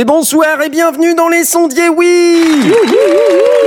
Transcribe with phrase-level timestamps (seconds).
[0.00, 2.42] Et bonsoir et bienvenue dans les sondiers, oui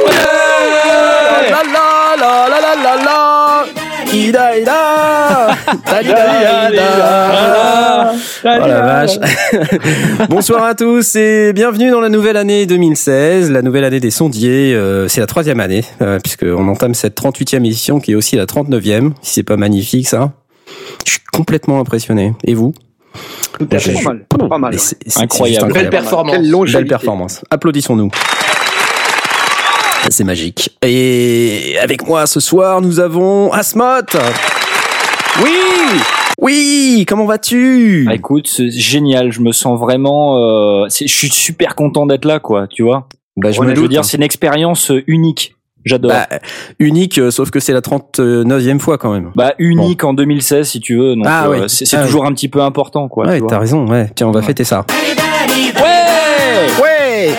[0.08, 3.66] La la la la la la la
[4.12, 5.52] Ida, ida.
[6.02, 8.14] Ida, ida.
[8.44, 9.20] Oh la vache.
[10.30, 14.74] Bonsoir à tous et bienvenue dans la nouvelle année 2016, la nouvelle année des sondiers.
[14.74, 18.48] Euh, c'est la troisième année, euh, puisqu'on entame cette 38e édition qui est aussi la
[18.48, 19.12] 39e.
[19.22, 20.32] Si c'est pas magnifique ça.
[21.06, 22.34] Je suis complètement impressionné.
[22.44, 22.74] Et vous?
[23.68, 23.96] Tout à fait.
[23.96, 24.26] Je- Pas mal.
[24.50, 24.74] Pas mal.
[25.18, 25.66] Incroyable.
[25.68, 26.36] juste Belle performance.
[26.36, 27.42] Quelle Belle performance.
[27.50, 28.10] Applaudissons-nous.
[30.10, 30.78] C'est magique.
[30.82, 34.18] Et avec moi ce soir, nous avons Asmoth.
[35.44, 35.56] Oui
[36.40, 38.06] Oui, comment vas-tu?
[38.10, 40.38] Ah, Écoute, c'est génial, je me sens vraiment...
[40.84, 43.08] euh, c'est- je suis super content d'être là, quoi, tu vois.
[43.38, 45.53] Bah, je me veux dire, c'est une expérience euh, unique.
[45.86, 46.12] J'adore.
[46.12, 46.28] Bah,
[46.80, 49.32] unique, euh, sauf que c'est la 39e fois quand même.
[49.36, 51.16] Bah, unique en 2016, si tu veux.
[51.16, 51.60] Donc, Ah, euh, ouais.
[51.68, 53.28] c'est c'est Ah, toujours un petit peu important, quoi.
[53.28, 54.10] ouais, t'as raison, ouais.
[54.16, 54.46] Tiens, on va Ouais.
[54.46, 54.86] fêter ça.
[54.90, 57.30] Ouais Ouais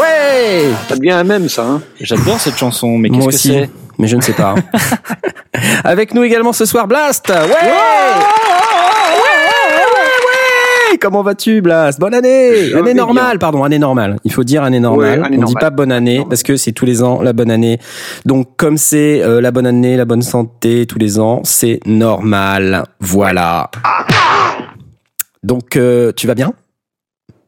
[0.00, 1.64] Ouais Ça devient un même, ça.
[1.64, 1.82] Hein.
[2.00, 3.70] J'adore cette chanson, mais qu'est-ce que c'est?
[3.98, 4.54] mais je ne sais pas.
[5.84, 7.46] Avec nous également ce soir, Blast ouais.
[11.00, 14.16] Comment vas-tu, Blast Bonne année Je Année normale, pardon, année normale.
[14.24, 15.20] Il faut dire année normale.
[15.20, 15.60] Ouais, année On dit normale.
[15.60, 16.28] pas bonne année Normale.
[16.30, 17.78] parce que c'est tous les ans la bonne année.
[18.24, 22.84] Donc comme c'est euh, la bonne année, la bonne santé tous les ans, c'est normal.
[23.00, 23.70] Voilà.
[25.42, 26.52] Donc euh, tu vas bien?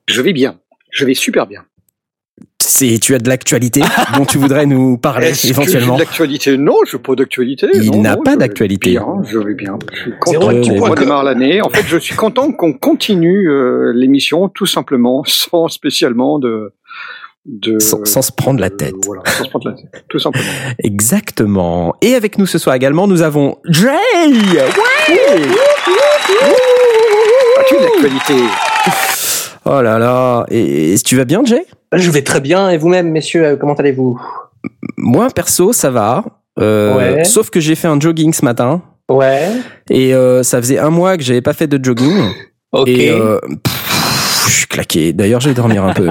[0.09, 0.59] Je vais bien.
[0.91, 1.65] Je vais super bien.
[2.69, 3.81] C'est tu as de l'actualité
[4.17, 5.95] dont tu voudrais nous parler Est-ce que éventuellement.
[5.97, 6.57] j'ai de l'actualité?
[6.59, 7.69] Non, je n'ai pas d'actualité.
[7.75, 8.91] Il Non, n'a non, pas je vais d'actualité.
[8.91, 9.79] bien, Je vais bien.
[9.93, 11.63] Je suis content qu'on redémarre l'année.
[11.63, 16.73] En fait, je suis content qu'on continue euh, l'émission tout simplement, sans spécialement de...
[17.47, 18.95] de Sans, sans se prendre la de- tête.
[19.05, 20.05] voilà, sans se prendre la tête.
[20.09, 20.45] Tout simplement.
[20.83, 21.95] Exactement.
[22.03, 23.87] Et avec nous ce soir également, nous avons Jay.
[23.89, 24.67] Ouais.
[27.59, 28.35] As-tu de l'actualité?
[29.65, 30.47] Oh là là.
[30.51, 31.65] Et, et tu vas bien, Jay?
[31.93, 32.71] Je vais très bien.
[32.71, 34.21] Et vous-même, messieurs, euh, comment allez-vous?
[34.97, 36.25] Moi, perso, ça va.
[36.59, 37.25] Euh, Ouais.
[37.25, 39.51] Sauf que j'ai fait un jogging ce matin Ouais.
[39.91, 42.17] et euh, ça faisait un mois que j'avais pas fait de jogging
[42.73, 42.89] Ok.
[42.89, 45.13] et euh, pff, je suis claqué.
[45.13, 46.09] D'ailleurs, je vais dormir un peu.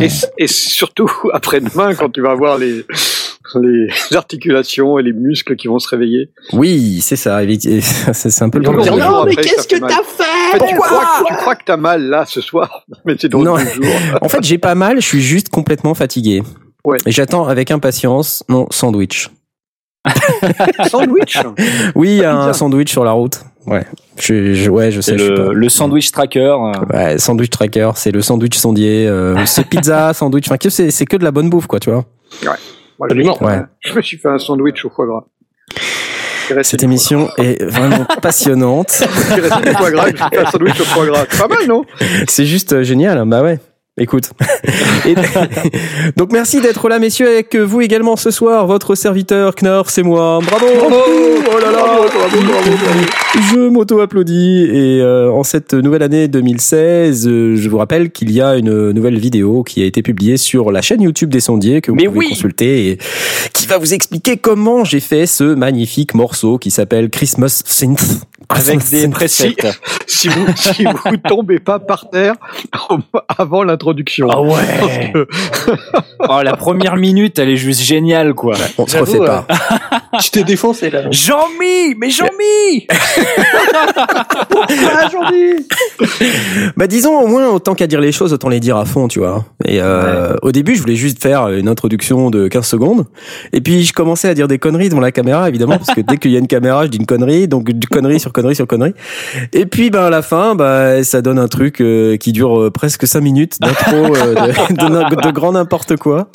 [0.00, 0.08] et,
[0.38, 2.84] et surtout après-demain, quand tu vas voir les,
[3.58, 6.30] les articulations et les muscles qui vont se réveiller.
[6.52, 7.40] Oui, c'est ça.
[8.12, 8.98] C'est un peu le problème.
[8.98, 9.90] non, mais qu'est-ce que mal.
[9.90, 13.28] t'as fait tu, Pourquoi crois, tu crois que t'as mal là ce soir, mais c'est
[13.28, 13.56] dans Non.
[14.20, 15.00] En fait, j'ai pas mal.
[15.00, 16.42] Je suis juste complètement fatigué.
[16.84, 16.98] Ouais.
[17.06, 19.28] Et j'attends avec impatience mon sandwich.
[20.88, 21.38] Sandwich
[21.94, 22.44] Oui, il y a Pizza.
[22.48, 23.40] un sandwich sur la route.
[23.66, 23.84] Ouais.
[24.18, 25.18] Je, je- ouais, je sais.
[25.18, 26.38] Je le, pas- le sandwich tracker.
[26.40, 31.04] euh, Ouais, sandwich tracker, c'est le sandwich sondier, euh, c'est pizza, sandwich, enfin c'est c'est
[31.04, 32.06] que de la bonne bouffe quoi, tu vois.
[33.00, 33.44] Moi, je.
[33.44, 33.62] Ouais.
[33.80, 35.24] je me suis fait un sandwich au foie gras.
[36.62, 38.90] Cette émission est vraiment passionnante.
[38.90, 41.24] C'est resté du foie gras, je me suis fait un sandwich au foie gras.
[41.30, 41.84] C'est pas mal, non?
[42.28, 43.58] C'est juste euh, génial, hein, bah ouais.
[44.00, 44.30] Écoute.
[45.06, 45.14] Et-
[46.16, 50.40] donc merci d'être là messieurs avec vous également ce soir, votre serviteur Knorr, c'est moi.
[50.42, 50.66] Bravo.
[50.90, 51.84] Oh là là.
[53.52, 58.40] Je m'auto-applaudis et euh, en cette nouvelle année 2016, euh, je vous rappelle qu'il y
[58.40, 61.90] a une nouvelle vidéo qui a été publiée sur la chaîne YouTube des sondiers que
[61.90, 62.98] vous Mais pouvez oui consulter et
[63.52, 68.00] qui va vous expliquer comment j'ai fait ce magnifique morceau qui s'appelle Christmas Synth.
[68.48, 69.54] avec des presets.
[70.06, 72.34] si vous, si vous tombez pas par terre
[73.38, 73.62] avant
[74.32, 75.12] Ah ouais
[76.28, 78.54] Oh, la première minute, elle est juste géniale, quoi.
[78.78, 79.46] On se refait euh, pas.
[80.18, 81.02] Tu t'es défoncé là.
[81.10, 82.94] Jean-Mi Mais Jean-Mi Ah,
[86.76, 89.20] Bah disons au moins autant qu'à dire les choses, autant les dire à fond, tu
[89.20, 89.44] vois.
[89.64, 93.06] Et euh, au début, je voulais juste faire une introduction de 15 secondes.
[93.52, 96.16] Et puis je commençais à dire des conneries devant la caméra, évidemment, parce que dès
[96.16, 98.66] qu'il y a une caméra, je dis une connerie, donc du connerie sur connerie sur
[98.66, 98.94] connerie.
[99.52, 102.70] Et puis ben à la fin, bah ça donne un truc euh, qui dure euh,
[102.70, 104.34] presque 5 minutes d'intro euh,
[104.70, 106.28] de, de, de grand n'importe quoi.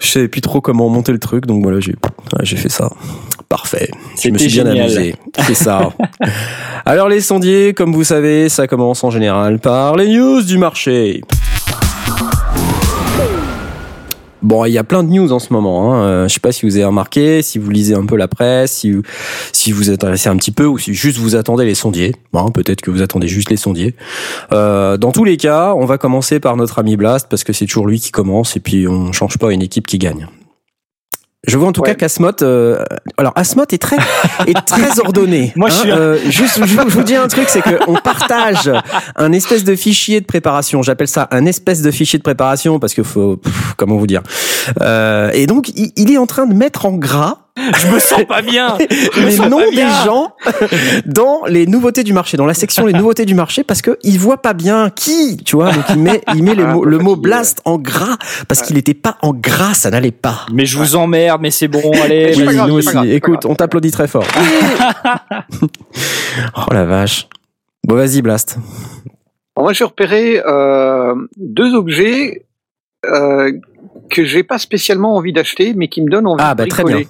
[0.00, 2.90] Je savais plus trop comment monter le truc, donc voilà, j'ai fait ça.
[3.48, 3.90] Parfait.
[4.22, 4.80] Je me suis bien génial.
[4.80, 5.14] amusé.
[5.46, 5.92] C'est ça.
[6.84, 11.22] Alors les sondiers, comme vous savez, ça commence en général par les news du marché.
[14.46, 15.92] Bon, il y a plein de news en ce moment.
[15.92, 16.04] Hein.
[16.04, 18.70] Euh, je sais pas si vous avez remarqué, si vous lisez un peu la presse,
[18.70, 19.02] si vous,
[19.50, 22.14] si vous intéressez un petit peu, ou si juste vous attendez les sondiers.
[22.32, 23.96] Bon, Peut-être que vous attendez juste les sondiers.
[24.52, 27.66] Euh, dans tous les cas, on va commencer par notre ami Blast parce que c'est
[27.66, 30.28] toujours lui qui commence et puis on change pas une équipe qui gagne.
[31.46, 31.88] Je vois en tout Ouais.
[31.90, 32.82] cas qu'Asmot, euh,
[33.18, 33.96] alors Asmot est très,
[34.46, 35.52] est très ordonné.
[35.56, 37.78] Moi, je suis un- euh, juste, je, vous- je vous dis un truc, c'est que
[37.86, 38.70] on partage
[39.16, 40.82] un espèce de fichier de préparation.
[40.82, 44.22] J'appelle ça un espèce de fichier de préparation parce que faut, pff, comment vous dire.
[44.80, 48.24] Euh, et donc, il, il est en train de mettre en gras Je me sens
[48.26, 48.76] pas bien.
[49.14, 50.04] Je les noms des bien.
[50.04, 50.32] gens
[51.06, 54.18] dans les nouveautés du marché, dans la section les nouveautés du marché, parce que il
[54.18, 55.72] voit pas bien qui, tu vois.
[55.72, 58.16] Donc il met, il met les Ah, mots- peu le mot fatigué, blast en gras
[58.48, 60.44] parce qu'il était pas en gras, ça n'allait pas.
[60.52, 62.34] Mais je vous emmerde, mais c'est bon, allez.
[62.36, 62.88] Oui, grave, nous aussi.
[62.92, 64.26] grave, Écoute, on t'applaudit très fort.
[66.56, 67.28] oh la vache.
[67.84, 68.58] Bon, vas-y, blast.
[69.56, 72.44] Moi, j'ai repéré euh, deux objets
[73.06, 73.52] euh,
[74.10, 76.82] que j'ai pas spécialement envie d'acheter, mais qui me donnent envie Ah, de bah, très
[76.82, 77.08] bricoler.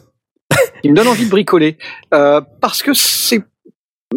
[0.82, 1.78] Qui me donnent envie de bricoler,
[2.14, 3.42] Euh, parce que c'est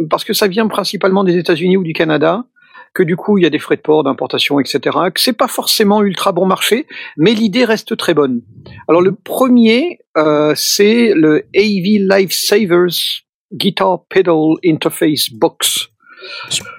[0.10, 2.46] parce que ça vient principalement des États-Unis ou du Canada,
[2.94, 4.98] que du coup il y a des frais de port, d'importation, etc.
[5.14, 6.86] Que c'est pas forcément ultra bon marché,
[7.18, 8.42] mais l'idée reste très bonne.
[8.88, 13.24] Alors le premier, euh, c'est le AV Lifesavers
[13.54, 15.90] Guitar Pedal Interface Box.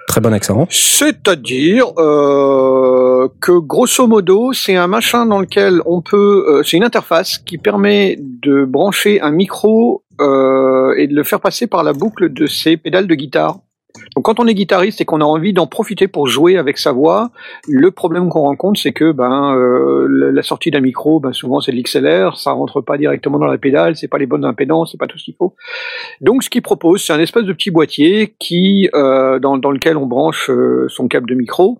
[0.07, 0.67] Très bon accent.
[0.69, 6.83] C'est-à-dire euh, que grosso modo, c'est un machin dans lequel on peut, euh, c'est une
[6.83, 11.93] interface qui permet de brancher un micro euh, et de le faire passer par la
[11.93, 13.59] boucle de ses pédales de guitare.
[14.15, 16.91] Donc quand on est guitariste et qu'on a envie d'en profiter pour jouer avec sa
[16.91, 17.31] voix,
[17.67, 21.71] le problème qu'on rencontre, c'est que ben euh, la sortie d'un micro, ben souvent c'est
[21.71, 24.97] de l'XLR, ça rentre pas directement dans la pédale, c'est pas les bonnes impédances, c'est
[24.97, 25.55] pas tout ce qu'il faut.
[26.19, 30.05] Donc, ce qu'il propose, c'est un espèce de petit boîtier qui, euh, dans, lequel on
[30.05, 31.79] branche euh, son câble de micro.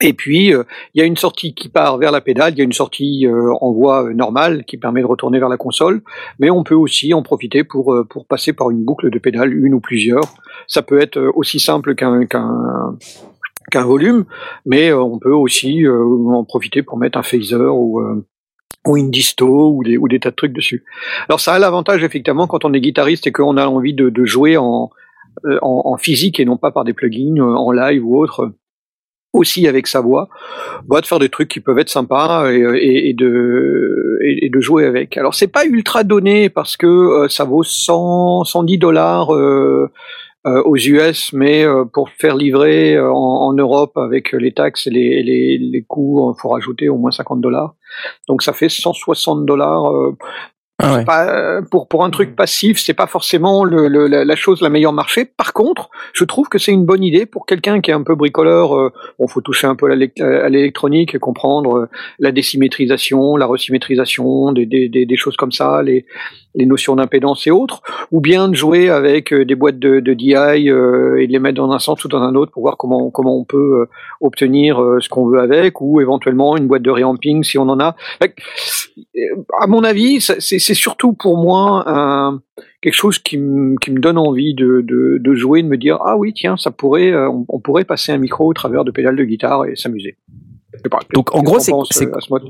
[0.00, 0.62] Et puis, euh,
[0.94, 3.26] il y a une sortie qui part vers la pédale, il y a une sortie
[3.26, 6.02] euh, en voie euh, normale qui permet de retourner vers la console,
[6.38, 9.74] mais on peut aussi en profiter pour, pour passer par une boucle de pédale, une
[9.74, 10.22] ou plusieurs.
[10.68, 12.26] Ça peut être aussi simple qu'un
[13.70, 14.24] qu'un volume,
[14.64, 18.00] mais on peut aussi en profiter pour mettre un phaser ou,
[18.86, 20.84] ou une disto ou des, ou des tas de trucs dessus.
[21.28, 24.24] Alors ça a l'avantage effectivement quand on est guitariste et qu'on a envie de, de
[24.24, 24.90] jouer en,
[25.44, 28.54] en, en physique et non pas par des plugins en live ou autre,
[29.32, 30.28] aussi avec sa voix,
[30.86, 35.16] bah, de faire des trucs qui peuvent être sympas et, de, et, de jouer avec.
[35.16, 39.90] Alors c'est pas ultra donné parce que euh, ça vaut 100, 110 dollars euh,
[40.46, 45.22] euh, aux US, mais pour faire livrer en, en Europe avec les taxes et les,
[45.22, 47.74] les, les coûts, il faut rajouter au moins 50 dollars.
[48.28, 49.92] Donc ça fait 160 dollars
[50.80, 51.04] Ah ouais.
[51.04, 54.60] pas, euh, pour pour un truc passif, c'est pas forcément le, le- la, la chose
[54.60, 55.24] la meilleure marché.
[55.24, 58.14] Par contre, je trouve que c'est une bonne idée pour quelqu'un qui est un peu
[58.14, 58.78] bricoleur.
[58.78, 61.86] Euh, bon, faut toucher un peu à l'électronique, et comprendre euh,
[62.20, 66.06] la désymétrisation, la resymétrisation, des, des, des, des choses comme ça, les
[66.54, 70.14] les notions d'impédance et autres, ou bien de jouer avec euh, des boîtes de, de
[70.14, 70.34] DI
[70.70, 73.10] euh, et de les mettre dans un sens ou dans un autre pour voir comment
[73.10, 73.86] comment on peut euh,
[74.20, 77.94] obtenir ce qu'on veut avec, ou éventuellement une boîte de reamping si on en a.
[79.60, 82.40] À mon avis, c'est surtout pour moi un,
[82.80, 85.98] quelque chose qui, me- qui me donne envie de, de, de jouer, de me dire
[86.04, 89.16] ah oui tiens ça pourrait on, on pourrait passer un micro au travers de pédales
[89.16, 90.16] de guitare et s'amuser.
[91.14, 91.72] Donc, en gros, c'est-
[92.16, 92.42] Asmod?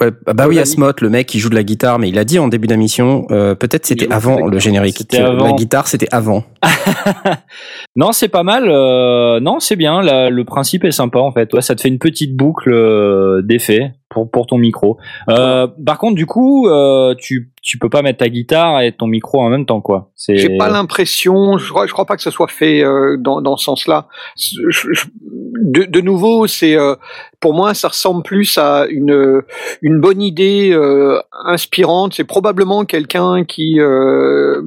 [0.00, 0.62] Ouais, bah, bah oui, Vas-y.
[0.62, 3.26] Asmot, le mec qui joue de la guitare, mais il a dit en début d'émission,
[3.30, 5.04] euh, peut-être c'était avant le générique.
[5.14, 5.46] Avant.
[5.46, 6.44] La guitare, c'était avant.
[7.96, 8.64] Non, c'est pas mal.
[8.68, 10.02] euh, non, c'est bien.
[10.02, 11.52] la- le principe est sympa en fait.
[11.54, 14.98] Ouais, ça te fait une petite boucle euh, d'effet pour pour ton micro.
[15.28, 19.06] Euh, par contre, du coup, euh, tu tu peux pas mettre ta guitare et ton
[19.06, 20.10] micro en même temps, quoi.
[20.28, 23.56] J'ai pas l'impression, je crois, je crois pas que ce soit fait euh, dans, dans
[23.56, 24.08] ce sens-là.
[24.36, 26.94] De, de nouveau, c'est euh,
[27.40, 29.42] pour moi, ça ressemble plus à une
[29.82, 32.14] une bonne idée euh, inspirante.
[32.14, 34.62] C'est probablement quelqu'un qui, euh,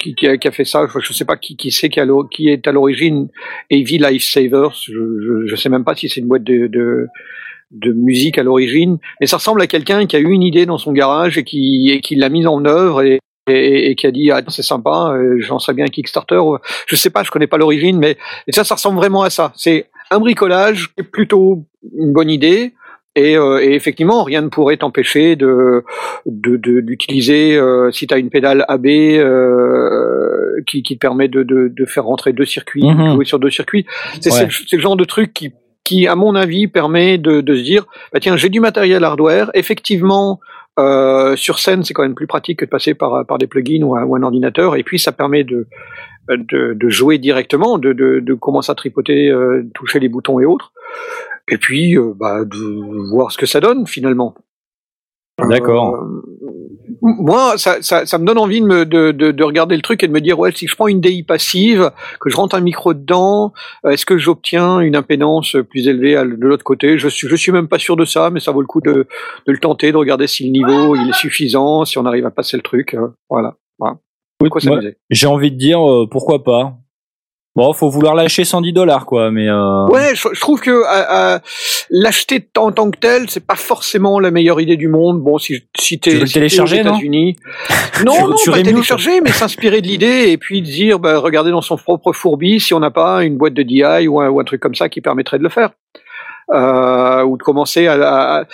[0.00, 0.86] qui qui a, qui a fait ça.
[0.86, 3.28] Je, je sais pas qui qui c'est qui, qui est à l'origine.
[3.70, 4.72] AV Lifesavers.
[4.86, 7.08] Je, je je sais même pas si c'est une boîte de, de
[7.70, 10.78] de musique à l'origine, mais ça ressemble à quelqu'un qui a eu une idée dans
[10.78, 13.18] son garage et qui et qui l'a mise en œuvre et
[13.50, 16.40] et, et qui a dit ah c'est sympa, euh, j'en sais bien Kickstarter.
[16.86, 19.52] Je sais pas, je connais pas l'origine, mais et ça, ça ressemble vraiment à ça.
[19.56, 21.64] C'est un bricolage qui est plutôt
[21.96, 22.74] une bonne idée.
[23.16, 25.82] Et, euh, et effectivement, rien ne pourrait t'empêcher de
[26.26, 31.28] de- de- d'utiliser euh, si tu as une pédale AB euh, qui, qui te permet
[31.28, 33.14] de, de, de faire rentrer deux circuits, Mhm.
[33.14, 33.86] jouer sur deux circuits.
[34.20, 34.36] C'est Ouais.
[34.38, 35.52] c'est le- c'est le genre de truc qui
[35.88, 39.50] qui, à mon avis, permet de, de se dire, bah tiens, j'ai du matériel hardware.
[39.54, 40.38] Effectivement,
[40.78, 43.82] euh, sur scène, c'est quand même plus pratique que de passer par, par des plugins
[43.82, 44.76] ou un, ou un ordinateur.
[44.76, 45.66] Et puis, ça permet de,
[46.28, 50.44] de, de jouer directement, de, de, de commencer à tripoter, euh, toucher les boutons et
[50.44, 50.72] autres.
[51.50, 54.34] Et puis, euh, bah, de voir ce que ça donne finalement.
[55.48, 56.06] D'accord.
[57.02, 60.02] Moi, ça, ça, ça me donne envie de, me, de, de, de regarder le truc
[60.02, 61.90] et de me dire, ouais, si je prends une DI passive,
[62.20, 63.52] que je rentre un micro dedans,
[63.84, 66.98] euh, est-ce que j'obtiens une impédance plus élevée de l'autre côté?
[66.98, 69.06] Je suis, je suis même pas sûr de ça, mais ça vaut le coup de,
[69.46, 72.30] de le tenter, de regarder si le niveau il est suffisant, si on arrive à
[72.30, 72.94] passer le truc.
[72.94, 73.54] euh, voilà.
[73.78, 73.96] voilà.
[75.10, 76.74] J'ai envie de dire euh, pourquoi pas?
[77.58, 79.48] Bon, faut vouloir lâcher 110 dollars, quoi, mais.
[79.48, 79.86] Euh...
[79.88, 80.84] Ouais, je, je, trouve que euh,
[81.34, 81.38] euh,
[81.90, 85.20] l'acheter en tant que tel, c'est pas forcément la meilleure idée du monde.
[85.20, 87.34] Bon, si si t'es si télécharger, aux États-Unis,
[88.06, 91.50] non, Tu- non, tu pas télécharger, mais s'inspirer de l'idée et puis dire, bah, regarder
[91.50, 94.38] dans son propre fourbi si on n'a pas une boîte de DI ou un, ou
[94.38, 95.70] un truc comme ça qui permettrait de le faire.
[96.54, 98.44] Euh, ou de commencer à, à-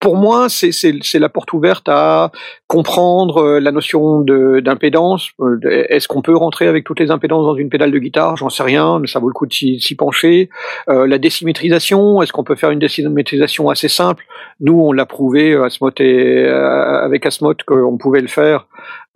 [0.00, 2.30] pour moi, c'est la porte ouverte à
[2.66, 5.30] comprendre euh, la notion d'impédance.
[5.40, 8.36] Euh, Est-ce qu'on peut rentrer avec toutes les impédances dans une pédale de guitare?
[8.36, 10.50] J'en sais rien, mais ça vaut le coup de s'y pencher.
[10.88, 14.24] Euh, la désymétrisation, est-ce qu'on peut faire une désymétrisation assez simple?
[14.60, 18.66] Nous, on l'a prouvé euh, Asmot et, euh, avec Asmot qu'on pouvait le faire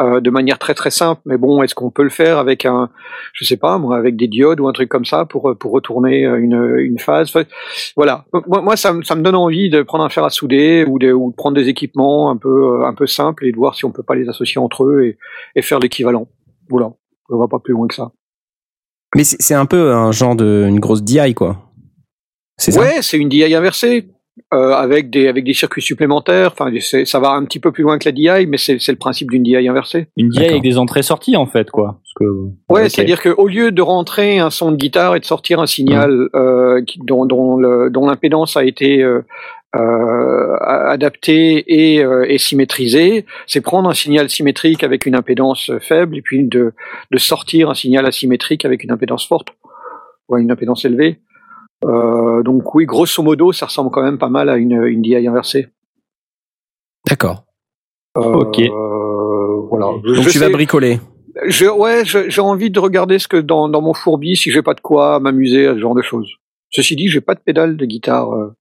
[0.02, 1.20] euh, de manière très très simple.
[1.24, 2.90] Mais bon, est-ce qu'on peut le faire avec un,
[3.32, 6.26] je sais pas, moi, avec des diodes ou un truc comme ça pour pour retourner
[6.26, 7.28] euh, une une phase?
[7.28, 7.44] Enfin,
[7.96, 8.24] Voilà.
[8.46, 10.98] Moi, moi, ça, me- ça me donne envie de prendre un fer à souder ou
[10.98, 12.48] de, ou de prendre des équipements un peu
[12.80, 15.04] euh, un peu simples et de voir si on peut pas les associer entre eux
[15.04, 15.18] et,
[15.56, 16.28] et faire l'équivalent.
[16.68, 16.92] Voilà.
[17.30, 18.10] On va pas plus loin que ça.
[19.14, 21.68] Mais c'est c'est un peu un genre de une grosse DI quoi.
[22.58, 22.78] C'est.
[22.78, 24.08] Ouais, c'est une DI inversée.
[24.52, 26.50] Euh, avec des avec des circuits supplémentaires.
[26.52, 26.70] Enfin,
[27.04, 29.30] ça va un petit peu plus loin que la DI, mais c'est c'est le principe
[29.30, 30.08] d'une DI inversée.
[30.18, 32.00] Une DI avec des entrées-sorties, en fait, quoi.
[32.02, 32.24] Parce que,
[32.68, 36.28] Ouais, c'est-à-dire qu'au lieu de rentrer un son de guitare et de sortir un signal
[36.34, 39.22] euh, qui, dont, dont, le- dont l'impédance a été euh,
[39.74, 46.16] euh, adaptée et, euh, et symétrisée, c'est prendre un signal symétrique avec une impédance faible
[46.18, 46.72] et puis de,
[47.10, 49.48] de sortir un signal asymétrique avec une impédance forte,
[50.28, 51.20] ou une impédance élevée.
[51.84, 55.26] Euh, donc oui, grosso modo, ça ressemble quand même pas mal à une, une DI
[55.26, 55.68] inversée.
[57.08, 57.44] D'accord.
[58.16, 58.60] Euh, Ok.
[59.68, 59.86] voilà.
[59.86, 61.00] Donc Je tu vas bricoler.
[61.46, 64.74] je, ouais, j'ai envie de regarder ce que dans, dans mon fourbi, si j'ai pas
[64.74, 66.30] de quoi m'amuser à ce genre de choses.
[66.70, 68.32] Ceci dit, j'ai pas de pédale de guitare.
[68.34, 68.54] euh,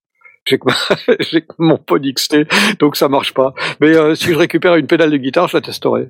[0.46, 2.38] j'ai que, ma- j'ai que mon pod XT,
[2.80, 3.54] donc ça marche pas.
[3.80, 6.08] Mais euh, si je récupère une pédale de guitare, je la testerai.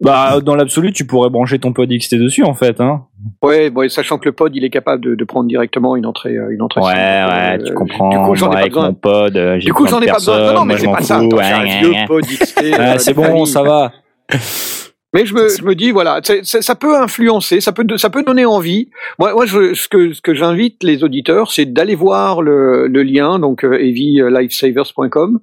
[0.00, 3.04] Bah, dans l'absolu, tu pourrais brancher ton pod XT dessus, en fait, hein.
[3.42, 6.36] Ouais, bon, sachant que le pod, il est capable de, de prendre directement une entrée,
[6.36, 6.80] euh, une entrée.
[6.82, 7.32] Ouais, simple.
[7.32, 8.08] ouais, Euh, tu comprends.
[8.10, 8.86] Du coup, j'en ai pas besoin.
[8.88, 10.52] mon pod, euh, Du coup, j'en ai pas besoin.
[10.52, 11.16] Non, mais c'est pas ça.
[11.18, 12.04] Attends, j'ai un Ouais, ouais, ouais.
[12.06, 12.62] pod XT.
[12.64, 13.46] Euh, c'est bon, famille.
[13.46, 13.92] ça va.
[15.14, 18.22] Mais je me, je me dis voilà, c'est- ça peut influencer, ça peut, ça peut
[18.24, 18.88] donner envie.
[19.18, 23.02] Moi, moi, je, ce que, ce que j'invite les auditeurs, c'est d'aller voir le, le
[23.04, 25.38] lien, donc euh, evylifesavers.com,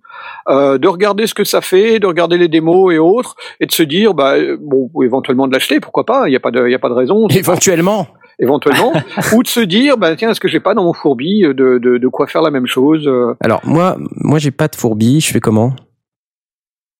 [0.50, 3.72] euh, de regarder ce que ça fait, de regarder les démos et autres, et de
[3.72, 6.68] se dire, bah, euh, bon, éventuellement de l'acheter, pourquoi pas Il y a pas de,
[6.70, 7.28] y a pas de raison.
[7.30, 8.08] Éventuellement.
[8.40, 8.92] éventuellement,
[9.36, 11.98] ou de se dire, bah tiens, est-ce que j'ai pas dans mon fourbi de, de,
[11.98, 15.20] de quoi faire la même chose euh, Alors moi, moi j'ai pas de fourbi.
[15.22, 15.74] Je fais comment?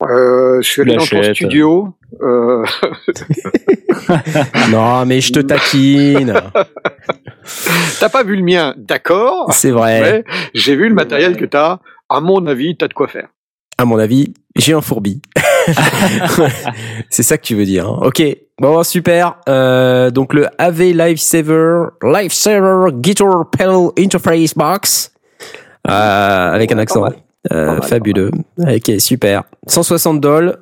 [0.10, 1.94] Euh, Je suis allé dans ton studio.
[2.22, 2.66] Euh,
[4.72, 6.34] Non, mais je te taquine.
[8.00, 10.24] T'as pas vu le mien, d'accord C'est vrai.
[10.54, 11.80] J'ai vu le matériel que t'as.
[12.10, 13.28] À mon avis, t'as de quoi faire.
[13.78, 15.22] À mon avis, j'ai un fourbi.
[17.10, 17.88] c'est ça que tu veux dire.
[17.88, 18.00] hein.
[18.04, 18.22] Ok.
[18.60, 19.38] Bon, super.
[19.50, 25.14] Euh, donc le AV Lifesaver, Lifesaver Guitar Pedal Interface Box.
[25.90, 27.06] Euh, avec un accent.
[27.52, 28.32] Euh, mal, fabuleux.
[28.60, 29.44] Ok, super.
[29.68, 30.56] 160 dollars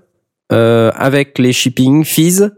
[0.51, 2.50] euh, avec les shipping fees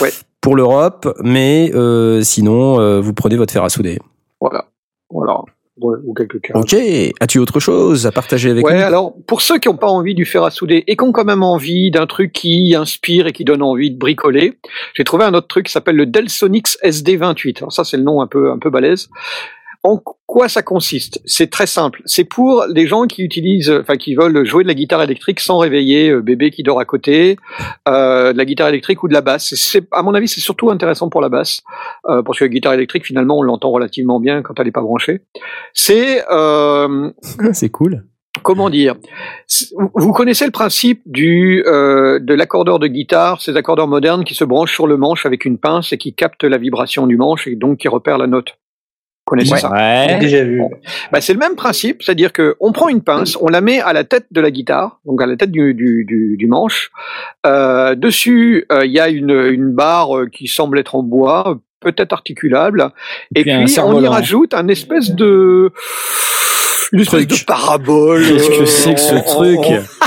[0.00, 0.10] Ouais.
[0.40, 3.98] pour l'Europe, mais euh, sinon vous prenez votre fer à souder.
[4.40, 4.64] Voilà.
[5.10, 5.40] Voilà.
[5.82, 6.52] Ouais, ou quelques cas.
[6.58, 6.74] Ok.
[7.20, 8.82] As-tu autre chose à partager avec Ouais, nous?
[8.84, 11.24] alors pour ceux qui n'ont pas envie du fer à souder et qui ont quand
[11.24, 14.58] même envie d'un truc qui inspire et qui donne envie de bricoler,
[14.94, 17.58] j'ai trouvé un autre truc qui s'appelle le Delsonix SD28.
[17.58, 19.08] Alors ça c'est le nom un peu un peu balèze.
[19.82, 21.20] En quoi ça consiste?
[21.24, 22.02] C'est très simple.
[22.04, 25.58] C'est pour les gens qui utilisent, enfin qui veulent jouer de la guitare électrique sans
[25.58, 27.36] réveiller euh, bébé qui dort à côté,
[27.88, 29.52] euh, de la guitare électrique ou de la basse.
[29.56, 31.62] C'est- à mon avis, c'est surtout intéressant pour la basse,
[32.08, 34.82] euh, parce que la guitare électrique, finalement, on l'entend relativement bien quand elle n'est pas
[34.82, 35.22] branchée.
[35.74, 37.10] C'est euh,
[37.52, 38.04] C'est cool.
[38.44, 38.94] comment dire?
[39.96, 44.44] Vous connaissez le principe du euh, de l'accordeur de guitare, ces accordeurs modernes qui se
[44.44, 47.56] branchent sur le manche avec une pince et qui captent la vibration du manche et
[47.56, 48.54] donc qui repèrent la note?
[49.30, 50.18] Connaissez ça Ouais.
[50.18, 50.60] Déjà vu.
[51.12, 53.92] bah, c'est le même principe, c'est-à-dire que on prend une pince, on la met à
[53.92, 56.90] la tête de la guitare, donc à la tête du, du, du, du manche.
[57.46, 61.60] Euh, dessus, euh, il y a une, une barre euh, qui semble être en bois,
[61.78, 62.90] peut-être articulable,
[63.36, 65.70] et Puis on y rajoute un espèce de
[66.92, 68.24] une espèce de parabole.
[68.26, 69.58] Qu'est-ce que euh, c'est que ce truc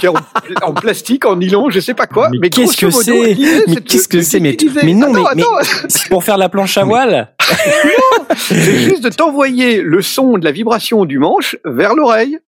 [0.05, 2.29] en, en, en plastique, en nylon, je sais pas quoi.
[2.31, 3.37] Mais Mais, qu'est-ce que c'est
[3.67, 5.43] Mais qu'est-ce que c'est Mais- mais non, Attends, mais-.
[5.87, 7.29] C'est pour faire la planche à voile
[8.37, 12.39] c'est juste de t'envoyer le son de la vibration du manche vers l'oreille.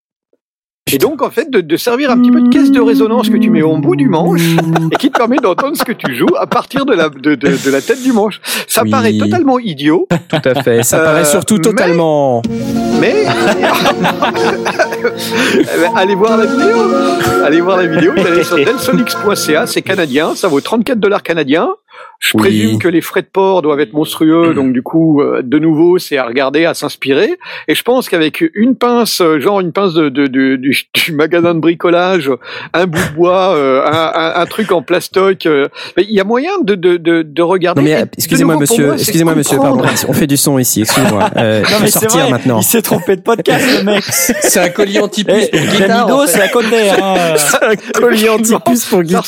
[0.94, 3.38] Et donc, en fait, de, de servir un petit peu de caisse de résonance que
[3.38, 4.40] tu mets au bout du manche
[4.92, 7.66] et qui te permet d'entendre ce que tu joues à partir de la, de, de,
[7.66, 8.40] de la tête du manche.
[8.68, 8.92] Ça Oui.
[8.92, 10.84] paraît totalement idiot, Tout à fait.
[10.84, 12.44] Ça Euh, paraît surtout totalement.
[13.02, 13.26] mais
[15.96, 16.78] allez voir la vidéo.
[17.44, 18.14] Allez voir la vidéo.
[18.16, 21.70] Vous allez sur delsonix.ca, c'est canadien, ça vaut 34 dollars canadiens.
[22.20, 22.42] Je Oui.
[22.44, 25.98] présume que les frais de port doivent être monstrueux, donc du coup, euh, de nouveau,
[25.98, 27.38] c'est à regarder, à s'inspirer.
[27.70, 31.12] Et je pense qu'avec une pince, euh, genre une pince de, de- de- du, du
[31.14, 32.30] magasin de bricolage,
[32.74, 35.68] un bout de bois, euh, un, un- un truc en plastoc, euh,
[35.98, 37.82] il y a moyen de, de, de, de regarder.
[37.82, 41.30] Non Et mais euh, excusez-moi monsieur, excusez-moi monsieur, pardon, on fait du son ici, excusez-moi.
[41.38, 42.60] Euh, Non je vais mais sortir vrai, maintenant.
[42.60, 44.04] il s'est trompé de podcast le mec.
[44.10, 45.88] C'est un collier anti-puce Eh, pour guitare.
[46.08, 46.32] Damido, en fait.
[46.34, 46.90] c'est à côté.
[46.90, 47.16] Hein.
[47.36, 49.24] C'est un collier anti-puce pour guitare.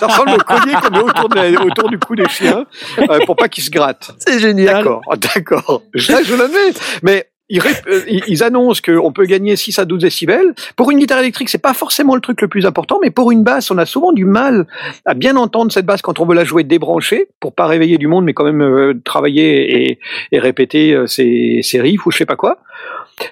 [0.00, 2.64] ça ressemble au collier qu'on met autour, de autour du cou des chiens
[2.98, 4.12] euh, pour pas qu'ils se grattent.
[4.26, 4.76] C'est génial.
[4.76, 5.02] D'accord,
[5.34, 5.82] d'accord.
[5.96, 6.72] Ça, je l'admets.
[7.02, 7.26] Mais
[7.60, 10.54] euh, ils annoncent qu'on peut gagner 6 à 12 décibels.
[10.76, 13.42] Pour une guitare électrique, c'est pas forcément le truc le plus important, mais pour une
[13.42, 14.66] basse, on a souvent du mal
[15.04, 18.06] à bien entendre cette basse quand on veut la jouer débranchée, pour pas réveiller du
[18.06, 19.98] monde, mais quand même euh, travailler
[20.32, 22.58] et, répéter euh, ses, ses riffs ou je sais pas quoi.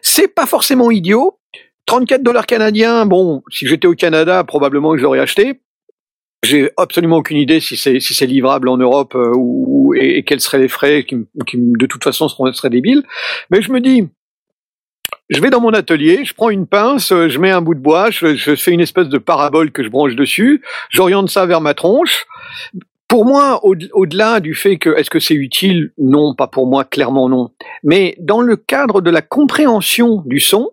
[0.03, 1.39] C'est pas forcément idiot.
[1.87, 5.61] 34 dollars canadiens, bon, si j'étais au Canada, probablement que je l'aurais acheté.
[6.43, 10.69] J'ai absolument aucune idée si c'est livrable en Europe euh, ou et, quels seraient les
[10.69, 11.17] frais qui,
[11.55, 13.03] de toute façon seraient débiles.
[13.51, 14.09] Mais je me dis,
[15.29, 18.11] je vais dans mon atelier, je prends une pince, je mets un bout de bois,
[18.11, 22.27] je, fais une espèce de parabole que je branche dessus, j'oriente ça vers ma tronche.
[23.07, 26.85] Pour moi, au- au-delà du fait que est-ce que c'est utile, non, pas pour moi,
[26.85, 27.51] clairement non.
[27.83, 30.71] Mais dans le cadre de la compréhension du son,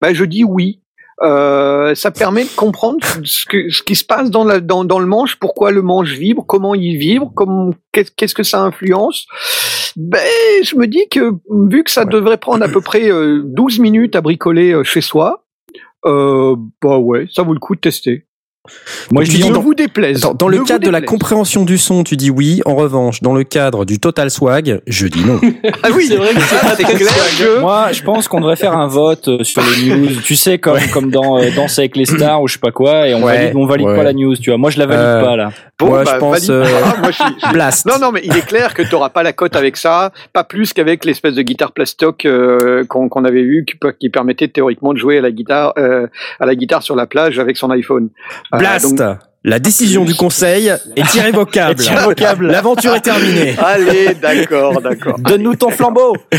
[0.00, 0.80] ben je dis oui.
[1.22, 5.00] Euh, ça permet de comprendre ce, que, ce qui se passe dans, la, dans, dans
[5.00, 7.32] le manche, pourquoi le manche vibre, comment il vibre,
[7.92, 9.26] qu'est-ce que ça influence.
[9.96, 10.24] Ben,
[10.62, 14.14] je me dis que vu que ça devrait prendre à peu près euh, 12 minutes
[14.14, 15.44] à bricoler euh, chez soi,
[16.04, 18.27] euh, bah ouais, ça vaut le coup de tester.
[19.10, 20.20] Moi je dis dis ne dans- vous déplaise.
[20.20, 22.60] Dans, dans le cadre de la compréhension du son, tu dis oui.
[22.66, 25.40] En revanche, dans le cadre du total swag, je dis non.
[25.82, 27.08] Ah oui, C'est vrai que c'est pas clair
[27.38, 30.08] que Moi, je pense qu'on devrait faire un vote euh, sur les news.
[30.24, 33.06] Tu sais, comme comme dans euh, Danse avec les stars ou je sais pas quoi,
[33.08, 33.96] et on Ouais, valide, on valide ouais.
[33.96, 34.36] pas la news.
[34.36, 35.50] Tu vois, moi je la valide Euh, pas là.
[35.78, 37.86] Bon, Moi, bah, je pense, euh, Ah, moi, je suis- Blast.
[37.86, 40.42] Non, non, mais il est clair que tu n'auras pas la cote avec ça, pas
[40.42, 44.98] plus qu'avec l'espèce de guitare plastoc euh, qu'on avait vu, qui, qui permettait théoriquement de
[44.98, 46.06] jouer à la guitare, euh,
[46.40, 48.08] à la guitare sur la plage avec son iPhone.
[48.58, 48.94] Euh, Blast.
[48.94, 51.80] donc- La décision du conseil est irrévocable.
[51.80, 52.46] Est irrévocable.
[52.48, 53.54] L'aventure est terminée.
[53.64, 55.18] Allez, d'accord, d'accord.
[55.18, 56.16] Donne-nous ton flambeau.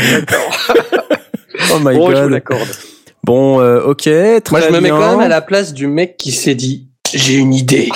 [1.72, 2.30] Oh my Bon, je vous god.
[2.30, 2.68] l'accorde.
[3.24, 6.16] Bon, euh, ok, très Moi, je me mets quand même à la place du mec
[6.16, 7.88] qui s'est dit j'ai une idée.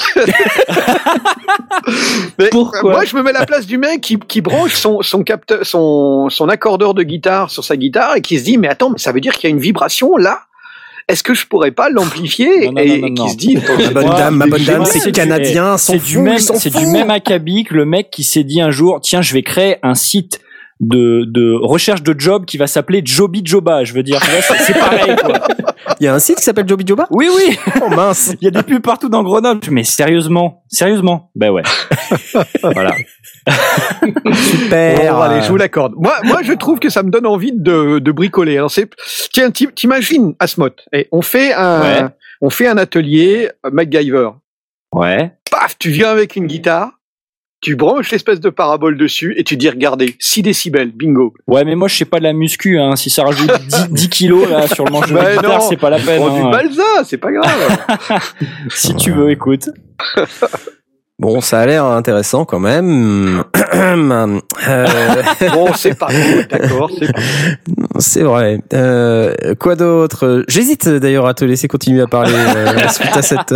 [2.39, 5.03] Mais, Pourquoi Moi, je me mets à la place du mec qui, qui branche son,
[5.03, 8.69] son capteur, son, son accordeur de guitare sur sa guitare et qui se dit, mais
[8.69, 10.41] attends, mais ça veut dire qu'il y a une vibration là?
[11.07, 14.47] Est-ce que je pourrais pas l'amplifier et, qui se dit Ma bonne Moi, dame, ma
[14.47, 18.25] bonne dame, c'est canadien, C'est du même, c'est du même acabit que le mec qui
[18.25, 20.41] s'est dit un jour, tiens, je vais créer un site
[20.85, 23.85] de, de recherche de job qui va s'appeler Joby Joba.
[23.85, 24.21] Je veux dire,
[24.67, 25.41] c'est pareil, quoi.
[26.01, 27.07] Il y a un site qui s'appelle Joby Joba?
[27.11, 27.57] Oui, oui.
[27.83, 28.35] Oh mince.
[28.41, 29.61] Il y a des pubs partout dans Grenoble.
[29.71, 31.31] Mais sérieusement, sérieusement?
[31.35, 31.63] Ben ouais.
[32.63, 32.93] voilà.
[34.33, 35.15] Super.
[35.15, 35.95] Bon, allez, je vous l'accorde.
[35.97, 38.57] Moi, moi, je trouve que ça me donne envie de, de bricoler.
[38.57, 38.89] Alors, c'est,
[39.33, 42.05] tiens, ti- t'imagines, Asmot, et on fait un, Ouais.
[42.41, 44.31] on fait un atelier euh, MacGyver.
[44.93, 45.33] Ouais.
[45.51, 46.93] Paf, tu viens avec une guitare,
[47.65, 51.33] tu branches l'espèce de parabole dessus et tu dis, regardez, 6 décibels, bingo.
[51.47, 52.95] Ouais, mais moi, je sais pas de la muscu, hein.
[52.95, 55.79] Si ça rajoute 10, 10 kilos, là, sur le manche de Ouais, la guitare, c'est
[55.79, 56.21] pas la peine.
[56.21, 56.51] Prends du hein.
[56.51, 57.79] balsa, c'est pas grave.
[58.69, 59.71] Si tu veux, écoute.
[61.21, 63.45] Bon, ça a l'air intéressant quand même.
[64.67, 65.23] Euh,
[65.53, 66.91] bon, c'est pas cool, d'accord,
[67.99, 68.59] c'est vrai.
[68.73, 70.45] Euh, quoi d'autre?
[70.49, 73.55] J'hésite d'ailleurs à te laisser continuer à parler euh, suite à cette.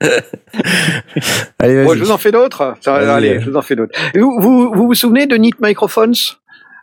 [1.58, 1.84] Allez, vas-y.
[1.84, 2.74] Bon, je vous en fais d'autres.
[2.84, 3.08] Vas-y.
[3.08, 3.98] Allez, je vous en fais d'autres.
[4.14, 6.14] Vous, vous, vous vous souvenez de Neat Microphones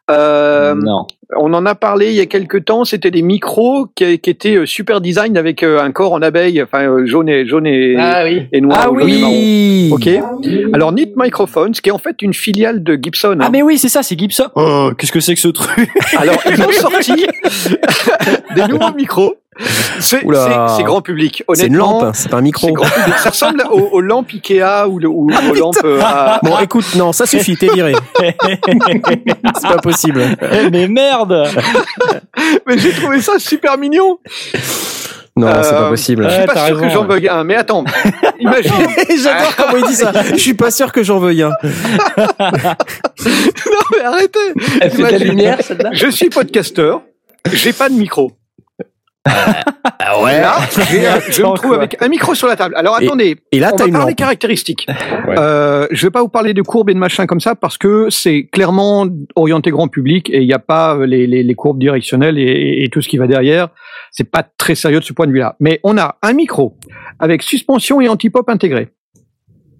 [0.09, 1.05] euh, non.
[1.35, 2.85] On en a parlé il y a quelques temps.
[2.85, 6.63] C'était des micros qui, qui étaient euh, super design avec euh, un corps en abeille,
[6.63, 8.47] enfin euh, jaune et jaune et, Ah oui.
[8.53, 8.79] et noir.
[8.83, 9.89] Ah ou oui.
[9.91, 10.07] Ok.
[10.73, 13.31] Alors Neat Microphones, qui est en fait une filiale de Gibson.
[13.41, 13.45] hein.
[13.45, 14.45] Ah, mais oui, c'est ça, c'est Gibson.
[14.55, 15.89] Oh, qu'est-ce que c'est que ce truc?
[16.17, 17.11] Alors ils ont sorti
[18.55, 19.35] des nouveaux micros.
[19.99, 20.23] C'est c'est-
[20.77, 21.43] c'est grand public.
[21.55, 22.71] C'est une Honnêtement, lampe, c'est pas un c'est micro.
[22.73, 23.15] grand public.
[23.17, 25.75] Ça ressemble aux, aux lampes Ikea ou, le- ou aux lampes.
[25.83, 27.93] euh, à- Bon, écoute, non, ça suffit, t'es viré.
[28.21, 30.21] c'est pas possible.
[30.41, 31.16] Eh, mais merde!
[32.67, 34.19] Mais j'ai trouvé ça super mignon.
[35.35, 36.23] Non, c'est Euh, pas possible.
[36.23, 37.43] Je suis Ouais, pas sûr que j'en veuille un.
[37.43, 37.83] Mais attends,
[38.39, 38.71] imagine.
[39.21, 40.11] J'adore comment il dit ça.
[40.31, 41.51] Je suis pas sûr que j'en veuille un.
[41.63, 42.73] non
[43.91, 44.39] mais arrêtez.
[44.81, 47.01] Elle fait de la lumière, celle-là Je suis podcasteur.
[47.53, 48.31] J'ai pas de micro.
[49.99, 50.39] Ah ouais.
[50.41, 50.57] Là,
[51.29, 52.75] je me trouve avec un micro sur la table.
[52.77, 54.17] Alors Et- attendez, Et là, on va une parler lampe.
[54.17, 54.87] caractéristiques.
[55.27, 55.35] Ouais.
[55.37, 58.09] Euh, je vais pas vous parler de courbes et de machin comme ça parce que
[58.09, 62.37] c'est clairement orienté grand public et il n'y a pas les, les, les courbes directionnelles
[62.37, 63.69] et, et tout ce qui va derrière.
[64.11, 65.55] C'est pas très sérieux de ce point de vue-là.
[65.59, 66.77] Mais on a un micro
[67.19, 68.89] avec suspension et anti-pop intégré,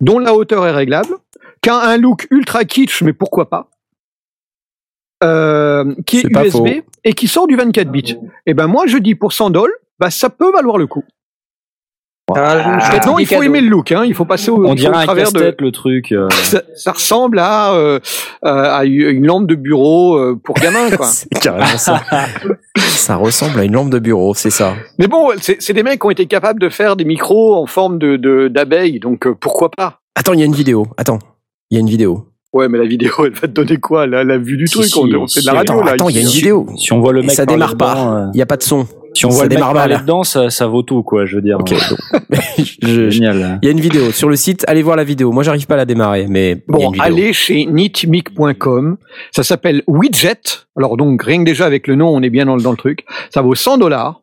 [0.02, 1.10] dont la hauteur est réglable,
[1.62, 3.70] qui a un look ultra kitsch, mais pourquoi pas
[5.24, 8.18] euh, qui est, USB et qui sort du 24 bits.
[8.46, 11.04] Et ben moi je dis pour 100 dollars, bah ça peut valoir le coup.
[12.36, 14.04] Ah, Maintenant des il faut aimer le look, hein.
[14.04, 15.56] il faut passer au, On au dirait un travers de.
[15.58, 16.12] le truc.
[16.12, 16.28] euh.
[16.44, 18.00] Ça, ça ressemble à, euh,
[18.44, 21.08] à une lampe de bureau pour gamin quoi.
[21.42, 22.02] Carrément ça.
[22.78, 24.76] ça ressemble à une lampe de bureau, c'est ça.
[25.00, 27.98] Mais bon, c'est des mecs qui ont été capables de faire des micros en forme
[27.98, 30.02] de de- d'abeille, donc euh, pourquoi pas?
[30.14, 30.86] Attends, il y a une vidéo.
[30.98, 31.20] Attends,
[31.72, 32.27] il y a une vidéo.
[32.54, 34.86] Ouais, mais la vidéo, elle va te donner quoi la, la vue du Si, truc
[34.86, 35.92] si, on, fait de la radio Attends, là.
[35.94, 36.66] attends, il y a une vidéo.
[36.78, 38.16] Si on voit le mec ça démarre pas.
[38.26, 38.88] euh, Il y a pas de son.
[39.14, 40.04] Si on Ça voit le mec démarre parler mal.
[40.04, 41.58] dedans, ça, ça vaut tout, quoi, je veux dire.
[42.82, 43.60] Je- Génial.
[43.62, 44.64] Il y a une vidéo sur le site.
[44.68, 45.32] Allez voir la vidéo.
[45.32, 47.04] Moi, j'arrive pas à la démarrer, mais il y a Bon, une vidéo.
[47.04, 48.98] allez chez nitmic.com.
[49.32, 50.42] Ça s'appelle Widget.
[50.78, 52.78] Alors donc rien que déjà avec le nom, on est bien dans le, dans le
[52.78, 53.06] truc.
[53.34, 54.22] Ça vaut 100 dollars.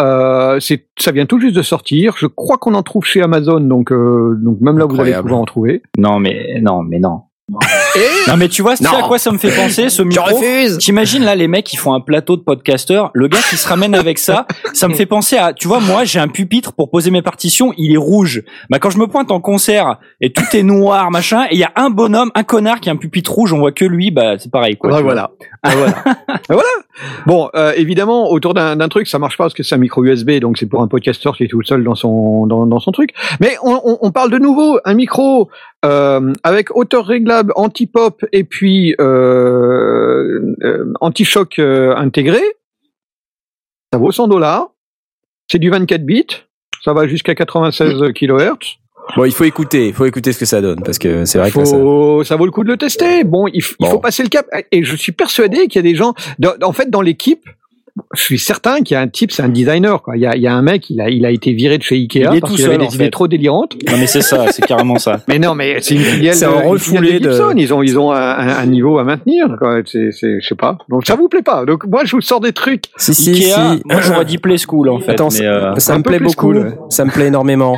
[0.00, 2.14] Euh, c'est, ça vient tout juste de sortir.
[2.18, 5.44] Je crois qu'on en trouve chez Amazon, donc donc même là vous allez pouvoir en
[5.46, 5.82] trouver.
[5.96, 7.22] Non, mais, non, mais non.
[7.48, 10.40] Et Non, mais tu vois, c'est à quoi ça me fait penser, ce micro?
[10.78, 13.94] T'imagines là les mecs qui font un plateau de podcasteurs, le gars qui se ramène
[13.94, 17.10] avec ça, ça me fait penser à, tu vois, moi j'ai un pupitre pour poser
[17.10, 18.42] mes partitions, il est rouge.
[18.68, 21.64] Bah quand je me pointe en concert et tout est noir machin, et il y
[21.64, 24.38] a un bonhomme, un connard qui a un pupitre rouge, on voit que lui, bah
[24.38, 25.00] c'est pareil quoi.
[25.00, 25.30] Voilà.
[25.62, 25.94] Ah, voilà.
[26.48, 26.68] Ah, voilà.
[27.26, 30.04] Bon, euh, évidemment, autour d'un d'un truc, ça marche pas parce que c'est un micro
[30.04, 32.92] USB, donc c'est pour un podcasteur qui est tout seul dans son dans, dans son
[32.92, 33.10] truc.
[33.40, 35.48] Mais on, on, on parle de nouveau un micro
[35.86, 42.42] euh, avec hauteur réglable anti-pop et puis euh, euh, anti-choc intégré.
[43.92, 44.70] Ça vaut 100 dollars.
[45.50, 46.26] C'est du 24 bits.
[46.82, 48.78] Ça va jusqu'à 96 kHz.
[49.16, 49.88] Bon, il faut écouter.
[49.88, 52.50] Il faut écouter ce que ça donne parce que c'est vrai que ça- vaut le
[52.50, 53.22] coup de le tester.
[53.22, 54.46] Bon, il, faut passer le cap.
[54.72, 56.14] Et je suis persuadé qu'il y a des gens,
[56.62, 57.48] en fait, dans l'équipe,
[58.14, 60.02] je suis certain qu'il y a un type, c'est un designer.
[60.02, 60.16] Quoi.
[60.16, 61.82] Il, y a, il y a un mec, il a, il a été viré de
[61.82, 63.74] chez Ikea Il parce tout qu'il avait des idées trop délirantes.
[63.90, 65.20] Non mais c'est ça, c'est carrément ça.
[65.28, 67.52] Mais non, mais c'est une filiale, C'est de, un une filiale refoulé de de- Gibson.
[67.56, 69.46] Ils ont, ils ont un, niveau à maintenir.
[69.58, 69.78] quoi.
[69.86, 70.76] C'est, c'est, je sais pas.
[70.88, 71.64] Donc ça vous plaît pas.
[71.64, 72.84] Donc moi, je vous sors des trucs.
[72.96, 73.82] Si, si, Ikea, si.
[73.84, 75.12] moi j'aurais dit Play School en fait.
[75.12, 76.52] Attends, mais, euh, ça me plaît beaucoup.
[76.52, 76.76] cool.
[76.90, 77.76] Ça me plaît énormément.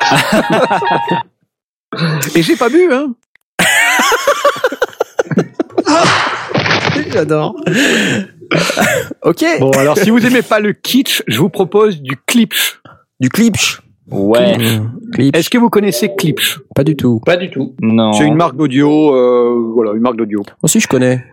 [2.34, 3.14] Et j'ai pas bu, hein.
[7.12, 7.54] J'adore.
[9.22, 9.44] ok.
[9.60, 12.80] Bon, alors si vous aimez pas le kitsch, je vous propose du clipsch.
[13.20, 13.80] Du clipsch.
[14.10, 14.56] ouais.
[15.12, 15.36] Clipsch.
[15.38, 17.20] Est-ce que vous connaissez clipsch Pas du tout.
[17.24, 17.74] Pas du tout.
[17.82, 18.12] Non.
[18.12, 20.42] C'est une marque d'audio, euh, voilà, une marque d'audio.
[20.62, 21.24] Aussi, je connais.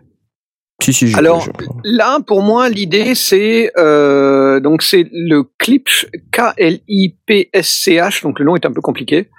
[0.84, 1.52] Si, si, je Alors, je-
[1.86, 8.66] Là, pour moi, l'idée, c'est euh, donc c'est le Klipsch, K-L-I-P-S-C-H, donc le nom est
[8.66, 9.30] un peu compliqué.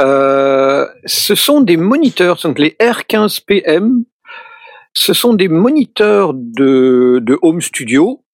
[0.00, 4.04] Euh, ce sont des moniteurs, donc les R15PM.
[4.94, 8.24] Ce sont des moniteurs de, home studio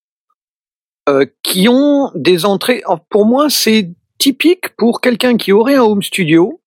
[1.08, 2.82] euh, qui ont des entrées.
[3.10, 6.60] Pour moi, c'est typique pour quelqu'un qui aurait un home studio,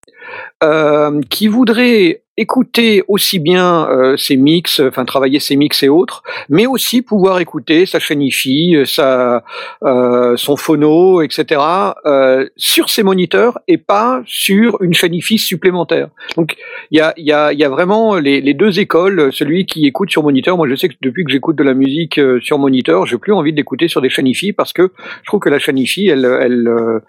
[0.63, 6.23] euh, qui voudrait écouter aussi bien euh, ses mix, enfin travailler ses mix et autres,
[6.49, 9.43] mais aussi pouvoir écouter sa chaîne euh, sa,
[9.83, 11.61] euh, son phono, etc.
[12.05, 16.09] euh, sur ses moniteurs et pas sur une chaîne supplémentaire.
[16.37, 16.55] Donc
[16.91, 19.31] il y a, y, a, y a vraiment les, deux écoles.
[19.31, 22.19] Celui qui écoute sur moniteur, moi je sais que depuis que j'écoute de la musique
[22.19, 24.91] euh, sur moniteur, j'ai plus envie d'écouter sur des chaînes parce que
[25.23, 26.99] je trouve que la chaîne elle, elle, euh,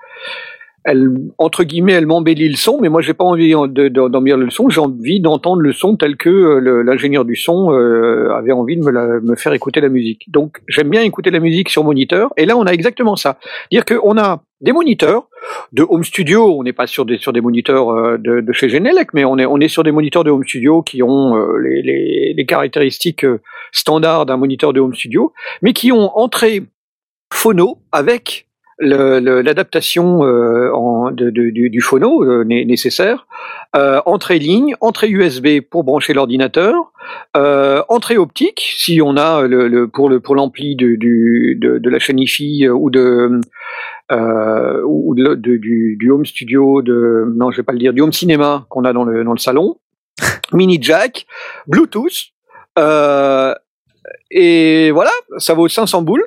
[0.84, 4.36] elle entre guillemets, elle m'embellit le son, mais moi j'ai pas envie de- de- d'embellir
[4.36, 4.68] le son.
[4.68, 8.82] J'ai envie d'entendre le son tel que euh, l'ingénieur du son euh, avait envie de
[8.82, 10.24] me, faire écouter la musique.
[10.30, 12.30] Donc j'aime bien écouter la musique sur moniteur.
[12.36, 13.38] Et là, on a exactement ça,
[13.70, 15.28] dire qu'on a des moniteurs
[15.72, 16.54] de home studio.
[16.58, 19.38] On n'est pas sur des sur des moniteurs euh, de, de chez Genelec, mais on
[19.38, 22.46] est on est sur des moniteurs de home studio qui ont euh, les, les, les
[22.46, 23.26] caractéristiques
[23.72, 26.62] standards d'un moniteur de home studio, mais qui ont entrée
[27.32, 28.46] phono avec
[28.80, 33.26] l'adaptation euh, du, du phono euh, né- nécessaire,
[33.76, 36.74] euh, entrée ligne, entrée USB pour brancher l'ordinateur,
[37.36, 41.78] euh, entrée optique si on a le, le- pour le pour l'ampli de, du, de,
[41.78, 43.40] de la chaîne euh, ou de
[44.84, 48.00] ou de, de- du, du home studio de non je vais pas le dire du
[48.00, 49.76] home cinéma qu'on a dans le dans le salon,
[50.52, 51.26] mini jack,
[51.66, 52.32] Bluetooth
[54.30, 56.24] et voilà ça vaut 500 boules.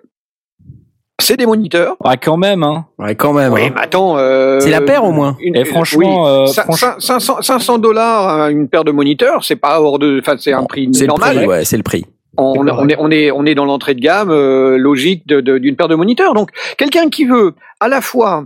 [1.23, 1.95] C'est des moniteurs.
[2.03, 2.85] Ah quand même hein.
[2.99, 3.53] Ouais, quand même.
[3.53, 3.71] Oui, hein.
[3.75, 4.17] mais attends.
[4.17, 5.37] euh, C'est la paire, au moins.
[5.39, 6.29] une- Et franchement, oui.
[6.29, 10.19] euh, Cin- franch- cin- 500 500 dollars une paire de moniteurs, c'est pas hors de,
[10.19, 11.35] enfin c'est un prix C'est le normal.
[11.37, 12.05] prix, ouais, c'est le prix.
[12.37, 15.75] On, est on est on est dans l'entrée de gamme euh, logique de- de- d'une
[15.75, 16.33] paire de moniteurs.
[16.33, 18.45] Donc quelqu'un qui veut à la fois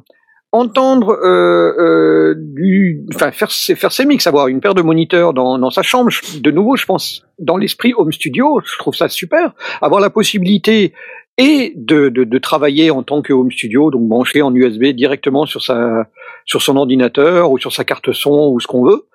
[0.51, 5.33] entendre euh, euh, du, enfin faire ses, faire ses mix, avoir une paire de moniteurs
[5.33, 6.09] dans, dans sa chambre.
[6.41, 9.53] De nouveau, je pense dans l'esprit home studio, je trouve ça super.
[9.81, 10.93] Avoir la possibilité
[11.39, 15.45] et de, de, de travailler en tant que home studio, donc branché en USB directement
[15.45, 16.06] sur sa
[16.45, 19.06] sur son ordinateur ou sur sa carte son ou ce qu'on veut,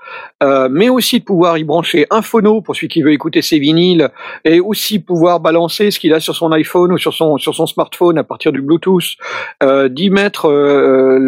[0.42, 3.58] euh, mais aussi de pouvoir y brancher un phono pour celui qui veut écouter ses
[3.58, 4.10] vinyles
[4.44, 7.66] et aussi pouvoir balancer ce qu'il a sur son iPhone ou sur son sur son
[7.66, 9.16] smartphone à partir du Bluetooth,
[9.62, 11.18] euh, d'y mettre euh,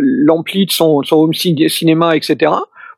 [0.00, 2.52] l'ampli de son, son home cin- cinéma, etc.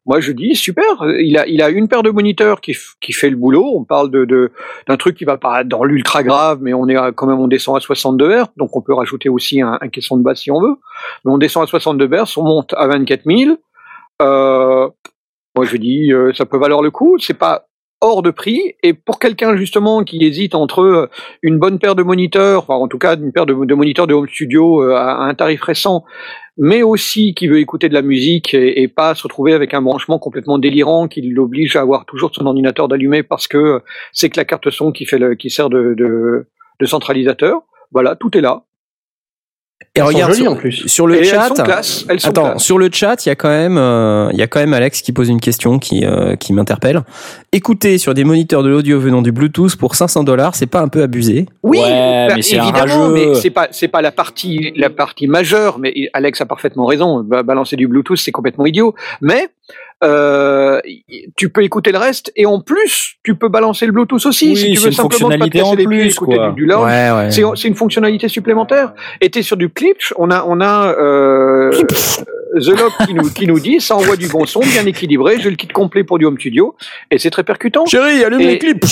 [0.07, 0.85] Moi, je dis super.
[1.19, 3.65] Il a, a une paire de moniteurs qui, fait le boulot.
[3.75, 7.41] On parle d'un truc qui va pas dans l'ultra grave, mais on est quand même
[7.41, 10.51] on descend à 62 Hz, donc on peut rajouter aussi un, caisson de basse si
[10.51, 10.77] on veut.
[11.25, 13.57] Mais on descend à 62 Hz, on monte à 24 000.
[14.23, 14.89] Euh,
[15.57, 17.17] moi, je dis euh, ça peut valoir le coup.
[17.19, 17.67] C'est pas
[18.01, 18.75] hors de prix.
[18.83, 21.11] Et pour quelqu'un justement qui hésite entre euh,
[21.43, 24.29] une bonne paire de moniteurs, enfin en tout cas une paire de, moniteurs de home
[24.29, 26.05] studio à un tarif récent,
[26.57, 30.19] mais aussi qui veut écouter de la musique et, pas se retrouver avec un branchement
[30.19, 34.45] complètement délirant qui l'oblige à avoir toujours son ordinateur d'allumé parce que c'est que la
[34.45, 36.47] carte son qui fait le, qui sert de, de,
[36.81, 37.63] de centralisateur.
[37.91, 38.65] Voilà, tout est là.
[39.97, 40.73] Et Elles sont regarde jolies, sur, en plus.
[40.89, 41.47] sur le et chat.
[41.51, 42.05] elles sont classe.
[42.09, 42.63] Elles sont Attends, classe.
[42.65, 45.03] sur le chat, il y a quand même, euh, il y a quand même Alex
[45.03, 47.03] qui pose une question qui, euh, qui m'interpelle.
[47.53, 50.89] Écouter sur des moniteurs de l'audio venant du Bluetooth pour 500 dollars, c'est pas un
[50.89, 51.47] peu abusé?
[51.63, 54.91] Oui, Ouais, bah, mais c'est un évidemment, mais c'est pas c'est pas la partie la
[54.91, 55.79] partie majeure.
[55.79, 57.21] Mais Alex a parfaitement raison.
[57.23, 58.95] Ba- Balancer du Bluetooth, c'est complètement idiot.
[59.21, 59.49] Mais
[60.03, 60.81] euh,
[61.37, 64.57] tu peux écouter le reste et en plus, tu peux balancer le Bluetooth aussi Oui,
[64.57, 66.49] si tu veux simplement pas te en les pieds, plus, écouter quoi.
[66.51, 66.85] du, du lounge.
[66.91, 67.31] ouais.
[67.31, 68.93] C'est c'est une fonctionnalité supplémentaire.
[69.21, 71.71] Et t'es sur du Klipsch, on a on a euh,
[72.61, 75.41] The Lock qui nous qui nous dit ça envoie du bon son, bien équilibré.
[75.41, 76.75] J'ai le kit complet pour du home studio
[77.11, 77.87] et c'est très percutant.
[77.87, 78.85] Chérie, allume Et- les clips.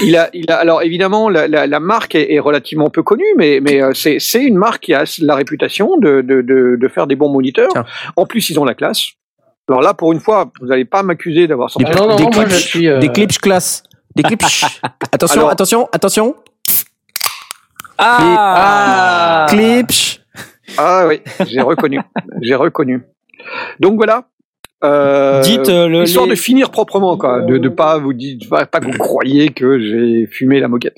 [0.00, 3.24] Il a, il a, alors évidemment, la, la, la marque est, est relativement peu connue,
[3.36, 6.88] mais, mais euh, c'est, c'est une marque qui a la réputation de, de, de, de
[6.88, 7.70] faire des bons moniteurs.
[7.72, 7.84] Tiens.
[8.14, 9.14] En plus, ils ont la classe.
[9.70, 11.84] Alors là, pour une fois, vous n'allez pas m'accuser d'avoir sorti.
[11.84, 13.82] Des, Ah non, non, des non, moi, clips, je suis, euh, des clips classe.
[14.16, 14.42] Des clips.
[15.12, 16.34] attention, Alors- attention, attention.
[17.98, 20.20] Ah, Clips.
[20.78, 22.00] Ah oui, j'ai reconnu,
[22.42, 23.02] j'ai reconnu.
[23.80, 24.24] Donc voilà.
[24.82, 28.38] Euh, Dites euh, le, histoire les- de finir proprement, quoi, de, de pas vous dire,
[28.48, 30.96] pas, pas que vous croyez que j'ai fumé la moquette.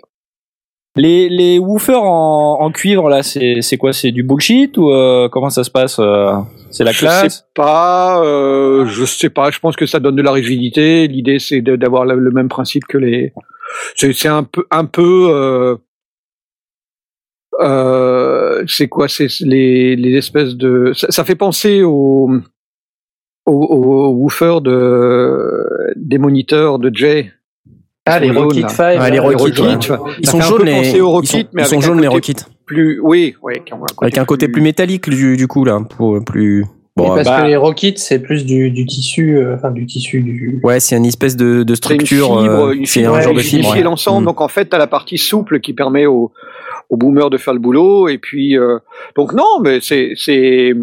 [0.95, 3.93] Les, les woofers en, en cuivre là, c'est c'est quoi?
[3.93, 6.35] C'est du bullshit ou euh, comment ça se passe euh,
[6.73, 9.51] C'est la je classe sais pas, euh, je sais pas.
[9.51, 11.07] Je pense que ça donne de la rigidité.
[11.07, 13.33] L'idée, c'est d'avoir le, même principe que les.
[13.95, 15.29] C'est un peu, un peu.
[15.31, 15.77] Euh,
[17.61, 20.93] euh, c'est quoi C'est les, les espèces de.
[20.95, 22.31] Ça, ça fait penser au
[23.45, 27.33] au, au woofer de des moniteurs de Jay.
[28.07, 28.69] Ah, les Rocket là.
[28.69, 29.01] Five.
[29.01, 29.93] Ouais, les là, Rocket.
[30.21, 30.79] Ils sont jaunes les.
[30.79, 32.52] aux Ils Rocket, sont, mais ils sont avec un jaunes les côté Rockets.
[32.67, 35.81] Plus, oui, oui, qui ont un Avec un côté plus métallique du, du coup là,
[35.97, 36.65] pour plus.
[36.95, 40.21] Bon, parce bah- que les Rockets, c'est plus du, du tissu, euh, enfin du tissu
[40.21, 40.61] du.
[40.63, 42.27] ouais, c'est une espèce de, de C'est une structure.
[42.43, 43.63] fibre, euh, une c'est fibre un ouais, genre de qui fibre.
[43.63, 43.83] unifie ouais.
[43.85, 44.23] l'ensemble.
[44.23, 44.27] Mm.
[44.27, 46.33] Donc en fait, t'as la partie souple qui permet au,
[46.91, 48.09] au boomer de faire le boulot.
[48.09, 48.79] Et puis euh,
[49.17, 50.75] donc non, mais c'est c'est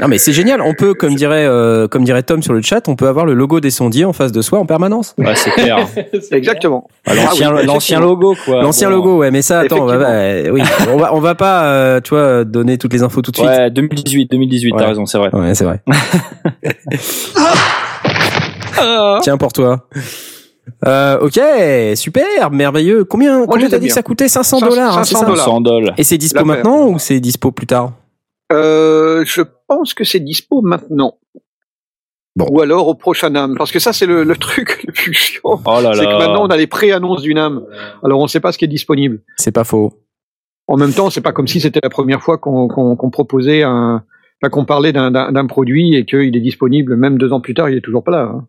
[0.00, 0.60] Non mais c'est génial.
[0.60, 3.34] On peut, comme dirait, euh, comme dirait Tom sur le chat, on peut avoir le
[3.34, 5.14] logo des sondiers en face de soi en permanence.
[5.18, 5.86] Ouais, c'est clair.
[6.32, 6.88] exactement.
[7.06, 8.62] L'ancien Ah oui, l'ancien logo quoi.
[8.62, 8.96] L'ancien Bon.
[8.96, 9.30] logo, ouais.
[9.30, 12.44] Mais ça, attends, on va, bah, oui, on va, on va pas, euh, tu vois,
[12.44, 13.48] donner toutes les infos tout de suite.
[13.48, 14.78] Ouais, 2018, 2018, Ouais.
[14.78, 15.30] t'as raison, c'est vrai.
[15.32, 15.80] Ouais, c'est vrai.
[19.22, 19.88] Tiens pour toi.
[20.86, 21.40] Euh, ok,
[21.96, 23.04] super, merveilleux.
[23.04, 24.28] Combien, combien t'as dit que ça coûtait?
[24.28, 25.44] 500 dollars, hein, c'est 500 ça dollars.
[25.44, 25.94] 100 dollars.
[25.96, 27.92] Et c'est dispo maintenant ou c'est dispo plus tard?
[28.52, 31.18] Euh, je pense que c'est dispo maintenant.
[32.36, 32.46] Bon.
[32.50, 35.40] Ou alors au prochain âme, parce que ça c'est le, le truc le plus chiant.
[35.44, 37.64] Oh là C'est que maintenant on a les pré-annonces d'une âme.
[38.04, 39.22] Alors on ne sait pas ce qui est disponible.
[39.36, 40.02] C'est pas faux.
[40.68, 44.02] En même temps, c'est pas comme si c'était la première fois qu'on proposait un,
[44.42, 47.76] enfin, qu'on parlait d'un- produit et qu'il est disponible même deux ans plus tard, il
[47.78, 48.22] est toujours pas là.
[48.34, 48.46] hein.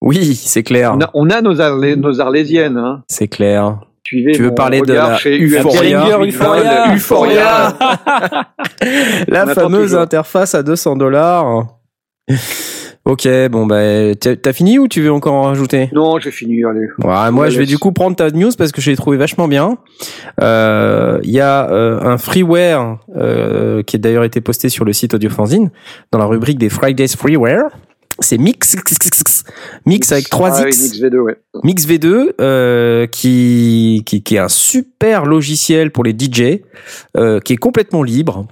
[0.00, 0.94] Oui, c'est clair.
[0.96, 2.76] On a, on a nos, Arlé- nos arlésiennes.
[2.78, 3.02] Hein.
[3.08, 3.80] C'est clair.
[4.08, 7.78] Suivez Tu veux mon parler de la chez Euphoria UMC, Euphoria, Euphoria.
[9.28, 11.66] La fameuse interface à 200 dollars.
[13.04, 15.90] Ok, bon bah t'as fini ou tu veux encore en rajouter?
[15.92, 16.64] Non, j'ai fini.
[16.64, 16.86] Allez.
[17.04, 19.46] Ouais, moi je vais du coup prendre ta news parce que je l'ai trouvé vachement
[19.46, 19.76] bien.
[20.40, 24.94] Euh, Il y a euh, un freeware euh, qui a d'ailleurs été posté sur le
[24.94, 25.70] site Audiofanzine
[26.12, 27.68] dans la rubrique des Fridays Freeware.
[28.20, 28.76] C'est Mix
[29.86, 30.96] Mix avec 3 Ah, X.
[30.98, 31.36] une XV2, ouais.
[31.62, 36.60] Mix V2 euh, qui, qui qui est un super logiciel pour les DJ
[37.16, 38.46] euh, qui est complètement libre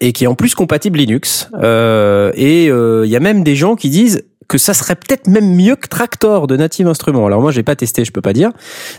[0.00, 3.76] et qui est en plus compatible Linux euh, et il y a même des gens
[3.76, 7.24] qui disent que ça serait peut-être même mieux que Tractor de Native Instruments.
[7.24, 8.50] Alors moi j'ai pas testé, je peux pas dire.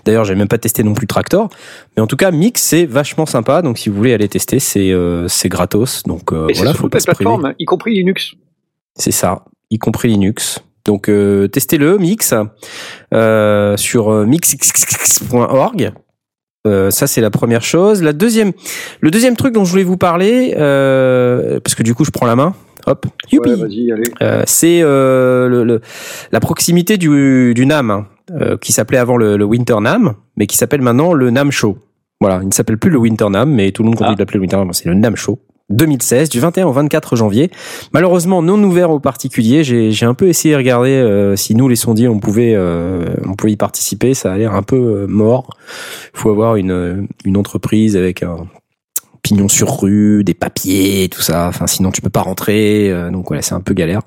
[0.05, 1.49] D'ailleurs j'ai même pas testé non plus Tractor,
[1.95, 3.61] mais en tout cas Mix c'est vachement sympa.
[3.61, 6.03] Donc si vous voulez aller tester, c'est euh, c'est gratos.
[6.03, 7.29] Donc euh, Et c'est voilà, faut pas se priver.
[7.59, 8.31] y compris Linux.
[8.95, 10.59] C'est ça, y compris Linux.
[10.85, 12.33] Donc euh, testez-le, Mix,
[13.13, 15.91] euh, sur euh, mix.org.
[16.67, 18.03] Euh, ça c'est la première chose.
[18.03, 18.51] La deuxième,
[18.99, 22.25] le deuxième truc dont je voulais vous parler, euh, parce que du coup je prends
[22.27, 22.53] la main.
[22.87, 23.49] Hop, youpi.
[23.51, 24.03] Ouais, vas-y, allez.
[24.23, 25.81] Euh, c'est euh, le, le-
[26.31, 30.47] la proximité du, du NAM, hein, euh, qui s'appelait avant le, le Winter NAM, mais
[30.47, 31.77] qui s'appelle maintenant le NAM Show.
[32.19, 34.15] Voilà, il ne s'appelle plus le Winter NAM, mais tout le monde continue Ah.
[34.15, 34.73] de l'appeler le Winter NAM.
[34.73, 35.39] C'est le NAM Show
[35.71, 37.51] 2016, du 21 au 24 janvier.
[37.93, 39.63] Malheureusement, non ouvert aux particuliers.
[39.63, 43.33] J'ai un peu essayé de regarder euh, si nous, les sondiers, on pouvait, euh, on
[43.35, 44.13] pouvait y participer.
[44.13, 45.57] Ça a l'air un peu euh, mort.
[46.13, 48.47] Il faut avoir une, une entreprise avec un
[49.23, 51.47] pignon sur rue, des papiers, tout ça.
[51.47, 52.89] Enfin, sinon tu peux pas rentrer.
[52.89, 54.01] euh, donc voilà, c'est un peu galère.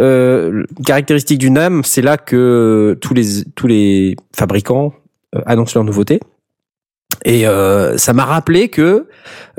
[0.00, 4.92] Euh, caractéristique du NAM, c'est là que tous les tous les fabricants
[5.34, 6.20] euh, annoncent leurs nouveautés.
[7.24, 9.06] Et euh, ça m'a rappelé que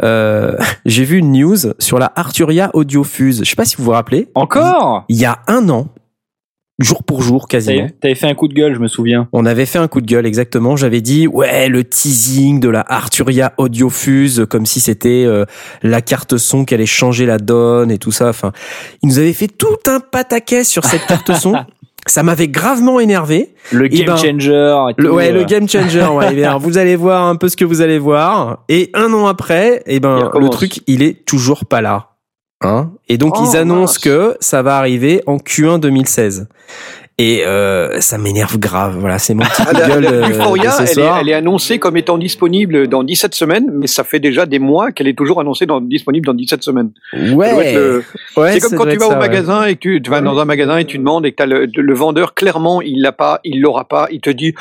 [0.04, 3.42] euh, j'ai vu une news sur la Arturia Audiofuse.
[3.44, 4.30] Je sais pas si vous vous rappelez.
[4.36, 5.88] Encore Il y a un an,
[6.80, 7.88] jour pour jour quasiment.
[8.02, 9.30] T'avais fait un coup de gueule, je me souviens.
[9.32, 10.76] On avait fait un coup de gueule exactement.
[10.76, 15.46] J'avais dit ouais le teasing de la Arturia Audiofuse comme si c'était euh,
[15.84, 18.30] la carte son qui allait changer la donne et tout ça.
[18.30, 18.52] Enfin,
[19.02, 21.56] ils nous avaient fait tout un pataquès sur cette carte son.
[22.08, 23.56] Ça m'avait gravement énervé.
[23.72, 24.76] Le Eh game ben, changer.
[24.98, 26.04] et Le, ouais, le game changer.
[26.06, 28.64] Ouais, eh bien, vous allez voir un peu ce que vous allez voir.
[28.70, 32.10] Et un an après, eh Il ben le truc il est toujours pas là.
[32.62, 33.98] Hein et donc Oh, ils annoncent mince.
[34.00, 36.48] que ça va arriver en Q1 2016.
[37.18, 38.98] Et euh, ça m'énerve grave.
[39.00, 41.18] Voilà, c'est mon petit Ah, la- elle, est, soir.
[41.22, 44.92] elle est annoncée comme étant disponible dans 17 semaines, mais ça fait déjà des mois
[44.92, 46.92] qu'elle est toujours annoncée dans, disponible dans 17 semaines.
[47.14, 48.04] Ouais, le-
[48.36, 49.28] ouais, c'est comme quand tu vas ça, au ouais.
[49.28, 51.68] magasin et que tu, tu vas dans un magasin et tu demandes et que le,
[51.74, 54.54] le vendeur, clairement, il l'a pas, il l'aura pas, il te dit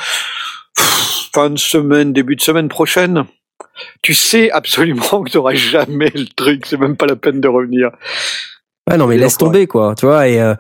[0.76, 3.24] fin de semaine, début de semaine prochaine.
[4.02, 7.48] Tu sais absolument que tu n'auras jamais le truc, c'est même pas la peine de
[7.48, 7.90] revenir.
[8.90, 9.94] Ouais, non, mais laisse tomber, quoi.
[9.96, 10.54] Tu vois, et euh,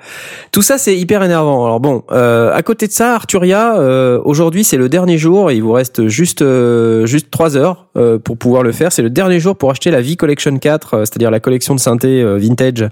[0.50, 1.66] tout ça, c'est hyper énervant.
[1.66, 5.50] Alors bon, euh, à côté de ça, Arturia, euh, aujourd'hui, c'est le dernier jour.
[5.50, 8.92] Il vous reste juste euh, juste trois heures euh, pour pouvoir le faire.
[8.92, 11.80] C'est le dernier jour pour acheter la V Collection 4, euh, c'est-à-dire la collection de
[11.80, 12.88] synthé euh, vintage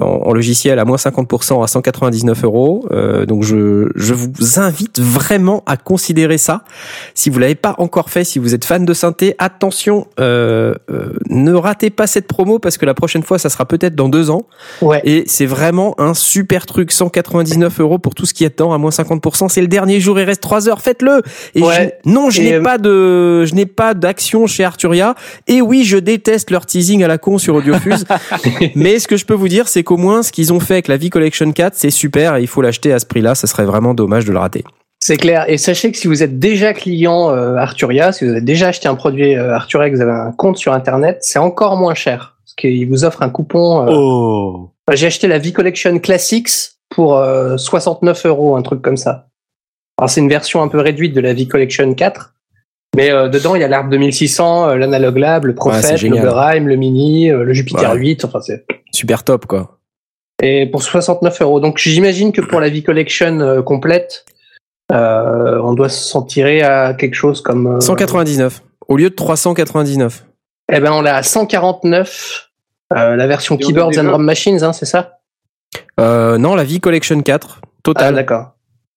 [0.00, 2.86] en, en logiciel à moins 50% à 199 euros.
[2.92, 4.30] Euh, donc je je vous
[4.60, 6.62] invite vraiment à considérer ça.
[7.14, 11.12] Si vous l'avez pas encore fait, si vous êtes fan de synthé, attention, euh, euh,
[11.30, 14.30] ne ratez pas cette promo parce que la prochaine fois, ça sera peut-être dans deux
[14.30, 14.42] ans.
[14.82, 15.00] Ouais.
[15.04, 18.78] Et c'est vraiment un super truc, 199 euros pour tout ce qui est dedans, à
[18.78, 19.48] moins 50%.
[19.48, 21.22] C'est le dernier jour, il reste 3 heures, faites-le.
[21.54, 21.96] Et Ouais.
[22.04, 25.14] je- non, je n'ai pas de, je n'ai pas d'action chez Arturia.
[25.46, 28.04] Et oui, je déteste leur teasing à la con sur Audiofuse.
[28.74, 30.88] mais ce que je peux vous dire, c'est qu'au moins, ce qu'ils ont fait avec
[30.88, 33.34] la V Collection 4, c'est super et il faut l'acheter à ce prix-là.
[33.34, 34.64] Ça serait vraiment dommage de le rater.
[35.00, 35.44] C'est clair.
[35.48, 38.88] Et sachez que si vous êtes déjà client euh, Arturia, si vous avez déjà acheté
[38.88, 41.94] un produit euh, Arturia et que vous avez un compte sur Internet, c'est encore moins
[41.94, 42.36] cher.
[42.44, 43.86] Parce qu'ils vous offrent un coupon.
[43.86, 44.70] euh, Oh.
[44.92, 46.48] J'ai acheté la V-Collection Classics
[46.90, 49.26] pour euh, 69 euros, un truc comme ça.
[49.98, 52.34] Alors c'est une version un peu réduite de la V-Collection 4.
[52.96, 56.10] Mais euh, dedans, il y a l'arbre 2600, euh, l'Analog Lab, le Prophet, le.
[56.22, 57.98] Berheim, le Mini, euh, le Jupiter Ouais.
[57.98, 58.24] 8.
[58.24, 59.78] Enfin, c'est Super top, quoi.
[60.42, 61.60] et pour 69 euros.
[61.60, 64.24] Donc j'imagine que pour la V-Collection euh, complète,
[64.92, 67.66] euh, on doit s'en tirer à quelque chose comme.
[67.76, 68.62] euh, 199.
[68.88, 70.24] Au lieu de 399.
[70.72, 72.50] Eh ben on l'a à 149.
[72.96, 75.18] euh, la version Keyboards and ROM Machines, hein, c'est ça?
[76.00, 77.60] Euh, non, la V Collection 4.
[77.62, 78.14] Ah Total.
[78.14, 78.52] d'accord.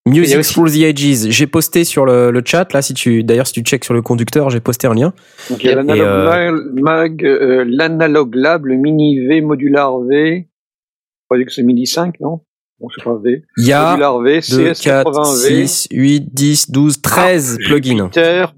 [0.08, 1.30] Music aussi- for the Edges.
[1.30, 2.82] J'ai posté sur le, le chat là.
[2.82, 5.14] Si tu, d'ailleurs, si tu checks sur le conducteur, j'ai posté un lien.
[5.50, 10.00] Donc, il y a Et, l'analog euh, mag, euh, l'analog lab, le mini V modular
[10.02, 10.48] V.
[10.48, 12.42] Je croyais que c'est mini 5, non?
[12.80, 13.44] Bon, c'est pas V.
[13.58, 17.98] Il y a modular V, 2, 4, CS80V, 6, 8, 10, 12, 13 plugins.
[18.06, 18.54] Jupiter,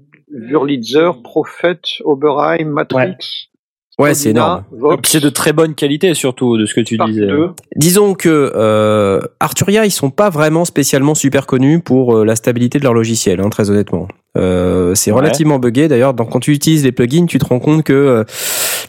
[0.50, 2.96] Wurlitzer, Prophet, Oberheim, Matrix.
[2.96, 3.16] Ouais,
[4.14, 4.64] c'est énorme.
[5.04, 7.26] C'est de très bonne qualité, surtout, de ce que tu disais.
[7.26, 7.50] 2.
[7.76, 12.78] Disons que euh, Arturia, ils sont pas vraiment spécialement super connus pour euh, la stabilité
[12.78, 14.08] de leur logiciel, hein, très honnêtement.
[14.38, 15.18] Euh, c'est Ouais.
[15.20, 15.88] relativement buggé.
[15.88, 18.24] D'ailleurs, donc, quand tu utilises les plugins, tu te rends compte que euh,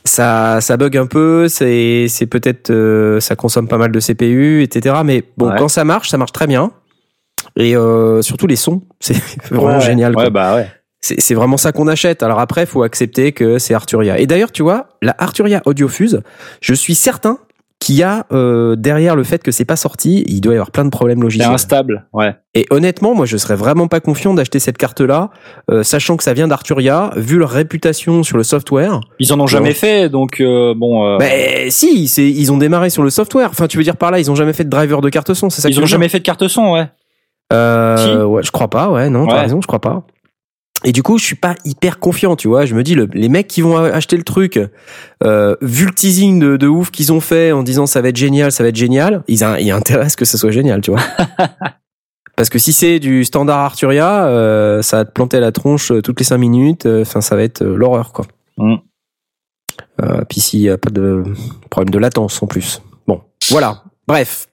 [0.06, 1.48] ça, ça bug un peu.
[1.50, 4.96] C'est, c'est peut-être, euh, ça consomme pas mal de CPU, etc.
[5.04, 5.56] Mais bon, Ouais.
[5.60, 6.72] quand ça marche, ça marche très bien.
[7.58, 9.18] Et euh, surtout les sons, c'est
[9.52, 9.82] vraiment Ouais.
[9.82, 10.14] génial.
[10.14, 10.24] quoi.
[10.24, 10.68] Ouais, bah ouais.
[11.06, 12.24] C'est c'est vraiment ça qu'on achète.
[12.24, 14.18] Alors après, faut accepter que c'est Arturia.
[14.20, 16.22] Et d'ailleurs, tu vois, la Arturia Audiofuse,
[16.62, 17.40] je suis certain
[17.82, 20.72] qu'il y a euh, derrière le fait que c'est pas sorti, il doit y avoir
[20.72, 21.52] plein de problèmes C'est logiciels.
[21.52, 22.34] instable, ouais.
[22.54, 25.32] Et honnêtement, moi, je serais vraiment pas confiant d'acheter cette carte-là,
[25.70, 29.02] euh, sachant que ça vient d'Arturia, vu leur réputation sur le software.
[29.20, 31.06] Ils en ont jamais fait, donc euh, bon.
[31.06, 33.50] euh, Ben si, c'est ils ont démarré sur le software.
[33.50, 35.50] Enfin, tu veux dire par là, ils ont jamais fait de driver de carte son,
[35.50, 36.88] c'est ça que ils tu ont jamais fait de carte son, ouais.
[37.52, 38.10] Euh, Si.
[38.26, 39.40] ouais, je crois pas, ouais, non, t'as Ouais.
[39.42, 40.04] raison, je crois pas.
[40.86, 42.66] Et du coup, je suis pas hyper confiant, tu vois.
[42.66, 44.60] Je me dis, le- les mecs qui vont acheter le truc,
[45.24, 48.18] euh, vu le teasing de, de ouf qu'ils ont fait en disant ça va être
[48.18, 51.00] génial, ça va être génial, ils, a- ils intéressent que ça soit génial, tu vois.
[52.36, 56.02] Parce que si c'est du standard Arturia, euh, ça va te planter la tronche euh,
[56.02, 56.86] toutes les 5 minutes.
[56.88, 58.26] euh, Enfin, ça va être euh, l'horreur, quoi.
[58.58, 58.76] Mm.
[60.02, 61.24] Euh, puis s'il n'y a pas de
[61.70, 62.82] problème de latence en plus.
[63.08, 63.22] Bon,
[63.52, 63.84] voilà.
[64.08, 64.48] Bref.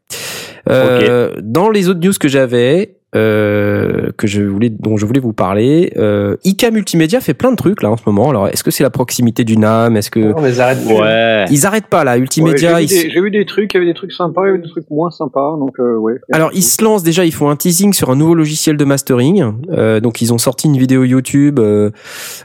[0.68, 5.32] Euh, Dans les autres news que j'avais, euh, que je voulais, dont je voulais vous
[5.32, 8.30] parler, euh, IK Multimédia fait plein de trucs là en ce moment.
[8.30, 10.94] Alors, est-ce que c'est la proximité du NAM Est-ce que On les arrête plus.
[10.94, 11.44] Ouais.
[11.50, 13.76] ils arrêtent pas là Ouais, Multimédia j'ai, ils- vu des, j'ai vu des trucs, il
[13.76, 16.14] y avait des trucs sympas, il y avait des trucs moins sympas, donc euh, ouais.
[16.32, 19.44] Alors ils se lancent déjà, ils font un teasing sur un nouveau logiciel de mastering.
[19.72, 21.90] Euh, donc ils ont sorti une vidéo YouTube euh,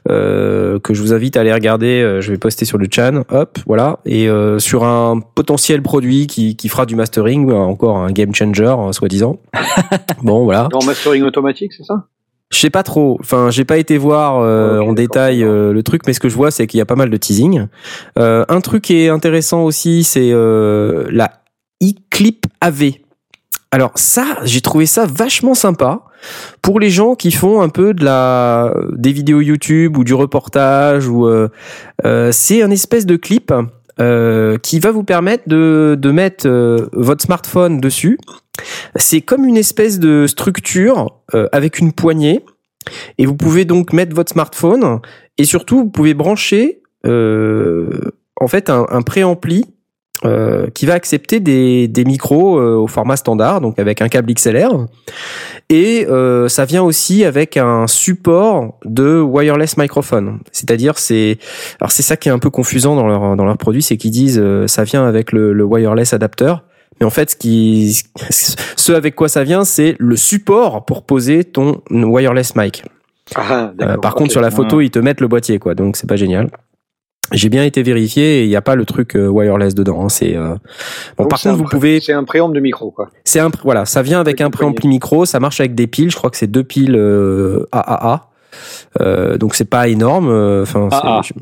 [0.10, 2.02] euh, que je vous invite à aller regarder.
[2.02, 3.24] euh, je vais poster sur le channel.
[3.32, 4.00] Hop, voilà.
[4.06, 8.74] Et euh, sur un potentiel produit qui, qui fera du mastering, encore un game changer
[8.92, 9.38] soi-disant.
[10.24, 10.55] bon voilà.
[10.64, 12.08] En mastering automatique, c'est ça?
[12.52, 13.18] Je sais pas trop.
[13.20, 16.36] Enfin, j'ai pas été voir euh, en détail euh, le truc, mais ce que je
[16.36, 17.68] vois, c'est qu'il y a pas mal de teasing.
[18.20, 21.32] Euh, un truc qui est intéressant aussi, c'est la
[21.82, 22.92] eClip AV.
[23.72, 26.04] Alors ça, j'ai trouvé ça vachement sympa
[26.62, 31.08] pour les gens qui font un peu de la des vidéos YouTube ou du reportage
[31.08, 31.28] ou
[32.32, 33.52] c'est un espèce de clip
[34.00, 38.18] euh, qui va vous permettre de de mettre euh, votre smartphone dessus.
[38.96, 42.44] C'est comme une espèce de structure euh, avec une poignée
[43.18, 45.00] et vous pouvez donc mettre votre smartphone
[45.38, 49.66] et surtout vous pouvez brancher euh, en fait un, un préampli
[50.24, 54.34] euh, qui va accepter des, des micros euh, au format standard, donc avec un câble
[54.34, 54.86] XLR.
[55.70, 60.40] Et euh, ça vient aussi avec un support de wireless microphone.
[60.52, 61.38] C'est-à-dire, c'est
[61.82, 64.12] alors c'est ça qui est un peu confusant dans leur dans leurs produits, c'est qu'ils
[64.12, 66.64] disent euh, ça vient avec le, le wireless adapteur.
[67.00, 71.44] Mais en fait, ce qui, ce avec quoi ça vient, c'est le support pour poser
[71.44, 72.84] ton wireless mic.
[73.36, 75.76] ah, Euh, par contre, sur la photo, ils te mettent le boîtier, quoi.
[75.76, 76.50] Donc, c'est pas génial.
[77.32, 80.04] J'ai bien été vérifié et il n'y a pas le truc euh, wireless dedans.
[80.06, 80.10] hein.
[80.10, 80.50] C'est euh,
[81.18, 81.24] bon.
[81.24, 82.00] Donc, par contre, un vous pouvez.
[82.00, 83.10] C'est un préamble de micro, quoi.
[83.24, 85.26] C'est un voilà, ça vient avec Avec un une préampli micro.
[85.26, 86.12] Ça marche avec des piles.
[86.12, 88.30] Je crois que c'est deux piles euh, AAA.
[89.02, 90.30] Euh, donc c'est pas énorme.
[90.30, 91.22] euh, Enfin, c'est- AA.
[91.24, 91.34] je-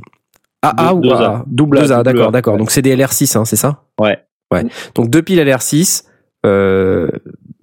[0.62, 1.12] AA ou.
[1.12, 2.58] AA Double A, A, d'accord, d'accord.
[2.58, 3.84] Donc c'est des LR6, hein, c'est ça?
[4.00, 4.18] Ouais.
[4.52, 4.64] Ouais.
[4.96, 6.04] Donc deux piles LR6.
[6.46, 7.10] Euh,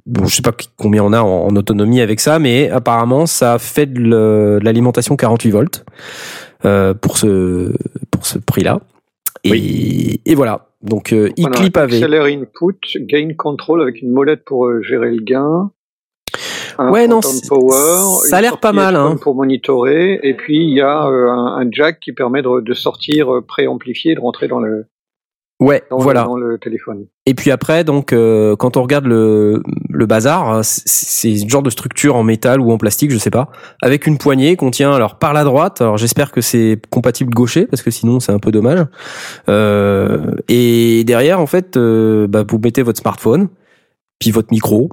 [0.06, 3.58] bon, je sais pas combien on a en, en autonomie avec ça, mais apparemment ça
[3.58, 5.84] fait de l'alimentation 48 volts
[6.64, 7.72] euh, pour ce
[8.20, 8.80] pour ce prix-là.
[9.44, 10.66] Et, et voilà.
[10.82, 11.90] Donc euh, Voilà, e-clip AV.
[11.90, 15.70] XLR input, gain control avec une molette pour euh, gérer le gain.
[16.78, 19.16] Un Ouais, non, power, ça a l'air pas mal, hein.
[19.20, 22.74] Pour monitorer, et puis il y a euh, un, un jack qui permet de, de
[22.74, 24.86] sortir euh, préamplifié, de rentrer dans le,
[25.60, 26.22] Ouais, dans, voilà.
[26.22, 27.04] le, dans le téléphone.
[27.26, 31.46] Et puis après, donc, euh, quand on regarde le, le bazar, hein, c'est- c'est ce
[31.48, 33.50] genre de structure en métal ou en plastique, je sais pas,
[33.82, 35.82] avec une poignée qu'on tient alors par la droite.
[35.82, 38.86] Alors j'espère que c'est compatible gaucher parce que sinon c'est un peu dommage.
[39.48, 43.48] Euh, et derrière, en fait, euh, bah, vous mettez votre smartphone,
[44.18, 44.88] puis votre micro.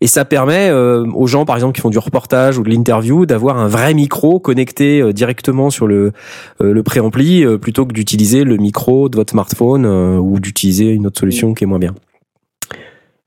[0.00, 3.26] Et ça permet euh, aux gens, par exemple, qui font du reportage ou de l'interview,
[3.26, 6.12] d'avoir un vrai micro connecté euh, directement sur le,
[6.60, 10.90] euh, le préampli, euh, plutôt que d'utiliser le micro de votre smartphone euh, ou d'utiliser
[10.90, 11.94] une autre solution qui est moins bien.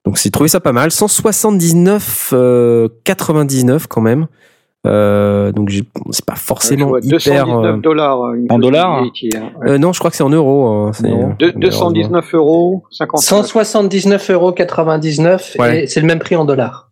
[0.05, 4.27] Donc j'ai trouvé ça pas mal, 179 euh, 99 quand même.
[4.87, 5.71] Euh, donc
[6.11, 7.45] c'est pas forcément Ouais, je vois hyper.
[7.45, 8.21] 219 euh, dollars.
[8.23, 9.71] euh, En dollars hein, ouais.
[9.71, 10.67] euh, non, je crois que c'est en euros.
[10.67, 10.91] hein.
[11.37, 14.53] De- 219 euros, 50 179,99 euros
[15.59, 15.83] Ouais.
[15.83, 16.91] et c'est le même prix en dollars.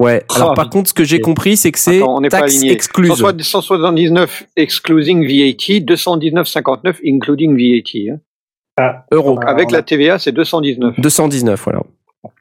[0.00, 0.24] Ouais.
[0.34, 2.40] Alors Ah, par contre, ce que j'ai compris, c'est que c'est Attends, on n'est pas
[2.40, 3.12] taxe excluse.
[3.40, 8.14] 179 excluding VAT, 219,59 including VAT.
[8.80, 8.92] hein.
[9.12, 9.38] Euros.
[9.44, 10.98] Ah, Avec on la TVA, c'est 219.
[11.00, 11.82] 219, voilà.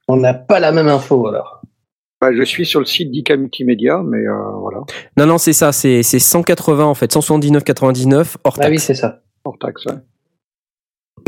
[0.08, 1.62] On n'a pas la même info alors.
[2.20, 4.80] Bah, je suis sur le site d'ICA Multimédia, mais euh, voilà,
[5.18, 8.84] Non, non, c'est ça, c'est c'est 180 en fait, 179,99 hors Ah oui, taxe.
[8.86, 9.22] c'est ça.
[9.46, 9.86] hors taxe.
[9.86, 9.94] ouais.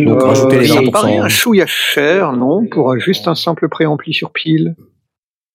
[0.06, 0.92] Donc Euh, rajoutez les ça me 20%.
[0.92, 4.76] paraît un chouïa cher, non, pour juste un simple préampli sur pile.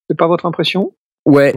[0.09, 0.93] C'est pas votre impression?
[1.25, 1.55] Ouais,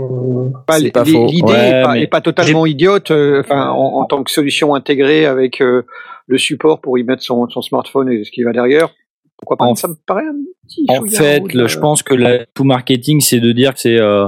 [0.67, 1.27] Bah, C'est pas faux.
[1.27, 5.61] L'idée Ouais, est, pas, totalement idiote, euh, enfin, en, en tant que solution intégrée avec
[5.61, 5.83] euh,
[6.27, 8.89] le support pour y mettre son, son smartphone et ce qui va derrière.
[9.37, 9.65] Pourquoi pas?
[9.65, 10.23] En- Ça me paraît
[10.89, 14.27] En fait, le- je pense que le tout marketing, c'est de dire que c'est euh,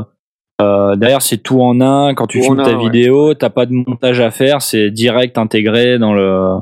[0.61, 2.13] euh, derrière c'est tout en un.
[2.15, 2.83] Quand tu Tout filmes ta ouais.
[2.83, 6.57] vidéo, t'as pas de montage à faire, c'est direct intégré dans le.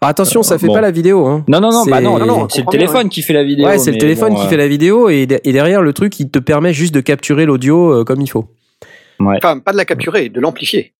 [0.00, 0.74] Ah, attention, ça fait bon.
[0.74, 1.26] pas la vidéo.
[1.26, 1.44] Hein.
[1.48, 3.34] Non non non, C'est- bah non, non, non, on c'est le téléphone bien, qui fait
[3.34, 3.66] la vidéo.
[3.66, 5.92] Ouais, c'est le téléphone bon, qui euh, fait la vidéo et, de- et derrière le
[5.92, 8.46] truc, il te permet juste de capturer l'audio euh, comme il faut,
[9.20, 10.94] Enfin, pas de la capturer, de l'amplifier.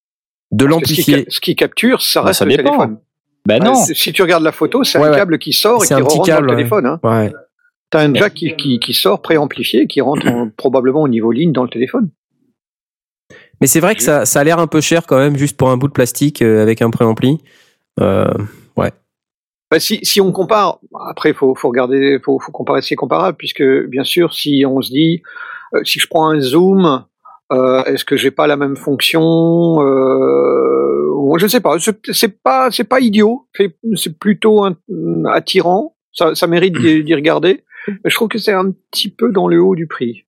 [0.53, 1.25] de Ce l'amplifier.
[1.29, 2.65] ce qui capture, ça Bah, reste ça le dépend.
[2.71, 2.99] téléphone.
[3.47, 3.73] Bah non.
[3.73, 5.17] Euh, si tu regardes la photo, c'est Ouais, un ouais.
[5.17, 6.87] câble qui sort et qui rentre dans le téléphone.
[6.87, 7.01] Hein.
[7.03, 7.33] Ouais.
[7.91, 11.53] T'as un jack qui, qui, qui sort préamplifié, qui rentre en- probablement au niveau ligne
[11.53, 12.11] dans le téléphone.
[13.61, 15.71] Mais c'est vrai que ça, ça a l'air un peu cher quand même, juste pour
[15.71, 17.39] un bout de plastique euh, avec un préampli.
[18.01, 18.31] Euh,
[19.71, 20.79] Bah, si, si on compare,
[21.09, 24.65] après faut, faut regarder, faut, faut comparer ce qui est comparable, puisque bien sûr, si
[24.65, 25.23] on se dit
[25.75, 27.05] euh, si je prends un zoom,
[27.53, 31.81] euh, est-ce que j'ai pas la même fonction euh, ouais, Je sais pas.
[31.81, 33.49] C'est c'est pas c'est pas idiot.
[33.57, 34.77] C'est c'est plutôt un-
[35.33, 35.97] attirant.
[36.13, 37.65] Ça, ça mérite d'y d'y regarder.
[38.05, 40.25] Je trouve que c'est un petit peu dans le haut du prix.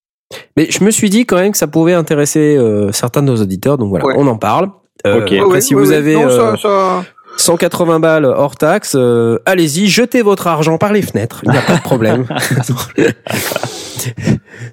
[0.57, 3.37] Mais je me suis dit quand même que ça pouvait intéresser euh, certains de nos
[3.41, 4.15] auditeurs, donc voilà, Ouais.
[4.17, 4.69] on en parle.
[5.07, 7.05] Euh, après, Ouais, si ouais, vous avez Non, euh, ça- ça-
[7.37, 11.63] 180 balles hors taxe, euh, allez-y, jetez votre argent par les fenêtres, il n'y a
[11.63, 12.27] pas de problème.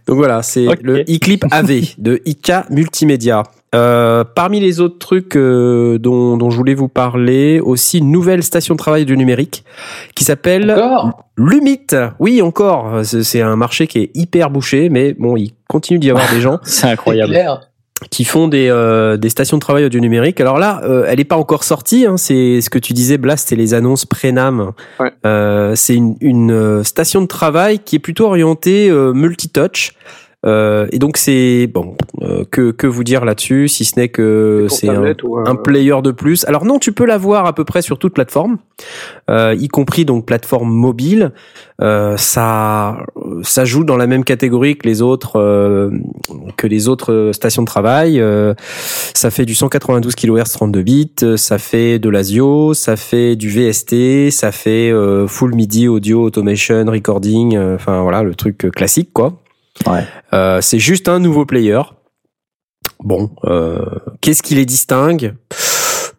[0.07, 3.43] Donc voilà, c'est le e-clip AV de IK Multimédia.
[3.73, 8.41] Euh, parmi les autres trucs euh, dont, dont je voulais vous parler, aussi une nouvelle
[8.43, 9.65] station de travail du numérique
[10.15, 10.73] qui s'appelle
[11.35, 11.87] Lumit.
[12.19, 13.01] Oui, encore.
[13.03, 16.39] C'est c'est un marché qui est hyper bouché, mais bon, il continue d'y avoir des
[16.39, 17.37] gens C'est incroyable.
[18.11, 20.39] Qui font des, euh, des stations de travail audio numérique.
[20.39, 22.05] Alors là, euh, elle n'est pas encore sortie.
[22.05, 24.73] Hein, c'est ce que tu disais, Blast, c'est les annonces Prénam.
[24.99, 25.11] Ouais.
[25.25, 29.93] Euh, c'est une, une euh, station de travail qui est plutôt orientée euh, multitouch.
[30.45, 34.67] Euh, et donc c'est bon euh, que que vous dire là-dessus si ce n'est que
[34.69, 36.45] c'est un, player de plus.
[36.45, 38.57] Alors non, tu peux l'avoir à peu près sur toute plateforme,
[39.29, 41.31] euh, y compris donc plateforme mobile.
[41.81, 42.97] Euh, ça
[43.41, 45.89] ça joue dans la même catégorie que les autres euh,
[46.57, 48.19] que les autres stations de travail.
[48.19, 48.53] Euh,
[49.13, 54.31] ça fait du 192 kHz 32 bits, ça fait de l'ASIO, ça fait du VST,
[54.31, 57.57] ça fait euh, full MIDI audio automation recording.
[57.57, 59.33] Enfin voilà le truc classique quoi.
[59.87, 60.03] Ouais.
[60.33, 61.81] Euh, c'est juste un nouveau player.
[63.03, 63.83] Bon, euh,
[64.21, 65.33] qu'est-ce qui les distingue?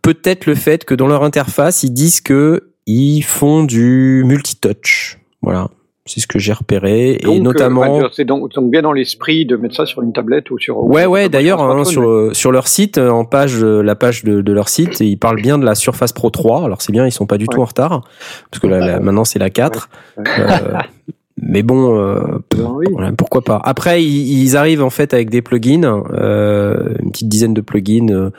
[0.02, 5.18] Peut-être le fait que dans leur interface, ils disent que ils font du multitouch.
[5.42, 5.68] Voilà,
[6.04, 8.00] c'est ce que j'ai repéré et donc, euh, notamment.
[8.00, 10.78] bah, c'est donc, donc bien dans l'esprit de mettre ça sur une tablette ou sur.
[10.84, 11.28] Ouais, ou ouais.
[11.28, 14.52] D'ailleurs, hein, sur euh, sur leur site, euh, en page, euh, la page de, de
[14.52, 16.64] leur site, ils parlent bien de la Surface Pro 3.
[16.64, 18.02] Alors c'est bien, ils sont pas du tout en retard
[18.50, 19.88] parce que là, là, maintenant c'est la 4.
[20.18, 20.24] Ouais.
[20.38, 20.78] Euh,
[21.40, 22.86] mais bon, euh, Ben oui.
[23.16, 23.60] pourquoi pas.
[23.64, 28.30] Après, ils, arrivent en fait avec des plugins, euh, une petite dizaine de plugins euh,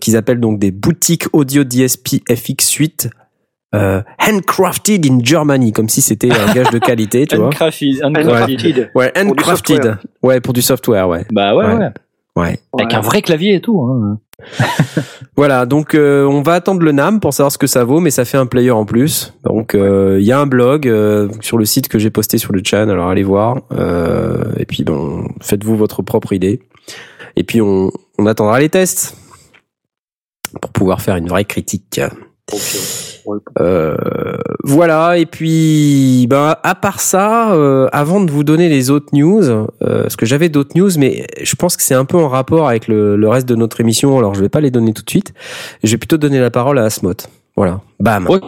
[0.00, 3.10] qu'ils appellent donc des boutiques audio DSP FX8.
[3.74, 7.46] Euh, handcrafted in Germany, comme si c'était un gage de qualité, tu vois.
[7.46, 8.90] Handcrafted.
[8.94, 9.76] Ouais, Pour du handcrafted.
[9.76, 9.98] software.
[10.22, 11.24] Ouais, pour du software, ouais.
[11.32, 11.74] Bah ouais, Ouais.
[11.76, 11.88] ouais.
[12.36, 12.58] Ouais.
[12.78, 13.80] Avec un vrai clavier et tout.
[13.82, 14.18] Hein.
[15.34, 18.10] Voilà, donc euh, on va attendre le NAM pour savoir ce que ça vaut, mais
[18.10, 19.32] ça fait un player en plus.
[19.44, 22.52] Donc euh, il y a un blog euh, sur le site que j'ai posté sur
[22.52, 23.62] le channel, alors allez voir.
[24.58, 26.60] Et puis bon, faites-vous votre propre idée.
[27.36, 27.90] Et puis on
[28.26, 29.16] attendra les tests
[30.60, 32.00] pour pouvoir faire une vraie critique.
[33.60, 33.96] Euh,
[34.64, 39.48] voilà, et puis ben à part ça, euh, avant de vous donner les autres news,
[39.48, 42.68] euh, parce que j'avais d'autres news, mais je pense que c'est un peu en rapport
[42.68, 45.10] avec le, le reste de notre émission, alors je vais pas les donner tout de
[45.10, 45.32] suite.
[45.82, 47.14] Je vais plutôt donner la parole à Asmot.
[47.56, 48.28] Voilà, bam.
[48.28, 48.40] Ouais.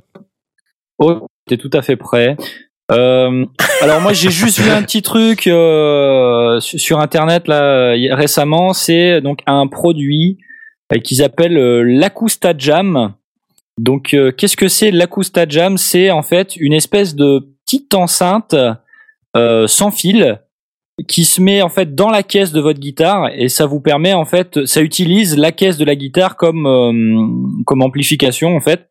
[0.99, 2.37] Oh, t'es tout à fait prêt.
[2.93, 3.47] Euh,
[3.81, 9.39] alors moi j'ai juste vu un petit truc euh, sur internet là récemment, c'est donc
[9.47, 10.37] un produit
[10.93, 13.15] euh, qu'ils appellent euh, l'Acousta Jam.
[13.79, 15.79] Donc euh, qu'est-ce que c'est l'Acousta Jam?
[15.79, 18.55] C'est en fait une espèce de petite enceinte
[19.37, 20.41] euh, sans fil
[21.09, 24.12] qui se met en fait dans la caisse de votre guitare et ça vous permet
[24.12, 28.89] en fait ça utilise la caisse de la guitare comme euh, comme amplification en fait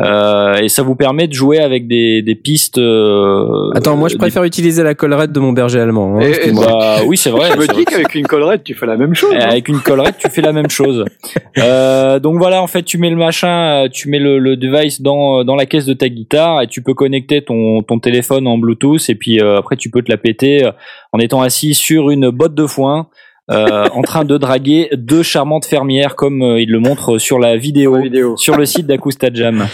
[0.00, 2.78] euh, et ça vous permet de jouer avec des, des pistes.
[2.78, 6.16] euh, Attends, moi je des- préfère utiliser la collerette de mon berger allemand.
[6.18, 6.52] hein, Et- et.
[6.52, 7.50] Bah, oui, c'est vrai.
[7.54, 9.32] Je me dis qu'avec une collerette, tu fais la même chose.
[9.34, 9.48] Et hein.
[9.50, 11.04] Avec une collerette, tu fais la même chose.
[11.58, 15.02] Euh, donc voilà, en fait, tu mets le machin, euh, tu mets le, le device
[15.02, 18.56] dans dans la caisse de ta guitare et tu peux connecter ton ton téléphone en
[18.56, 20.70] Bluetooth et puis euh, après tu peux te la péter euh,
[21.12, 23.08] en étant assis sur une botte de foin.
[23.50, 27.56] Euh, en train de draguer deux charmantes fermières comme euh, il le montre sur la
[27.56, 28.36] vidéo La vidéo.
[28.36, 29.66] sur le site d'Acusta Jam.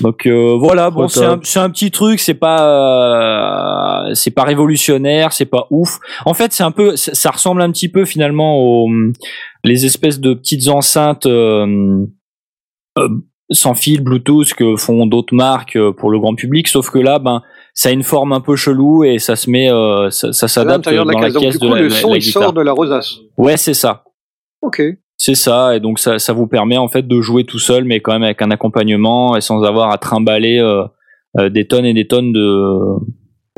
[0.00, 5.46] Donc euh, voilà, bon, c'est un, petit truc, c'est pas euh, c'est pas révolutionnaire, c'est
[5.46, 5.98] pas ouf.
[6.24, 8.88] En fait, c'est un peu ça, ça ressemble un petit peu finalement aux
[9.64, 12.06] les espèces de petites enceintes euh,
[12.98, 13.08] euh,
[13.50, 17.42] sans fil Bluetooth que font d'autres marques pour le grand public, sauf que là, ben
[17.80, 20.90] ça a une forme un peu chelou et ça se met, euh, ça, s'adapte dans
[20.90, 21.32] de la la caisse.
[21.34, 22.42] Donc, caisse du de coup, la, le la- son, la il guitare.
[22.42, 23.16] sort de la rosace.
[23.38, 24.04] Ouais, c'est ça.
[24.60, 24.82] Ok.
[25.16, 28.00] C'est ça, et donc ça, ça vous permet en fait de jouer tout seul, mais
[28.00, 30.84] quand même avec un accompagnement et sans avoir à trimballer euh,
[31.38, 32.78] euh, des tonnes et des tonnes de.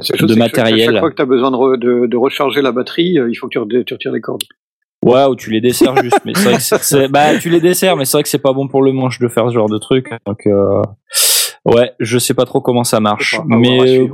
[0.00, 0.90] C'est chose, De c'est que chaque- matériel.
[0.90, 3.46] Chaque fois que tu as besoin de, re- de, de recharger la batterie, il faut
[3.48, 4.42] que tu, re- tu retires les cordes.
[5.04, 7.60] Ouais, ou tu les desserres juste, mais c'est vrai que c'est- c'est- bah tu les
[7.60, 9.68] desserres, mais c'est vrai que c'est pas bon pour le manche de faire ce genre
[9.68, 10.08] de truc.
[10.26, 10.80] Donc euh,
[11.66, 14.08] ouais, je sais pas trop comment ça marche, mais euh,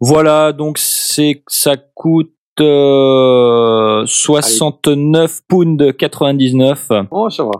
[0.00, 6.88] voilà, donc c'est ça coûte euh, 69 pounds 99.
[7.10, 7.50] Oh, ça va.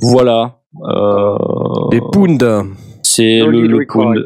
[0.00, 0.58] Voilà.
[0.82, 1.36] Euh,
[1.90, 2.44] Des pounds.
[3.02, 4.24] c'est le, pound.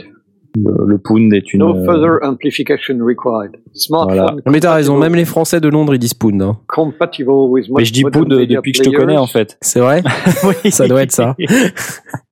[0.57, 1.61] Le, le pound est une.
[1.61, 3.57] No euh, further amplification required.
[3.73, 4.37] Smartphone Voilà.
[4.47, 6.43] Mais t'as raison, compatible- même les Français de Londres ils disent pound.
[6.43, 6.59] hein.
[6.69, 9.57] compatible with Mais je dis pound media depuis que je te connais en fait.
[9.63, 10.03] C'est vrai
[10.71, 11.35] Ça doit être ça.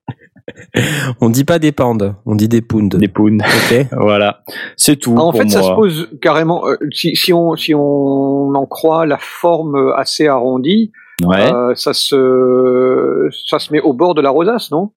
[1.21, 2.97] On dit pas des pounds, on dit des pounds.
[2.99, 3.43] Des pounds.
[3.45, 3.87] Ok.
[3.93, 4.43] Voilà.
[4.77, 5.15] C'est tout.
[5.17, 6.67] Ah, en pour fait, ça se pose carrément.
[6.67, 10.93] euh, si, si on si on en croit la forme assez arrondie,
[11.23, 11.53] Ouais.
[11.53, 14.91] euh, ça se ça se met au bord de la rosace, non?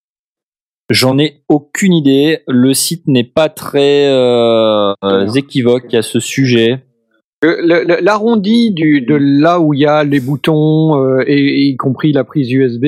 [0.90, 2.40] J'en ai aucune idée.
[2.48, 4.94] Le site n'est pas très euh,
[5.36, 6.84] équivoque à ce sujet.
[7.42, 12.24] L'arrondi de là où il y a les boutons euh, et, et y compris la
[12.24, 12.86] prise USB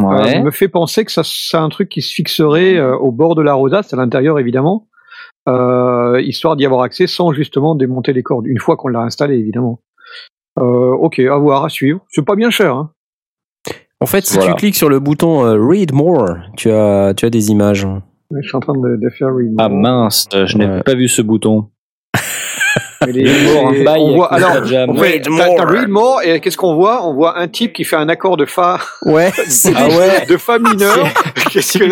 [0.00, 0.42] euh, Ouais.
[0.42, 3.42] me fait penser que ça c'est un truc qui se fixerait euh, au bord de
[3.42, 4.86] la rosace, à l'intérieur évidemment,
[5.48, 9.36] euh, histoire d'y avoir accès sans justement démonter les cordes une fois qu'on l'a installé
[9.36, 9.80] évidemment.
[10.58, 12.00] Euh, ok, à voir, à suivre.
[12.10, 12.74] C'est pas bien cher.
[12.74, 12.90] Hein.
[14.00, 14.52] En fait, si Voilà.
[14.52, 17.86] tu cliques sur le bouton euh, Read More, tu as, tu as des images.
[18.30, 19.54] Je suis en train de, de faire read.
[19.58, 20.82] Ah mince, je n'ai Ouais.
[20.82, 21.70] pas vu ce bouton.
[23.06, 23.28] Les-
[23.58, 25.54] un bail on voit, alors, t'as- more.
[25.56, 27.06] t'as read more et qu'est-ce qu'on voit?
[27.06, 30.26] On voit un type qui fait un accord de fa, Ouais, c'est Ah ouais.
[30.28, 31.06] de fa mineur.
[31.52, 31.84] Qu'est-ce que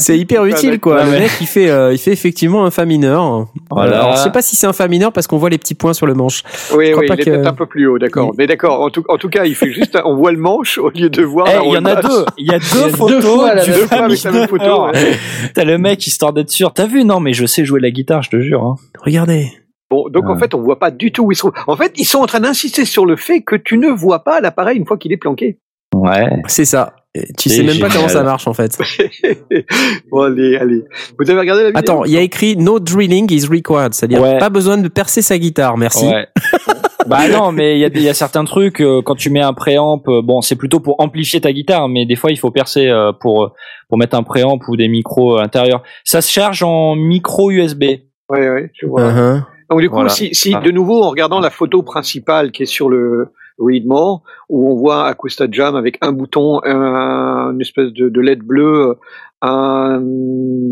[0.00, 1.04] c'est hyper utile quoi.
[1.04, 3.46] Le mec il fait, euh, il fait effectivement un fa mineur.
[3.70, 3.96] Voilà.
[4.02, 5.94] Alors, je sais pas si c'est un fa mineur parce qu'on voit les petits points
[5.94, 6.42] sur le manche.
[6.74, 8.32] Oui, crois oui, pas il est que- un peu plus haut, d'accord.
[8.36, 10.76] Mais d'accord, en tout, en tout cas, il fait juste, un- on voit le manche
[10.78, 12.24] au lieu de voir Eh, il y en a deux.
[12.36, 13.10] Il y a deux photos
[13.66, 14.86] Deux fois avec la même photo.
[15.54, 16.72] T'as le mec histoire d'être sûr.
[16.74, 17.04] T'as vu?
[17.04, 18.62] Non, mais je sais jouer la guitare, je te jure.
[18.64, 18.76] hein.
[19.00, 19.48] Regardez.
[19.92, 20.38] Bon, donc en Ouais.
[20.38, 21.52] fait, on voit pas du tout où il se trouve.
[21.66, 24.40] En fait, ils sont en train d'insister sur le fait que tu ne vois pas
[24.40, 25.58] l'appareil une fois qu'il est planqué.
[25.94, 26.30] Ouais.
[26.46, 26.94] C'est ça.
[27.14, 28.78] Et Tu sais même pas comment ça marche en fait.
[30.10, 30.82] bon, allez, allez.
[31.18, 34.22] Vous avez regardé la vidéo Attends, il y a écrit No drilling is required, c'est-à-dire
[34.22, 34.38] Ouais.
[34.38, 36.06] pas besoin de percer sa guitare, merci.
[36.06, 36.26] Ouais.
[37.06, 40.00] bah non, mais il y a, y certains trucs euh, quand tu mets un préamp.
[40.08, 43.12] euh, bon, c'est plutôt pour amplifier ta guitare, mais des fois il faut percer euh,
[43.12, 43.52] pour
[43.90, 45.82] pour mettre un préamp ou des micros intérieurs.
[46.04, 47.84] Ça se charge en micro USB.
[48.30, 49.02] Oui, oui, je vois.
[49.02, 49.42] Uh-huh.
[49.70, 50.10] Donc du coup, Voilà.
[50.10, 50.60] si, si Ah.
[50.60, 54.76] de nouveau en regardant la photo principale qui est sur le Read More, où on
[54.76, 58.96] voit Acosta Jam avec un bouton, un, une espèce de, de LED bleu,
[59.42, 60.02] un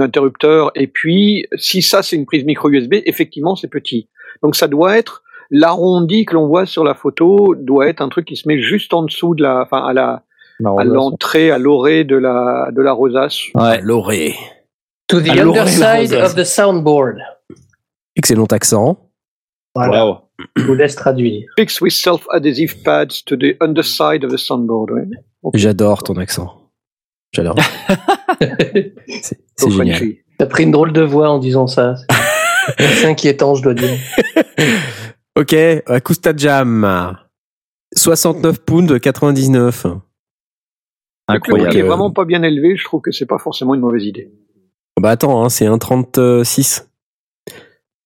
[0.01, 4.09] interrupteur, et puis si ça c'est une prise micro USB, effectivement c'est petit.
[4.43, 8.26] Donc ça doit être l'arrondi que l'on voit sur la photo doit être un truc
[8.26, 10.22] qui se met juste en dessous de la, enfin à la,
[10.64, 13.38] à l'entrée, à l'orée de la de la rosace.
[13.55, 13.80] Ouais.
[13.82, 14.34] Loré.
[15.09, 17.16] To the À l'oreille, underside of the soundboard.
[18.16, 19.11] Excellent accent.
[19.74, 20.16] Voilà, Wow.
[20.56, 21.46] je vous laisse traduire.
[21.58, 24.90] Fixed with self-adhesive pads to the underside of the soundboard.
[24.90, 25.06] Ouais.
[25.54, 26.70] J'adore ton accent.
[27.32, 27.56] J'adore.
[29.20, 30.02] C'est génial.
[30.38, 31.94] T'as pris une drôle de voix en disant ça.
[32.78, 33.90] C'est inquiétant, je dois dire.
[35.38, 35.54] Ok,
[35.86, 37.16] Acosta Jam.
[37.96, 39.84] 69 pounds 99.
[39.84, 40.00] Le prix
[41.36, 41.70] Incroyable.
[41.70, 44.32] qui est vraiment pas bien élevé, je trouve que c'est pas forcément une mauvaise idée.
[45.00, 46.88] Bah attends, hein, c'est 1,36.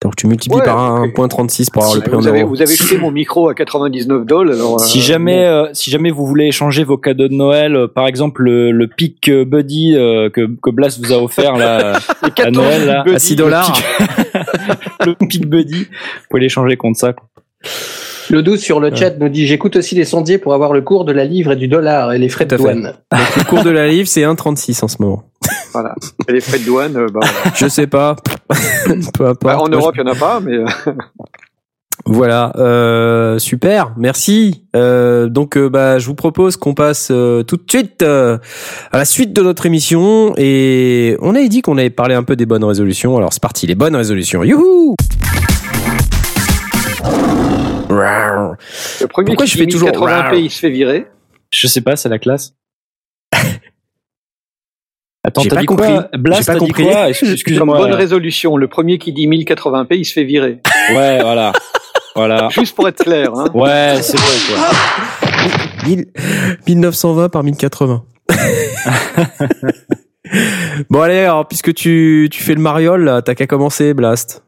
[0.04, 1.16] Donc tu multiplies Ouais, par ok.
[1.16, 2.50] 1,36 pour avoir le prix en vous, avez, euros.
[2.50, 4.54] vous avez jeté mon micro à 99 dollars.
[4.54, 7.88] Alors, Si euh, jamais, euh, si jamais vous voulez échanger vos cadeaux de Noël, euh,
[7.88, 11.98] par exemple le, le Pic Buddy euh, que, que Blast vous a offert là,
[12.34, 13.76] 14 Noël, là, à 6 dollars.
[15.06, 17.12] le Pic Buddy, vous pouvez l'échanger contre ça.
[17.14, 17.26] quoi.
[18.30, 21.04] Le 12 sur le chat nous dit J'écoute aussi les sondiers pour avoir le cours
[21.04, 22.94] de la livre et du dollar et les frais de douane.
[23.12, 25.24] Donc, le cours de la livre, c'est 1,36 en ce moment.
[25.72, 25.94] Voilà.
[26.28, 27.54] Et les frais de douane, euh, bah, voilà.
[27.56, 28.16] Je sais pas.
[29.14, 29.42] Peu importe.
[29.42, 30.66] Bah, en Moi, Europe, il n'y en a pas, mais euh,
[32.06, 34.66] Voilà, euh, super, merci.
[34.76, 38.36] Euh, donc, euh, bah, je vous propose qu'on passe euh, tout de suite euh,
[38.92, 40.34] à la suite de notre émission.
[40.36, 43.16] Et on avait dit qu'on avait parlé un peu des bonnes résolutions.
[43.16, 44.44] Alors, c'est parti, les bonnes résolutions.
[44.44, 44.96] Youhou
[48.54, 49.00] Rawr.
[49.00, 51.06] le premier Pourquoi qui je fais dit toujours 1080p, il se fait virer.
[51.52, 52.54] Je sais pas, c'est la classe.
[55.26, 55.88] Attends, J'ai t'as pas dit compris.
[55.88, 56.86] quoi Blast, J'ai pas compris.
[57.08, 57.78] Excuse-moi.
[57.78, 60.60] bonne résolution, le premier qui dit 1080p, il se fait virer.
[60.90, 61.52] Ouais, voilà.
[62.14, 62.48] Voilà.
[62.50, 63.30] Juste pour être clair.
[63.34, 63.46] Hein.
[63.54, 65.88] Ouais, c'est vrai, quoi.
[65.88, 66.06] 1000
[66.66, 68.04] 1920 par 1080.
[70.90, 74.44] bon allez, alors, puisque tu, tu fais le mariole, t'as qu'à commencer, Blast.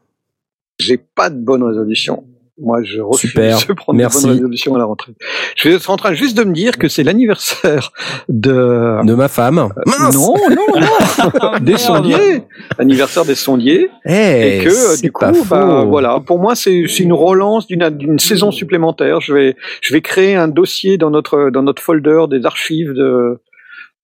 [0.79, 2.23] J'ai pas de bonne résolution.
[2.59, 3.59] Moi, je refuse Super.
[3.67, 4.17] de prendre Merci.
[4.17, 5.13] de bonnes résolutions à la rentrée.
[5.55, 7.91] Je suis en train juste de me dire que c'est l'anniversaire
[8.29, 9.05] de...
[9.05, 9.69] De ma femme.
[9.85, 12.43] Mince Non, non, non, des sondiers,
[12.79, 17.13] l'anniversaire des sondiers, Eh, et que euh, du coup, bah, voilà, pour moi c'est une
[17.13, 19.21] relance d'une saison supplémentaire.
[19.21, 23.39] Je vais je vais créer un dossier dans notre dans notre folder des archives de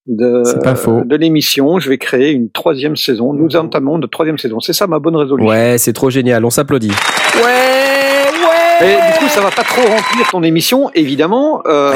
[0.06, 1.78] de de l'émission.
[1.78, 3.32] Je vais créer une troisième saison.
[3.32, 4.60] Nous entamons notre troisième saison.
[4.60, 5.50] C'est ça ma bonne résolution.
[5.50, 6.92] Ouais, c'est trop génial, on s'applaudit.
[8.82, 11.62] Et du coup, ça va pas trop remplir ton émission, évidemment.
[11.66, 11.94] Euh,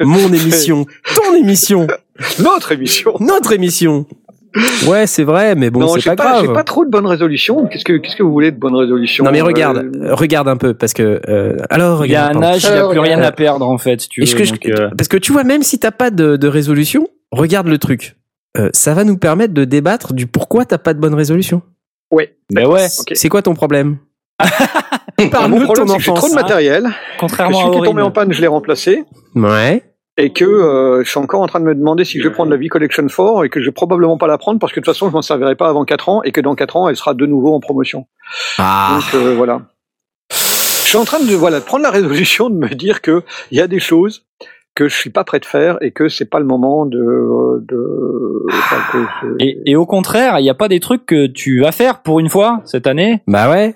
[0.00, 1.86] Mon émission, ton émission,
[2.38, 3.14] notre émission.
[3.20, 4.06] notre émission.
[4.86, 6.46] Ouais, c'est vrai, mais bon, c'est pas, pas, grave.
[6.46, 7.66] j'ai pas trop de bonnes résolutions.
[7.68, 10.56] Qu'est-ce que, qu'est-ce que vous voulez de bonnes résolutions Non mais regarde, Euh, regarde un
[10.56, 12.98] peu parce que euh, alors Il y a regarde, un âge, il a Alors, plus
[12.98, 14.26] rien à perdre en fait, si tu veux.
[14.26, 17.68] Que je- euh, parce que tu vois même si t'as pas de, de résolution, regarde
[17.68, 18.16] le truc.
[18.58, 21.62] Euh, ça va nous permettre de débattre du pourquoi t'as pas de bonne résolution.
[22.10, 22.34] Ouais.
[22.52, 22.88] Ben ouais.
[23.12, 23.98] C'est quoi ton problème?
[25.28, 26.84] Parle-nous de ton j'ai trop de matériel.
[26.84, 28.10] que Contrairement à celui qui est tombé Aurine.
[28.10, 29.04] en panne, je l'ai remplacé.
[29.34, 29.82] Ouais.
[30.16, 32.50] Et que euh, je suis encore en train de me demander si je vais prendre
[32.50, 34.92] la V-Collection 4 et que je vais probablement pas la prendre parce que de toute
[34.94, 37.14] façon, je m'en servirai pas avant 4 ans et que dans 4 ans, elle sera
[37.14, 38.06] de nouveau en promotion.
[38.58, 38.98] Ah.
[39.00, 39.62] Donc euh, voilà.
[40.30, 43.58] Je suis en train de voilà de prendre la résolution de me dire que il
[43.58, 44.26] y a des choses
[44.74, 48.46] que je suis pas prêt de faire et que c'est pas le moment de de
[48.52, 48.98] enfin, que
[49.38, 52.02] c'est- Et, et au contraire, il n'y a pas des trucs que tu vas faire
[52.02, 53.22] pour une fois cette année?
[53.26, 53.74] Bah ouais.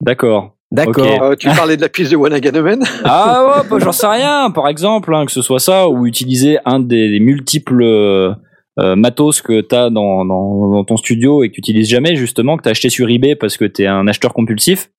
[0.00, 0.56] D'accord.
[0.70, 1.22] D'accord.
[1.22, 4.50] Euh, tu parlais de la piste de Wanaganemen Ah ouais, bah, j'en sais rien.
[4.50, 8.34] Par exemple, hein, que ce soit ça ou utiliser un des, des multiples euh,
[8.80, 12.56] euh, matos que t'as dans, dans, dans ton studio et que tu utilises jamais, justement,
[12.56, 14.90] que t'as acheté sur eBay parce que t'es un acheteur compulsif.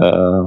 [0.00, 0.42] Euh,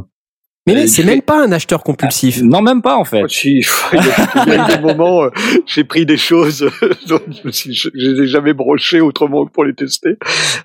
[0.67, 2.41] mais euh, c'est même pas un acheteur compulsif.
[2.41, 3.23] non, même pas en fait.
[3.43, 5.29] Il y a des moments, euh,
[5.65, 6.69] j'ai pris des choses
[7.07, 10.17] dont je je les ai jamais brochées autrement que pour les tester.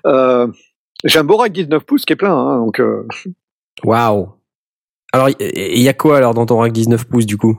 [0.05, 0.47] Euh,
[1.05, 3.07] j'ai un Borac 19 pouces qui est plein, hein, donc euh,
[3.83, 4.29] Waouh.
[5.13, 7.57] Alors il y, a quoi alors dans ton rack 19 pouces du coup?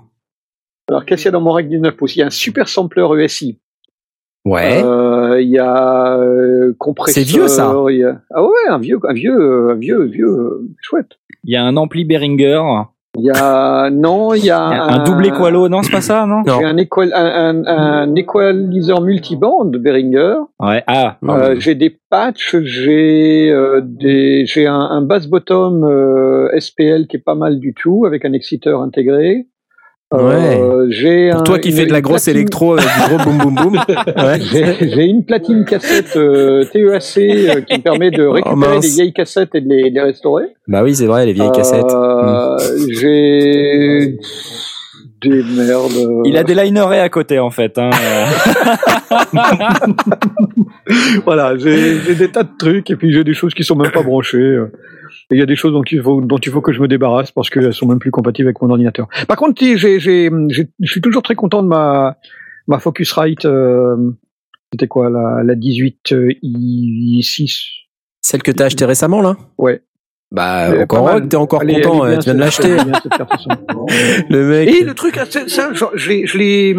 [0.88, 2.16] Alors qu'est-ce qu'il y a dans mon Borac 19 pouces?
[2.16, 3.59] Il y a un super sampler ESI.
[4.44, 4.82] Ouais.
[4.84, 7.14] Euh, Il y a euh, compresseur.
[7.14, 7.74] C'est vieux, ça.
[7.88, 11.18] il y a- Ah ouais, un vieux, un vieux, un vieux, vieux, chouette.
[11.44, 12.61] Il y a un ampli Behringer,
[13.18, 15.68] Il y a non, il y a un, double Equalo.
[15.68, 16.58] Non, c'est pas ça, non Non.
[16.58, 20.36] J'ai un, équal- un, un, un équaliseur multiband de Behringer.
[20.60, 20.82] Ouais.
[20.86, 21.16] Ah.
[21.22, 21.34] Non.
[21.34, 27.16] Euh, j'ai des patchs, j'ai euh, des, j'ai un, un bass bottom euh, SPL qui
[27.16, 29.46] est pas mal du tout avec un exciteur intégré.
[30.14, 33.18] Euh, j'ai Pour un- toi qui fais de la grosse platine- électro avec du gros
[33.24, 33.76] boum boum boum.
[34.16, 34.38] Ouais.
[34.40, 39.12] J'ai une platine cassette euh, TEAC euh, qui me permet de récupérer Oh, des vieilles
[39.12, 40.44] cassettes et de les, restaurer.
[40.68, 41.90] Bah oui, c'est vrai, les vieilles Euh, cassettes.
[43.00, 44.16] J'ai
[45.22, 46.22] des merdes.
[46.24, 47.76] Il a des linerés à côté en fait.
[47.76, 47.90] Hein.
[51.24, 53.90] voilà, j'ai j'ai des tas de trucs et puis j'ai des choses qui sont même
[53.90, 54.57] pas branchées.
[55.30, 56.86] Et il y a des choses dont il faut dont il faut que je me
[56.88, 59.08] débarrasse parce qu'elles sont même plus compatibles avec mon ordinateur.
[59.26, 62.16] Par contre, si, j'ai j'ai j'ai- je suis toujours très content de ma
[62.68, 63.44] ma Focusrite.
[63.44, 63.96] euh,
[64.72, 67.60] C'était quoi la la 18 euh, i6
[68.22, 69.36] Celle que t'as achetée récemment là?
[69.58, 69.82] Ouais.
[70.32, 72.76] Bah est encore t'es encore content, euh, tu viens de l'acheter.
[73.38, 73.48] son.
[74.30, 74.68] Le mec.
[74.68, 75.16] Et le truc,
[75.46, 76.76] ça, genre, je l'ai, je l'ai,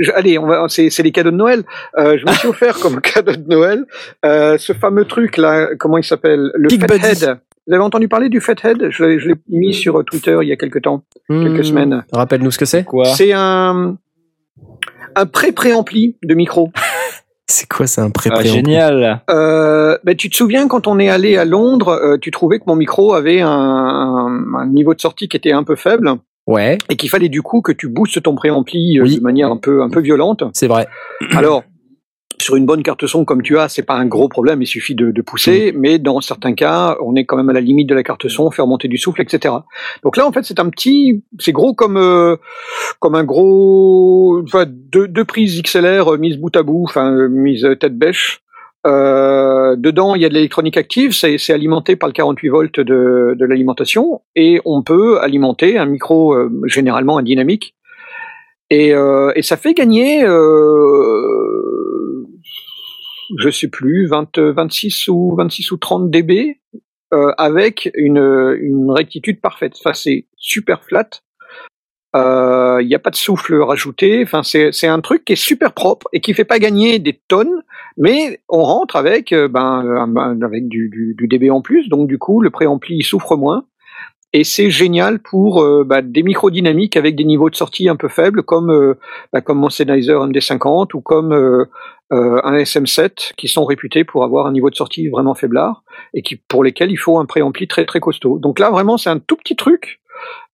[0.00, 1.62] je- allez, on va, c'est, c'est les cadeaux de Noël.
[1.98, 3.84] Euh, je me suis offert comme cadeau de Noël
[4.24, 6.80] euh, ce fameux truc là, comment il s'appelle, le Buddy.
[6.80, 7.38] Fathead.
[7.66, 8.88] Vous avez entendu parler du Fathead?
[8.90, 12.04] Je l'ai, je l'ai mis sur Twitter il y a quelques temps, quelques Hmm, semaines.
[12.12, 12.84] Rappelle-nous ce que c'est.
[12.84, 13.04] Quoi?
[13.06, 13.96] C'est un
[15.16, 16.70] un pré-préampli de micro.
[17.46, 19.22] C'est quoi, c'est un pré Ah, Génial.
[19.28, 22.64] Euh, ben, tu te souviens quand on est allé à Londres, euh, tu trouvais que
[22.66, 26.10] mon micro avait un, un, un niveau de sortie qui était un peu faible
[26.46, 29.18] Ouais, et qu'il fallait du coup que tu boostes ton préampli euh, Oui.
[29.18, 30.42] de manière un peu un peu violente.
[30.54, 30.88] c'est vrai.
[31.36, 31.64] Alors,
[32.38, 34.94] sur une bonne carte son comme tu as, c'est pas un gros problème, il suffit
[34.94, 37.94] de, de pousser, mais dans certains cas, on est quand même à la limite de
[37.94, 39.54] la carte son, faire monter du souffle, etc.
[40.02, 42.36] Donc là, en fait, c'est un petit, c'est gros comme euh,
[42.98, 47.28] comme un gros, enfin deux, deux prises XLR euh, mises bout à bout, enfin euh,
[47.28, 48.40] mises tête bêche.
[48.86, 52.80] Euh, dedans, il y a de l'électronique active, c'est c'est alimenté par le 48 volts
[52.80, 57.74] de, de l'alimentation, et on peut alimenter un micro, euh, généralement un dynamique,
[58.70, 61.33] et, et ça fait gagner, euh,
[63.38, 66.60] je sais plus, 20, 26 ou 26 ou 30 dB
[67.12, 69.74] euh, avec une, rectitude parfaite.
[69.78, 71.08] Enfin, c'est super flat.
[72.16, 74.22] Euh, Il n'y a pas de souffle rajouté.
[74.22, 77.62] Enfin, c'est un truc qui est super propre et qui fait pas gagner des tonnes,
[77.96, 79.84] mais on rentre avec euh, ben,
[80.16, 81.88] un- avec du, dB en plus.
[81.88, 83.64] Donc du coup, le préampli souffre moins.
[84.36, 88.08] Et c'est génial pour euh, bah, des microdynamiques avec des niveaux de sortie un peu
[88.08, 88.94] faibles, comme euh,
[89.32, 91.66] bah, comme mon Sennheiser MD50 ou comme euh, euh,
[92.10, 96.36] un SM7, qui sont réputés pour avoir un niveau de sortie vraiment faiblard et qui
[96.36, 98.38] pour lesquels il faut un préampli très très costaud.
[98.38, 100.00] Donc là vraiment c'est un tout petit truc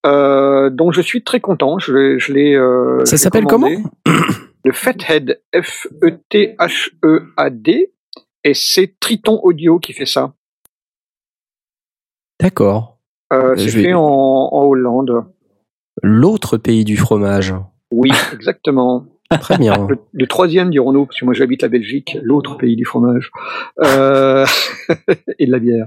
[0.07, 1.79] euh, dont je suis très content.
[1.79, 2.55] Je, l'ai- je l'ai.
[2.55, 3.79] euh, Ça s'appelle commandé.
[4.65, 7.93] Le Fathead F E T H E A D
[8.45, 10.35] et c'est Triton Audio qui fait ça.
[12.41, 12.99] D'accord.
[13.33, 15.25] Euh, c'est vais- fait en, en Hollande.
[16.03, 17.55] L'autre pays du fromage.
[17.91, 19.07] Oui, exactement.
[19.39, 19.87] Très bien.
[19.89, 23.31] Le, le troisième, dirons-nous, parce que moi j'habite la Belgique, l'autre pays du fromage
[23.81, 24.45] euh,
[25.39, 25.87] et de la bière.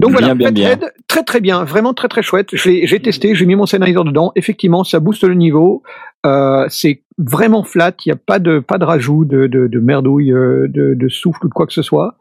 [0.00, 0.78] Donc Bien, voilà, bien, bien.
[1.06, 2.48] Très très bien, vraiment très très chouette.
[2.52, 4.32] J'ai j'ai testé, j'ai mis mon Sennheiser dedans.
[4.36, 5.82] Effectivement, ça booste le niveau.
[6.26, 7.94] Euh, c'est vraiment flat.
[8.04, 11.08] Il n'y a pas de pas de rajout de, de, de merdouille, euh, de, de
[11.08, 12.16] souffle ou de quoi que ce soit.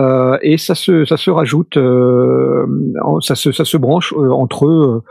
[0.00, 2.66] Euh, et ça se ça se rajoute, euh,
[3.20, 5.04] ça se ça se branche euh, entre euh,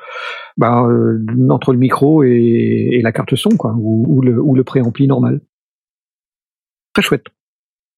[0.58, 4.56] ben, euh, entre le micro et, et la carte son quoi, ou, ou le ou
[4.56, 5.42] le préampli normal.
[6.94, 7.26] Très chouette.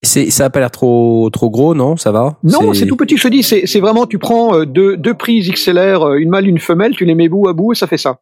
[0.03, 1.95] C'est, ça a pas l'air trop, trop gros, non?
[1.95, 2.39] Ça va?
[2.43, 3.17] Non, c'est tout petit.
[3.17, 6.59] Je te dis, c'est c'est vraiment, tu prends deux, deux prises XLR, une mâle, une
[6.59, 8.19] femelle, tu les mets bout à bout et ça fait ça.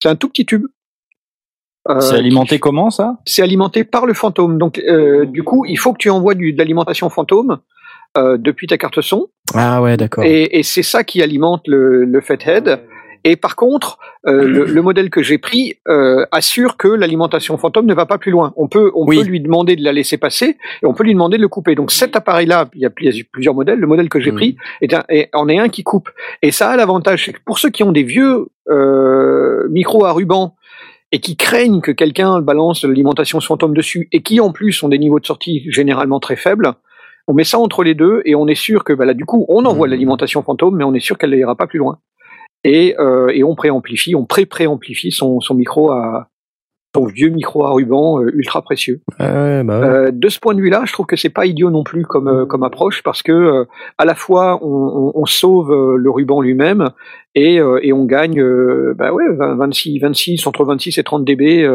[0.00, 0.66] C'est un tout petit tube.
[1.88, 3.18] Euh, C'est alimenté comment ça?
[3.26, 4.56] C'est alimenté par le fantôme.
[4.56, 7.58] Donc, euh, du coup, il faut que tu envoies du, de l'alimentation fantôme
[8.16, 9.28] euh, depuis ta carte son.
[9.54, 10.24] Ah ouais, d'accord.
[10.24, 12.80] Et, et c'est ça qui alimente le, le Fathead.
[13.26, 17.86] Et par contre, euh, le, le modèle que j'ai pris euh, assure que l'alimentation fantôme
[17.86, 18.52] ne va pas plus loin.
[18.56, 19.16] On peut, on Oui.
[19.18, 21.74] peut lui demander de la laisser passer et on peut lui demander de le couper.
[21.74, 23.78] Donc cet appareil-là, il y a pl- il y a plusieurs modèles.
[23.78, 24.36] Le modèle que j'ai Mhm.
[24.36, 26.10] pris est un, est- en est un qui coupe.
[26.42, 30.12] Et ça a l'avantage, c'est que pour ceux qui ont des vieux euh, micros à
[30.12, 30.54] ruban
[31.12, 34.98] et qui craignent que quelqu'un balance l'alimentation fantôme dessus et qui en plus ont des
[34.98, 36.72] niveaux de sortie généralement très faibles,
[37.28, 39.46] on met ça entre les deux et on est sûr que bah là du coup
[39.48, 39.92] on envoie Mhm.
[39.92, 41.98] l'alimentation fantôme mais on est sûr qu'elle n'ira pas plus loin
[42.64, 46.28] et, euh, et on préamplifie, on pré-préamplifie son, son micro à
[46.96, 49.00] son vieux micro à ruban euh, ultra précieux.
[49.18, 49.86] Ouais, bah ouais.
[49.86, 52.28] Euh, de ce point de vue-là, je trouve que c'est pas idiot non plus comme
[52.28, 53.64] euh, comme approche parce que euh,
[53.98, 56.90] à la fois on, on, on sauve le ruban lui-même
[57.34, 58.40] et euh, et on gagne
[58.94, 61.68] bah ouais 20, 26 26 entre 26 et 30 dB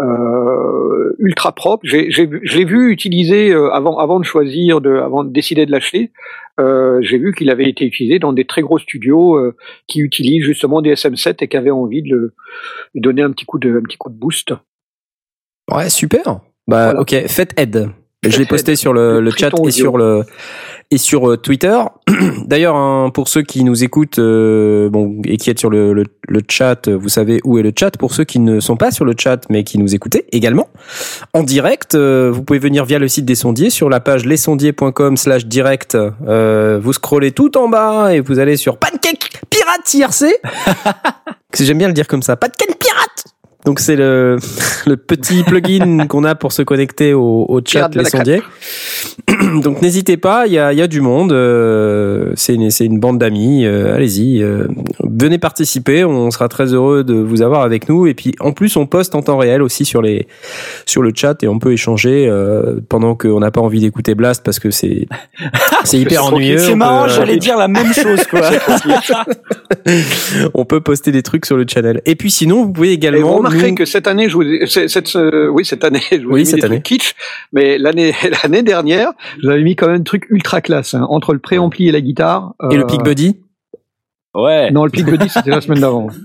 [0.00, 1.82] euh, ultra propre.
[1.86, 5.30] J'ai j'ai vu- je l'ai vu utiliser euh, avant avant de choisir de avant de
[5.30, 6.12] décider de l'acheter.
[6.60, 10.44] Euh, j'ai vu qu'il avait été utilisé dans des très gros studios euh, qui utilisent
[10.44, 12.34] justement des SM7 et qui avaient envie de le,
[12.94, 14.52] lui donner un petit coup de un petit coup de boost.
[15.72, 16.40] Ouais, super.
[16.66, 17.00] Bah, Voilà.
[17.00, 17.88] ok, faites aide.
[18.26, 19.70] Je l'ai posté sur le, Le chat et audio.
[19.70, 20.24] sur le
[20.90, 21.78] et sur euh, Twitter.
[22.46, 26.04] D'ailleurs, hein, pour ceux qui nous écoutent, euh, bon, et qui êtes sur le, le,
[26.26, 27.96] le chat, euh, vous savez où est le chat.
[27.98, 30.68] Pour ceux qui ne sont pas sur le chat mais qui nous écoutez également
[31.34, 35.44] en direct, euh, vous pouvez venir via le site des sondiers sur la page lesondiers.com/slash
[35.46, 35.96] direct.
[36.26, 40.34] Euh, vous scrollez tout en bas et vous allez sur Pancake Pirate IRC.
[41.58, 42.36] J'aime bien le dire comme ça.
[42.36, 43.07] Pancake Pirate.
[43.68, 44.38] Donc c'est le,
[44.86, 48.40] le petit plugin qu'on a pour se connecter au, au chat Les Sondiers.
[49.62, 51.32] Donc n'hésitez pas, il y a, il y a du monde.
[51.32, 53.66] euh, c'est une, bande d'amis.
[53.66, 54.68] euh, Allez-y, euh,
[55.04, 56.02] venez participer.
[56.02, 58.06] On sera très heureux de vous avoir avec nous.
[58.06, 60.26] Et puis en plus, on poste en temps réel aussi sur les
[60.86, 62.26] sur le chat et on peut échanger
[62.88, 65.06] pendant qu'on n'a pas envie d'écouter Blast parce que c'est
[65.84, 66.56] c'est hyper ennuyeux.
[66.56, 68.40] C'est marrant, peut, j'allais dire la même chose quoi.
[70.54, 72.00] on peut poster des trucs sur le channel.
[72.06, 75.64] Et puis sinon, vous pouvez également remarquerez que cette année, je vous cette, euh, oui,
[75.64, 76.76] cette année, je vous Oui, ai mis cette des année.
[76.82, 77.14] trucs kitsch,
[77.52, 81.32] mais l'année, l'année dernière, vous avez mis quand même un truc ultra classe, hein, entre
[81.32, 82.54] le préampli et la guitare.
[82.70, 83.36] et le euh, Pick Buddy?
[84.34, 84.70] Ouais.
[84.70, 86.08] Non, le Pick Buddy, c'était la semaine d'avant.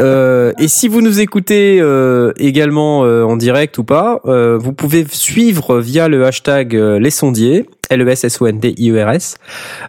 [0.00, 4.72] Euh, et si vous nous écoutez euh, également euh, en direct ou pas, euh, vous
[4.72, 9.36] pouvez suivre via le hashtag euh, les sondiers, L-E-S-S-O-N-D-I-E-R-S,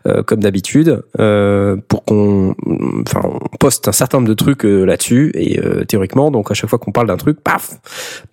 [0.08, 2.56] euh, comme d'habitude, euh, pour qu'on
[3.08, 5.32] enfin, on poste un certain nombre de trucs euh, là-dessus.
[5.36, 7.72] Et euh, théoriquement, donc à chaque fois qu'on parle d'un truc, paf,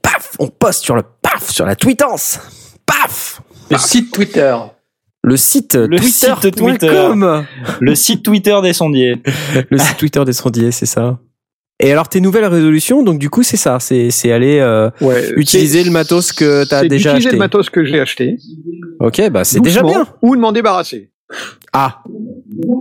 [0.02, 2.40] paf, on poste sur le paf, sur la tweetance,
[2.86, 4.56] paf, Le site Twitter.
[5.22, 7.44] le site Le site twitter.com.
[7.80, 9.22] Le site Twitter des sondiers.
[9.70, 11.18] Le site Twitter des sondiers, c'est ça.
[11.82, 15.30] Et alors tes nouvelles résolutions, donc du coup c'est ça, c'est c'est aller euh, Ouais,
[15.36, 17.30] Utiliser le matos que t'as déjà d'utiliser acheté.
[17.32, 18.36] le matos que j'ai acheté.
[19.00, 20.06] Ok, bah c'est déjà bien.
[20.22, 21.10] Ou de m'en débarrasser.
[21.72, 22.02] Ah,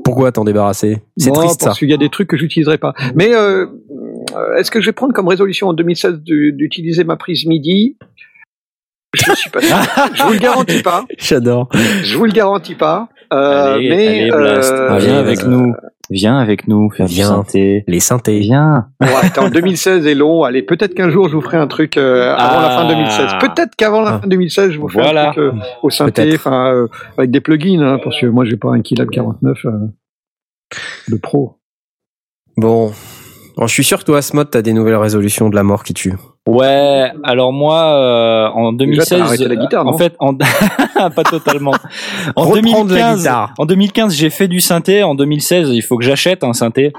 [0.04, 0.97] pourquoi t'en débarrasser?
[1.18, 1.68] C'est Bon, triste ça.
[1.68, 2.93] Parce qu'il y a des trucs que j'utiliserai pas.
[3.16, 3.66] Mais euh,
[4.36, 7.97] euh, est-ce que je vais prendre comme résolution en 2016 de- d'utiliser ma prise MIDI?
[9.16, 9.76] Je ne suis pas sûr.
[10.16, 11.06] je vous le garantis pas.
[11.18, 11.70] J'adore.
[12.04, 13.10] Je vous le garantis pas.
[13.34, 14.72] Euh, allez, mais allez, Blast.
[14.74, 15.74] euh, Ah, viens euh, avec nous.
[16.14, 17.30] Viens avec nous faire Viens.
[17.30, 17.84] du synthé.
[17.88, 18.39] Les synthés.
[18.39, 18.88] Viens.
[18.99, 20.43] Ouais, attends, 2016 est long.
[20.43, 22.62] Allez, peut-être qu'un jour je vous ferai un truc euh, avant Ah.
[22.62, 23.32] la fin 2016.
[23.39, 24.20] Peut-être qu'avant la Ah.
[24.20, 25.30] fin 2016 je vous ferai Voilà.
[25.30, 25.51] un truc euh,
[25.84, 26.88] au synthé, enfin euh,
[27.18, 29.72] avec des plugins, hein, parce que moi j'ai pas un Kilab 49 euh,
[31.09, 31.57] de pro.
[32.57, 32.91] Bon.
[33.58, 35.93] Bon, je suis sûr que toi, Asmod, t'as des nouvelles résolutions de la mort qui
[35.93, 36.14] tue.
[36.47, 40.36] Ouais, alors moi, euh, en Déjà, t'as 2016, arrêté la guitare, en non fait, en...
[40.36, 41.72] pas totalement.
[42.36, 43.54] En Reprendre la 2015, guitare.
[43.58, 45.04] en 2015, j'ai fait du synthé.
[45.04, 46.93] En 2016, il faut que j'achète un synthé.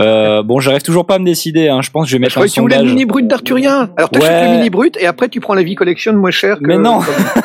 [0.00, 1.68] Euh, bon, j'arrive toujours pas à me décider.
[1.68, 1.80] Hein.
[1.82, 2.94] Je pense que je vais Je mettre un croyais que tu voulais le sondage.
[2.94, 3.90] mini brut d'Arthurien.
[3.96, 4.44] Alors t'achètes Ouais.
[4.52, 6.58] le mini brut et après tu prends la vie collection moins cher.
[6.60, 7.00] Que, Mais non.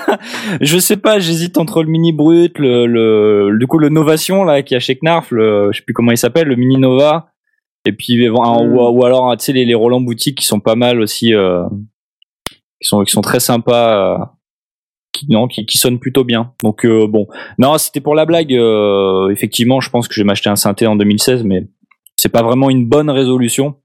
[0.61, 4.61] je sais pas, j'hésite entre le mini brut, le, le, du coup le Novation là
[4.61, 7.29] qui a chez Knarf, le, je sais plus comment il s'appelle, le mini Nova.
[7.85, 10.59] Et puis bon, un- ou, ou alors tu sais les, les Roland boutique qui sont
[10.59, 11.63] pas mal aussi, euh,
[12.81, 14.17] qui sont qui sont très sympas, euh,
[15.11, 16.53] qui non qui, qui sonnent plutôt bien.
[16.63, 17.27] Donc euh, bon,
[17.57, 18.53] non c'était pour la blague.
[18.53, 21.67] euh, effectivement, je pense que je vais m'acheter un synthé en 2016, mais
[22.17, 23.75] c'est pas vraiment une bonne résolution.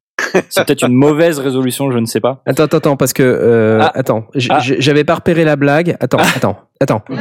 [0.48, 2.42] C'est peut-être une mauvaise résolution, je ne sais pas.
[2.44, 3.92] Attends, attends, attends, parce que euh, Ah.
[3.94, 4.58] attends, Ah.
[4.60, 5.96] j'avais pas repéré la blague.
[6.00, 7.02] Attends, attends, attends.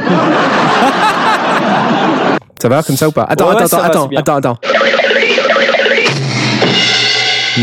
[2.60, 3.22] ça va comme ça ou pas?
[3.22, 4.58] Attends, Ouais, attends, va, attends, attends, attends.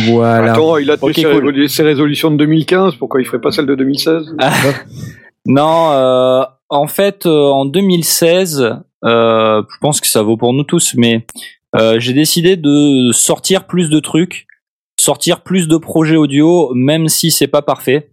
[0.09, 0.53] Voilà.
[0.53, 1.69] Attends, il a fait Ok, ses, cool.
[1.69, 4.35] ses résolutions de 2015, pourquoi il ferait pas celle de 2016
[5.45, 8.61] Non, euh, en fait, euh, en 2016,
[9.05, 11.25] euh, je pense que ça vaut pour nous tous, mais
[11.75, 14.47] euh, j'ai décidé de sortir plus de trucs,
[14.99, 18.09] sortir plus de projets audio, même si c'est pas parfait.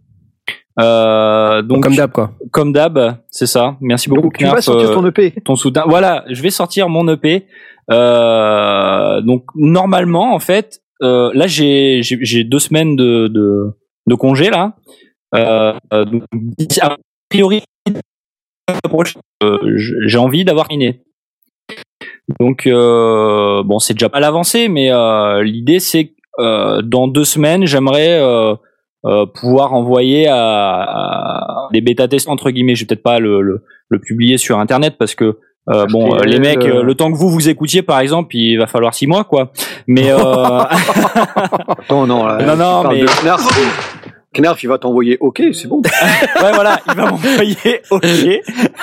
[0.80, 2.32] Euh, donc, comme d'hab, quoi.
[2.50, 3.76] comme d'hab, c'est ça.
[3.80, 5.32] Merci beaucoup, Donc tu vas sortir ton EP.
[5.44, 5.84] ton soutien.
[5.86, 7.46] Voilà, je vais sortir mon EP.
[7.90, 14.76] Euh, donc normalement, en fait, là j'ai j'ai deux semaines de de, congé là.
[15.34, 16.04] Euh, euh,
[16.82, 16.96] a
[17.30, 17.62] priori,
[19.42, 19.58] euh,
[20.06, 21.00] j'ai envie d'avoir terminé.
[22.40, 27.24] Donc euh, bon, c'est déjà pas l'avancée, mais euh, l'idée c'est que euh, dans deux
[27.24, 28.54] semaines, j'aimerais euh,
[29.04, 32.74] euh, pouvoir envoyer à, des bêta tests entre guillemets.
[32.74, 35.38] Je vais peut-être pas le, le publier sur internet parce que
[35.70, 38.34] euh, bon, que, les mecs, euh, euh, le temps que vous vous écoutiez par exemple,
[38.36, 39.52] il va falloir six mois quoi.
[39.86, 40.16] Mais euh,
[41.90, 43.46] Non, non, là, Non, non, mais- de Knarf.
[44.34, 45.82] Knarf, il va t'envoyer OK, c'est bon.
[46.42, 48.06] ouais voilà, il va m'envoyer OK.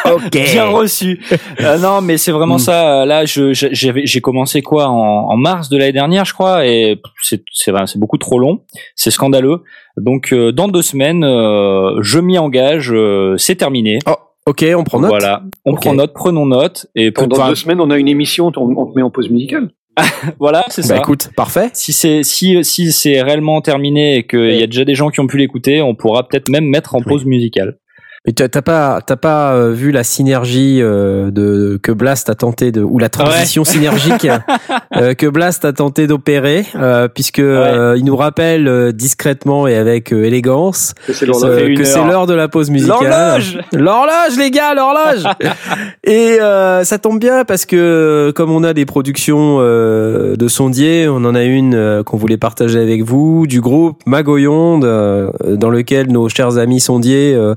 [0.06, 0.30] Ok.
[0.32, 1.20] Bien reçu.
[1.60, 2.60] Euh, non, mais c'est vraiment Mm.
[2.60, 3.06] ça.
[3.08, 4.94] Là, je j'avais j'ai commencé quoi en,
[5.32, 8.62] en mars de l'année dernière, je crois, et c'est c'est c'est beaucoup trop long.
[8.96, 9.64] C'est scandaleux.
[9.98, 12.92] Donc euh, dans deux semaines, euh, je m'y engage.
[12.94, 13.98] euh, c'est terminé.
[14.08, 14.14] Oh,
[14.50, 15.10] ok, on prend note.
[15.10, 18.52] Voilà, on prend note, prenons note et Pendant enfin, deux semaines, on a une émission,
[18.56, 19.70] on, on te met en pause musicale.
[20.40, 20.98] voilà, c'est Bah ça.
[20.98, 21.70] écoute, parfait.
[21.74, 25.20] si c'est si si c'est réellement terminé et qu'il y a déjà des gens qui
[25.20, 27.78] ont pu l'écouter, on pourra peut-être même mettre en pause musicale.
[28.26, 32.36] Mais t'as t'as pas, t'as pas euh, vu la synergie euh, de que Blast a
[32.36, 34.28] tenté de ou la transition synergique
[34.96, 39.76] euh, que Blast a tenté d'opérer, euh, puisque euh, il nous rappelle euh, discrètement et
[39.76, 43.10] avec euh, élégance Que c'est euh, l'heure de la pause musicale.
[43.10, 43.60] L'horloge!
[43.74, 45.24] L'horloge, les gars, l'horloge.
[46.04, 51.08] Et euh, ça tombe bien parce que comme on a des productions euh, de sondiers,
[51.08, 55.70] on en a une euh, qu'on voulait partager avec vous du groupe Magoyonde, euh, dans
[55.70, 57.54] lequel nos chers amis sondiers, euh,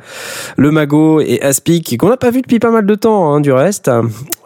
[0.62, 3.52] le Mago et Aspic, qu'on n'a pas vu depuis pas mal de temps, hein, du
[3.52, 3.88] reste.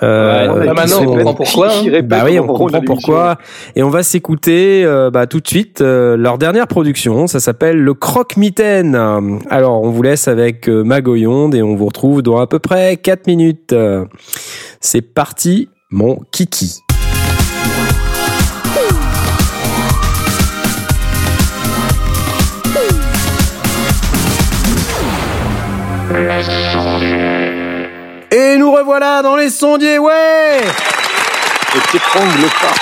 [0.02, 2.00] Euh, Ouais, maintenant, qui on sont- comprend pourquoi, hein.
[2.04, 3.36] Bah oui, on comprend pourquoi.
[3.76, 7.26] Et on va s'écouter euh, bah, tout de suite euh, leur dernière production.
[7.26, 8.94] Ça s'appelle Le Croque-Mitaine.
[9.50, 12.96] Alors, on vous laisse avec euh, Magoyonde et on vous retrouve dans à peu près
[12.96, 13.72] 4 minutes.
[13.72, 14.04] Euh,
[14.80, 16.80] C'est parti, mon kiki.
[28.30, 32.74] Et nous revoilà dans les sondiers, ouais Et t'étrangles pas.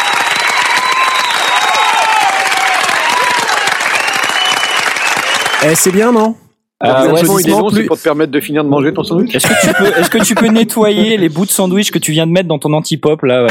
[5.67, 6.35] Eh, c'est bien, non
[6.83, 8.69] Les ouais, Franchement, il est applaudissements long, plus- c'est pour te permettre de finir de
[8.69, 9.35] manger ton sandwich.
[9.35, 12.13] Est-ce que tu peux, est-ce que tu peux nettoyer les bouts de sandwich que tu
[12.13, 13.47] viens de mettre dans ton anti-pop là,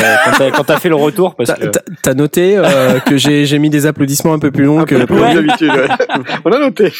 [0.55, 1.71] quand t'as, fait le retour parce T'as que.
[2.03, 5.05] t'as- noté euh, que j'ai j'ai mis des applaudissements un peu plus longs que peu
[5.07, 5.33] plus Ouais.
[5.33, 5.71] d'habitude.
[5.71, 5.87] ouais.
[6.45, 6.93] On a noté.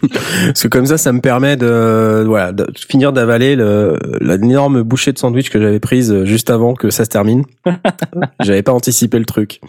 [0.00, 5.12] Parce que comme ça ça me permet de voilà de finir d'avaler le l'énorme bouchée
[5.12, 7.44] de sandwich que j'avais prise juste avant que ça se termine.
[8.40, 9.60] j'avais pas anticipé le truc.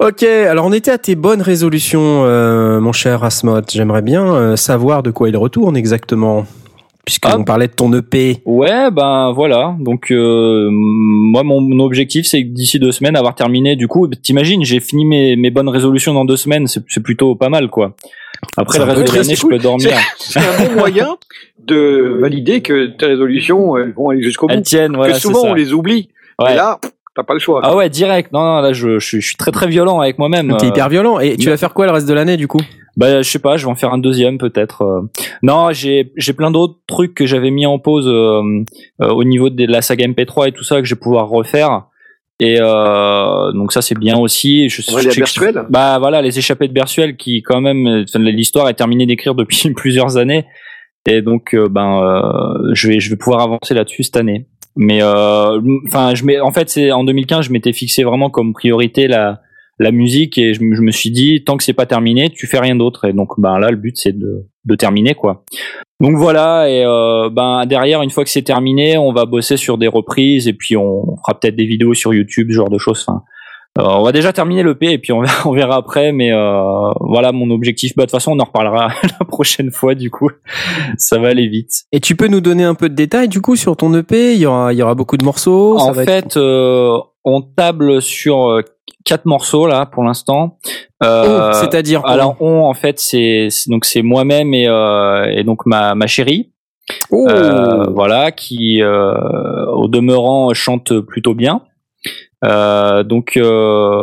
[0.00, 3.66] Ok, alors on était à tes bonnes résolutions, euh, mon cher Asmod.
[3.70, 6.46] J'aimerais bien euh, savoir de quoi il retourne exactement,
[7.04, 7.44] puisqu'on Ah.
[7.44, 8.38] parlait de ton EP.
[8.46, 9.76] Ouais, ben voilà.
[9.78, 13.76] Donc euh, moi, mon objectif, c'est d'ici deux semaines, avoir terminé.
[13.76, 16.66] Du coup, t'imagines, j'ai fini mes, mes bonnes résolutions dans deux semaines.
[16.66, 17.94] C'est plutôt pas mal, quoi.
[18.56, 19.90] Après le reste de l'année, je peux dormir.
[20.18, 21.16] C'est un bon moyen
[21.66, 24.54] de valider que tes résolutions elles vont aller jusqu'au bout.
[24.54, 25.14] Elles tiennent, voilà.
[25.14, 25.48] que souvent ça.
[25.50, 26.08] on les oublie.
[26.38, 26.52] Ouais.
[26.52, 26.78] Et là,
[27.14, 27.60] t'as pas le choix.
[27.62, 28.32] Ah ouais, direct.
[28.32, 30.56] Non, non, là, je, je, suis- je suis très très violent avec moi-même.
[30.58, 31.18] T'es Euh, hyper violent.
[31.20, 32.60] Et tu mais- vas faire quoi le reste de l'année du coup?
[32.96, 34.82] Bah, je sais pas, je vais en faire un deuxième peut-être.
[34.82, 35.02] euh.
[35.42, 38.42] Non, j'ai j'ai plein d'autres trucs que j'avais mis en pause euh,
[39.02, 41.82] euh, au niveau de la saga MP3 et tout ça que je vais pouvoir refaire.
[42.40, 44.68] Et euh, donc ça c'est bien aussi.
[44.68, 48.68] Je, je je- Bersuel Bah voilà, les échappées de Bersuel qui quand même, euh, l'histoire
[48.68, 50.46] est terminée d'écrire depuis plusieurs années.
[51.06, 54.46] Et donc euh, ben euh, je vais je vais pouvoir avancer là-dessus cette année.
[54.76, 58.52] Mais euh, enfin je mets en fait c'est en 2015 je m'étais fixé vraiment comme
[58.54, 59.40] priorité la
[59.82, 62.46] la musique et je, me- je me suis dit tant que c'est pas terminé tu
[62.46, 65.44] fais rien d'autre et donc ben là le but c'est de de terminer quoi.
[66.00, 69.78] Donc voilà et euh, ben derrière une fois que c'est terminé on va bosser sur
[69.78, 73.04] des reprises et puis on fera peut-être des vidéos sur YouTube ce genre de choses.
[73.08, 73.22] Enfin
[73.78, 76.10] Euh, on va déjà terminer le P et puis on verra, on verra après.
[76.12, 77.92] Mais euh, voilà mon objectif.
[77.94, 78.88] Bah, de toute façon, on en reparlera
[79.20, 79.94] la prochaine fois.
[79.94, 80.28] Du coup,
[80.98, 81.84] ça va aller vite.
[81.92, 84.40] Et tu peux nous donner un peu de détails du coup sur ton EP Il
[84.40, 85.78] y aura, il y aura beaucoup de morceaux.
[85.78, 88.62] ça en être- fait, euh, on table sur euh,
[89.04, 90.58] quatre morceaux là pour l'instant.
[91.02, 95.44] Euh, Oh, c'est-à-dire alors on en fait c'est c'est- donc c'est moi-même et, euh, et
[95.44, 96.50] donc ma ma chérie.
[97.10, 97.26] Oh.
[97.28, 99.14] Euh, voilà, qui euh,
[99.72, 101.62] au demeurant chante plutôt bien.
[102.44, 104.02] Euh, donc euh,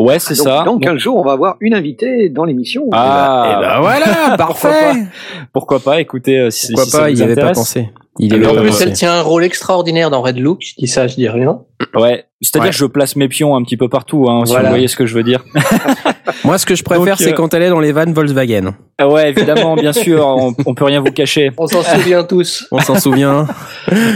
[0.00, 0.62] ouais, c'est donc, ça.
[0.64, 2.86] Donc, un jour, on va avoir une invitée dans l'émission.
[2.92, 5.04] ah, Eh ben voilà, parfait.
[5.52, 7.58] pourquoi pas Écoutez, euh, si, Pourquoi si ça pas vous Il y avait pas intéresse.
[7.58, 7.90] pensé.
[8.18, 8.82] Il avait pas pensé.
[8.84, 10.58] elle tient un rôle extraordinaire dans Red Look.
[10.62, 11.60] Je dis ça, je dis rien.
[11.94, 12.70] Ouais, c'est-à-dire Ouais.
[12.70, 15.06] que je place mes pions un petit peu partout, hein, si vous voyez ce que
[15.06, 15.44] je veux dire.
[16.44, 18.74] Moi, ce que je préfère, c'est euh, quand elle est dans les vannes Volkswagen.
[18.98, 21.50] Ah ouais, évidemment, bien sûr, on, on peut rien vous cacher.
[21.58, 22.66] On s'en souvient tous.
[22.72, 23.46] On s'en souvient.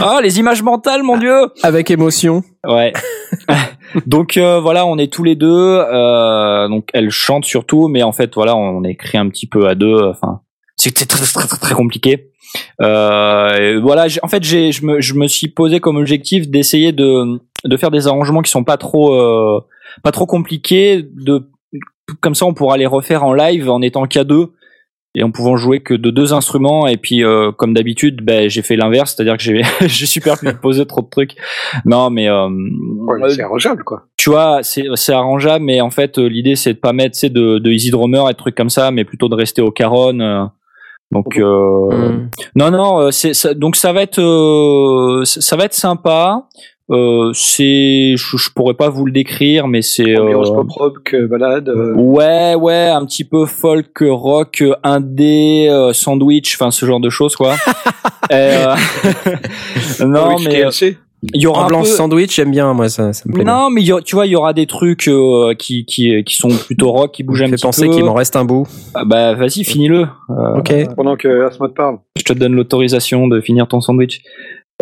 [0.01, 1.35] Ah, les images mentales, mon dieu.
[1.63, 2.43] Avec émotion.
[2.67, 2.93] Ouais.
[4.07, 5.49] donc euh, voilà, on est tous les deux.
[5.93, 9.75] Euh, donc elle chante surtout, mais en fait voilà, on écrit un petit peu à
[9.75, 9.99] deux.
[10.03, 10.41] Enfin,
[10.77, 12.31] c'est c'est très, très très très compliqué.
[12.81, 17.41] Euh, voilà, en fait, j'ai je me je me suis posé comme objectif d'essayer de
[17.65, 19.61] de faire des arrangements qui sont pas trop euh,
[20.03, 21.03] pas trop compliqués.
[21.03, 21.49] De
[22.21, 24.53] comme ça, on pourra les refaire en live en étant qu'à deux
[25.17, 28.63] et en pouvant jouer que de deux instruments et puis euh, comme d'habitude ben j'ai
[28.63, 31.37] fait l'inverse c'est-à-dire que j'ai j'ai superposé trop de trucs
[31.85, 32.49] non mais euh,
[33.07, 34.07] Ouais, c'est arrangeable, quoi.
[34.17, 37.31] tu vois, c'est c'est arrangeable, mais en fait, euh, l'idée c'est de pas mettre, c'est
[37.31, 40.51] de, de easy drummer et de trucs comme ça, mais plutôt de rester au caron.
[41.13, 42.31] Donc euh, Mm.
[42.57, 46.47] non, non, euh, c'est ça, donc ça va être, euh, ça va être sympa.
[46.91, 50.19] Euh, c'est, je, je pourrais pas vous le décrire, mais c'est.
[50.19, 51.71] Ambiance euh, pop rock, balade.
[51.71, 57.09] euh, Ouais, ouais, un petit peu folk, rock, indé, euh, sandwich, enfin ce genre de
[57.09, 57.55] choses quoi.
[58.31, 58.75] Et, euh,
[60.07, 60.65] non, mais.
[61.33, 63.45] Il y aura un peu- sandwich, j'aime bien, moi, ça, ça me plaît.
[63.45, 63.55] bien.
[63.55, 66.23] non, mais il y a- tu vois, il y aura des trucs euh, qui, qui,
[66.25, 67.95] qui sont plutôt rock, qui bougent un petit penser peu.
[67.95, 68.67] qu'il m'en reste un bout.
[68.95, 70.01] Ah bah vas-y, finis-le.
[70.31, 70.73] Euh, Ok.
[70.97, 71.99] Pendant que Asmod parle.
[72.19, 74.21] je te donne l'autorisation de finir ton sandwich.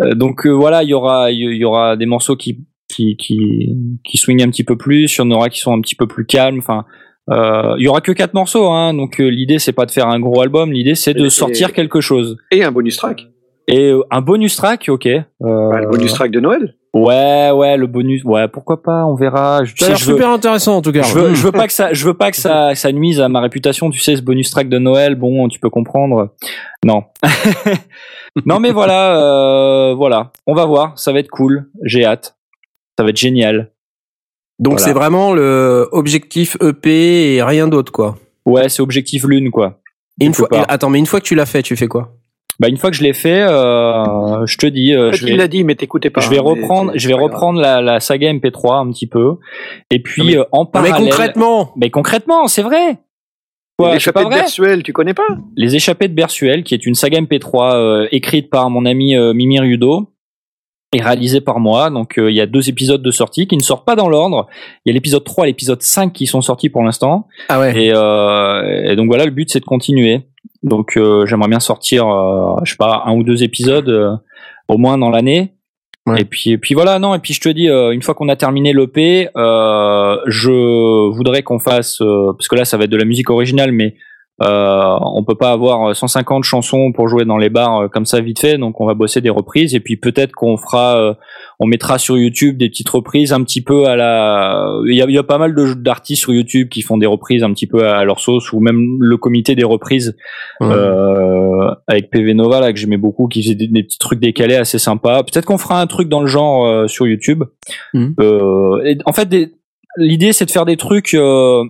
[0.01, 3.75] Euh, donc euh, voilà, il y aura, il y aura des morceaux qui, qui, qui,
[4.03, 5.15] qui swingent un petit peu plus.
[5.15, 6.57] Il y en aura qui sont un petit peu plus calmes.
[6.57, 6.85] Enfin,
[7.31, 8.93] euh, il y aura que quatre morceaux, hein.
[8.93, 10.71] Donc euh, l'idée c'est pas de faire un gros album.
[10.71, 12.37] L'idée c'est de Et- sortir quelque chose.
[12.51, 13.27] Et un bonus track.
[13.67, 15.05] Et euh, un bonus track, ok.
[15.07, 16.75] Euh, Bah, le bonus track de Noël.
[16.93, 18.23] Ouais, ouais, le bonus.
[18.23, 19.05] Ouais, pourquoi pas.
[19.05, 19.63] On verra.
[19.63, 21.01] Je, Ça a l'air veux- super intéressant, en tout cas.
[21.01, 23.29] je veux, je veux pas que ça, je veux pas que ça, ça nuise à
[23.29, 23.89] ma réputation.
[23.89, 26.29] Tu sais, ce bonus track de Noël, bon, tu peux comprendre.
[26.85, 27.03] Non,
[28.45, 30.31] non, mais voilà, euh, voilà.
[30.47, 30.97] On va voir.
[30.99, 31.69] Ça va être cool.
[31.83, 32.35] J'ai hâte.
[32.97, 33.71] Ça va être génial.
[34.59, 34.85] Donc, Voilà.
[34.85, 38.17] c'est vraiment le objectif EP et rien d'autre, quoi.
[38.45, 39.79] Ouais, c'est objectif lune, quoi.
[40.21, 42.11] Et une fois, et- attends, mais une fois que tu l'as fait, tu fais quoi?
[42.59, 45.25] Bah, une fois que je l'ai fait, euh, je te dis, euh, En fait, je
[45.25, 46.21] il vais, l'a dit, mais t'écoutais pas.
[46.21, 49.37] je vais hein, reprendre, je vais reprendre la, la saga MP3 un petit peu,
[49.91, 51.09] et puis Mais- euh, en Non, Mais parallèle.
[51.09, 52.99] concrètement, mais concrètement, c'est vrai.
[53.79, 55.25] Quoi, L'échappée pas de Bersuel, tu connais pas?
[55.57, 59.33] Les Échappées de Bersuel, qui est une saga MP3 euh, écrite par mon ami euh,
[59.33, 60.11] Mimi Rudo
[60.95, 61.89] et réalisée par moi.
[61.89, 64.45] Donc euh, il y a deux épisodes de sortie qui ne sortent pas dans l'ordre.
[64.85, 67.27] Il y a l'épisode 3 et l'épisode 5 qui sont sortis pour l'instant.
[67.49, 67.85] ah ouais.
[67.85, 70.21] Et, euh, et donc voilà, le but c'est de continuer.
[70.63, 74.15] Donc euh, j'aimerais bien sortir, euh, je sais pas, un ou deux épisodes euh,
[74.67, 75.53] au moins dans l'année.
[76.05, 76.21] Ouais.
[76.21, 77.15] Et puis, et puis voilà, non.
[77.15, 81.43] Et puis je te dis, euh, une fois qu'on a terminé l'EP, euh, je voudrais
[81.43, 83.95] qu'on fasse, euh, parce que là ça va être de la musique originale, mais
[84.45, 88.19] euh, on peut pas avoir 150 chansons pour jouer dans les bars euh, comme ça
[88.21, 91.13] vite fait, donc on va bosser des reprises et puis peut-être qu'on fera, euh,
[91.59, 94.67] on mettra sur YouTube des petites reprises un petit peu à la.
[94.87, 97.43] Il y a, il y a pas mal d'artistes sur YouTube qui font des reprises
[97.43, 100.15] un petit peu à leur sauce ou même le comité des reprises
[100.71, 104.55] euh, avec PV Nova là que j'aimais beaucoup, qui faisait des, des petits trucs décalés
[104.55, 105.23] assez sympas.
[105.23, 107.43] Peut-être qu'on fera un truc dans le genre euh, sur YouTube.
[108.19, 109.51] Euh, et en fait, des-
[109.97, 111.63] l'idée c'est de faire des trucs euh,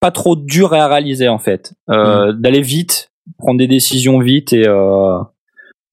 [0.00, 4.66] pas trop durs à réaliser en fait, euh, d'aller vite, prendre des décisions vite et
[4.66, 5.18] euh,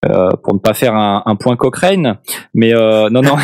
[0.05, 2.17] euh, pour ne pas faire un, un point Cochrane,
[2.53, 3.35] mais euh, non non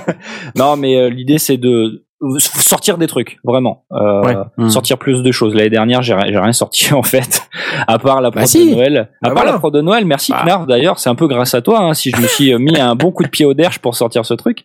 [0.56, 2.04] non mais euh, l'idée c'est de
[2.38, 4.34] sortir des trucs vraiment euh, Ouais.
[4.56, 4.68] Mm.
[4.70, 7.42] sortir plus de choses l'année dernière j'ai rien- j'ai rien sorti en fait
[7.86, 8.70] à part la prod Bah si.
[8.70, 9.52] de Noël à Bah part voilà.
[9.52, 10.64] la prod de Noël merci Bah.
[10.66, 13.10] D'ailleurs c'est un peu grâce à toi hein, si je me suis mis un bon
[13.10, 14.64] coup de pied au derche pour sortir ce truc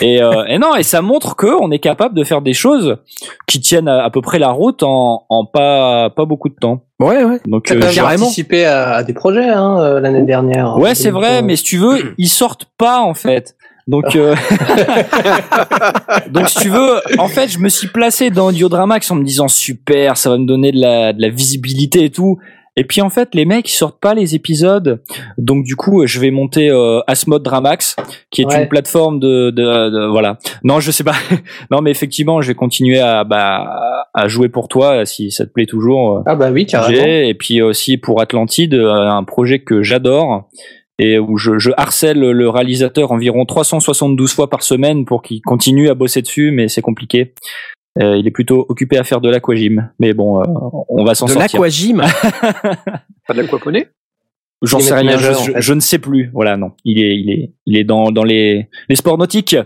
[0.00, 2.96] et, euh, et non et ça montre que on est capable de faire des choses
[3.46, 6.80] qui tiennent à, à peu près la route en, en pas pas beaucoup de temps
[6.98, 7.38] Ouais, ouais.
[7.46, 10.76] donc euh, j'ai- participé à, à des projets hein, euh, l'année dernière.
[10.78, 13.54] Ouais, c'est vrai, mais si tu veux, ils sortent pas en fait.
[13.86, 14.34] Donc, euh,
[16.30, 19.48] donc si tu veux, en fait, je me suis placé dans Audiodramax en me disant
[19.48, 22.38] super, ça va me donner de la, de la visibilité et tout.
[22.78, 25.02] Et puis en fait, les mecs ils sortent pas les épisodes.
[25.38, 27.96] Donc du coup, je vais monter euh, Asmode Dramax,
[28.30, 28.62] qui est Ouais.
[28.62, 30.38] une plateforme de, de, de- voilà.
[30.62, 31.14] Non, je sais pas.
[31.70, 35.50] non, mais effectivement, je vais continuer à bah à jouer pour toi si ça te
[35.52, 36.18] plaît toujours.
[36.18, 37.02] euh, Ah bah oui, carrément.
[37.04, 40.48] Et puis aussi pour Atlantide, euh, un projet que j'adore
[40.98, 45.90] et où je, je harcèle le réalisateur environ 372 fois par semaine pour qu'il continue
[45.90, 47.34] à bosser dessus, mais c'est compliqué.
[48.00, 49.90] Euh, il est plutôt occupé à faire de l'aquagym.
[49.98, 50.44] Mais bon, euh,
[50.88, 51.60] on va s'en De sortir.
[51.60, 52.02] l'aquagym.
[53.26, 53.84] Pas de l'aquaponie?
[54.62, 55.60] J'en sais rien, je, nageur, en je- fait.
[55.62, 56.30] je ne sais plus.
[56.32, 56.72] Voilà, non.
[56.84, 59.56] Il est, il est, il est dans, dans les, les sports nautiques.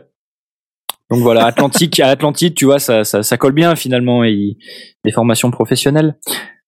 [1.10, 4.24] Donc voilà, Atlantique, à Atlantide, tu vois, ça, ça, ça colle bien finalement.
[4.24, 4.56] Et il-
[5.04, 6.16] des formations professionnelles.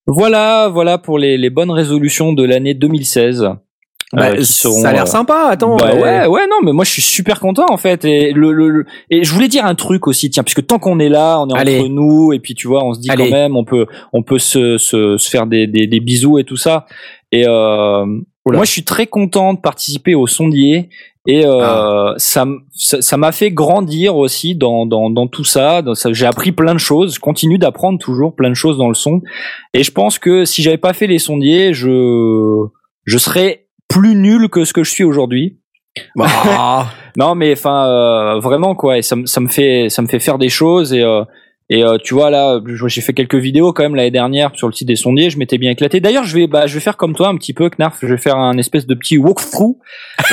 [0.07, 3.49] Voilà, voilà pour les, les bonnes résolutions de l'année 2016.
[4.15, 5.47] Bah, euh, seront, ça a l'air sympa.
[5.51, 5.77] Attends.
[5.77, 8.05] bah euh, ouais, ouais, non, mais moi je suis super content en fait.
[8.05, 10.99] Et le, le, le- et je voulais dire un truc aussi, tiens, puisque tant qu'on
[10.99, 11.79] est là, on est Allez.
[11.81, 13.31] entre nous, et puis tu vois, on se dit Allez.
[13.31, 16.45] quand même, on peut, on peut se, se, se faire des, des, des bisous et
[16.45, 16.85] tout ça.
[17.33, 18.05] Et euh,
[18.45, 20.91] moi, je suis très content de participer au sondier.
[21.25, 22.15] Et euh, Ah.
[22.17, 25.81] ça ça ça m'a fait grandir aussi dans, dans, dans tout ça.
[25.81, 27.15] Dans ça- J'ai appris plein de choses.
[27.15, 29.23] Je continue d'apprendre toujours plein de choses dans le son.
[29.73, 32.67] Et je pense que si j'avais pas fait les sondiers, je
[33.05, 33.62] je serais
[33.93, 35.59] plus nul que ce que je suis aujourd'hui.
[36.17, 36.87] Bah,
[37.17, 38.99] Non, mais enfin euh, vraiment quoi.
[38.99, 41.25] Et ça, me- ça me fait ça me fait faire des choses et euh,
[41.71, 44.73] et euh, tu vois là, j'ai fait quelques vidéos quand même l'année dernière sur le
[44.73, 45.31] site des sondiers.
[45.31, 46.01] Je m'étais bien éclaté.
[46.01, 47.99] D'ailleurs, je vais bah je vais faire comme toi un petit peu Knarf.
[48.03, 49.77] Je vais faire un espèce de petit walkthrough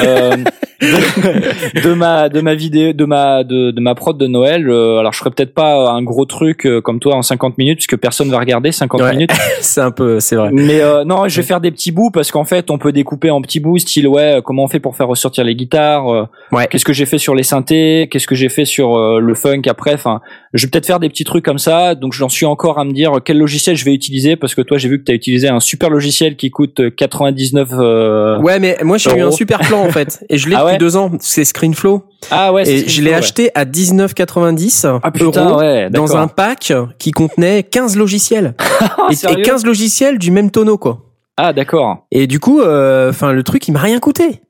[0.03, 0.35] euh,
[0.81, 4.69] de, de ma de ma vidéo de ma de, de ma prod de Noël.
[4.69, 7.77] Euh, alors je ferai peut-être pas un gros truc euh, comme toi en 50 minutes
[7.77, 9.11] puisque personne va regarder 50 Ouais.
[9.11, 9.31] minutes.
[9.61, 10.49] c'est un peu, c'est vrai.
[10.51, 13.29] Mais euh, non, je vais faire des petits bouts parce qu'en fait, on peut découper
[13.29, 16.23] en petits bouts, style ouais, euh, comment on fait pour faire ressortir les guitares, euh,
[16.51, 16.67] Ouais.
[16.69, 19.93] qu'est-ce que j'ai fait sur les synthés, qu'est-ce que j'ai fait sur le funk après.
[19.93, 20.21] Enfin,
[20.53, 21.95] je vais peut-être faire des petits trucs comme ça.
[21.95, 24.77] Donc j'en suis encore à me dire quel logiciel je vais utiliser parce que toi,
[24.77, 27.69] j'ai vu que tu as utilisé un super logiciel qui coûte 99.
[27.73, 30.59] euh, Ouais, mais moi j'ai eu un super plan en fait, et je l'ai Ah
[30.59, 31.11] depuis ouais deux ans.
[31.19, 32.67] C'est ScreenFlow, Ah ouais.
[32.69, 33.15] et je l'ai ouais.
[33.15, 35.89] acheté à 19,90 Ah putain, euros ouais.
[35.89, 40.51] dans un pack qui contenait 15 logiciels Ah, et, et sérieux 15 logiciels du même
[40.51, 41.05] tonneau quoi.
[41.37, 42.05] Ah d'accord.
[42.11, 44.41] Et du coup, euh, enfin le truc il m'a rien coûté.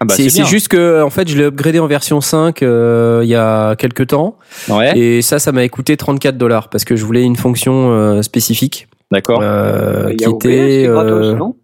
[0.00, 3.28] Ah, bah, c'est juste que en fait je l'ai upgradé en version 5 euh, il
[3.28, 4.38] y a quelques temps.
[4.68, 4.98] Ouais.
[4.98, 8.88] et ça ça m'a coûté 34 dollars parce que je voulais une fonction euh, spécifique.
[9.10, 9.40] D'accord.
[9.42, 11.56] euh, qui était c'est gratos, euh, non?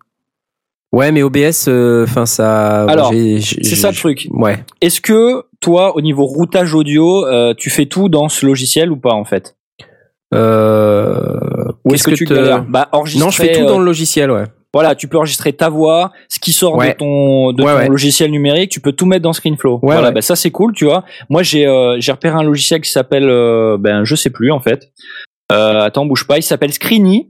[0.92, 1.68] Ouais mais OBS
[2.04, 4.28] enfin ça Alors, C'est ça le truc.
[4.30, 4.62] ouais.
[4.82, 8.96] Est-ce que toi, au niveau routage audio, euh, tu fais tout dans ce logiciel ou
[8.96, 9.56] pas en fait?
[10.34, 12.64] Euh, qu'est-ce que, tu te- galères?
[12.68, 14.44] Bah non je fais tout euh, dans le logiciel ouais
[14.74, 16.92] Voilà, tu peux enregistrer ta voix, ce qui sort Ouais.
[16.92, 17.88] de ton de Ouais, ton ouais.
[17.88, 19.74] logiciel numérique, tu peux tout mettre dans ScreenFlow.
[19.82, 21.04] Ouais, voilà, bah ça c'est cool, tu vois.
[21.28, 24.60] Moi j'ai euh, j'ai repéré un logiciel qui s'appelle euh, ben je sais plus en
[24.60, 24.90] fait.
[25.52, 27.28] Euh, attends, bouge pas, il s'appelle Screeny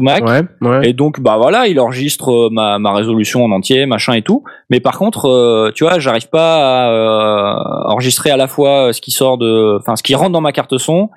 [0.00, 0.24] Mac.
[0.24, 4.14] ouais ouais Et donc bah voilà, il enregistre euh, ma ma résolution en entier, machin
[4.14, 4.44] et tout.
[4.70, 9.02] Mais par contre, euh, tu vois, j'arrive pas à euh, enregistrer à la fois ce
[9.02, 11.10] qui sort de enfin ce qui rentre dans ma carte son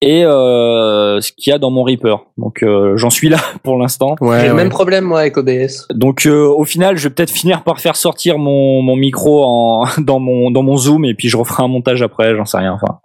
[0.00, 2.26] et euh, ce qu'il y a dans mon Reaper.
[2.36, 4.14] Donc euh, j'en suis là pour l'instant.
[4.20, 4.56] ouais, J'ai le ouais.
[4.56, 5.86] même problème moi avec OBS.
[5.90, 9.84] Donc euh, au final, je vais peut-être finir par faire sortir mon, mon micro en,
[9.98, 12.72] dans mon dans mon zoom et puis je referai un montage après, j'en sais rien.
[12.72, 13.00] Enfin,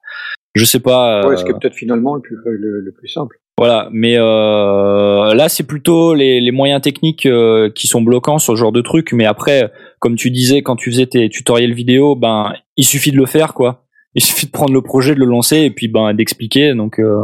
[0.56, 1.22] je sais pas.
[1.24, 3.38] euh, Ouais, ce qui est peut-être finalement le plus, le, le plus simple.
[3.57, 8.53] voilà, mais euh, là c'est plutôt les, les moyens techniques euh, qui sont bloquants sur
[8.53, 9.14] ce genre de truc.
[9.14, 13.18] Mais après, comme tu disais quand tu faisais tes tutoriels vidéo, ben il suffit de
[13.18, 13.82] le faire quoi.
[14.15, 16.73] Il suffit de prendre le projet, de le lancer et puis ben d'expliquer.
[16.76, 17.23] Donc euh,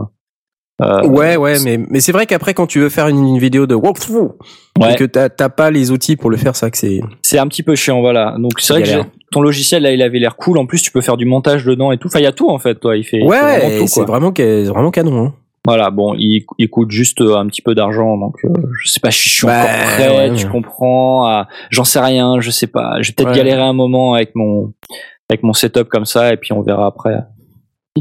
[0.81, 3.67] euh, Ouais, ouais, mais, mais c'est vrai qu'après, quand tu veux faire une, une vidéo
[3.67, 4.35] de walkthrough,
[4.79, 4.93] Ouais.
[4.93, 7.01] et que t'as t'as pas les outils pour le faire, c'est vrai que c'est.
[7.21, 8.35] C'est un petit peu chiant, voilà.
[8.39, 9.05] Donc c'est vrai que Galère.
[9.31, 10.57] ton logiciel là, il avait l'air cool.
[10.57, 12.07] En plus, tu peux faire du montage dedans et tout.
[12.07, 12.95] Enfin, il y a tout en fait, toi.
[12.95, 14.31] Il fait, il fait Ouais, vraiment tout, c'est vraiment,
[14.71, 15.25] vraiment canon.
[15.25, 15.33] Hein.
[15.65, 15.91] Voilà.
[15.91, 18.49] Bon, il, il coûte juste euh, un petit peu d'argent, donc euh,
[18.81, 19.09] je sais pas.
[19.09, 20.29] Je suis Bah, encore prêt.
[20.29, 20.35] ouais.
[20.35, 22.39] Tu comprends à- J'en sais rien.
[22.39, 23.01] Je sais pas.
[23.01, 23.35] Je vais peut-être Ouais.
[23.35, 24.73] galérer un moment avec mon
[25.29, 27.23] avec mon setup comme ça, et puis on verra après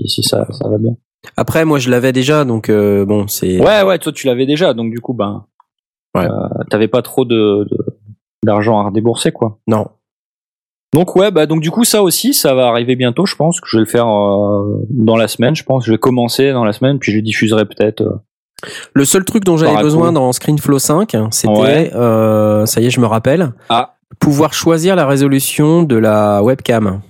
[0.07, 0.93] si, ça ça va bien.
[1.37, 3.59] Après, moi, je l'avais déjà, donc euh, bon, c'est.
[3.61, 3.99] Ouais, ouais.
[3.99, 5.45] Toi, tu l'avais déjà, donc du coup, ben,
[6.17, 6.25] Ouais.
[6.25, 7.67] euh, t'avais pas trop de
[8.45, 9.59] d'argent à débourser, quoi.
[9.67, 9.89] Non.
[10.95, 13.67] Donc ouais, bah donc du coup ça aussi, ça va arriver bientôt, je pense que
[13.69, 15.85] je vais le faire euh, dans la semaine, je pense.
[15.85, 18.21] Je vais commencer dans la semaine, puis je diffuserai peut-être.
[18.95, 21.91] Le seul truc dont j'avais besoin dans ScreenFlow 5, c'était, Ouais.
[22.67, 23.97] ça y est, je me rappelle, Ah.
[24.19, 27.03] pouvoir choisir la résolution de la webcam.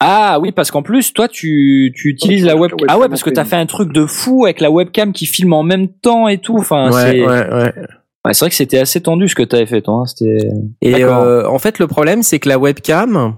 [0.00, 2.86] Ah oui, parce qu'en plus toi tu tu utilises la webcam.
[2.88, 3.56] Ah ouais, parce que t'as fait.
[3.56, 6.58] un truc de fou avec la webcam qui filme en même temps et tout.
[6.58, 7.72] Enfin, ouais, c'est ouais, ouais.
[8.24, 10.02] ouais, c'est vrai que c'était assez tendu ce que t'avais fait toi.
[10.02, 10.06] hein.
[10.06, 10.48] C'était
[10.82, 13.36] Et euh, en fait, le problème, c'est que la webcam,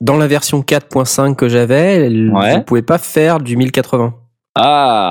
[0.00, 4.14] dans la version 4.5 que j'avais, je pouvais pas faire du 1080.
[4.54, 5.10] ah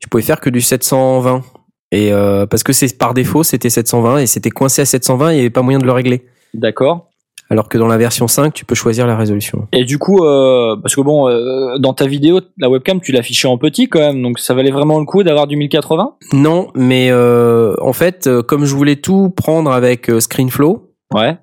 [0.00, 1.42] Je pouvais faire que du 720.
[1.90, 5.34] Et euh, parce que c'est par défaut, c'était 720 et c'était coincé à 720, il
[5.34, 6.26] n'y avait pas moyen de le régler.
[6.52, 7.07] D'accord.
[7.50, 9.68] Alors que dans la version 5, tu peux choisir la résolution.
[9.72, 13.48] Et du coup, euh, parce que bon, euh, dans ta vidéo, la webcam, tu l'affichais
[13.48, 17.08] en petit quand même, donc ça valait vraiment le coup d'avoir du 1080 Non, mais
[17.10, 21.38] euh, en fait, comme je voulais tout prendre avec ScreenFlow, Ouais.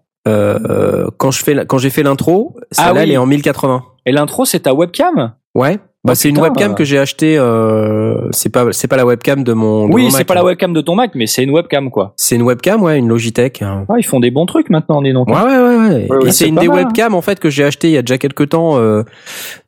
[1.17, 2.99] quand je fais la- quand j'ai fait l'intro, celle-là Ah oui.
[3.03, 3.83] elle est en 1080.
[4.05, 5.33] Et l'intro, c'est ta webcam?
[5.55, 5.79] Ouais.
[6.05, 6.75] Bah Oh, c'est une webcam euh.
[6.75, 7.35] que j'ai acheté.
[7.37, 9.87] Euh, c'est pas c'est pas la webcam de mon.
[9.89, 10.45] de Oui, c'est pas la hein.
[10.45, 12.13] webcam de ton Mac, mais c'est une webcam quoi.
[12.15, 13.63] C'est une webcam, ouais, une Logitech.
[13.63, 13.85] hein.
[13.89, 15.27] Ah, ils font des bons trucs maintenant, dis donc.
[15.29, 16.07] Ouais, ouais, ouais, ouais.
[16.09, 16.83] Ouais, ouais, Et c'est une des mal, hein.
[16.85, 19.01] webcams en fait que j'ai acheté il y a déjà quelques temps euh,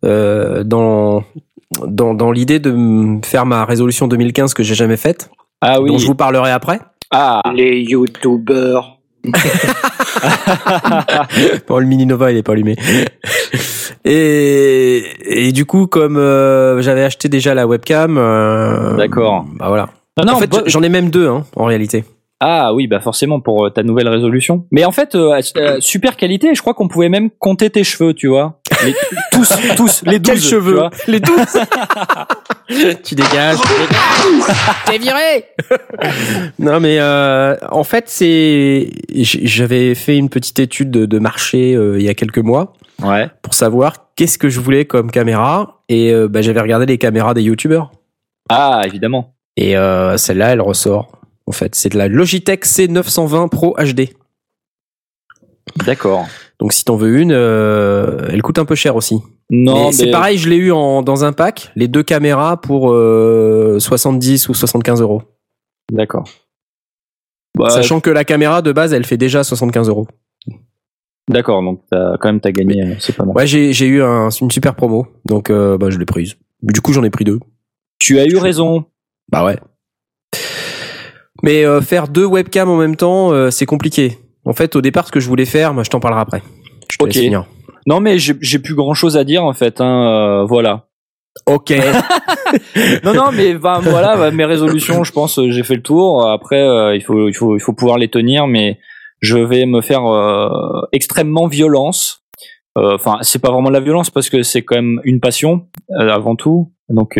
[0.05, 1.23] euh, dans
[1.85, 5.29] dans, dans l'idée de me faire ma résolution 2015 que j'ai jamais faite,
[5.61, 5.89] Ah oui.
[5.89, 6.79] dont je vous parlerai après.
[7.11, 7.41] Ah.
[7.55, 8.96] Les youtubeurs.
[11.67, 12.75] Bon, le Mini Nova il est pas allumé.
[14.05, 15.03] Et,
[15.47, 19.45] et du coup, comme euh, j'avais acheté déjà la webcam, euh, D'accord.
[19.53, 19.89] Bah voilà.
[20.17, 22.03] Non, non, en fait, j'en ai même deux hein, en réalité.
[22.39, 24.65] Ah oui, bah forcément pour euh, ta nouvelle résolution.
[24.71, 26.53] Mais en fait, euh, euh, super qualité.
[26.53, 28.59] Je crois qu'on pouvait même compter tes cheveux, tu vois.
[28.85, 28.93] Les-
[29.31, 30.91] tous, tous, les 12 Quels tu cheveux vois.
[31.07, 31.35] Les douze
[33.03, 33.57] Tu dégages.
[34.85, 35.45] T'es viré
[36.59, 41.97] Non mais euh, en fait c'est j'avais fait une petite étude de, de marché euh,
[41.99, 42.73] il y a quelques mois
[43.03, 43.29] Ouais.
[43.43, 47.33] pour savoir qu'est-ce que je voulais comme caméra et euh, bah, j'avais regardé les caméras
[47.35, 47.91] des youtubeurs
[48.49, 49.35] Ah, évidemment.
[49.55, 51.11] et euh, celle-là elle ressort.
[51.45, 54.09] En fait c'est de la Logitech C920 Pro HD.
[55.85, 56.27] D'accord.
[56.59, 59.21] Donc si t'en veux une, euh, elle coûte un peu cher aussi.
[59.49, 62.91] Non, Mais c'est pareil, je l'ai eu en, dans un pack, les deux caméras pour
[62.91, 65.21] euh, 70 ou 75 euros.
[65.91, 66.27] D'accord.
[67.57, 70.07] Bah, Sachant que la caméra de base, elle fait déjà 75 euros.
[71.29, 73.35] D'accord, donc t'as, quand même t'as gagné, euh, c'est pas mal.
[73.35, 76.35] Ouais, j'ai j'ai eu un- une super promo, donc euh, bah, je l'ai prise.
[76.61, 77.39] Du coup, j'en ai pris deux.
[77.99, 78.85] Tu as eu raison.
[79.29, 79.57] Bah ouais.
[81.43, 84.17] Mais euh, faire deux webcams en même temps, euh, c'est compliqué.
[84.45, 86.41] En fait, au départ, ce que je voulais faire, moi, je t'en parlerai après.
[86.91, 87.13] Je te Ok.
[87.13, 87.45] laisse finir.
[87.87, 89.79] Non, mais j'ai, plus grand chose à dire en fait.
[89.79, 90.87] Hein, euh, voilà.
[91.45, 91.73] Ok.
[93.03, 96.25] Non, non, mais bah, voilà, bah, mes résolutions, je pense, euh, j'ai fait le tour.
[96.25, 98.79] Après, euh, il faut, il faut, il faut pouvoir les tenir, mais
[99.19, 102.23] je vais me faire euh, extrêmement violence.
[102.75, 106.35] Enfin, c'est pas vraiment de la violence parce que c'est quand même une passion avant
[106.35, 106.71] tout.
[106.89, 107.19] Donc,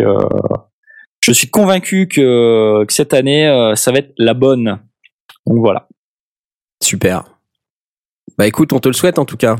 [1.20, 4.80] je suis convaincu que, que cette année, ça va être la bonne.
[5.48, 5.88] Donc voilà.
[6.82, 7.24] Super.
[8.38, 9.56] Bah écoute, on te le souhaite en tout cas.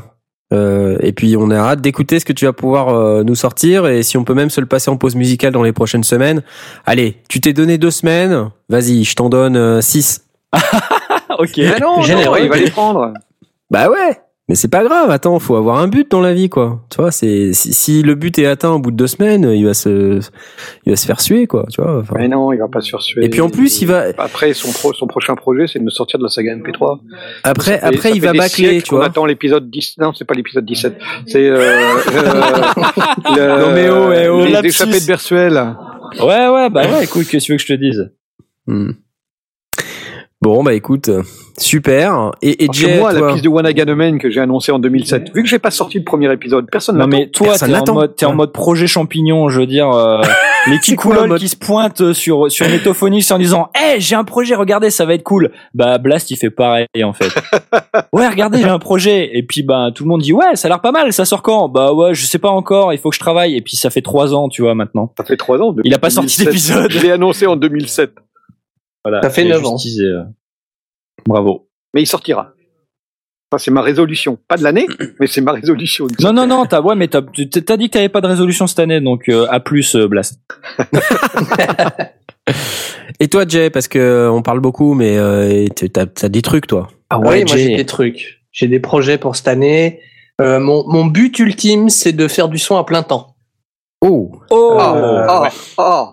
[0.52, 3.86] Euh, et puis on a hâte d'écouter ce que tu vas pouvoir euh, nous sortir
[3.86, 6.42] et si on peut même se le passer en pause musicale dans les prochaines semaines.
[6.86, 10.24] Allez, tu t'es donné deux semaines, vas-y, je t'en donne euh, six.
[11.38, 11.56] ok.
[11.58, 13.12] Mais non, non, il va les prendre.
[13.70, 14.18] Bah ouais,
[14.48, 15.10] mais c'est pas grave.
[15.10, 16.82] Attends, faut avoir un but dans la vie, quoi.
[16.90, 19.64] Tu vois, c'est si, si le but est atteint au bout de deux semaines, il
[19.66, 20.20] va se,
[20.86, 21.66] il va se faire suer, quoi.
[21.72, 21.98] Tu vois.
[22.00, 22.14] enfin.
[22.18, 23.24] Mais non, il va pas se faire suer.
[23.24, 25.90] Et puis en plus, il va Après, son, pro- son prochain projet, c'est de me
[25.90, 26.98] sortir de la saga MP3.
[27.44, 29.04] après, Ça fait- après il va bâcler, tu vois.
[29.06, 29.96] attend l'épisode 10.
[29.98, 30.98] Non, c'est pas l'épisode 17.
[31.26, 31.92] C'est euh, euh,
[33.36, 34.44] le- Non, mais oh, eh oh.
[34.44, 35.52] les de Bersuel.
[36.20, 38.10] Ouais, ouais, bah ouais, écoute, qu'est-ce que tu veux que je te dise?
[38.66, 38.92] Hmm.
[40.40, 41.10] Bon, bah écoute,
[41.58, 42.30] super.
[42.42, 45.48] Et, et Jay, moi, la piste de Wanaganemen que j'ai annoncée en 2007, vu que
[45.48, 47.18] j'ai pas sorti le premier épisode, personne Non n'attend.
[47.18, 48.36] mais toi, t'es en mode, t'es en Ouais.
[48.36, 50.22] mode projet champignon, je veux dire, euh,
[50.68, 54.90] les kikoulols qui se pointent sur sur Netophonix en disant, eh, j'ai un projet, regardez,
[54.90, 55.50] ça va être cool.
[55.74, 57.30] Bah Blast, il fait pareil en fait.
[58.12, 59.36] ouais, regardez, j'ai un projet.
[59.36, 61.12] Et puis bah tout le monde dit, ouais, ça a l'air pas mal.
[61.12, 61.68] Ça sort quand?
[61.68, 62.92] Bah ouais, je sais pas encore.
[62.92, 63.56] Il faut que je travaille.
[63.56, 65.12] Et puis ça fait trois ans, tu vois maintenant.
[65.18, 65.74] Ça fait trois ans.
[65.82, 66.46] Il a pas sorti 2007.
[66.46, 66.92] d'épisode.
[66.92, 68.12] Je l'ai annoncé en 2007.
[69.04, 69.22] Voilà.
[69.22, 69.76] Ça fait j'ai neuf ans.
[69.76, 70.24] justifié, euh.
[71.26, 71.68] Bravo.
[71.94, 72.52] Mais il sortira.
[73.50, 74.38] Enfin, c'est ma résolution.
[74.48, 74.86] Pas de l'année,
[75.20, 76.06] mais c'est ma résolution.
[76.20, 78.78] Non non non, t'as ouais, mais t'as t'as dit que t'avais pas de résolution cette
[78.80, 80.40] année, donc euh, à plus euh, Blast.
[83.20, 86.66] Et toi, Jay, parce que on parle beaucoup, mais euh, tu- t'as t'as des trucs,
[86.66, 86.88] toi.
[87.10, 88.42] Ah oui, moi j'ai des trucs.
[88.52, 90.00] J'ai des projets pour cette année.
[90.40, 93.34] Euh, mon, mon but ultime, c'est de faire du son à plein temps.
[94.00, 94.30] Oh.
[94.50, 94.78] Oh.
[94.80, 95.46] Oh, oh,
[95.78, 96.08] oh.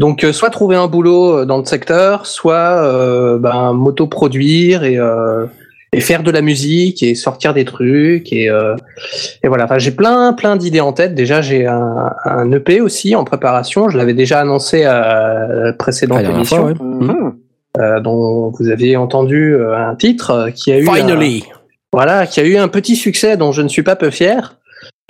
[0.00, 4.96] Donc, euh, soit trouver un boulot euh, dans le secteur, soit euh, ben, m'auto-produire et,
[4.98, 5.44] euh,
[5.92, 8.32] et faire de la musique et sortir des trucs.
[8.32, 8.44] Et,
[9.42, 11.14] et voilà, enfin, j'ai plein, plein d'idées en tête.
[11.14, 13.90] Déjà, j'ai un, un EP aussi en préparation.
[13.90, 16.74] Je l'avais déjà annoncé à la précédente Ah, émission, fois, ouais.
[16.80, 17.34] Mhm.
[17.78, 21.18] euh, dont vous avez entendu un titre qui a eu un-
[21.92, 24.56] voilà, qui a eu un petit succès dont je ne suis pas peu fier.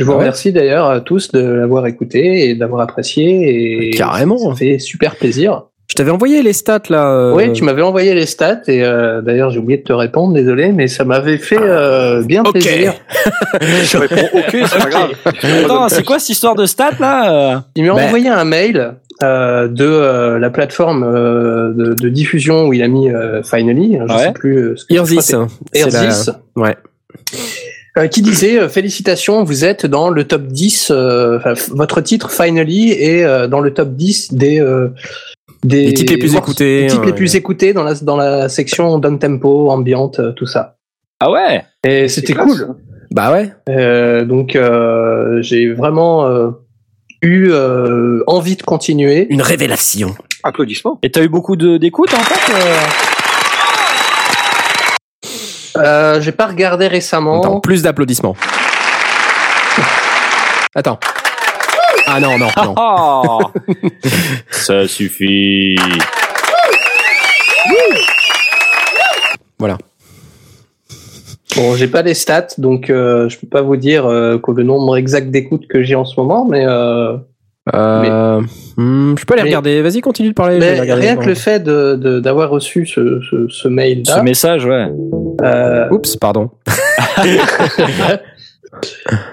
[0.01, 3.87] Je vous Ah ouais remercie d'ailleurs euh, tous de l'avoir écouté et d'avoir apprécié.
[3.89, 4.39] Et Carrément.
[4.39, 5.65] Ça fait super plaisir.
[5.89, 7.13] Je t'avais envoyé les stats là.
[7.13, 10.33] euh, Oui, tu m'avais envoyé les stats et euh, d'ailleurs j'ai oublié de te répondre,
[10.35, 12.53] désolé, mais ça m'avait fait euh, bien Ok.
[12.53, 12.95] plaisir.
[13.61, 15.11] Je réponds ok, c'est pas grave.
[15.65, 18.05] Attends, c'est quoi cette histoire de stats là Il m'a Ben.
[18.07, 18.95] envoyé un mail
[19.25, 23.99] euh, de euh, la plateforme euh, de, de diffusion où il a mis euh, Finally,
[24.09, 24.23] je Ouais.
[24.27, 25.23] sais plus ce que Irzis.
[25.23, 26.77] c'est la- Ouais.
[27.99, 31.39] Euh, qui disait euh, félicitations, vous êtes dans le top 10, euh,
[31.71, 34.89] votre titre Finally est euh, dans le top 10 des euh,
[35.65, 38.49] des Les titres les plus écoutés, les titres les plus écoutés dans la dans la
[38.49, 40.77] section down tempo, ambiante, euh, tout ça.
[41.21, 41.65] Ah ouais?
[41.85, 42.47] Et c'était classe.
[42.47, 42.77] cool.
[43.11, 43.53] Bah ouais.
[43.69, 46.51] Euh, donc euh, j'ai vraiment euh,
[47.23, 49.27] eu euh, envie de continuer.
[49.31, 50.15] Une révélation.
[50.45, 50.99] Applaudissements.
[51.03, 52.53] Et t'as eu beaucoup de- d'écoutes en fait
[55.77, 57.41] euh j'ai pas regardé récemment.
[57.41, 58.37] Attends, plus d'applaudissements.
[60.75, 60.99] Attends.
[62.07, 62.75] Ah non, non, non.
[64.51, 65.77] Ça suffit.
[69.59, 69.79] Voilà.
[71.57, 74.63] Bon, j'ai pas les stats, donc euh, je peux pas vous dire euh, que le
[74.63, 77.17] nombre exact d'écoutes que j'ai en ce moment, mais, euh,
[77.75, 78.41] Euh,
[78.77, 79.83] hmm, je peux aller Mais- regarder.
[79.83, 80.59] Vas-y, continue de parler.
[80.59, 81.03] mais regarder.
[81.07, 84.65] rien que le fait de de- d'avoir reçu ce, ce, ce mail Ce là, message,
[84.67, 84.87] ouais.
[85.43, 86.51] euh, Oups, pardon.
[87.25, 87.39] une,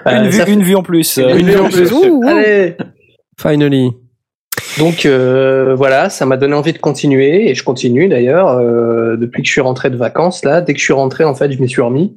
[0.06, 1.16] euh, vue, ça fait- une vue en plus.
[1.18, 1.92] une vue en plus.
[1.92, 2.28] Ouh, ouh.
[2.28, 2.76] Allez.
[3.40, 3.90] Finally.
[4.78, 9.42] Donc euh, voilà, ça m'a donné envie de continuer et je continue d'ailleurs euh, depuis
[9.42, 10.60] que je suis rentré de vacances là.
[10.60, 12.16] Dès que je suis rentré, en fait, je m'y suis remis.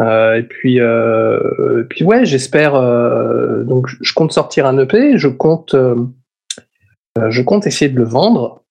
[0.00, 2.74] Euh, et puis, euh, et puis ouais, j'espère.
[2.74, 5.16] euh, donc, je- compte sortir un EP.
[5.18, 5.94] Je compte, euh,
[7.18, 8.62] euh, je compte essayer de le vendre.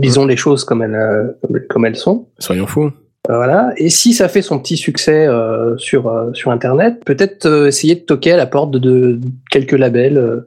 [0.00, 1.34] Disons les choses comme elles,
[1.70, 2.28] comme- elles sont.
[2.38, 2.90] Soyons fous.
[3.28, 3.72] Voilà.
[3.78, 8.00] Et si ça fait son petit succès euh, sur euh, sur Internet, peut-être essayer de
[8.00, 10.18] toquer à la porte de, de quelques labels.
[10.18, 10.40] euh,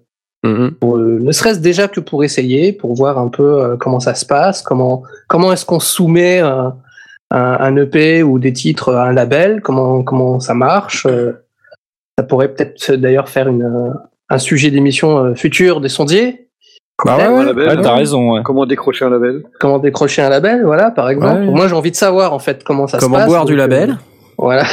[0.45, 0.71] Mhm.
[0.79, 4.13] pour, euh, ne serait-ce déjà que pour essayer, pour voir un peu euh, comment ça
[4.13, 6.69] se passe, comment comment est-ce qu'on soumet euh,
[7.31, 11.05] un, un EP ou des titres à un label, comment comment ça marche.
[11.05, 11.33] euh.
[12.17, 13.93] ça pourrait peut-être d'ailleurs faire une
[14.29, 16.47] un sujet d'émission euh, future des sondiers.
[17.05, 17.45] Bah ouais, ouais.
[17.45, 17.67] label.
[17.69, 18.41] Ouais, t'as raison, ouais.
[18.43, 21.39] Comment décrocher un label Comment décrocher un label, voilà, par exemple.
[21.41, 21.45] Ouais.
[21.47, 23.29] Moi, j'ai envie de savoir en fait comment ça Comment se passe.
[23.29, 23.97] boire du euh, label
[24.37, 24.63] Voilà.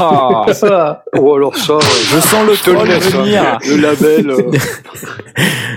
[0.00, 0.44] Ah,
[1.16, 3.12] Oh alors ça, je sens le te laisse.
[3.14, 3.42] venir.
[3.42, 3.58] hein.
[3.68, 4.30] Le label.
[4.30, 4.50] euh,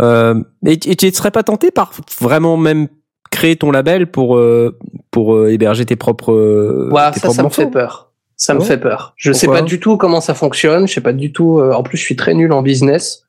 [0.00, 0.34] Euh,
[0.66, 2.88] Et et tu ne serais pas tenté par vraiment même
[3.30, 4.76] créer ton label pour euh,
[5.10, 8.12] pour euh, héberger tes propres tes ça, propres ça me fait peur.
[8.36, 8.64] Ça me Ouais.
[8.66, 9.14] fait peur.
[9.16, 10.86] Je sais Pourquoi pas du tout comment ça fonctionne.
[10.86, 11.58] Je sais pas du tout.
[11.58, 13.24] euh, en plus, je suis très nul en business.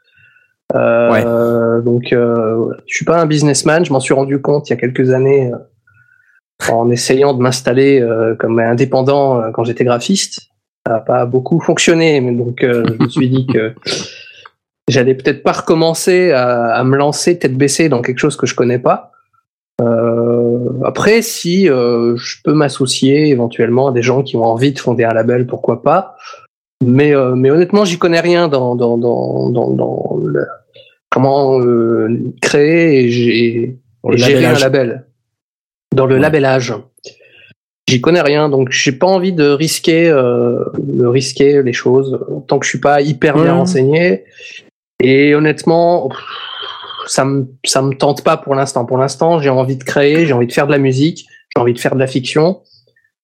[0.75, 3.83] Euh, Donc, euh, je suis pas un businessman.
[3.83, 7.99] Je m'en suis rendu compte il y a quelques années euh, en essayant de m'installer
[8.01, 10.41] euh, comme indépendant euh, quand j'étais graphiste.
[10.85, 13.73] Ça n'a pas beaucoup fonctionné, mais donc euh, je me suis dit que
[14.89, 18.55] j'allais peut-être pas recommencer à, à me lancer tête baissée dans quelque chose que je
[18.55, 19.11] connais pas.
[19.81, 24.79] Euh, après, si euh, je peux m'associer éventuellement à des gens qui ont envie de
[24.79, 26.17] fonder un label, pourquoi pas.
[26.85, 30.45] Mais, euh, mais honnêtement, j'y connais rien dans, dans, dans, dans, dans le-
[31.09, 31.59] comment
[32.41, 35.05] créer et gérer un label.
[35.95, 36.21] Dans le Ouais.
[36.21, 36.73] labellage.
[37.89, 42.65] J'y connais rien, donc j'ai pas envie de risquer, de risquer les choses tant que
[42.65, 43.49] je suis pas hyper bien Ouais.
[43.51, 44.25] renseigné.
[45.01, 46.09] Et honnêtement,
[47.07, 48.85] ça me ça me tente pas pour l'instant.
[48.85, 51.73] Pour l'instant, j'ai envie de créer, j'ai envie de faire de la musique, j'ai envie
[51.73, 52.61] de faire de la fiction,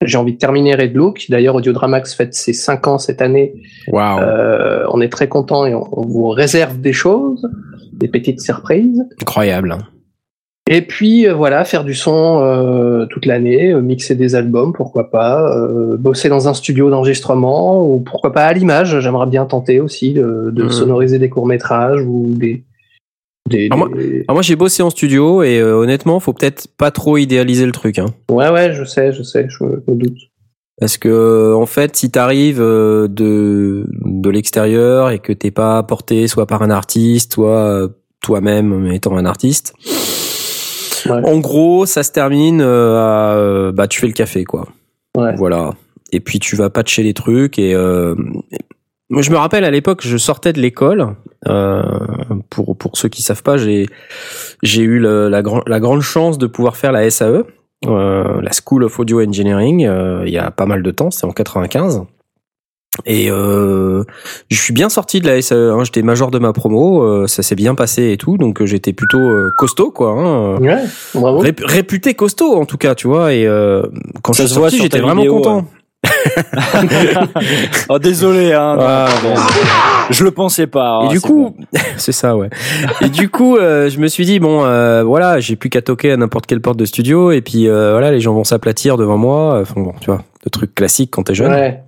[0.02, 1.26] j'ai envie de terminer Red Look.
[1.30, 3.54] D'ailleurs, Audiodramax fête ses 5 ans cette année.
[3.88, 4.20] Waouh.
[4.20, 7.48] Euh, on est très content et on, on vous réserve des choses,
[7.94, 9.04] des petites surprises.
[9.22, 9.78] Incroyable.
[10.70, 15.12] Et puis euh, voilà, faire du son euh, toute l'année, euh, mixer des albums, pourquoi
[15.12, 19.00] pas, euh, bosser dans un studio d'enregistrement ou pourquoi pas à l'image.
[19.00, 20.70] J'aimerais bien tenter aussi de, de Mhm.
[20.72, 22.64] sonoriser des courts métrages ou des
[23.48, 26.68] des, Ah, moi- des- Alors moi j'ai bossé en studio et euh, honnêtement faut peut-être
[26.80, 28.08] pas trop idéaliser le truc hein.
[28.32, 30.18] ouais ouais je sais je sais je me doute
[30.82, 36.28] parce que en fait si t'arrives euh, de de l'extérieur et que t'es pas porté
[36.28, 37.88] soit par un artiste soit euh,
[38.24, 39.76] toi-même étant un artiste
[41.08, 41.22] Ouais.
[41.24, 44.68] en gros ça se termine euh, à euh, bah tu fais le café quoi
[45.18, 45.36] Ouais.
[45.36, 45.72] voilà
[46.12, 48.16] et puis tu vas patcher les trucs et euh,
[49.10, 51.16] moi je me rappelle à l'époque je sortais de l'école
[51.48, 51.84] euh,
[52.50, 53.86] pour pour ceux qui savent pas j'ai
[54.64, 57.44] j'ai eu le- la, la grande chance de pouvoir faire la SAE
[57.88, 61.26] euh, la School of Audio Engineering euh, il y a pas mal de temps c'était
[61.28, 62.04] en 95
[63.06, 64.04] et euh,
[64.50, 67.44] je suis bien sorti de la SAE hein, j'étais major de ma promo euh, ça
[67.44, 71.44] s'est bien passé et tout donc euh, j'étais plutôt euh, costaud quoi hein, ouais bravo
[71.44, 73.84] Rép- réputé costaud en tout cas tu vois et euh,
[74.24, 75.66] quand Ça je suis se voit sorti j'étais ta vraiment vidéo, content
[77.90, 78.78] oh désolé hein.
[78.80, 79.36] Ah, Non, bon.
[80.12, 81.02] Je le pensais pas.
[81.04, 81.80] et Ah, du coup, bon.
[81.98, 82.50] c'est ça, ouais.
[83.02, 86.12] Et du coup, euh, je me suis dit bon, euh, voilà, j'ai plus qu'à toquer
[86.12, 89.18] à n'importe quelle porte de studio, et puis euh, voilà, les gens vont s'aplatir devant
[89.18, 89.60] moi.
[89.62, 91.52] Enfin bon, tu vois, le truc classique quand t'es jeune.
[91.52, 91.82] ouais.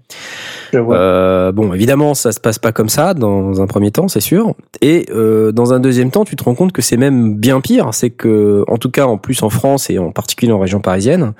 [0.73, 4.53] Euh, bon, évidemment, ça se passe pas comme ça dans un premier temps, c'est sûr.
[4.81, 7.89] Et euh, dans un deuxième temps, tu te rends compte que c'est même bien pire.
[7.93, 11.33] C'est que, en tout cas, en plus en France et en particulier en région parisienne,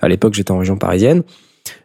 [0.00, 1.22] à l'époque j'étais en région parisienne,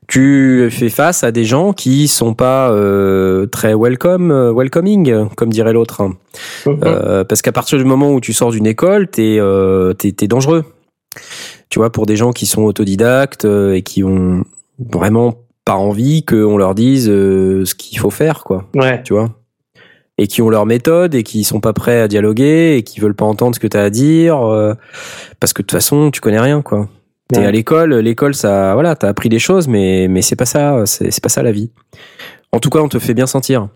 [0.07, 5.49] tu fais face à des gens qui sont pas euh, très welcome, euh, welcoming, comme
[5.49, 6.01] dirait l'autre.
[6.01, 6.13] hein.
[6.65, 6.79] Mhm.
[6.83, 10.27] Euh, parce qu'à partir du moment où tu sors d'une école, t'es euh, t'es t'es
[10.27, 10.65] dangereux.
[11.69, 14.43] Tu vois, pour des gens qui sont autodidactes et qui ont
[14.79, 15.35] vraiment
[15.69, 18.65] pas envie qu'on leur dise euh, ce qu'il faut faire, quoi.
[18.75, 19.01] Ouais.
[19.03, 19.29] Tu vois?
[20.17, 23.15] Et qui ont leur méthode et qui sont pas prêts à dialoguer et qui veulent
[23.15, 24.73] pas entendre ce que tu as à dire euh,
[25.39, 26.89] parce que de toute façon tu connais rien quoi.
[27.31, 27.45] T'es Ouais.
[27.45, 31.09] à l'école, l'école ça voilà, t'as appris des choses mais mais c'est pas ça, c'est
[31.11, 31.71] c'est pas ça la vie.
[32.51, 33.69] En tout cas, on te fait bien sentir.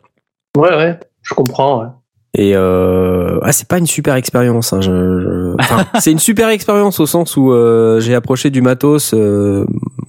[0.57, 0.99] Ouais, ouais.
[1.21, 1.81] Je comprends.
[1.81, 1.87] ouais.
[2.35, 4.73] Et euh, ah, c'est pas une super expérience.
[4.73, 4.89] Hein, je,
[5.21, 9.13] je- enfin, c'est une super expérience au sens où euh, j'ai approché du matos.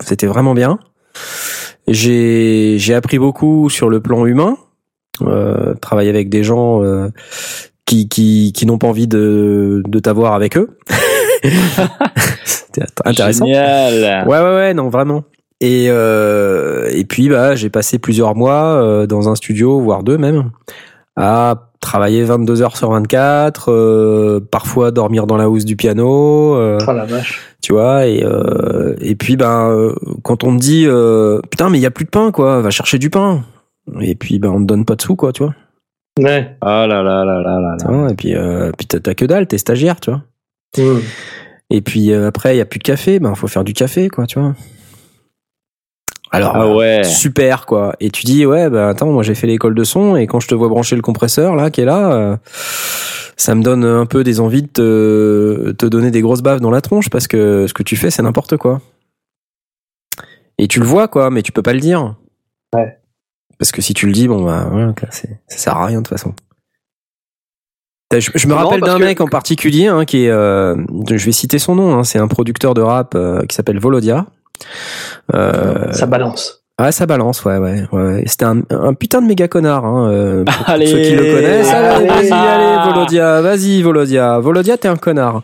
[0.01, 0.78] C'était vraiment bien.
[1.86, 4.56] J'ai j'ai appris beaucoup sur le plan humain.
[5.23, 7.09] Euh, travailler avec des gens euh,
[7.86, 10.78] qui qui qui n'ont pas envie de de t'avoir avec eux.
[12.44, 13.47] C'était intéressant.
[13.47, 14.27] Génial.
[14.27, 15.24] Ouais, ouais, ouais, non, vraiment.
[15.61, 20.19] Et, euh, et puis, bah, j'ai passé plusieurs mois euh, dans un studio, voire deux
[20.19, 20.51] même,
[21.16, 26.78] à travailler 22 heures sur 24, euh, parfois dormir dans la housse du piano, euh,
[26.86, 27.54] Oh la vache.
[27.65, 28.07] Tu vois.
[28.07, 31.86] Et, euh, et puis, ben, euh, quand on me dit, euh, putain, mais il y
[31.86, 33.43] a plus de pain, quoi, va chercher du pain.
[34.01, 35.55] Et puis, ben, on te donne pas de sous, quoi, tu vois.
[36.20, 36.57] Ouais.
[36.61, 38.11] Ah là là là là là là.
[38.11, 40.23] Et puis, euh, puis t'as t'as que dalle, t'es stagiaire, tu vois.
[40.78, 41.01] Mhm.
[41.70, 44.09] Et puis euh, après, il y a plus de café, ben faut faire du café,
[44.09, 44.55] quoi, tu vois.
[46.35, 47.05] Alors, Ah ouais.
[47.05, 47.94] super, quoi.
[48.01, 50.48] Et tu dis, ouais, bah attends, moi j'ai fait l'école de son et quand je
[50.48, 52.36] te vois brancher le compresseur là, qui est là, euh,
[53.36, 56.70] ça me donne un peu des envies de te, te donner des grosses baves dans
[56.70, 58.81] la tronche parce que ce que tu fais, c'est n'importe quoi.
[60.59, 62.15] Et tu le vois, quoi, mais tu peux pas le dire.
[62.74, 62.98] Ouais.
[63.59, 66.02] Parce que si tu le dis, bon, bah voilà, c'est- ça sert à rien de
[66.06, 66.32] toute façon.
[68.12, 70.77] Je, je me rappelle d'un que- mec en particulier hein, qui est, euh,
[71.11, 74.27] je vais citer son nom, hein, c'est un producteur de rap euh, qui s'appelle Volodia.
[75.35, 76.64] Euh, Ça balance.
[76.77, 78.25] Ah, ça balance, ouais, ouais, ouais.
[78.27, 80.87] C'était un, un putain de méga connard, hein, euh, pour Allez.
[80.89, 81.71] ceux qui le connaissent.
[81.73, 82.29] Allez, Allez.
[82.29, 84.39] vas-y, allez, Volodia, vas-y, Volodia.
[84.41, 85.43] Volodia, t'es un connard.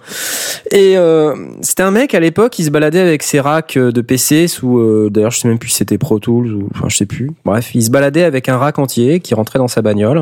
[0.73, 4.01] Et euh, c'était un mec à l'époque, il se baladait avec ses racks euh, de
[4.01, 4.79] PC sous.
[4.79, 7.31] euh, D'ailleurs, je sais même plus si c'était Pro Tools ou, enfin, je sais plus.
[7.45, 10.21] Bref, il se baladait avec un rack entier qui rentrait dans sa bagnole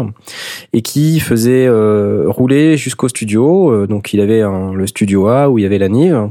[0.75, 3.71] et qui faisait euh, rouler jusqu'au studio.
[3.73, 6.29] Euh, donc, il avait un- le studio A où il y avait la Nive.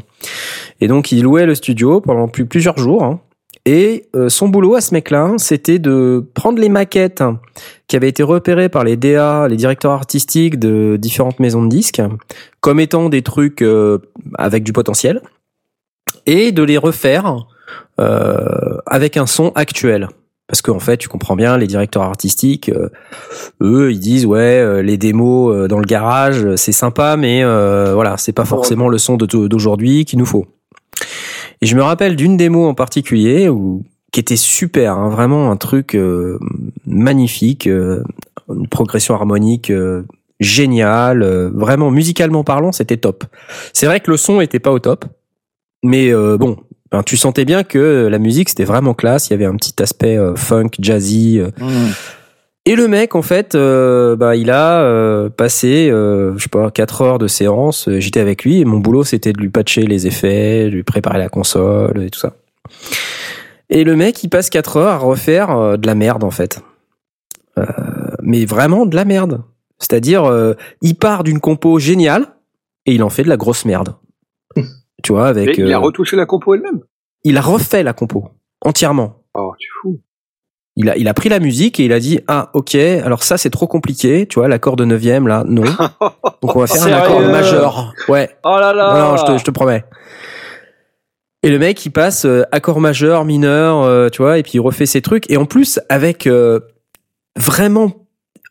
[0.82, 3.04] Et donc, il louait le studio pendant plus, plusieurs jours.
[3.04, 3.20] hein.
[3.70, 7.22] Et euh, son boulot à ce mec-là, c'était de prendre les maquettes
[7.88, 12.02] qui avaient été repérées par les DA, les directeurs artistiques de différentes maisons de disques,
[12.62, 13.98] comme étant des trucs euh,
[14.36, 15.22] avec du potentiel,
[16.26, 17.46] et de les refaire
[18.00, 20.08] euh, avec un son actuel.
[20.48, 22.88] Parce qu'en fait, tu comprends bien, les directeurs artistiques, euh,
[23.62, 27.94] eux, ils disent ouais, euh, les démos euh, dans le garage, c'est sympa, mais euh,
[27.94, 30.46] voilà, c'est pas forcément le son d'aujourd'hui qu'il nous faut.
[31.62, 35.58] Et je me rappelle d'une démo en particulier où qui était super, hein, vraiment un
[35.58, 36.40] truc euh,
[36.86, 38.04] magnifique, euh,
[38.50, 40.04] une progression harmonique euh,
[40.40, 43.26] géniale, euh, vraiment musicalement parlant, c'était top.
[43.74, 45.06] C'est vrai que le son était pas au top,
[45.84, 46.58] mais euh, bon,
[46.92, 49.30] ben, tu sentais bien que la musique c'était vraiment classe.
[49.30, 51.42] Il y avait un petit aspect euh, funk, jazzy.
[51.60, 51.66] Mmh.
[52.70, 56.70] Et le mec, en fait, euh, bah, il a euh, passé, euh, je sais pas,
[56.70, 57.88] 4 heures de séance.
[57.88, 60.84] euh, J'étais avec lui et mon boulot c'était de lui patcher les effets, de lui
[60.84, 62.34] préparer la console et tout ça.
[63.70, 66.62] Et le mec, il passe 4 heures à refaire euh, de la merde en fait.
[67.58, 67.64] Euh,
[68.22, 69.44] mais vraiment de la merde.
[69.80, 72.28] C'est-à-dire, euh, il part d'une compo géniale
[72.86, 73.96] et il en fait de la grosse merde.
[75.04, 75.58] tu vois, avec.
[75.58, 76.82] il a retouché la compo elle-même?
[77.24, 78.30] il a refait la compo
[78.62, 79.22] entièrement.
[79.36, 80.02] Oh, tu fous.
[80.80, 83.38] Il a, il a pris la musique et il a dit ah ok alors ça
[83.40, 85.64] c'est trop compliqué tu vois l'accord de neuvième là non
[86.44, 88.94] donc on va faire un accord majeur ouais Oh là là.
[88.94, 89.84] non, non, je te, je te promets.
[91.44, 94.60] Et le mec, il passe euh, accord majeur, mineur, euh, tu vois, et puis il
[94.60, 95.30] refait ses trucs.
[95.32, 96.60] Et en plus, avec euh,
[97.38, 97.92] vraiment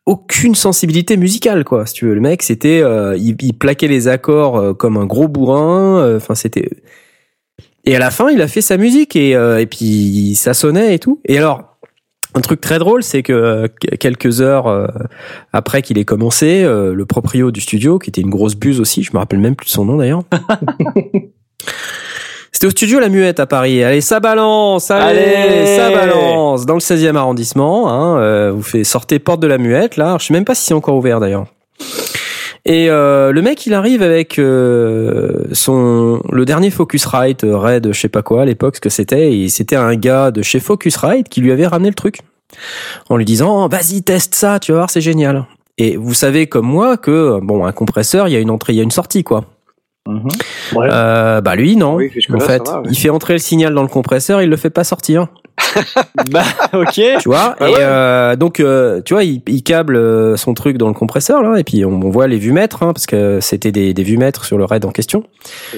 [0.06, 1.84] aucune sensibilité musicale, quoi.
[1.86, 5.26] Si tu veux, le mec, c'était, euh, il, il plaquait les accords comme un gros
[5.28, 5.98] bourrin.
[6.00, 6.68] euh, Enfin, c'était.
[7.84, 10.94] Et à la fin, il a fait sa musique et euh, et puis ça sonnait
[10.94, 11.20] et tout.
[11.24, 11.75] Et alors.
[12.36, 13.66] Un truc très drôle, c'est que euh,
[13.98, 14.86] quelques heures euh,
[15.54, 19.02] après qu'il ait commencé, euh, le proprio du studio, qui était une grosse buse aussi,
[19.02, 20.22] je me rappelle même plus de son nom d'ailleurs.
[22.52, 23.82] C'était au studio La Muette à Paris.
[23.82, 26.66] Allez, ça balance, allez, Allez ça balance.
[26.66, 30.16] Dans le 16e arrondissement, hein, euh, vous faites sortez porte de La Muette là.
[30.20, 31.46] Je sais même pas si c'est encore ouvert d'ailleurs.
[32.68, 37.98] Et euh, le mec, il arrive avec euh, son le dernier Focusrite euh, Red, je
[37.98, 39.32] sais pas quoi à l'époque ce que c'était.
[39.32, 42.18] Et c'était un gars de chez Focusrite qui lui avait ramené le truc.
[43.08, 45.46] en lui disant vas-y teste ça, tu vas voir c'est génial.
[45.78, 48.76] Et vous savez comme moi que bon un compresseur il y a une entrée, il
[48.76, 49.44] y a une sortie quoi.
[50.08, 50.28] Mhm.
[50.74, 50.88] Ouais.
[50.90, 51.94] Euh, bah lui non.
[51.94, 52.88] Oui, en fait, va, ouais.
[52.90, 55.28] il fait entrer le signal dans le compresseur, il le fait pas sortir.
[56.30, 56.92] bah, ok.
[56.92, 57.78] Tu vois Ah Et ouais.
[57.80, 61.58] euh, donc euh, tu vois, il, il câble euh, son truc dans le compresseur là,
[61.58, 64.58] et puis on, on voit les vumètres hein, parce que c'était des, des vumètres sur
[64.58, 65.24] le raid en question.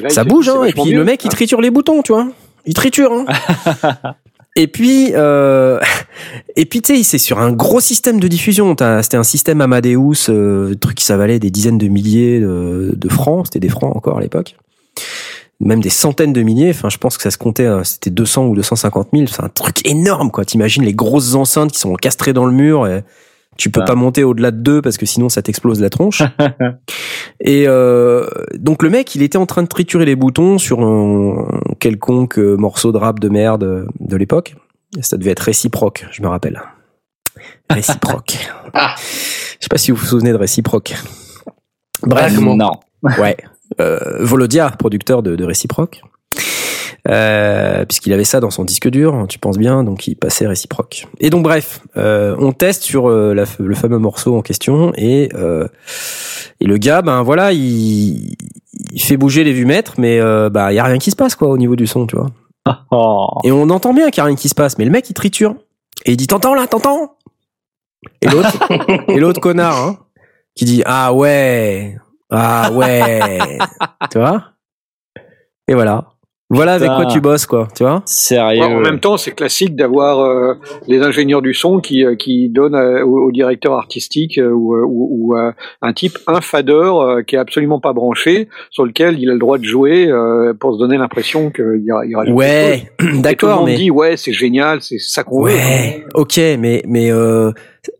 [0.00, 0.98] Là, ça bouge hein, et puis mieux.
[0.98, 2.28] le mec il triture les boutons, tu vois.
[2.66, 3.12] Il triture.
[3.12, 3.24] Hein.
[4.56, 5.78] et puis euh,
[6.56, 8.74] et puis tu sais, c'est sur un gros système de diffusion.
[9.02, 13.08] C'était un système Amadeus, euh, truc qui ça valait des dizaines de milliers de, de
[13.08, 13.46] francs.
[13.46, 14.56] C'était des francs encore à l'époque.
[15.60, 16.70] Même des centaines de milliers.
[16.70, 17.66] Enfin, je pense que ça se comptait.
[17.66, 19.26] euh, C'était 200 ou 250 000.
[19.26, 20.44] C'est un truc énorme, quoi.
[20.44, 22.86] T'imagines les grosses enceintes qui sont encastrées dans le mur.
[22.86, 23.02] Et
[23.56, 23.86] tu peux Ah.
[23.86, 26.22] pas monter au-delà de deux parce que sinon ça t'explose la tronche.
[27.40, 31.44] Et euh, donc le mec, il était en train de triturer les boutons sur un
[31.80, 34.54] quelconque euh, morceau de rap de merde euh, de l'époque.
[35.00, 36.62] Ça devait être réciproque, je me rappelle.
[37.70, 38.38] Réciproque.
[38.74, 38.94] Ah.
[38.98, 40.94] Je sais pas si vous vous souvenez de réciproque.
[42.02, 42.38] Bref.
[42.38, 42.70] Non.
[43.02, 43.36] ouais.
[43.80, 46.02] Euh, Volodia, producteur de, de réciproque.
[47.08, 51.06] Euh, puisqu'il avait ça dans son disque dur, tu penses bien, donc il passait réciproque.
[51.20, 55.30] Et donc bref, euh, on teste sur euh, la le fameux morceau en question et
[55.34, 55.68] euh,
[56.60, 58.34] et le gars, ben voilà, il,
[58.92, 61.34] il fait bouger les vumètres, mais euh, bah il y a rien qui se passe
[61.34, 62.26] quoi au niveau du son, tu vois.
[62.90, 63.28] Oh.
[63.44, 65.14] Et on entend bien qu'il y a rien qui se passe, mais le mec il
[65.14, 65.54] triture
[66.04, 67.16] et il dit t'entends là, t'entends?
[68.20, 68.58] Et l'autre,
[69.08, 69.98] et l'autre connard, hein,
[70.54, 71.96] qui dit ah ouais,
[72.30, 73.58] ah ouais,
[74.10, 74.44] tu vois?
[75.70, 76.04] Et voilà,
[76.50, 78.02] voilà avec quoi tu bosses quoi, tu vois?
[78.06, 78.60] Sérieux.
[78.62, 80.54] Ouais, en même temps, c'est classique d'avoir euh,
[80.86, 84.74] les ingénieurs du son qui, euh, qui donnent euh, au, au directeur artistique euh, ou,
[84.74, 85.52] ou, ou, euh,
[85.82, 89.38] un type, un fadeur euh, qui est absolument pas branché, sur lequel il a le
[89.38, 92.32] droit de jouer euh, pour se donner l'impression qu'il y a, il y aura quelque
[92.32, 92.38] chose.
[92.38, 95.52] Ouais, Et tout le d'accord, monde mais dit ouais, c'est génial, c'est ça qu'on veut.
[95.52, 97.52] Ouais, ok, mais mais euh,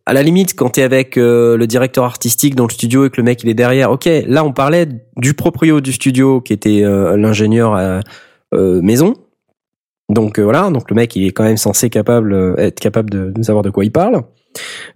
[0.06, 3.16] à la limite, quand t'es avec euh, le directeur artistique dans le studio et que
[3.19, 6.82] le mec il est derrière, ok, là on parlait du proprio du studio qui était
[6.85, 8.01] euh, l'ingénieur à,
[8.55, 9.15] euh, maison.
[10.10, 13.10] Donc euh, voilà, donc le mec il est quand même censé capable euh, être capable
[13.10, 14.23] de, de savoir de quoi il parle.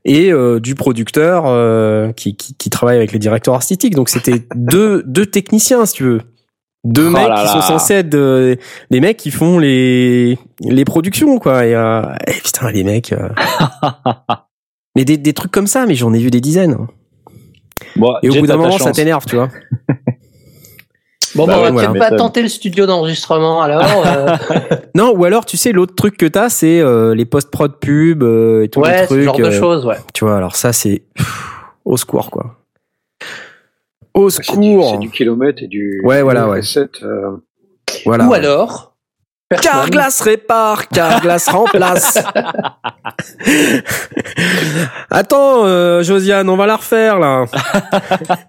[0.06, 3.94] Et euh, du producteur euh, qui, qui qui travaille avec les directeurs artistiques.
[3.94, 6.20] Donc c'était deux deux techniciens si tu veux.
[6.84, 7.52] Deux Oh mecs là qui là.
[7.52, 8.56] sont censés être euh,
[8.90, 13.28] des mecs qui font les les productions quoi et, euh, et putain les mecs euh.
[14.96, 16.76] mais des, des trucs comme ça mais j'en ai vu des dizaines
[17.96, 19.48] Bon, et au bout d'un moment ça t'énerve tu vois
[21.34, 22.10] Bon, Bah bah, on ouais, va voilà.
[22.10, 23.82] pas tenter le studio d'enregistrement alors.
[24.06, 24.36] euh,
[24.94, 28.22] non ou alors tu sais l'autre truc que t'as c'est euh, les post prod pub
[28.22, 29.96] euh, et tous les ouais, ce genre de choses, ouais.
[30.12, 31.04] tu vois alors ça c'est
[31.86, 32.56] au secours quoi
[34.12, 36.60] au du, secours c'est du kilomètre et du Ouais, voilà, du ouais.
[37.02, 37.30] euh,
[38.04, 38.91] voilà Ou alors,
[39.56, 39.72] personne.
[39.72, 42.18] Carglass répare, Carglass remplace.
[45.10, 47.46] Attends, euh, Josiane, on va la refaire là.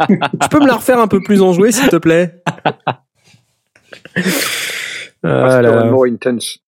[0.10, 2.42] tu peux me la refaire un peu plus enjouée, s'il te plaît?
[5.24, 5.86] Voilà.
[5.86, 6.60] more intense.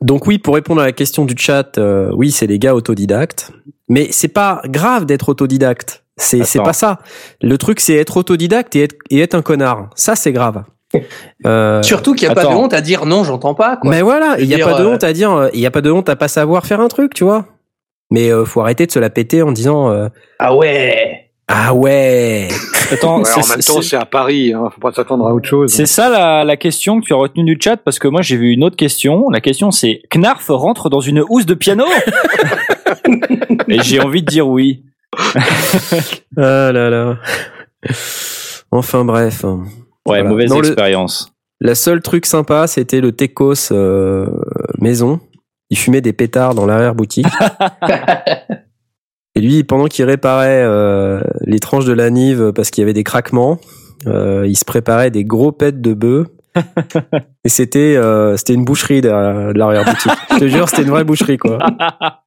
[0.00, 3.52] Donc oui, pour répondre à la question du chat, euh, oui, c'est des gars autodidactes,
[3.88, 6.04] mais c'est pas grave d'être autodidacte.
[6.18, 6.98] C'est c'est pas ça.
[7.42, 9.90] Le truc, c'est être autodidacte et être, et être un connard.
[9.96, 10.64] Ça, c'est grave.
[11.44, 13.76] Euh, Surtout qu'il n'y a pas de honte à dire non, j'entends pas.
[13.76, 13.90] Quoi.
[13.90, 15.70] Mais voilà, il y a dire, pas de euh, honte à dire, il y a
[15.70, 17.46] pas de honte à pas savoir faire un truc, tu vois.
[18.10, 20.08] Mais euh, faut arrêter de se la péter en disant euh,
[20.38, 21.30] Ah ouais.
[21.48, 22.48] ah ouais.
[22.92, 25.72] Attends, Ouais, en même temps, c'est à Paris, hein, faut pas s'attendre à autre chose.
[25.72, 28.36] C'est ça la, la question que tu as retenue du chat parce que moi j'ai
[28.36, 29.28] vu une autre question.
[29.30, 31.84] La question c'est Knarf rentre dans une housse de piano?
[33.68, 34.84] Et j'ai envie de dire oui.
[36.36, 37.16] Ah là là.
[38.70, 39.44] Enfin bref.
[40.06, 40.28] Ouais, Voilà.
[40.28, 41.32] mauvaise Dans le- expérience.
[41.60, 44.26] La seule truc sympa, c'était le Tecos euh,
[44.80, 45.20] maison.
[45.70, 47.26] Il fumait des pétards dans l'arrière boutique.
[49.34, 52.94] Et lui, pendant qu'il réparait euh, les tranches de la Nive parce qu'il y avait
[52.94, 53.58] des craquements,
[54.06, 56.26] euh, il se préparait des gros pets de bœuf.
[57.44, 60.12] Et c'était euh, c'était une boucherie de l'arrière boutique.
[60.32, 61.58] Je te jure, c'était une vraie boucherie quoi.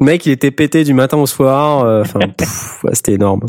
[0.00, 1.84] Le mec, il était pété du matin au soir.
[1.84, 2.20] euh, Enfin,
[2.84, 3.46] ouais, c'était énorme.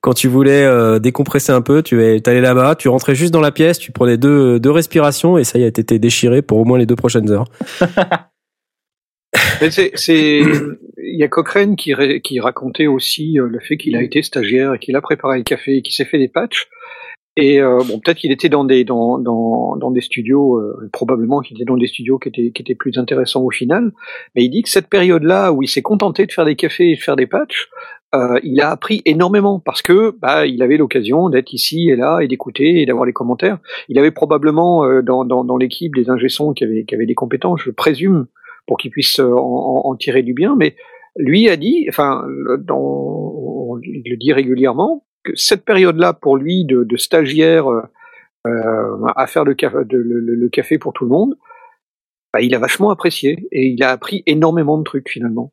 [0.00, 3.52] Quand tu voulais euh, décompresser un peu, tu t'allais là-bas, tu rentrais juste dans la
[3.52, 6.78] pièce, tu prenais deux, deux respirations et ça y est, t'étais déchiré pour au moins
[6.78, 7.46] les deux prochaines heures.
[9.70, 14.02] C'est, il y a Cochrane qui, ré- qui racontait aussi euh, le fait qu'il a
[14.02, 16.66] été stagiaire et qu'il a préparé le café et qu'il s'est fait des patchs.
[17.36, 21.40] Et euh, bon, peut-être qu'il était dans des dans dans dans des studios, euh, probablement
[21.40, 23.92] qu'il était dans des studios qui étaient qui étaient plus intéressants au final.
[24.36, 26.94] Mais il dit que cette période-là où il s'est contenté de faire des cafés et
[26.94, 27.68] de faire des patchs,
[28.14, 32.20] euh, il a appris énormément parce que bah il avait l'occasion d'être ici et là
[32.20, 33.58] et d'écouter et d'avoir les commentaires.
[33.88, 37.14] Il avait probablement euh, dans dans dans l'équipe des ingé-sons qui avaient qui avaient des
[37.14, 38.26] compétences, je présume
[38.68, 40.54] pour qu'il puisse en, en, en tirer du bien.
[40.56, 40.76] Mais
[41.16, 42.24] lui a dit, enfin,
[42.60, 45.03] dans, il le dit régulièrement,
[45.34, 50.48] cette période-là, pour lui, de, de stagiaire euh, à faire le, café, de, le, le,
[50.48, 51.34] café pour tout le monde,
[52.32, 55.52] bah, il a vachement apprécié et il a appris énormément de trucs finalement.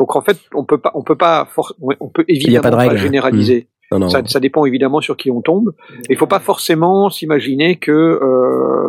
[0.00, 1.48] Donc en fait, on peut pas, on peut pas,
[2.00, 3.68] on peut évidemment pas, pas, généraliser.
[3.68, 3.94] Mmh.
[3.94, 4.08] Non, non.
[4.08, 5.74] Ça, ça, dépend évidemment sur qui on tombe.
[6.08, 8.88] Il faut pas forcément s'imaginer que euh,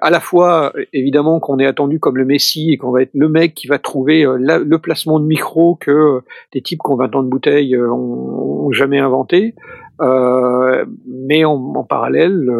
[0.00, 3.28] à la fois évidemment qu'on est attendu comme le Messi et qu'on va être le
[3.28, 6.20] mec qui va trouver euh, le placement de micro que euh,
[6.52, 9.54] des types qui ont 20 ans de bouteille euh, ont, jamais inventé.
[10.00, 12.50] Mais en, parallèle,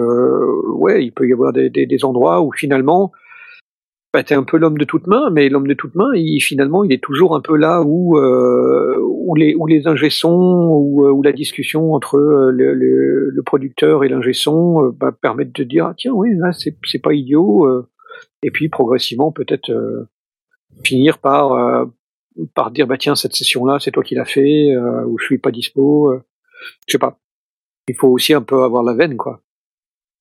[0.72, 3.12] ouais, il peut y avoir des endroits où finalement
[4.19, 6.82] bah, t'es un peu l'homme de toute main, mais l'homme de toute main, il, finalement,
[6.82, 11.31] il est toujours un peu là où euh, où les où les ou où, la
[11.31, 16.11] discussion entre le, le, le producteur et l'ingé son bah, permettent de dire ah, tiens
[16.15, 17.86] oui là c'est pas idiot
[18.43, 19.70] et puis progressivement peut-être
[20.82, 21.86] finir par
[22.57, 24.77] par dire bah tiens cette session là c'est toi qui l'as fait
[25.07, 26.12] ou je suis pas dispo
[26.89, 27.20] je sais pas.
[27.86, 29.43] Il faut aussi un peu avoir la veine quoi.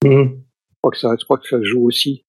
[0.06, 0.10] Mmh.
[0.10, 2.27] je crois que ça je crois que ça joue aussi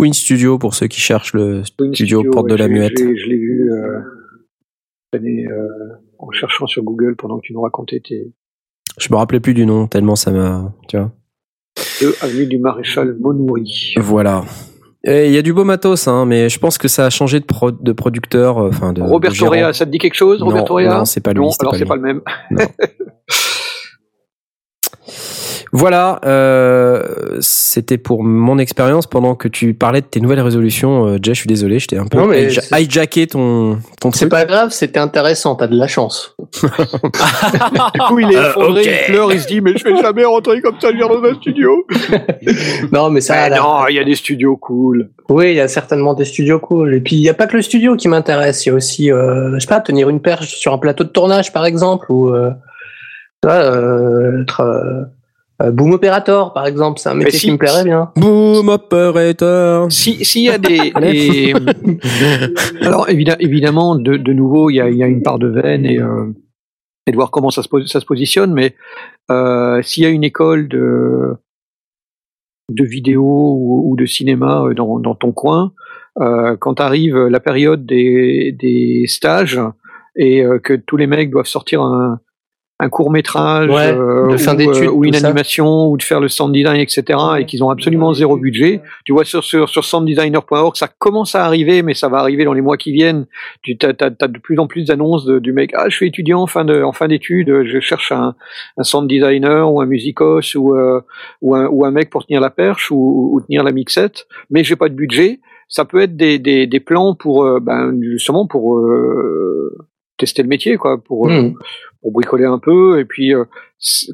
[0.00, 2.98] Twin Studio pour ceux qui cherchent le studio, Porte de la Muette.
[2.98, 3.98] Je l'ai vu euh,
[5.14, 5.68] euh,
[6.18, 8.32] en cherchant sur Google pendant que tu nous racontais tes.
[8.98, 11.12] Je me rappelais plus du nom tellement ça m'a, tu vois.
[12.22, 13.92] avenue du Maréchal Monoury.
[13.98, 14.46] Voilà.
[15.04, 17.44] Il y a du beau matos, hein, mais je pense que ça a changé de,
[17.44, 18.56] pro de producteur.
[18.56, 19.02] Euh, enfin, de.
[19.02, 21.42] Robert Toria, ça te dit quelque chose, Robert Toria Non, c'est pas lui.
[21.42, 22.22] Non, alors c'est pas le même.
[25.72, 27.02] Voilà, euh,
[27.40, 31.06] c'était pour mon expérience pendant que tu parlais de tes nouvelles résolutions.
[31.06, 34.44] Euh, Jay, je suis désolé, j'étais un peu non, mais hijacké ton, ton C'est pas
[34.44, 36.34] grave, c'était intéressant, t'as de la chance.
[36.62, 40.24] du coup, il est euh, effondré, il pleure, il se dit, mais je vais jamais
[40.24, 41.86] rentrer comme ça, je viens dans un studio.
[42.92, 43.48] non, mais ça.
[43.50, 45.10] non, il y a des studios cool.
[45.28, 46.94] Oui, il y a certainement des studios cool.
[46.94, 49.12] Et puis, il n'y a pas que le studio qui m'intéresse, il y a aussi,
[49.12, 52.30] euh, je sais pas, tenir une perche sur un plateau de tournage, par exemple, ou,
[52.30, 52.50] euh,
[53.46, 55.04] euh, euh,
[55.72, 58.10] Boom Operator, par exemple, c'est un métier qui me plairait bien.
[58.16, 59.92] Boom Operator.
[59.92, 60.92] Si s'il y a des,
[62.80, 65.98] alors évidemment de, de nouveau il y a, y a une part de veine et
[65.98, 66.32] euh,
[67.06, 68.74] et de voir comment ça se, ça se positionne, mais
[69.30, 71.36] euh, s'il y a une école de
[72.70, 75.72] de vidéo ou, ou de cinéma euh, dans, dans ton coin,
[76.20, 79.60] euh, quand arrive la période des, des stages
[80.16, 82.20] et euh, que tous les mecs doivent sortir un,
[82.80, 86.80] un court métrage euh, fin ou, ou, une animation ou de faire le sound design
[86.80, 88.80] etc et qu'ils ont absolument zéro budget.
[89.04, 92.54] Tu vois sur sur sur sounddesigner.org ça commence à arriver mais ça va arriver dans
[92.54, 93.26] les mois qui viennent.
[93.62, 96.40] Tu as, as, as de plus en plus d'annonces du mec ah je suis étudiant
[96.40, 98.34] en fin de en fin d'études je cherche un,
[98.78, 101.02] un sound designer ou un musicos ou euh,
[101.42, 104.64] ou un ou un mec pour tenir la perche ou, ou tenir la mixette mais
[104.64, 105.40] j'ai pas de budget.
[105.68, 109.76] Ça peut être des des, des plans pour euh, ben justement pour euh,
[110.16, 111.54] tester le métier quoi pour mmh
[112.00, 113.44] pour bricoler un peu et puis euh,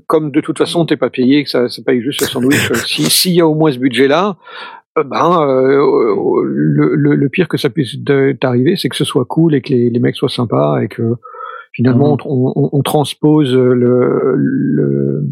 [0.06, 2.74] comme de toute façon t'es pas payé que ça ça paye juste le sandwich euh,
[2.74, 4.36] si s'il y a au moins ce budget là
[4.98, 7.96] euh, ben le, le, le, pire que ça puisse
[8.40, 11.14] t'arriver c'est que ce soit cool et que les, les mecs soient sympas et que
[11.72, 12.20] finalement mmh.
[12.24, 15.24] on, on, on, transpose le, le,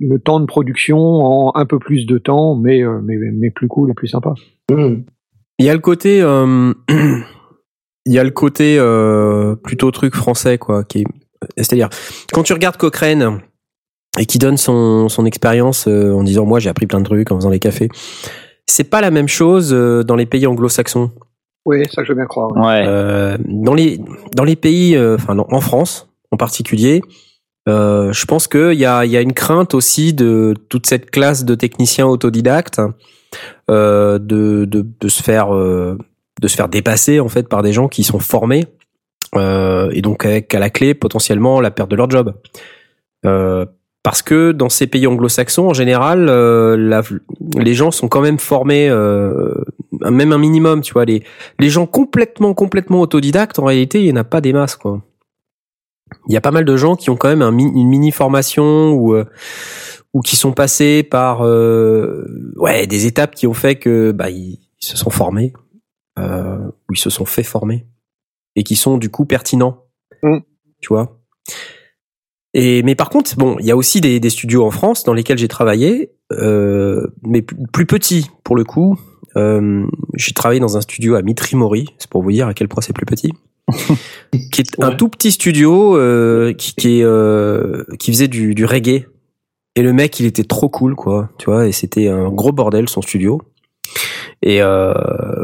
[0.00, 3.90] le, temps de production en un peu plus de temps mais mais, mais plus cool
[3.90, 4.34] et plus sympa
[4.70, 5.02] mmh.
[5.58, 6.72] il y a le côté euh,
[8.06, 11.04] il y a le côté euh, plutôt truc français quoi qui est
[11.56, 11.88] c'est-à-dire,
[12.32, 13.40] quand tu regardes Cochrane
[14.18, 17.30] et qui donne son, son expérience euh, en disant moi j'ai appris plein de trucs
[17.30, 17.88] en faisant les cafés,
[18.66, 21.10] c'est pas la même chose euh, dans les pays anglo-saxons.
[21.64, 22.50] Oui, ça je veux bien croire.
[22.56, 22.84] Ouais.
[22.86, 24.00] Euh, dans les
[24.34, 27.02] dans les pays, enfin en France en particulier,
[27.66, 31.44] je pense qu'il y a il y a une crainte aussi de toute cette classe
[31.44, 32.80] de techniciens autodidactes
[33.68, 38.02] de, de de se faire de se faire dépasser en fait par des gens qui
[38.02, 38.66] sont formés
[39.34, 42.34] euh, et donc avec à la clé potentiellement la perte de leur job.
[43.24, 43.66] Euh,
[44.02, 47.02] parce que dans ces pays anglo-saxons, en général, euh, la,
[47.56, 49.54] les gens sont quand même formés, euh,
[50.10, 51.04] même un minimum, tu vois.
[51.04, 51.22] Les,
[51.60, 55.02] les gens complètement, complètement autodidactes, en réalité, il n'y en a pas des masses, quoi.
[56.26, 58.90] Il y a pas mal de gens qui ont quand même un, une mini formation
[58.92, 59.24] ou euh,
[60.12, 64.86] ou qui sont passés par ouais des étapes qui ont fait que bah ils, ils
[64.86, 65.54] se sont formés
[66.18, 67.86] ou ils se sont fait former
[68.56, 69.84] et qui sont du coup pertinents.
[70.22, 70.38] Mm.
[70.80, 71.18] Tu vois?
[72.54, 75.14] Et mais par contre, bon, il y a aussi des, des, studios en France dans
[75.14, 78.98] lesquels j'ai travaillé, euh, mais plus, petits pour le coup.
[79.36, 82.82] Euh, j'ai travaillé dans un studio à Mitrimori, c'est pour vous dire à quel point
[82.82, 83.32] c'est plus petit,
[84.52, 88.66] qui est un tout petit studio euh, qui, qui, est, euh, qui faisait du, du
[88.66, 89.06] reggae.
[89.74, 92.90] Et le mec, il était trop cool, quoi, tu vois, et c'était un gros bordel
[92.90, 93.40] son studio.
[94.42, 94.92] Et euh,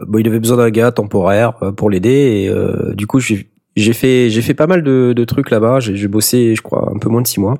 [0.06, 2.10] bon, il avait besoin d'un gars temporaire euh, pour l'aider.
[2.44, 5.80] Et euh, du coup, j'ai j'ai fait j'ai fait pas mal de, de trucs là-bas.
[5.80, 7.58] J'ai j'ai bossé, je crois, un peu moins de six mois.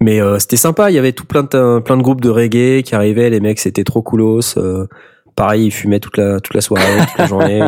[0.00, 0.90] Mais euh, c'était sympa.
[0.90, 3.30] Il y avait tout plein de plein de groupes de reggae qui arrivaient.
[3.30, 4.58] Les mecs, c'était trop coolos.
[4.58, 4.86] Euh,
[5.36, 7.62] pareil, ils fumaient toute la toute la soirée, toute la journée.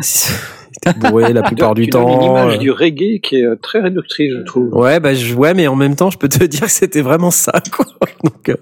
[0.72, 2.20] C'était c'était bourré la plupart du tu temps.
[2.20, 2.58] une image euh.
[2.58, 4.74] du reggae qui est euh, très réductrice, je trouve.
[4.74, 7.30] Ouais, bah je, ouais, mais en même temps, je peux te dire que c'était vraiment
[7.30, 7.86] ça, quoi.
[8.24, 8.56] Donc, euh,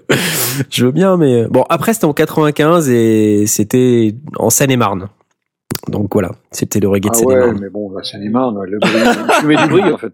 [0.69, 5.09] je veux bien, mais bon, après c'était en 95 et c'était en Seine-et-Marne.
[5.89, 7.59] Donc voilà, c'était le reggae de Ah ouais, Seine-et-Marne.
[7.61, 8.91] mais bon, est marre, le bruit.
[9.39, 10.11] Tu mets du bruit, en fait.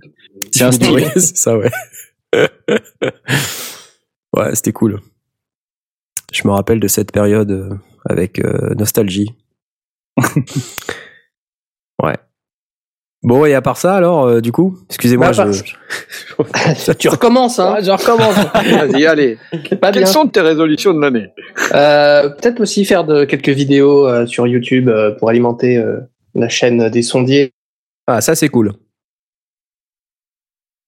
[0.52, 0.92] C'est un style.
[0.92, 1.72] ouais, c'est ça, ouais.
[4.36, 5.00] ouais, c'était cool.
[6.34, 7.76] Je me rappelle de cette période euh,
[8.06, 9.36] avec euh, nostalgie.
[12.04, 12.16] Ouais.
[13.26, 16.94] Bon, et à part ça, alors, euh, du coup, excusez-moi, Bah, je...
[17.00, 17.78] tu recommences, hein.
[17.82, 18.36] Je recommence.
[18.54, 19.38] Vas-y, allez.
[19.80, 20.02] Pas bien.
[20.02, 21.28] Quelles sont tes résolutions de l'année?
[21.74, 26.02] Euh, Peut-être aussi faire de, quelques vidéos euh, sur YouTube euh, pour alimenter euh,
[26.36, 27.54] la chaîne des sondiers.
[28.08, 28.74] Ah, ça, c'est cool.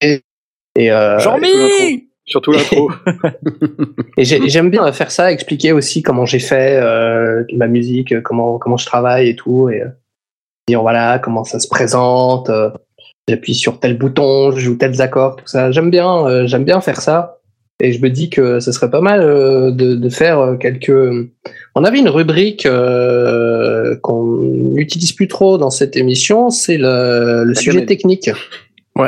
[0.02, 0.22] Et,
[0.92, 2.92] euh, Jean-Mi Surtout l'intro.
[4.18, 8.58] et j'ai- j'aime bien faire ça, expliquer aussi comment j'ai fait euh, ma musique, comment
[8.58, 9.88] comment je travaille et tout, et euh,
[10.68, 12.50] dire voilà comment ça se présente.
[12.50, 12.70] euh,
[13.28, 15.72] J'appuie sur tel bouton, je joue tels accords, tout ça.
[15.72, 17.40] J'aime bien, euh, j'aime bien faire ça.
[17.82, 20.94] Et je me dis que ce serait pas mal euh, de, de faire quelques.
[21.74, 27.56] On avait une rubrique euh, qu'on n'utilise plus trop dans cette émission, c'est le, le
[27.56, 28.30] sujet technique.
[28.98, 29.08] Oui,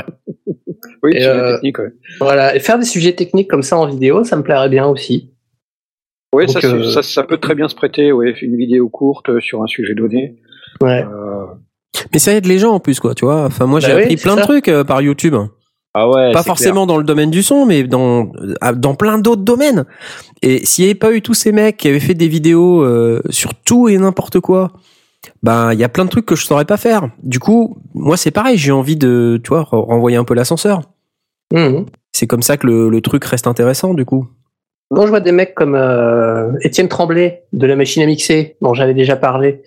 [1.14, 1.94] Et, c'est euh, la technique, ouais.
[2.20, 5.32] Voilà, et faire des sujets techniques comme ça en vidéo, ça me plairait bien aussi.
[6.34, 9.64] Oui, ça, euh, ça, ça peut très bien se prêter, ouais, une vidéo courte sur
[9.64, 10.36] un sujet donné.
[10.82, 11.04] Ouais.
[11.06, 11.46] Euh,
[12.14, 13.44] Mais ça aide les gens en plus, quoi, tu vois.
[13.46, 15.36] Enfin, moi, j'ai Bah oui, appris plein de trucs euh, par YouTube.
[16.00, 16.32] Ah ouais.
[16.32, 18.32] pas forcément dans le domaine du son, mais dans
[18.64, 19.86] euh, dans plein d'autres domaines.
[20.44, 23.20] Et s'il n'y avait pas eu tous ces mecs qui avaient fait des vidéos euh,
[23.32, 24.74] sur tout et n'importe quoi,
[25.42, 27.10] ben il y a plein de trucs que je saurais pas faire.
[27.24, 30.82] Du coup, moi c'est pareil, j'ai envie de, tu vois, re- renvoyer un peu l'ascenseur.
[31.52, 31.88] Mhm.
[32.14, 34.28] C'est comme ça que le, le truc reste intéressant, du coup.
[34.92, 38.76] Quand je vois des mecs comme euh, Étienne Tremblay de la machine à mixer, dont
[38.76, 39.64] j'avais déjà parlé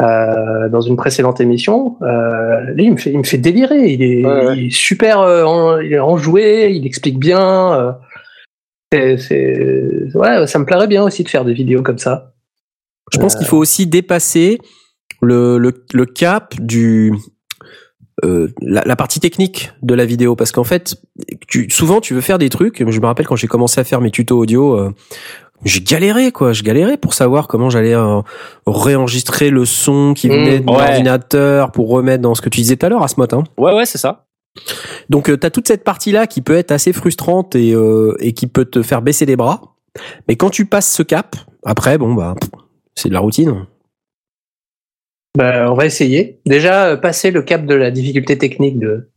[0.00, 3.92] euh, dans une précédente émission, euh, lui, il me fait, il me fait délirer.
[3.92, 4.56] Il est, Ouais, ouais.
[4.58, 7.74] il est super euh, en- il est enjoué, il explique bien.
[7.74, 7.92] euh,
[8.92, 12.32] c'est, c'est- ouais, ça me plairait bien aussi de faire des vidéos comme ça.
[13.12, 14.58] Je pense qu'il faut aussi dépasser
[15.20, 17.12] le, le, le cap du
[18.24, 20.96] euh, la, la partie technique de la vidéo parce qu'en fait
[21.48, 24.00] tu, souvent tu veux faire des trucs je me rappelle quand j'ai commencé à faire
[24.00, 24.92] mes tutos audio euh,
[25.64, 28.20] j'ai galéré quoi je galérais pour savoir comment j'allais euh,
[28.66, 30.82] réenregistrer le son qui Mmh, venait de mon ouais.
[30.88, 33.44] ordinateur pour remettre dans ce que tu disais tout à l'heure Asmot hein.
[33.58, 34.26] Ouais, ouais, c'est ça.
[35.08, 38.32] donc euh, t'as toute cette partie là qui peut être assez frustrante et, euh, et
[38.32, 39.60] qui peut te faire baisser les bras
[40.28, 42.34] mais quand tu passes ce cap après bon bah
[42.94, 43.66] c'est de la routine
[45.36, 46.40] Ben, on va essayer.
[46.44, 49.08] Déjà, euh, passer le cap de la difficulté technique de,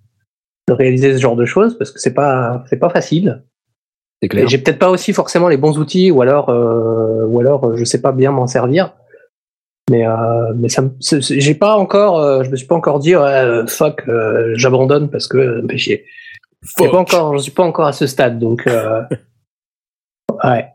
[0.70, 3.44] de réaliser ce genre de choses, parce que c'est pas, c'est pas facile.
[4.26, 7.40] C'est Et clair j'ai peut-être pas aussi forcément les bons outils, ou alors, euh, ou
[7.40, 8.94] alors, euh, je sais pas bien m'en servir.
[9.92, 13.68] Mais, euh, mais ça, j'ai pas encore, euh, je me suis pas encore dit, euh,
[13.68, 14.04] fuck,
[14.54, 16.06] j'abandonne parce que fait chier.
[16.78, 18.66] Pas encore, je suis pas encore à ce stade, donc,
[20.44, 20.68] ouais.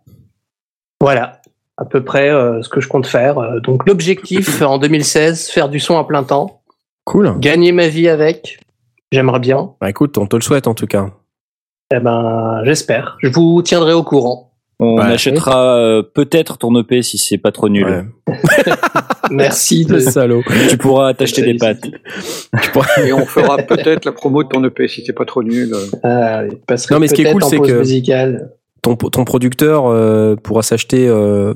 [1.01, 1.41] Voilà,
[1.77, 3.61] à peu près ce que je compte faire.
[3.63, 6.61] Donc l'objectif en 2016, faire du son à plein temps,
[7.05, 8.61] cool gagner ma vie avec.
[9.11, 9.75] J'aimerais bien.
[9.81, 11.11] Bah écoute, on te le souhaite en tout cas.
[11.95, 13.17] Eh ben, j'espère.
[13.21, 14.53] Je vous tiendrai au courant.
[14.83, 15.05] On Ouais.
[15.13, 17.85] achètera euh, peut-être ton EP si c'est pas trop nul.
[18.27, 18.35] Ouais.
[19.31, 19.95] Merci de.
[19.95, 20.43] Le salaud.
[20.71, 21.85] Tu pourras t'acheter des pâtes.
[23.05, 25.75] et on fera peut-être la promo de ton EP si c'est pas trop nul.
[26.67, 28.53] Passerait Non, mais ce qui est cool, c'est que- musicale.
[28.83, 31.53] Ton, ton producteur euh, pourra s'acheter euh,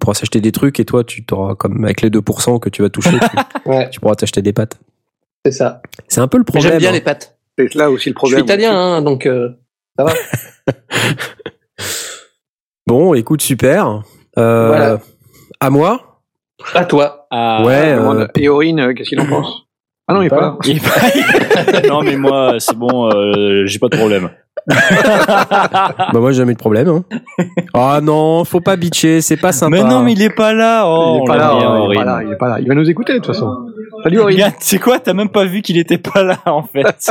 [0.00, 2.88] pourra s'acheter des trucs et toi tu t'auras comme avec les 2% que tu vas
[2.88, 3.36] toucher tu,
[3.70, 4.78] Ouais, tu pourras t'acheter des pâtes.
[5.44, 5.82] c'est ça.
[6.08, 6.70] C'est un peu le problème.
[6.70, 6.92] J'aime bien hein.
[6.94, 7.36] les pâtes.
[7.58, 8.38] C'est là aussi le Je problème.
[8.38, 9.50] suis italien, hein, donc euh,
[9.98, 10.12] ça va.
[12.86, 14.02] Bon, écoute super.
[14.38, 14.98] Euh, Voilà.
[15.58, 16.20] À moi
[16.74, 17.26] À toi.
[17.30, 17.92] Ah, Ouais.
[17.92, 19.62] Euh, à Eorine, euh, qu'est-ce qu'il en pense?
[20.06, 20.56] Ah non, il est pas là.
[20.66, 24.28] il est pas- non mais moi c'est bon, euh, j'ai pas de problème.
[24.68, 26.88] Bah moi j'ai jamais de problème.
[26.88, 27.04] Hein.
[27.72, 29.70] Ah non, faut pas bitcher, c'est pas sympa.
[29.70, 30.84] Mais non mais il est pas là.
[30.86, 31.98] Oh, il est pas là, hein, il est Aurine.
[32.00, 32.60] pas là, il est pas là.
[32.60, 33.50] Il va nous écouter de toute façon.
[34.02, 34.52] Salut Aurine.
[34.60, 34.98] C'est quoi?
[34.98, 37.10] T'as même pas vu qu'il était pas là en fait.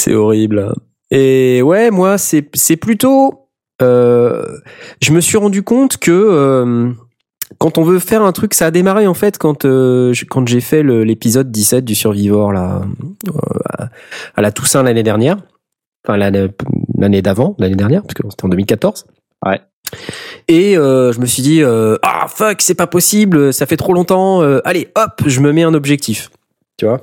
[0.00, 0.72] C'est horrible.
[1.10, 3.48] Et ouais, moi, c'est c'est plutôt.
[3.82, 4.44] euh,
[5.02, 6.90] je me suis rendu compte que euh,
[7.58, 10.46] quand on veut faire un truc, ça a démarré en fait quand euh, je- quand
[10.48, 12.82] j'ai fait l'épisode 17 du Survivor là
[14.36, 15.36] à, la Toussaint l'année dernière,
[16.06, 19.04] enfin l'année d'avant, l'année dernière, parce que c'était en 2014.
[19.46, 19.60] Ouais.
[20.48, 24.40] Et je me suis dit ah fuck c'est pas possible, ça fait trop longtemps.
[24.64, 26.30] allez hop, je me mets un objectif,
[26.78, 27.00] tu vois?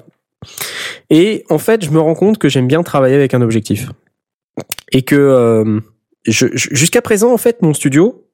[1.10, 3.90] Et en fait, je me rends compte que j'aime bien travailler avec un objectif
[4.92, 5.80] et que euh,
[6.26, 8.26] jusqu'à présent en fait mon studio,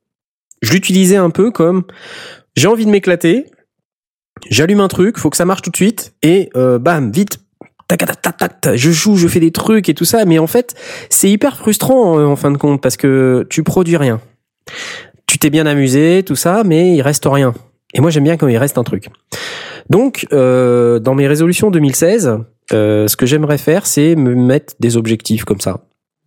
[0.61, 1.83] je l'utilisais un peu comme
[2.55, 3.45] j'ai envie de m'éclater,
[4.49, 7.39] j'allume un truc, faut que ça marche tout de suite et euh, bam vite.
[8.73, 10.73] Je joue, je fais des trucs et tout ça, mais en fait,
[11.09, 14.19] c'est hyper frustrant euh, en fin de compte parce que tu produis rien.
[15.27, 17.53] Tu t'es bien amusé, tout ça, mais il reste rien.
[17.93, 19.09] Et moi, j'aime bien quand il reste un truc.
[19.89, 22.39] Donc, euh, dans mes résolutions 2016,
[22.71, 25.81] euh, ce que j'aimerais faire, c'est me mettre des objectifs comme ça.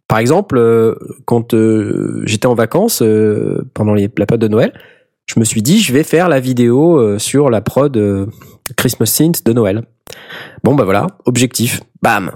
[0.09, 4.73] Par exemple, euh, quand euh, j'étais en vacances euh, pendant les, la période de Noël,
[5.27, 8.29] je me suis dit, je vais faire la vidéo euh, sur la prod
[8.77, 9.83] Christmas Synth de Noël.
[10.63, 12.31] Bon, bah voilà, objectif, bam.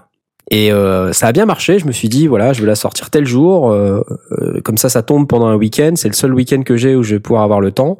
[0.50, 1.78] Et euh, ça a bien marché.
[1.78, 3.70] Je me suis dit, voilà, je vais la sortir tel jour.
[3.70, 4.02] euh,
[4.32, 5.92] euh, comme ça, ça tombe pendant un week-end.
[5.94, 7.98] C'est le seul week-end que j'ai où je vais pouvoir avoir le temps.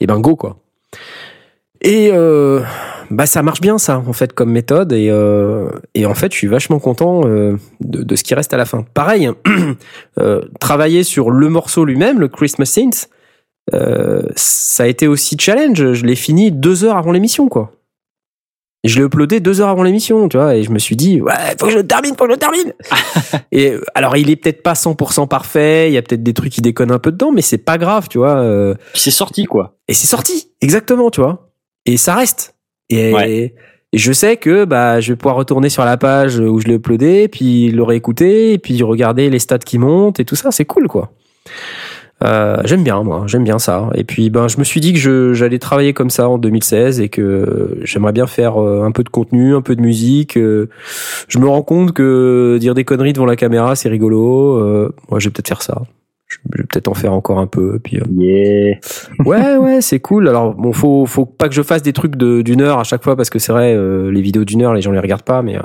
[0.00, 0.58] Et ben go quoi.
[1.84, 2.62] Et euh,
[3.10, 6.38] bah ça marche bien ça en fait comme méthode et euh, et en fait je
[6.38, 8.84] suis vachement content euh, de, de ce qui reste à la fin.
[8.94, 9.30] Pareil,
[10.18, 13.10] euh, travailler sur le morceau lui-même, le Christmas Synth,
[13.74, 15.92] euh, ça a été aussi challenge.
[15.92, 17.72] Je l'ai fini deux heures avant l'émission quoi.
[18.82, 21.18] Et je l'ai uploadé deux heures avant l'émission, tu vois, et je me suis dit,
[21.22, 22.74] ouais, faut que je le termine, faut que je le termine.
[23.50, 26.60] et alors, il est peut-être pas 100% parfait, il y a peut-être des trucs qui
[26.60, 28.36] déconnent un peu dedans, mais c'est pas grave, tu vois.
[28.36, 29.78] euh, c'est sorti, quoi.
[29.88, 31.53] et c'est sorti, exactement, tu vois.
[31.86, 32.54] Et ça reste.
[32.90, 33.54] Et, Ouais.
[33.92, 36.74] et je sais que bah je vais pouvoir retourner sur la page où je l'ai
[36.74, 40.64] uploadé, puis le réécouter, et puis regarder les stats qui montent et tout ça, c'est
[40.64, 41.12] cool, quoi.
[42.22, 43.90] Euh, j'aime bien moi, j'aime bien ça.
[43.94, 47.08] Et puis ben je me suis dit que j'allais travailler comme ça en 2016 et
[47.08, 50.36] que j'aimerais bien faire euh, un peu de contenu, un peu de musique.
[50.38, 50.68] euh.
[51.28, 54.56] je me rends compte que dire des conneries devant la caméra c'est rigolo.
[54.58, 55.82] Euh, moi je vais peut-être faire ça.
[56.52, 57.78] Je vais peut-être en faire encore un peu.
[57.82, 58.78] Puis euh, Yeah.
[59.24, 60.28] ouais ouais c'est cool.
[60.28, 63.02] Alors bon faut faut pas que je fasse des trucs de- d'une heure à chaque
[63.04, 65.42] fois parce que c'est vrai euh, les vidéos d'une heure les gens les regardent pas
[65.42, 65.62] mais euh,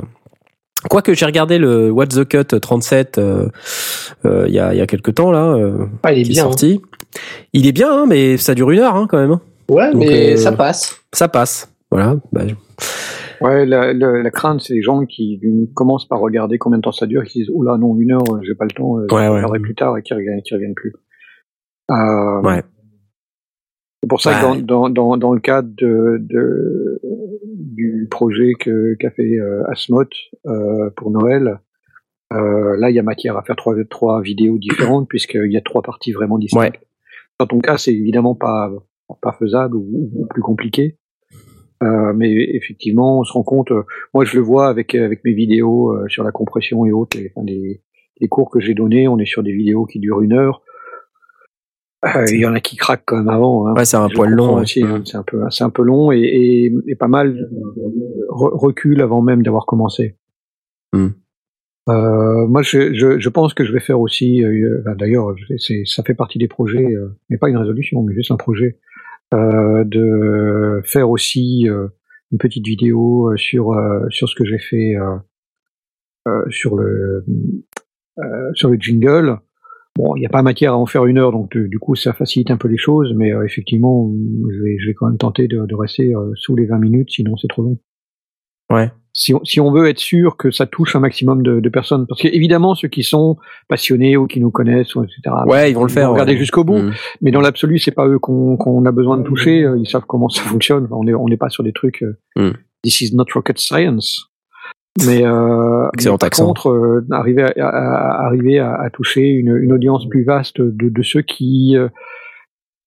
[0.89, 3.47] Quoique j'ai regardé le What's the Cut 37 euh,
[4.25, 6.31] euh, il y a il y a quelques temps là euh, Ah, il est qui
[6.31, 6.43] est bien.
[6.43, 6.81] sorti.
[7.51, 9.31] Il est bien, hein, mais ça dure une heure hein, quand même.
[9.31, 9.41] hein.
[9.67, 11.01] Ouais, Donc, mais ça passe.
[11.11, 11.69] Ça passe.
[11.91, 12.15] Voilà.
[12.31, 12.53] Bah, je-
[13.41, 15.39] Ouais, la, la, la crainte, c'est les gens qui
[15.73, 18.23] commencent par regarder combien de temps ça dure qui disent Oh là, non, une heure,
[18.43, 19.59] j'ai pas le temps, euh, je Ouais, ouais.
[19.59, 20.93] plus tard et qui reviennent, qui reviennent plus.
[21.91, 22.63] Euh, Ouais.
[24.03, 24.59] C'est pour ça Ouais.
[24.59, 27.01] que dans, dans, dans, dans le cadre de, de,
[27.43, 30.03] du projet que qu'a fait euh, Asmot
[30.45, 31.59] euh, pour Noël,
[32.33, 35.61] euh, là, il y a matière à faire trois, trois vidéos différentes puisqu'il y a
[35.61, 36.79] trois parties vraiment distinctes.
[37.39, 38.69] Dans ton cas, c'est évidemment pas,
[39.21, 40.97] pas faisable ou, ou plus compliqué.
[41.81, 43.71] Euh, mais effectivement, on se rend compte.
[43.71, 43.83] euh,
[44.13, 47.17] moi, je le vois avec avec mes vidéos euh, sur la compression et autres.
[47.17, 47.81] Les, enfin, les,
[48.19, 50.61] les cours que j'ai donnés, on est sur des vidéos qui durent une heure.
[52.05, 53.67] Euh, Il y en a qui craquent quand même avant.
[53.67, 53.73] Hein.
[53.75, 54.55] Ouais, c'est un poil long.
[54.55, 54.65] ouais.
[54.83, 57.49] hein, c'est un peu, c'est un peu long et, et, et pas mal
[58.29, 60.15] re- recul avant même d'avoir commencé.
[61.89, 64.43] Euh, moi, je, je, je pense que je vais faire aussi.
[64.43, 65.33] euh, ben, D'ailleurs,
[65.85, 68.79] ça fait partie des projets, euh, mais pas une résolution, mais juste un projet euh,
[69.31, 71.87] de faire aussi euh,
[72.31, 75.17] une petite vidéo euh, sur euh, sur ce que j'ai fait euh,
[76.27, 77.25] euh, sur le
[78.19, 79.39] euh, sur le jingle.
[79.95, 82.13] Bon, il n'y a pas matière à en faire une heure, donc du, coup ça
[82.13, 84.09] facilite un peu les choses, mais euh, effectivement,
[84.49, 87.09] je vais, je vais quand même tenter de, de rester euh, sous les 20 minutes,
[87.11, 87.79] sinon c'est trop long.
[88.71, 88.91] Ouais.
[89.21, 92.07] Si on, si on veut être sûr que ça touche un maximum de, de personnes,
[92.07, 93.35] parce qu'évidemment ceux qui sont
[93.67, 95.19] passionnés ou qui nous connaissent, ou etc.
[95.45, 96.11] Ouais, ils vont le faire.
[96.11, 96.37] Regarder ouais.
[96.37, 96.93] jusqu'au bout, Mm.
[97.21, 99.63] mais dans l'absolu, c'est pas eux qu'on qu'on a besoin de toucher.
[99.65, 100.87] euh, Ils savent comment ça fonctionne.
[100.91, 102.01] On n'est on n'est pas sur des trucs.
[102.03, 102.51] euh, Mm.
[102.81, 104.27] This is not rocket science.
[105.05, 106.45] Mais, euh, Excellent mais par accent.
[106.47, 110.61] contre, euh, arriver à, à- à- arriver à, à toucher une, une audience plus vaste
[110.61, 111.89] de, de ceux qui euh,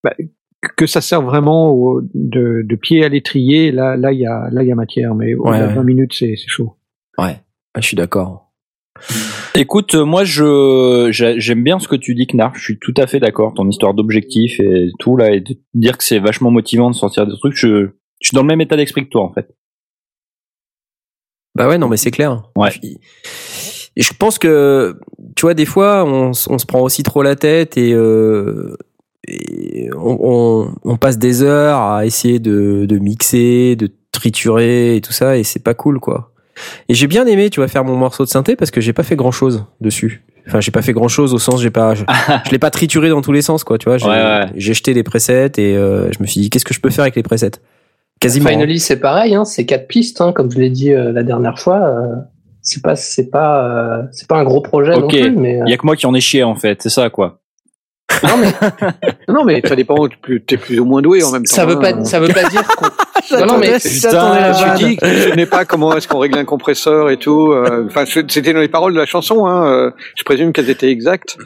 [0.02, 0.14] bah,
[0.76, 3.72] que ça sert vraiment au- de, de pied à l'étrier.
[3.72, 5.14] Là, là, il y a là il y a matière.
[5.14, 5.74] Mais Ouais, de ouais.
[5.74, 6.76] 20 minutes, c'est c'est chaud.
[7.18, 7.36] Ouais.
[7.76, 8.50] Je suis d'accord.
[9.54, 12.56] Écoute, euh, moi je j'a- j'aime bien ce que tu dis, Knarf.
[12.56, 13.52] Je suis tout à fait d'accord.
[13.54, 17.26] Ton histoire d'objectif et tout là, et de dire que c'est vachement motivant de sortir
[17.26, 17.54] des trucs.
[17.56, 17.86] Je,
[18.20, 19.48] je suis dans le même état d'esprit que toi en fait.
[21.54, 22.42] Bah ouais, non, mais c'est clair.
[22.56, 22.70] Ouais.
[23.96, 24.98] Je pense que,
[25.36, 28.74] tu vois, des fois, on, on se prend aussi trop la tête et, euh,
[29.28, 35.00] et on, on, on passe des heures à essayer de, de mixer, de triturer et
[35.00, 36.32] tout ça, et c'est pas cool, quoi.
[36.88, 39.02] Et j'ai bien aimé, tu vois, faire mon morceau de synthé parce que j'ai pas
[39.02, 40.22] fait grand chose dessus.
[40.46, 42.04] Enfin, j'ai pas fait grand chose au sens, j'ai pas, je,
[42.46, 43.98] je l'ai pas trituré dans tous les sens, quoi, tu vois.
[43.98, 44.46] J'ai Ouais, ouais.
[44.56, 47.02] j'ai jeté des presets et euh, je me suis dit, qu'est-ce que je peux faire
[47.02, 47.52] avec les presets?
[48.20, 48.48] Quasiment.
[48.50, 51.58] Finally, c'est pareil, hein, c'est quatre pistes, hein, comme je l'ai dit euh, la dernière
[51.58, 51.76] fois.
[51.78, 52.16] euh,
[52.60, 55.70] c'est pas, c'est pas, euh, c'est pas un gros projet non plus, mais euh, Il
[55.70, 56.80] y a que moi qui en ai chié en fait.
[56.82, 57.40] C'est ça quoi.
[58.22, 58.52] Non mais
[59.28, 61.54] Non, mais ça dépend, tu es plus ou moins doué en même temps.
[61.54, 61.80] ça veut hein.
[61.96, 62.86] pas, ça veut pas dire qu'on.
[63.30, 63.78] Non, non, mais vanne.
[63.78, 67.52] suis dit que je ne sais pas comment est-ce qu'on règle un compresseur et tout.
[67.52, 69.46] euh, Enfin, c'était dans les paroles de la chanson.
[69.46, 71.38] Hein, euh, je présume qu'elles étaient exactes.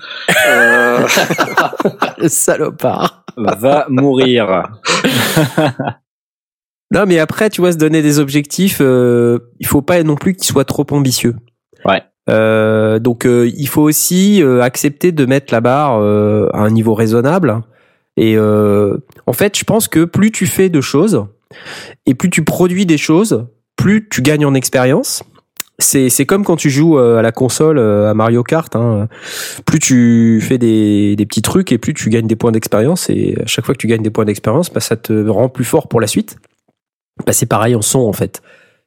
[0.49, 1.07] Euh,
[2.19, 3.25] Le salopard.
[3.37, 4.71] Va mourir.
[6.93, 10.35] Non, mais après, tu vois, se donner des objectifs, euh, il faut pas non plus
[10.35, 11.35] qu'ils soient trop ambitieux.
[11.85, 12.03] Ouais.
[12.29, 16.71] Euh, donc, euh, il faut aussi euh, accepter de mettre la barre euh, à un
[16.71, 17.63] niveau raisonnable.
[18.17, 18.97] Et euh,
[19.27, 21.27] en fait, je pense que plus tu fais de choses
[22.07, 23.47] et plus tu produis des choses,
[23.77, 25.23] plus tu gagnes en expérience.
[25.79, 28.75] C'est c'est comme quand tu joues euh, à la console à Mario Kart.
[28.75, 29.09] Hein.
[29.67, 33.11] Plus tu fais des, des petits trucs et plus tu gagnes des points d'expérience.
[33.11, 35.65] Et à chaque fois que tu gagnes des points d'expérience, bah, ça te rend plus
[35.67, 36.39] fort pour la suite.
[37.27, 38.41] Bah, c'est pareil en son en fait.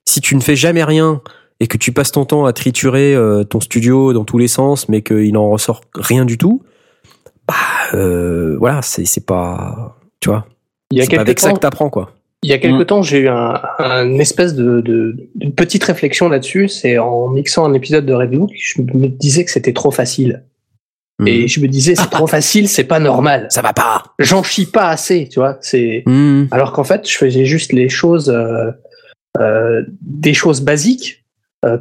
[0.06, 1.22] Si tu ne fais jamais rien
[1.60, 4.88] et que tu passes ton temps à triturer euh, ton studio dans tous les sens,
[4.90, 6.64] mais qu'il n'en ressort rien du tout,
[7.48, 7.56] bah
[7.94, 10.46] euh, voilà, c'est c'est pas, tu vois,
[10.92, 12.12] il y a c'est pas quelques avec ça temps, que t'apprends quoi.
[12.44, 12.86] il y a quelques Mm.
[12.86, 15.16] temps, j'ai eu un, un espèce de,
[15.56, 16.70] petite réflexion là-dessus.
[16.70, 20.44] C'est en mixant un épisode de Review, je me disais que c'était trop facile.
[21.26, 23.48] Et je me disais, c'est trop facile, c'est pas normal.
[23.50, 24.04] ça va pas.
[24.20, 25.58] J'en chie pas assez, tu vois.
[25.60, 26.46] C'est Hmm.
[26.52, 28.72] alors qu'en fait, je faisais juste les choses, euh,
[29.38, 31.26] euh, des choses basiques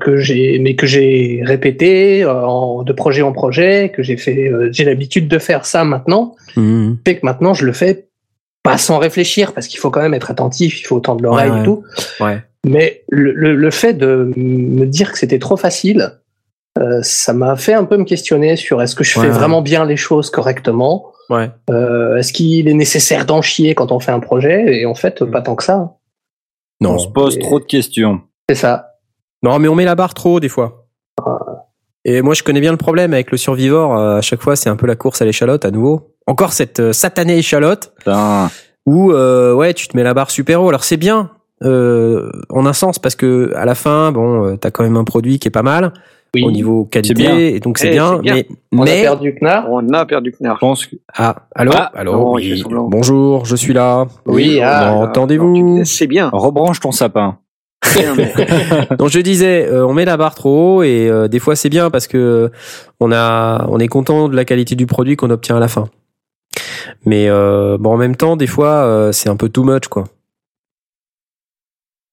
[0.00, 4.48] que j'ai, mais que j'ai répétées euh, en, de projet en projet, que j'ai fait.
[4.48, 6.34] euh, j'ai l'habitude de faire ça maintenant.
[6.56, 6.94] Hmm.
[7.06, 8.08] Fait que maintenant, je le fais
[8.64, 11.56] pas sans réfléchir parce qu'il faut quand même être attentif, il faut tendre l'oreille Ouais,
[11.56, 11.60] ouais.
[11.62, 11.84] et tout.
[12.20, 12.42] Ouais.
[12.66, 16.10] Mais le, le, le fait de me dire que c'était trop facile,
[16.78, 19.38] euh, ça m'a fait un peu me questionner sur est-ce que je Ouais, fais ouais.
[19.38, 21.12] vraiment bien les choses correctement?
[21.30, 21.50] Ouais.
[21.70, 24.80] euh, Est-ce qu'il est nécessaire d'en chier quand on fait un projet?
[24.80, 25.94] Et en fait, pas tant que ça.
[26.80, 26.94] Non.
[26.94, 28.22] On se pose Et- trop de questions.
[28.48, 28.87] C'est ça.
[29.42, 30.86] Non, mais on met la barre trop haut des fois.
[32.04, 33.96] Et moi, je connais bien le problème avec le survivor.
[33.96, 36.14] euh, À chaque fois, c'est un peu la course à l'échalote à nouveau.
[36.26, 38.50] Encore cette euh, satanée échalote Putain.
[38.86, 40.68] où euh, ouais, tu te mets la barre super haut.
[40.68, 41.30] Alors c'est bien
[41.64, 45.04] euh, en un sens parce que à la fin, bon, euh, t'as quand même un
[45.04, 45.92] produit qui est pas mal
[46.34, 46.44] Oui.
[46.44, 47.36] au niveau qualité, bien.
[47.36, 48.18] et donc c'est Eh, bien.
[48.18, 48.34] bien.
[48.34, 49.66] Mais On mais a perdu Knarr.
[49.70, 50.60] on a perdu Je Knarf.
[50.60, 52.62] pense que ah, allô, Ah, allô, non, oui.
[52.88, 54.06] bonjour, je suis là.
[54.26, 56.30] Oui, ah, entendez-vous C'est bien.
[56.32, 57.38] rebranche ton sapin.
[58.98, 61.68] Donc je disais, euh, on met la barre trop haut et euh, des fois c'est
[61.68, 62.50] bien parce que
[63.00, 65.88] on a, on est content de la qualité du produit qu'on obtient à la fin.
[67.04, 70.04] Mais euh, bon, en même temps, des fois, euh, c'est un peu too much, quoi.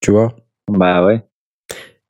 [0.01, 0.33] Tu vois?
[0.69, 1.23] Bah ouais.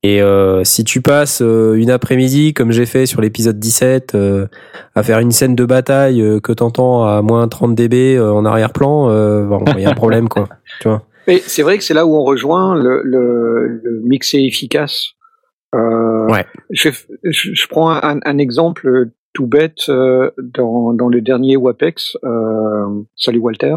[0.03, 4.47] Et euh, si tu passes une après-midi, comme j'ai fait sur l'épisode 17, euh,
[4.93, 9.07] à faire une scène de bataille que t'entends à moins 30 dB en arrière-plan,
[9.47, 10.47] bon, il y a un problème, quoi.
[10.79, 11.01] Tu vois.
[11.27, 15.11] Mais c'est vrai que c'est là où on rejoint le, le, le mixé efficace.
[15.73, 16.45] Euh, Ouais.
[16.71, 16.89] Je,
[17.23, 22.17] je, je prends un, un exemple tout bête euh, dans, dans le dernier WAPEX.
[22.23, 23.75] Euh, salut Walter.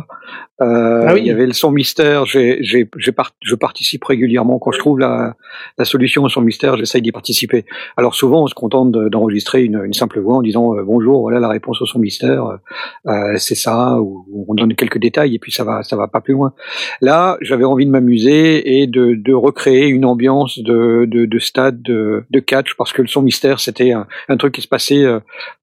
[0.60, 1.20] Euh, Ah oui.
[1.20, 2.26] Il y avait le son mystère.
[2.26, 5.36] J'ai, j'ai, j'ai part- je participe régulièrement quand je trouve la,
[5.78, 6.76] la solution au son mystère.
[6.76, 7.64] J'essaye d'y participer.
[7.96, 11.20] Alors souvent, on se contente de- d'enregistrer une, une simple voix en disant euh, bonjour,
[11.20, 12.58] voilà la réponse au son mystère.
[13.06, 14.00] Euh, c'est ça.
[14.00, 16.52] Ou on donne quelques détails et puis ça va, ça va pas plus loin.
[17.00, 21.82] Là, j'avais envie de m'amuser et de, de recréer une ambiance de, de, de stade
[21.82, 25.04] de, de catch parce que le son mystère, c'était un, un truc qui se passait
[25.04, 25.20] euh,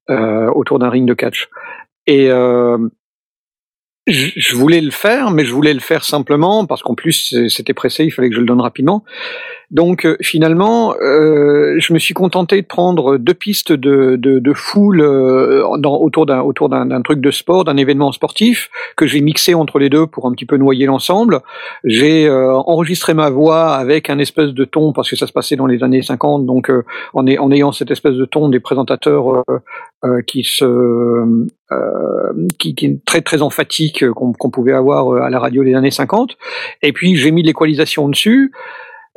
[0.08, 1.48] euh, autour d'un ring de catch.
[2.06, 2.78] Et euh,
[4.06, 7.74] je, voulais le faire, mais je voulais le faire simplement parce qu'en plus c'est- c'était
[7.74, 9.04] pressé, il fallait que je le donne rapidement.
[9.70, 14.52] Donc euh, finalement, euh, je me suis contenté de prendre deux pistes de, de, de
[14.52, 19.20] foule euh, dans, autour d'un autour d'un truc de sport, d'un événement sportif que j'ai
[19.20, 21.40] mixé entre les deux pour un petit peu noyer l'ensemble.
[21.84, 25.56] J'ai euh, enregistré ma voix avec un espèce de ton parce que ça se passait
[25.56, 29.42] dans les années 50, donc euh, en, en ayant cette espèce de ton des présentateurs
[30.04, 35.30] euh, qui se euh, qui, qui est très très emphatique qu'on qu'on pouvait avoir à
[35.30, 36.36] la radio des années 50.
[36.82, 38.52] Et puis j'ai mis l'équalisation dessus.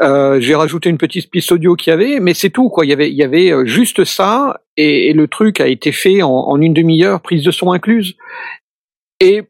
[0.01, 2.85] Euh, j'ai rajouté une petite piste audio qu'il y avait, mais c'est tout quoi.
[2.85, 6.21] Il y avait, il y avait euh, juste ça, et, le truc a été fait
[6.21, 8.15] en, une demi-heure, prise de son incluse.
[9.19, 9.43] Et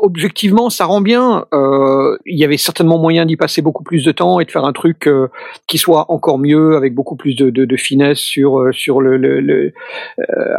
[0.00, 1.44] objectivement, ça rend bien.
[1.52, 4.64] Euh, il y avait certainement moyen d'y passer beaucoup plus de temps et de faire
[4.64, 5.28] un truc euh,
[5.66, 9.18] qui soit encore mieux, avec beaucoup plus de, de, de finesse sur euh, sur le,
[9.18, 9.72] le, le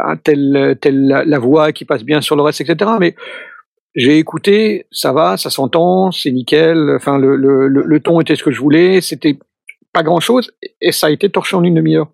[0.04, 2.92] un tel tel la, la voix qui passe bien sur le reste, etc.
[3.00, 3.16] Mais
[3.94, 6.92] j'ai écouté, ça va, ça s'entend, c'est nickel.
[6.96, 9.38] Enfin, le, le, le, ton était ce que je voulais, c'était
[9.92, 10.50] pas grand chose,
[10.80, 12.08] et ça a été torché en une demi-heure.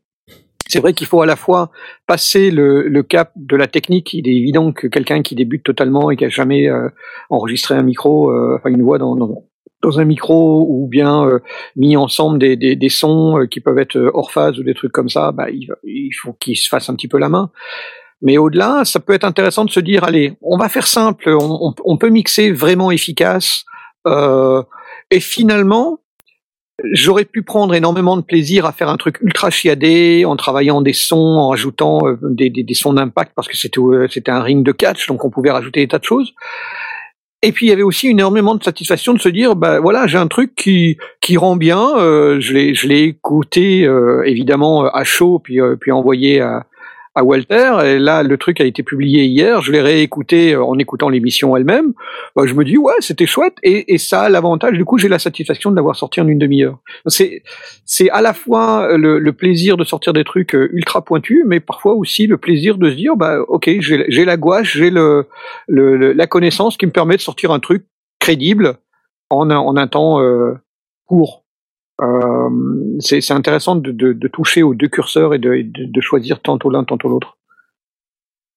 [0.69, 1.71] C'est vrai qu'il faut à la fois
[2.07, 4.13] passer le, le cap de la technique.
[4.13, 6.89] Il est évident que quelqu'un qui débute totalement et qui a jamais euh,
[7.31, 9.45] enregistré un micro, euh, enfin une voix dans, dans,
[9.83, 11.39] dans un micro ou bien euh,
[11.75, 14.93] mis ensemble des, des, des sons euh, qui peuvent être hors phase ou des trucs
[14.93, 17.51] comme ça, bah, il, il faut qu'il se fasse un petit peu la main.
[18.23, 21.97] Mais au-delà, ça peut être intéressant de se dire, allez, on va faire simple, on,
[21.97, 23.65] peut mixer vraiment efficace.
[24.07, 24.63] euh,
[25.11, 26.01] et finalement,
[26.93, 30.93] j'aurais pu prendre énormément de plaisir à faire un truc ultra chiadé, en travaillant des
[30.93, 34.73] sons, en rajoutant euh, des, sons d'impact, parce que c'était euh, c'était un ring de
[34.73, 36.35] catch, donc on pouvait rajouter des tas de choses.
[37.43, 40.19] Et puis il y avait aussi énormément de satisfaction de se dire, bah voilà, j'ai
[40.19, 41.97] un truc qui qui rend bien.
[41.97, 46.41] euh, je l'ai je l'ai écouté euh, évidemment euh, à chaud, puis euh, puis envoyé
[46.41, 46.67] à
[47.19, 47.79] à Walter.
[47.85, 49.61] Et là, le truc a été publié hier.
[49.63, 51.93] Je l'ai réécouté euh, en écoutant l'émission elle-même.
[52.37, 53.57] Bah, je me dis ouais, c'était chouette.
[53.63, 54.75] Et, ça a l'avantage.
[54.75, 56.79] Du coup, j'ai la satisfaction de l'avoir sorti en une demi-heure.
[57.07, 57.43] C'est
[57.85, 61.61] c'est à la fois le, le plaisir de sortir des trucs euh, ultra pointus, mais
[61.61, 65.27] parfois aussi le plaisir de se dire bah ok, j'ai la gouache, j'ai le,
[65.69, 67.87] la connaissance qui me permet de sortir un truc
[68.21, 68.77] crédible
[69.31, 70.55] en un, en un temps euh,
[71.07, 71.45] court.
[72.01, 72.49] Euh,
[73.01, 76.85] c'est intéressant de, de, de toucher aux deux curseurs et de, de, choisir tantôt l'un,
[76.85, 77.37] tantôt l'autre.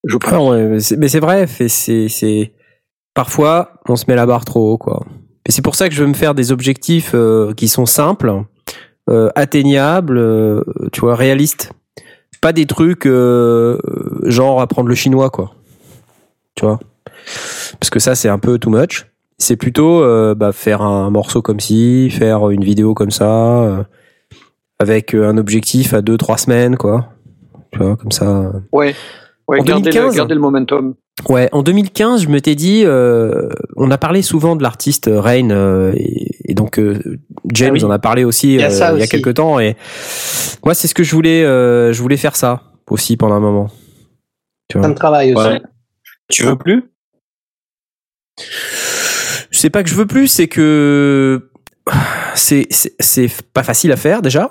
[0.03, 2.53] Je ouais, mais c'est- vrai, c'est,
[3.13, 5.05] parfois, on se met la barre trop haut, quoi.
[5.47, 8.43] Et c'est pour ça que je veux me faire des objectifs euh, qui sont simples,
[9.09, 11.71] euh, atteignables, euh, tu vois, réalistes.
[12.41, 13.77] Pas des trucs euh,
[14.23, 15.53] genre apprendre le chinois, quoi.
[16.55, 16.79] Tu vois?
[17.79, 19.10] Parce que ça, c'est un peu too much.
[19.41, 23.83] C'est plutôt euh, bah, faire un morceau comme ci, faire une vidéo comme ça, euh,
[24.79, 27.09] avec un objectif à deux, trois semaines, quoi.
[27.71, 28.51] Tu vois, comme ça.
[28.71, 28.93] Ouais.
[29.47, 30.93] Ouais, En 2015, le, momentum.
[31.27, 35.49] Ouais, en 2015, je me t'ai dit, euh, on a parlé souvent de l'artiste Rain,
[35.49, 37.17] euh, et, et donc euh,
[37.51, 37.83] James Ah oui.
[37.83, 39.09] en a parlé aussi Il y a euh, ça il y a aussi.
[39.09, 39.75] quelques temps, et
[40.63, 43.69] moi c'est ce que je voulais, euh, je voulais faire ça aussi pendant un moment.
[44.69, 44.83] Tu vois.
[44.83, 45.47] Ça me travaille aussi.
[45.47, 45.61] Ouais.
[46.29, 46.83] Tu veux plus?
[49.61, 51.49] C'est pas que je veux plus, c'est que
[52.33, 54.49] c'est c'est pas facile à faire déjà.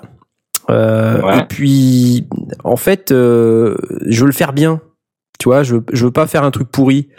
[0.69, 1.39] Euh, Ouais.
[1.39, 2.27] Et puis,
[2.63, 3.75] en fait, euh,
[4.07, 4.79] je veux le faire bien.
[5.37, 7.09] Tu vois, je je veux pas faire un truc pourri.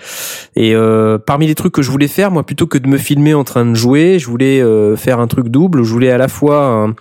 [0.56, 3.34] Et euh, parmi les trucs que je voulais faire, moi, plutôt que de me filmer
[3.34, 4.64] en train de jouer, je voulais
[4.96, 5.82] faire un truc double.
[5.82, 6.94] Je voulais à la fois un,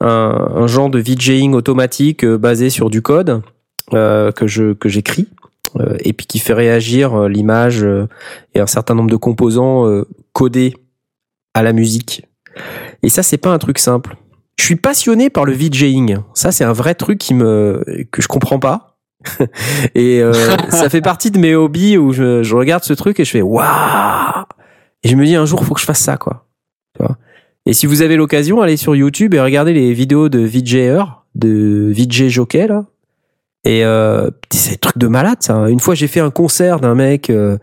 [0.00, 3.42] un, un genre de VJing automatique basé sur du code
[3.90, 5.28] que je que j'écris
[6.00, 8.08] et puis qui fait réagir euh, l'image euh,
[8.54, 10.74] et un certain nombre de composants euh, codés
[11.54, 12.26] à la musique.
[13.02, 14.16] Et ça, c'est pas un truc simple.
[14.58, 16.18] Je suis passionné par le VJing.
[16.34, 18.98] Ça, c'est un vrai truc qui me que je comprends pas.
[19.94, 20.32] et euh,
[20.70, 23.42] ça fait partie de mes hobbies où je, je regarde ce truc et je fais
[23.42, 24.44] waouh.
[25.02, 26.46] Et je me dis un jour, faut que je fasse ça, quoi.
[26.96, 27.16] Tu vois?
[27.66, 31.02] Et si vous avez l'occasion, allez sur YouTube et regardez les vidéos de VJer,
[31.34, 32.86] de VJ Jockey là.
[33.66, 35.68] Et euh, c'est des trucs de malade ça.
[35.68, 37.58] Une fois, j'ai fait un concert d'un mec euh,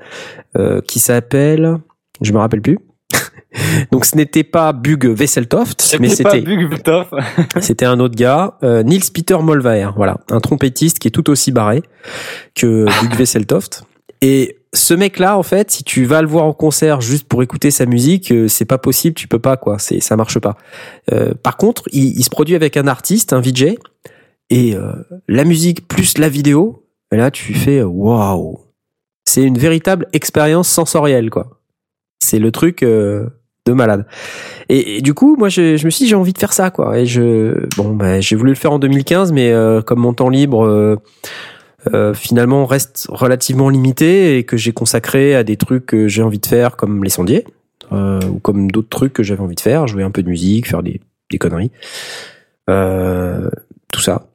[0.58, 1.78] euh, qui s'appelle,
[2.22, 2.78] je me rappelle plus.
[3.92, 6.44] Donc ce n'était pas Bug Vesseltoft, mais c'était
[7.62, 11.52] c'était un autre gars, euh, Niels Peter Molvaer, voilà, un trompettiste qui est tout aussi
[11.52, 11.84] barré
[12.54, 13.84] que Bug Vesseltoft.
[14.20, 17.72] Et ce mec-là, en fait, si tu vas le voir en concert juste pour écouter
[17.72, 20.58] sa musique, euh, c'est pas possible, tu peux pas, quoi, c'est ça marche pas.
[21.14, 23.76] Euh, par contre, il, il se produit avec un artiste, un VJ,
[24.50, 24.94] et euh,
[25.28, 28.60] la musique plus la vidéo, et là tu fais waouh,
[29.26, 31.60] c'est une véritable expérience sensorielle, quoi.
[32.20, 33.28] C'est le truc euh,
[33.66, 34.06] de malade.
[34.70, 37.00] Et, du coup, moi, je, je me suis dit, j'ai envie de faire ça, quoi.
[37.00, 40.30] Et je, bon, ben, j'ai voulu le faire en 2015, mais euh, comme mon temps
[40.30, 40.96] libre euh,
[41.94, 46.40] euh, finalement reste relativement limité et que j'ai consacré à des trucs que j'ai envie
[46.40, 47.46] de faire, comme les sondiers
[47.92, 50.68] euh, ou comme d'autres trucs que j'avais envie de faire, jouer un peu de musique,
[50.68, 51.72] faire des, des conneries,
[52.70, 53.50] euh,
[53.92, 54.28] tout ça.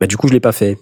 [0.00, 0.78] Bah, du coup, je l'ai pas fait.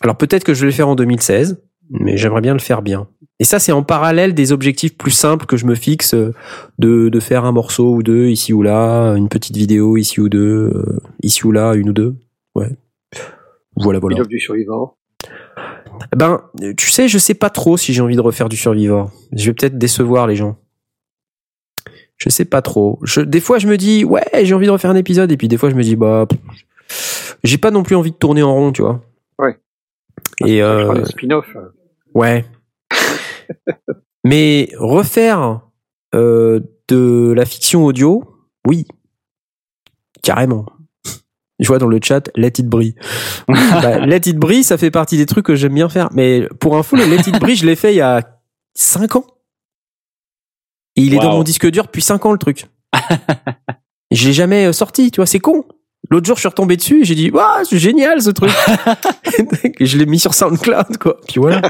[0.00, 1.60] Alors peut-être que je vais le faire en 2016,
[1.90, 3.08] mais j'aimerais bien le faire bien.
[3.40, 6.34] Et ça, c'est en parallèle des objectifs plus simples que je me fixe euh,
[6.78, 10.28] de, de faire un morceau ou deux ici ou là, une petite vidéo ici ou
[10.28, 12.16] deux, euh, ici ou là, une ou deux.
[12.54, 12.70] Ouais.
[13.76, 14.22] Voilà, voilà.
[14.24, 14.96] Du survivant.
[16.16, 19.10] Ben, euh, tu sais, je sais pas trop si j'ai envie de refaire du Survivor.
[19.32, 20.56] Je vais peut-être décevoir les gens.
[22.16, 22.98] Je sais pas trop.
[23.02, 25.46] Je, des fois, je me dis, ouais, j'ai envie de refaire un épisode, et puis
[25.48, 28.54] des fois, je me dis, bah, pff, j'ai pas non plus envie de tourner en
[28.54, 29.02] rond, tu vois.
[29.38, 29.58] Ouais.
[30.44, 31.56] Et Je euh, des spin-offs.
[32.14, 32.44] Ouais.
[34.24, 35.62] Mais refaire
[36.14, 38.24] euh, de la fiction audio,
[38.66, 38.86] oui.
[40.22, 40.66] Carrément.
[41.58, 42.94] Je vois dans le chat Let It Brille.
[43.48, 46.08] Bah, Let It Brille, ça fait partie des trucs que j'aime bien faire.
[46.12, 48.40] Mais pour info, le Let It Brille, je l'ai fait il y a
[48.74, 49.26] 5 ans.
[50.96, 52.66] Et il est dans mon disque dur depuis 5 ans, le truc.
[54.10, 55.64] je l'ai jamais euh, sorti, tu vois, c'est con.
[56.10, 58.50] L'autre jour, je suis retombé dessus et j'ai dit, waouh, c'est génial ce truc.
[59.80, 61.18] et je l'ai mis sur SoundCloud, quoi.
[61.28, 61.60] Puis voilà.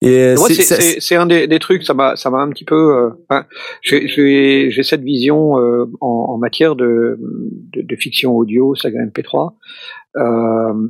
[0.00, 0.48] et Moi,
[1.00, 3.12] c'est- un des, des trucs, ça m'a, ça m'a un petit peu.
[3.30, 3.40] euh,
[3.82, 7.18] j'ai- j'ai j'ai cette vision euh, en, en matière de,
[7.72, 9.54] de, de fiction audio, saga MP3.
[10.16, 10.88] euh,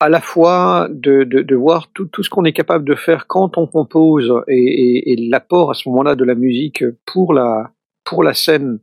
[0.00, 3.26] à la fois de, de, de voir tout, tout ce qu'on est capable de faire
[3.26, 7.72] quand on compose et, et, et l'apport à ce moment-là de la musique pour la,
[8.08, 8.78] pour la scène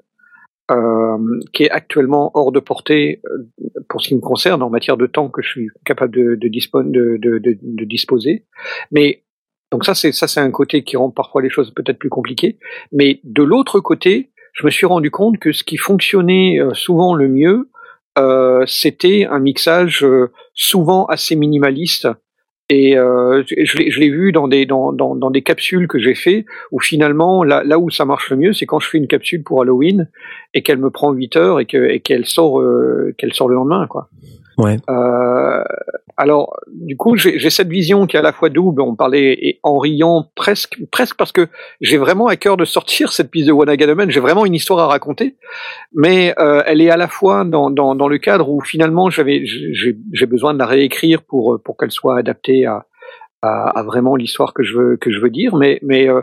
[0.71, 1.17] euh,
[1.53, 3.49] qui est actuellement hors de portée euh,
[3.89, 6.47] pour ce qui me concerne en matière de temps que je suis capable de, de,
[7.17, 8.45] de, de disposer.
[8.91, 9.23] Mais
[9.71, 12.57] donc ça c'est ça c'est un côté qui rend parfois les choses peut-être plus compliquées.
[12.91, 17.13] Mais de l'autre côté, je me suis rendu compte que ce qui fonctionnait euh, souvent
[17.13, 17.69] le mieux,
[18.17, 22.07] euh, c'était un mixage euh, souvent assez minimaliste.
[22.69, 26.79] Et euh, je l'ai vu dans des dans, dans, des capsules que j'ai fait où
[26.79, 29.61] finalement là, là où ça marche le mieux c'est quand je fais une capsule pour
[29.61, 30.09] Halloween
[30.55, 33.55] et qu'elle me prend 8 heures et que et qu'elle sort euh, qu'elle sort le
[33.55, 34.09] lendemain quoi.
[34.57, 34.77] Ouais.
[34.89, 35.63] Euh,
[36.17, 38.81] alors, du coup, j'ai cette vision qui est à la fois double.
[38.81, 41.47] On parlait et en riant presque, presque parce que
[41.81, 44.09] j'ai vraiment à cœur de sortir cette piste de Man.
[44.09, 45.35] J'ai vraiment une histoire à raconter,
[45.93, 49.43] mais euh, elle est à la fois dans, dans, dans le cadre où finalement j'avais
[49.45, 52.85] j'ai besoin de la réécrire pour pour qu'elle soit adaptée à,
[53.41, 56.21] à, vraiment l'histoire que je veux que je veux dire, mais mais euh,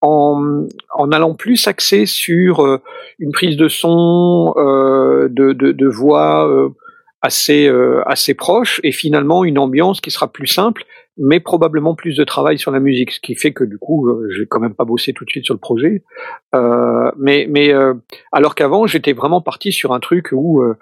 [0.00, 2.80] en, en allant plus axer sur euh,
[3.18, 6.68] une prise de son, euh, de, de, de voix euh,
[7.22, 10.84] assez euh, assez proche et finalement une ambiance qui sera plus simple
[11.20, 14.28] mais probablement plus de travail sur la musique ce qui fait que du coup euh,
[14.30, 16.04] j'ai quand même pas bossé tout de suite sur le projet.
[16.54, 17.94] Euh, mais mais euh,
[18.30, 20.76] alors qu'avant j'étais vraiment parti sur un truc où euh,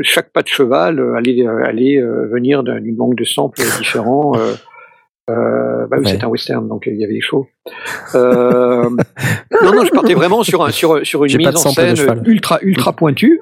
[0.00, 4.32] chaque pas de cheval euh, allait allait venir d'un- d'une banque de samples différents
[5.30, 6.10] euh, bah oui, Ouais.
[6.12, 7.46] c'était un western, donc euh, il y avait des shows.
[8.16, 8.88] Euh,
[9.62, 12.92] non, non, je partais vraiment sur, un, sur, sur une mise en scène ultra, ultra
[12.92, 13.40] pointue.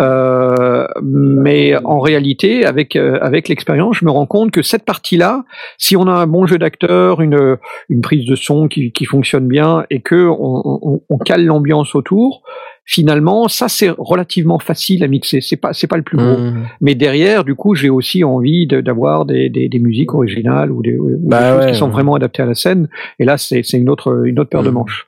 [0.00, 5.44] Euh, mais en réalité, avec, euh, avec l'expérience, je me rends compte que cette partie-là,
[5.78, 7.56] si on a un bon jeu d'acteur, une,
[7.88, 11.94] une prise de son qui, qui fonctionne bien et que on, on, on cale l'ambiance
[11.94, 12.42] autour,
[12.84, 15.40] finalement, ça c'est relativement facile à mixer.
[15.40, 16.36] C'est pas, c'est pas le plus gros.
[16.38, 16.66] Mmh.
[16.80, 20.82] Mais derrière, du coup, j'ai aussi envie de- d'avoir des, des, des musiques originales ou
[20.82, 21.92] des, ou des Bah choses ouais, qui sont ouais.
[21.92, 22.88] vraiment adaptées à la scène.
[23.18, 24.74] Et là, c'est c'est une autre, une autre paire de Mhm.
[24.74, 25.06] manches.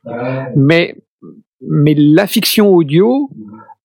[0.55, 0.95] Mais,
[1.67, 3.29] mais la fiction audio,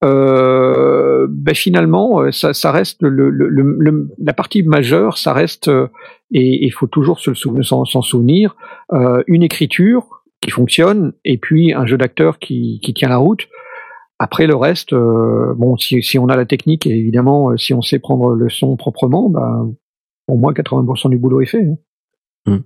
[0.05, 5.33] euh, ben finalement, euh, ça, ça reste le, le, le- le- la partie majeure, ça
[5.33, 5.89] reste, euh,
[6.33, 8.57] et il faut toujours se le sou- s'en s'en souvenir,
[8.93, 10.07] euh, une écriture
[10.41, 13.47] qui fonctionne et puis un jeu d'acteur qui, qui tient la route.
[14.22, 17.80] Après le reste, euh, bon, si, on a la technique et évidemment, euh, si on
[17.80, 19.72] sait prendre le son proprement, ben,
[20.28, 21.66] au moins 80% du boulot est fait.
[22.47, 22.59] hein.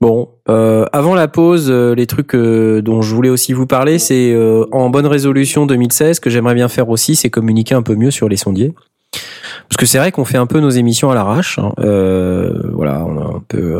[0.00, 4.36] Bon, euh, avant la pause, les trucs dont je voulais aussi vous parler, c'est
[4.72, 8.28] en bonne résolution 2016 que j'aimerais bien faire aussi, c'est communiquer un peu mieux sur
[8.28, 8.74] les sondiers.
[9.68, 11.60] Parce que c'est vrai qu'on fait un peu nos émissions à l'arrache.
[11.60, 11.72] hein.
[11.76, 13.78] Voilà, on a un peu,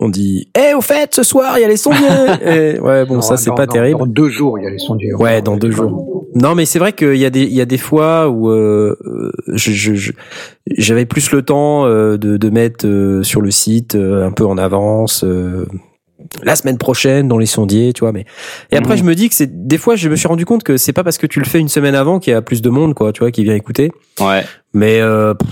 [0.00, 2.00] on dit, eh, au fait, ce soir il y a les sondiers.
[2.80, 3.98] Ouais, bon, Non, ça c'est pas terrible.
[4.00, 5.14] Dans deux jours, il y a les sondiers.
[5.14, 6.10] Ouais, dans deux jours.
[6.34, 8.96] Non, mais c'est vrai qu'il y a des il y a des fois où euh,
[9.06, 10.12] euh, je je- je-
[10.66, 14.44] j'avais plus le temps euh, de de mettre euh, sur le site euh, un peu
[14.44, 15.64] en avance euh,
[16.42, 18.10] la semaine prochaine dans les sondiers, tu vois.
[18.10, 18.24] Mais
[18.72, 18.98] et après Mhm.
[18.98, 21.04] je me dis que c'est des fois je me suis rendu compte que c'est pas
[21.04, 23.12] parce que tu le fais une semaine avant qu'il y a plus de monde, quoi,
[23.12, 23.92] tu vois, qui vient écouter.
[24.20, 24.42] Ouais.
[24.72, 25.48] Mais euh, pff,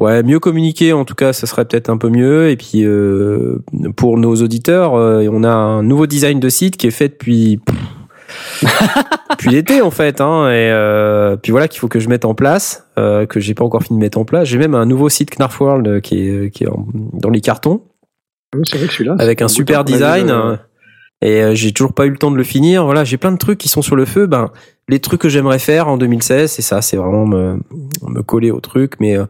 [0.00, 2.50] ouais, mieux communiquer en tout cas, ça serait peut-être un peu mieux.
[2.50, 3.62] Et puis euh,
[3.96, 7.60] pour nos auditeurs, euh, on a un nouveau design de site qui est fait depuis
[9.30, 10.20] depuis l'été en fait.
[10.20, 13.54] Hein, et euh, puis voilà qu'il faut que je mette en place, euh, que j'ai
[13.54, 14.48] pas encore fini de mettre en place.
[14.48, 17.40] J'ai même un nouveau site Knarf World euh, qui est qui est en- dans les
[17.40, 17.82] cartons
[18.54, 19.16] Oui, c'est vrai que celui-là.
[19.18, 20.30] avec un super design.
[20.30, 20.56] euh.
[21.22, 22.84] Et euh, j'ai toujours pas eu le temps de le finir.
[22.86, 24.26] Voilà, j'ai plein de trucs qui sont sur le feu.
[24.26, 24.50] Ben,
[24.88, 27.58] les trucs que j'aimerais faire en 2016, c'est ça, c'est vraiment me,
[28.08, 28.94] me coller au truc.
[29.00, 29.26] Mais euh,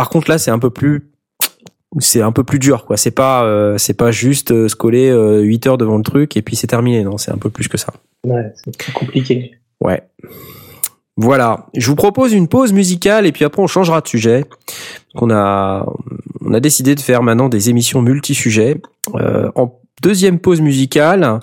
[0.00, 1.10] par contre là, c'est un peu plus,
[1.98, 2.96] c'est un peu plus dur, quoi.
[2.96, 6.38] C'est pas, euh, c'est pas juste euh, se coller euh, 8 heures devant le truc
[6.38, 7.04] et puis c'est terminé.
[7.04, 7.92] Non, c'est un peu plus que ça.
[8.26, 9.50] Ouais, c'est plus compliqué.
[9.78, 10.02] Ouais.
[11.18, 11.66] Voilà.
[11.76, 14.46] Je vous propose une pause musicale et puis après on changera de sujet.
[15.16, 15.84] On a,
[16.40, 18.80] on a décidé de faire maintenant des émissions multi-sujets.
[19.16, 21.40] Euh, en deuxième pause musicale,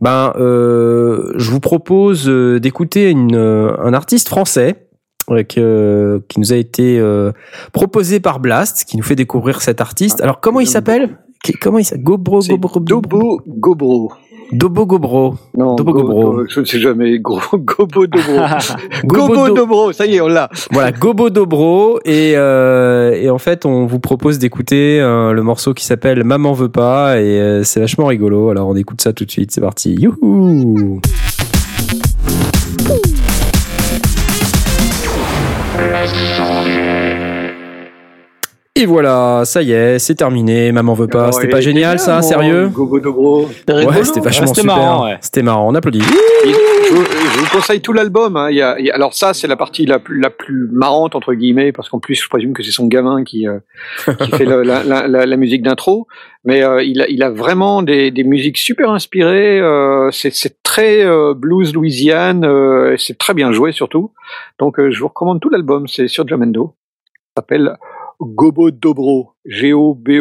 [0.00, 4.91] ben, euh, je vous propose euh, d'écouter une, euh, un artiste français euh,
[5.24, 7.32] que- qui nous a été euh,
[7.72, 10.20] proposé par Blast, qui nous fait découvrir cet artiste.
[10.20, 11.18] Alors comment il s'appelle?
[11.60, 12.04] Comment il s'appelle?
[12.04, 14.12] Gobro, Gobro, Dobo Gobro.
[14.54, 15.34] Dobo Gobro.
[15.56, 16.32] Non, Dobo Go- Gobro.
[16.34, 17.18] Go- Je ne sais jamais.
[17.18, 18.34] Gros, Gobo Dobro.
[19.04, 20.50] Gobo Gobo Do- Dobro, ça y est, on l'a.
[20.70, 25.72] Voilà, Gobo Dobro et euh, et en fait on vous propose d'écouter euh, le morceau
[25.72, 28.50] qui s'appelle Maman veut pas et euh, c'est vachement rigolo.
[28.50, 29.94] Alors on écoute ça tout de suite, c'est parti.
[29.94, 31.00] Youhou
[38.82, 40.72] Et voilà, ça y est, c'est terminé.
[40.72, 41.20] Maman veut pas.
[41.20, 43.48] Alors, C'était pas génial, bien, ça, mon sérieux Gobo Dobro.
[43.68, 44.64] Ouais, c'était vachement super.
[44.76, 45.18] marrant, ouais.
[45.20, 45.68] C'était marrant.
[45.70, 46.00] On applaudit.
[46.00, 48.36] Et Je, vous- je vous conseille tout l'album.
[48.36, 48.50] hein.
[48.50, 50.68] Il y a- il y a- alors ça, c'est la partie la plus, la plus
[50.72, 53.60] marrante entre guillemets, parce qu'en plus, je présume que c'est son gamin qui, euh,
[54.20, 56.08] qui fait le- la, la, la, la musique d'intro.
[56.44, 59.60] Mais euh, il, a, il a vraiment des, des musiques super inspirées.
[59.60, 62.44] euh, c'est c'est très euh, blues Louisiane.
[62.44, 64.10] euh, et c'est très bien joué surtout.
[64.58, 65.86] Donc, euh, je vous recommande tout l'album.
[65.86, 66.74] C'est sur Jamendo.
[67.36, 67.76] Ça s'appelle
[68.24, 69.34] Gobo Dobro.
[69.44, 70.20] G-O-B-O-D-O-B-R-O.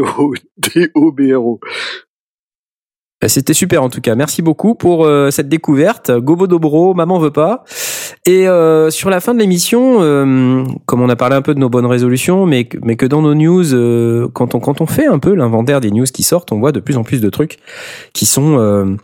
[3.22, 4.16] Bah, C'était super en tout cas.
[4.16, 6.12] Merci beaucoup pour euh, cette découverte.
[6.12, 7.64] Gobo Dobro, maman veut pas.
[8.26, 11.60] Et euh, sur la fin de l'émission, euh, comme on a parlé un peu de
[11.60, 14.86] nos bonnes résolutions, mais que, mais que dans nos news, euh, quand on quand on
[14.86, 17.30] fait un peu l'inventaire des news qui sortent, on voit de plus en plus de
[17.30, 17.58] trucs
[18.14, 18.96] qui sont euh,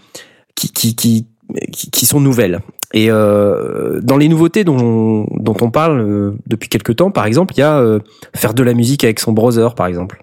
[0.56, 1.28] qui qui qui
[1.72, 2.62] qui sont nouvelles.
[2.94, 7.26] Et euh, dans les nouveautés dont on, dont on parle euh, depuis quelques temps, par
[7.26, 8.00] exemple, il y a euh,
[8.36, 10.22] faire de la musique avec son browser, par exemple.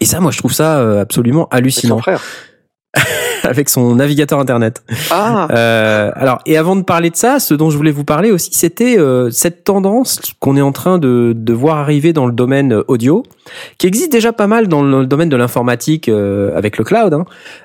[0.00, 2.22] Et ça, moi, je trouve ça euh, absolument hallucinant son frère.
[3.44, 4.82] avec son navigateur internet.
[5.10, 8.30] Ah, Euh, alors, et avant de parler de ça, ce dont je voulais vous parler
[8.30, 12.32] aussi, c'était euh, cette tendance qu'on est en train de, de voir arriver dans le
[12.32, 13.22] domaine audio,
[13.78, 17.12] qui existe déjà pas mal dans le domaine de l'informatique euh, avec le cloud.
[17.12, 17.24] Hein.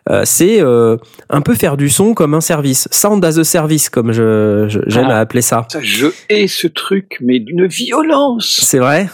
[0.09, 0.97] Euh, c'est euh,
[1.29, 4.79] un peu faire du son comme un service, sound as a service, comme je, je-
[4.87, 5.17] j'aime Ah.
[5.17, 5.65] à appeler ça.
[5.69, 8.59] ça, je hais ce truc, mais d'une violence.
[8.61, 9.09] C'est vrai?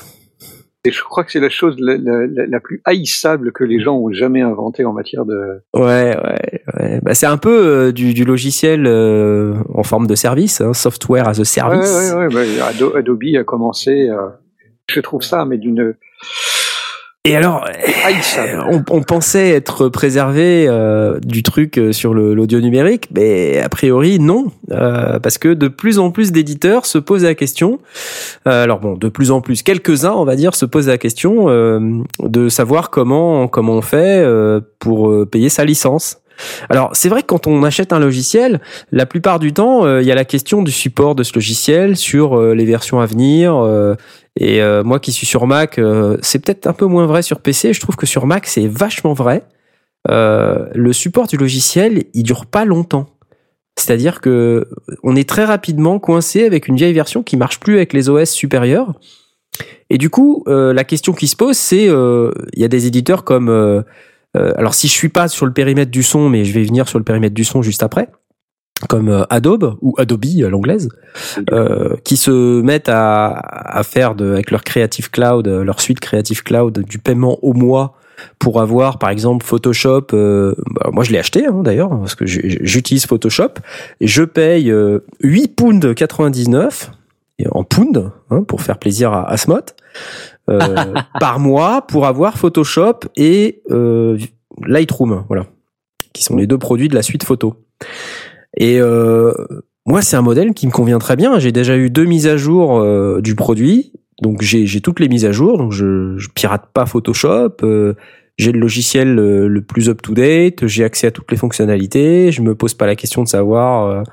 [0.85, 3.97] Et je crois que c'est la chose la, la- la- plus haïssable que les gens
[3.97, 5.61] ont jamais inventée en matière de.
[5.73, 6.99] Ouais, ouais, ouais.
[7.03, 11.27] Bah, c'est un peu euh, du, du logiciel euh, en forme de service, hein, software
[11.27, 12.13] as a Ouais, service.
[12.15, 14.09] ouais, ouais, bah, Ado- Adobe a commencé.
[14.09, 14.29] euh,
[14.89, 15.95] je trouve ça, mais d'une
[17.25, 17.65] Et alors,
[18.05, 18.63] haïssable.
[18.71, 24.19] on, on pensait être préservé euh, du truc euh, sur l'audio numérique, mais a priori
[24.19, 27.79] non, euh, parce que de plus en plus d'éditeurs se posent la question.
[28.47, 31.49] euh, alors bon, de plus en plus, quelques-uns, on va dire, se posent la question
[31.49, 31.81] euh,
[32.23, 36.21] de savoir comment comment on fait euh, pour euh, payer sa licence.
[36.69, 38.59] Alors c'est vrai que quand on achète un logiciel,
[38.91, 41.95] la plupart du temps, euh, il y a la question du support de ce logiciel
[41.95, 43.55] sur euh, les versions à venir.
[43.55, 43.95] euh,
[44.39, 45.81] et moi qui suis sur Mac,
[46.21, 47.73] c'est peut-être un peu moins vrai sur PC.
[47.73, 49.43] Je trouve que sur Mac, c'est vachement vrai.
[50.07, 53.07] Le support du logiciel, il dure pas longtemps.
[53.75, 54.69] C'est-à-dire que
[55.03, 58.29] on est très rapidement coincé avec une vieille version qui marche plus avec les OS
[58.29, 58.93] supérieurs.
[59.89, 63.83] Et du coup, la question qui se pose, c'est il y a des éditeurs comme
[64.35, 66.99] alors si je suis pas sur le périmètre du son, mais je vais venir sur
[66.99, 68.09] le périmètre du son juste après,
[68.87, 70.89] comme euh, Adobe ou Adobe à l'anglaise,
[71.51, 75.99] euh, qui se mettent à, à faire de, avec leur Creative Cloud, euh, leur suite
[75.99, 77.95] Creative Cloud, du paiement au mois
[78.37, 80.07] pour avoir par exemple Photoshop.
[80.13, 83.53] euh, bah, moi je l'ai acheté hein, d'ailleurs parce que j'utilise Photoshop
[84.01, 86.91] et je paye euh, 8 pounds 99
[87.39, 89.61] et en pounds hein, pour faire plaisir à Asmot euh,
[91.19, 94.17] par mois pour avoir Photoshop et euh,
[94.65, 95.45] Lightroom, voilà,
[96.13, 97.55] qui sont les deux produits de la suite photo.
[98.57, 99.33] Et euh,
[99.85, 101.39] moi, c'est un modèle qui me convient très bien.
[101.39, 105.25] J'ai déjà eu deux mises à jour euh, du produit, donc j'ai toutes les mises
[105.25, 105.57] à jour.
[105.57, 107.57] Donc je, je pirate pas Photoshop.
[107.63, 107.93] euh,
[108.37, 110.65] j'ai le logiciel euh, le plus up to date.
[110.65, 112.31] J'ai accès à toutes les fonctionnalités.
[112.31, 113.85] Je me pose pas la question de savoir.
[113.85, 114.03] euh,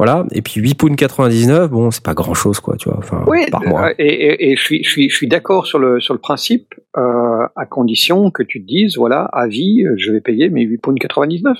[0.00, 0.24] voilà.
[0.32, 2.96] Et puis 8 pounds 99, bon, c'est pas grand chose, quoi, tu vois.
[2.96, 3.88] Enfin, Oui, par mois.
[3.90, 6.20] euh, et, et, et je suis, je suis, je suis d'accord sur le, sur le
[6.20, 10.62] principe, euh, à condition que tu te dises, voilà, à vie, je vais payer mes
[10.62, 11.58] 8 pounds 99.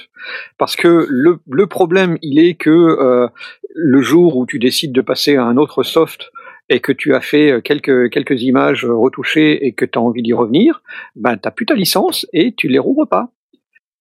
[0.57, 3.29] Parce que le, le problème, il est que euh,
[3.75, 6.31] le jour où tu décides de passer à un autre soft
[6.71, 10.33] et que tu as fait quelques, quelques images retouchées et que tu as envie d'y
[10.33, 10.83] revenir,
[11.15, 13.29] ben, tu plus ta licence et tu les rouvres pas.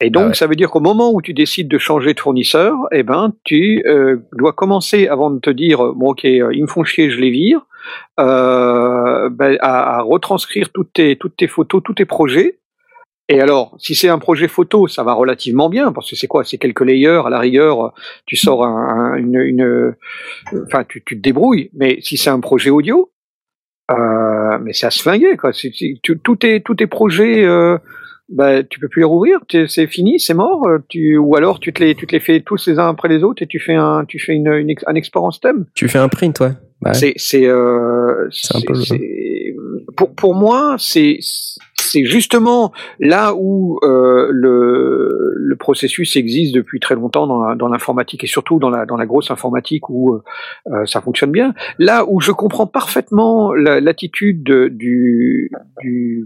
[0.01, 0.33] Et donc, Ah ouais.
[0.33, 3.83] ça veut dire qu'au moment où tu décides de changer de fournisseur, eh ben, tu
[3.85, 7.19] euh, dois commencer avant de te dire, bon, ok, euh, ils me font chier, je
[7.19, 7.65] les vire,
[8.19, 12.59] euh, ben, à, à retranscrire toutes tes, toutes tes photos, tous tes projets.
[13.31, 16.43] Et alors, si c'est un projet photo, ça va relativement bien, parce que c'est quoi?
[16.43, 17.93] C'est quelques layers, à la rigueur,
[18.25, 19.95] tu sors un, un- une, une,
[20.65, 21.69] enfin, tu, tu te débrouilles.
[21.73, 23.11] Mais si c'est un projet audio,
[23.91, 25.51] euh, mais c'est à se flinguer, quoi.
[25.53, 27.77] C'est- tu- tous tes, tous tes projets, euh,
[28.29, 30.67] bah, tu peux plus les rouvrir, c'est fini, c'est mort.
[30.67, 33.07] euh, Tu, ou alors tu te les, tu te les fais tous les uns après
[33.09, 34.47] les autres et tu fais un, tu fais une,
[34.85, 35.65] un export en stem.
[35.73, 36.51] Tu fais un print, ouais.
[36.85, 36.93] Ouais.
[36.93, 38.29] C'est, c'est, euh,
[39.97, 41.17] pour, pour moi, c'est,
[41.75, 48.27] c'est justement là où euh, le, le processus existe depuis très longtemps dans, l'informatique et
[48.27, 51.53] surtout dans la, dans la grosse informatique où euh, ça fonctionne bien.
[51.79, 55.51] Là où je comprends parfaitement la- l'attitude de- du,
[55.81, 56.25] du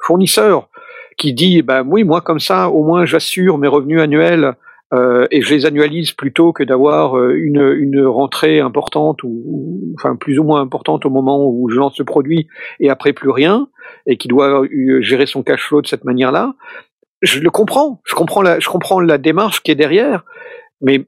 [0.00, 0.70] fournisseur
[1.16, 4.54] qui dit, bah oui, moi comme ça, au moins j'assure mes revenus annuels
[4.92, 9.94] euh, et je les annualise plutôt que d'avoir euh, une, une rentrée importante ou, ou-
[9.98, 12.46] enfin plus ou moins importante au moment où je lance le produit
[12.80, 13.68] et après plus rien.
[14.06, 16.54] et qui doit euh, gérer son cash flow de cette manière-là.
[17.22, 20.24] Je le comprends, je comprends la, je comprends la démarche qui est derrière,
[20.82, 21.06] mais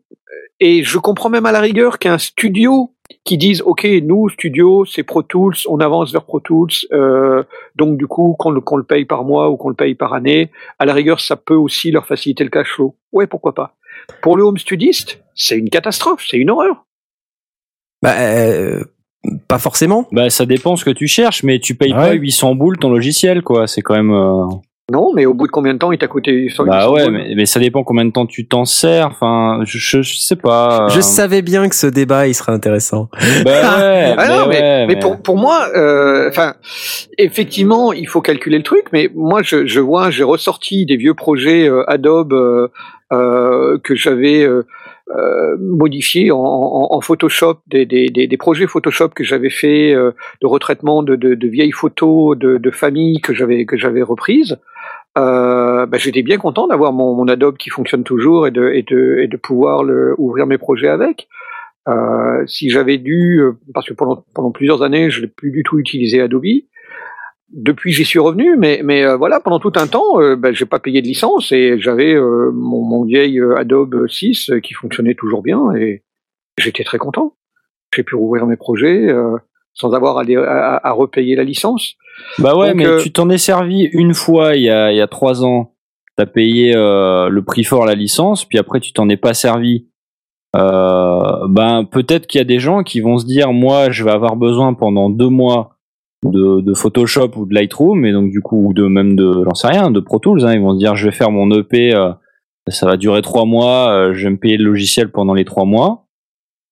[0.61, 5.03] et je comprends même à la rigueur qu'un studio qui dise ok nous studio c'est
[5.03, 7.43] Pro Tools on avance vers Pro Tools euh,
[7.75, 10.85] donc du coup qu'on le, paye par mois ou qu'on le paye par année à
[10.87, 13.75] la rigueur ça peut aussi leur faciliter le cash flow ouais pourquoi pas
[14.23, 16.85] pour le home studiste c'est une catastrophe c'est une horreur
[18.03, 18.85] Bah, euh,
[19.49, 20.07] pas forcément.
[20.13, 21.99] Bah, ça dépend ce que tu cherches, mais tu payes Ouais.
[21.99, 23.67] pas 800 boules ton logiciel, quoi.
[23.67, 24.13] C'est quand même.
[24.13, 24.45] euh,
[24.93, 27.11] non mais au bout de combien de temps il t'a coûté ça, Bah il ouais,
[27.11, 29.09] mais, mais ça dépend combien de temps tu t'en sers.
[29.09, 30.87] Enfin, je, je, je sais pas.
[30.91, 33.09] Je euh, savais bien que ce débat il serait intéressant.
[33.45, 36.55] Bah ouais, Ah non, mais, ouais, mais pour, pour moi, euh, enfin,
[37.19, 41.15] effectivement, il faut calculer le truc, mais moi, je, je vois, j'ai ressorti des vieux
[41.15, 42.69] projets euh, Adobe euh,
[43.13, 44.63] euh, que j'avais euh,
[45.15, 49.93] euh, modifiés en, en, en Photoshop, des, des, des, des projets Photoshop que j'avais fait
[49.93, 50.11] euh,
[50.43, 54.59] de retraitement de, de, de vieilles photos de, de famille que j'avais que j'avais reprises.
[55.17, 58.83] Euh, bah, j'étais bien content d'avoir mon, mon Adobe qui fonctionne toujours et de, et
[58.83, 61.29] de, et de pouvoir le, ouvrir mes projets avec.
[61.89, 65.63] Euh, si j'avais dû, euh, parce que pendant, pendant plusieurs années, je n'ai plus du
[65.63, 66.45] tout utilisé Adobe.
[67.51, 70.67] Depuis, j'y suis revenu, mais, mais euh, voilà, pendant tout un temps, euh, ben, j'ai
[70.67, 75.15] pas payé de licence et j'avais euh, mon, mon vieil Adobe 6 euh, qui fonctionnait
[75.15, 76.03] toujours bien et
[76.59, 77.37] j'étais très content.
[77.95, 79.09] J'ai pu rouvrir mes projets
[79.73, 81.95] sans avoir à, à, à repayer la licence.
[82.39, 84.97] Bah ouais, Donc, mais euh, tu t'en es servi une fois il y a, il
[84.97, 85.73] y a trois ans.
[86.17, 89.87] T'as payé euh, le prix fort la licence, puis après tu t'en es pas servi.
[90.55, 94.11] Euh, ben peut-être qu'il y a des gens qui vont se dire moi je vais
[94.13, 95.77] avoir besoin pendant deux mois
[96.25, 99.55] de, de Photoshop ou de Lightroom et donc du coup ou de même de j'en
[99.55, 100.47] sais rien de Pro Tools.
[100.47, 100.55] hein.
[100.55, 102.13] ils vont se dire je vais faire mon EP, euh,
[102.69, 105.67] ça va durer trois mois, euh, je vais me payer le logiciel pendant les trois
[105.67, 106.06] mois.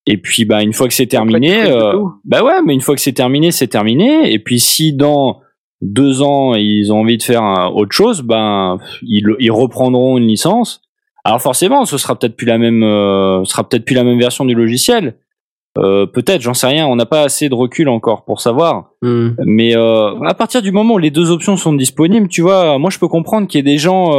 [0.07, 1.95] Et puis bah une fois que c'est terminé, euh,
[2.25, 4.33] bah ouais, mais une fois que c'est terminé, c'est terminé.
[4.33, 5.41] Et puis si dans
[5.81, 10.27] deux ans ils ont envie de faire un- autre chose, ben ils, ils reprendront une
[10.27, 10.83] licence.
[11.25, 14.19] Alors forcément, ce sera peut-être plus la même, euh, ce sera peut-être plus la même
[14.19, 15.17] version du logiciel.
[15.79, 16.87] Euh, peut-être, j'en sais rien.
[16.87, 18.91] On n'a pas assez de recul encore pour savoir.
[19.01, 19.31] Hmm.
[19.47, 22.91] Mais euh, à partir du moment où les deux options sont disponibles, tu vois, moi
[22.91, 24.13] je peux comprendre qu'il y ait des gens,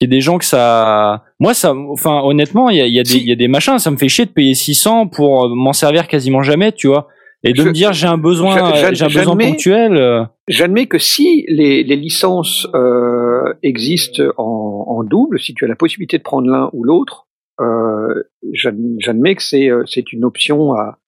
[0.00, 2.94] qu'il y ait des gens que ça, moi ça, enfin honnêtement, il y a, il
[2.94, 3.20] y a des, Si.
[3.20, 5.72] il y a des machins, ça me fait chier de payer 600 pour euh, m'en
[5.74, 7.08] servir quasiment jamais, tu vois,
[7.42, 9.96] et de Je- me dire j'ai un besoin, j'a- j'a- j'ai un besoin j'admets- ponctuel.
[9.96, 15.68] euh, J'admets que si les, les licences euh, existent en, en double, si tu as
[15.68, 17.26] la possibilité de prendre l'un ou l'autre,
[17.60, 18.22] euh,
[18.54, 20.98] j'ad- j'admets que c'est c'est une option à,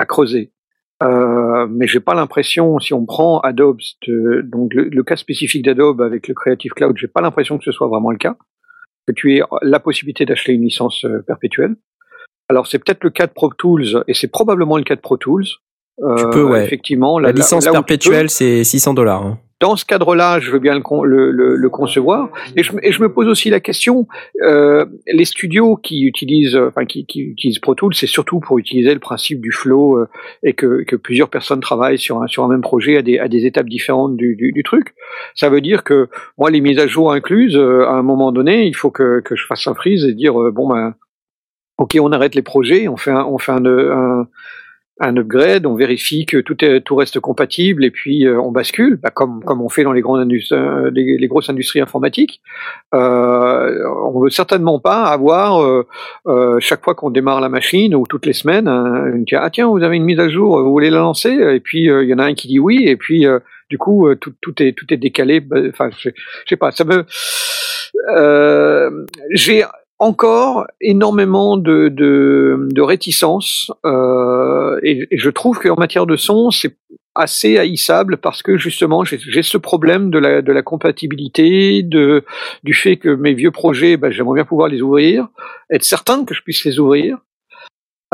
[0.00, 0.50] à creuser.
[1.02, 5.64] Euh, mais j'ai pas l'impression, si on prend Adobe, de- donc le, le cas spécifique
[5.64, 8.36] d'Adobe avec le Creative Cloud, j'ai pas l'impression que ce soit vraiment le cas,
[9.06, 11.74] que tu aies la possibilité d'acheter une licence euh, perpétuelle.
[12.48, 15.16] Alors c'est peut-être le cas de Pro Tools et c'est probablement le cas de Pro
[15.16, 15.44] Tools.
[15.44, 16.64] Tu Euh, peux, ouais.
[16.64, 19.22] Effectivement, La là- licence là perpétuelle, c'est 600 dollars.
[19.26, 19.38] hein.
[19.62, 22.30] Dans ce cadre-là, je veux bien le, con- le, le, le concevoir.
[22.56, 24.08] Et je, me pose aussi la question
[24.42, 28.92] euh, les studios qui utilisent, euh, enfin qui, utilisent Pro Tools, c'est surtout pour utiliser
[28.92, 30.08] le principe du flow euh,
[30.42, 34.94] et que, plusieurs personnes travaillent sur un, même projet à des, étapes différentes du, truc.
[35.36, 36.08] Ça veut dire que
[36.38, 39.68] moi, les mises à jour incluses, à un moment donné, il faut que, je fasse
[39.68, 40.96] un freeze et dire bon ben,
[41.78, 44.26] ok, on arrête les projets, on fait un, on fait un
[45.02, 48.96] un upgrade, on vérifie que tout, est, tout reste compatible et puis euh, on bascule,
[48.96, 52.40] bah, comme, on fait dans euh, les, grosses industries informatiques.
[52.94, 58.26] Euh, on veut certainement pas avoir euh, chaque fois qu'on démarre la machine ou toutes
[58.26, 60.98] les semaines, un, une, ah tiens vous avez une mise à jour, vous voulez la
[60.98, 61.30] lancer?
[61.30, 63.26] Et puis il y en a un qui dit oui et puis
[63.70, 65.40] du coup tout, est décalé.
[65.40, 67.04] Bah, Enfin je je sais pas, ça me
[69.30, 69.64] j'ai
[70.02, 73.70] encore énormément de, de, réticence
[74.82, 76.76] et, je trouve qu'en matière de son, c'est
[77.14, 82.24] assez haïssable parce que justement j'ai ce problème de la, de la compatibilité, de,
[82.62, 85.28] du fait que mes vieux projets, ben, j'aimerais bien pouvoir les ouvrir,
[85.70, 87.18] être certain que je puisse les ouvrir.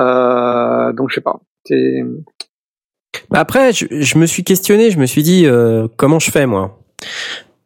[0.00, 1.40] Euh, donc je sais pas.
[3.30, 6.80] Bah Après, je, me suis questionné, je me suis dit euh, comment je fais moi?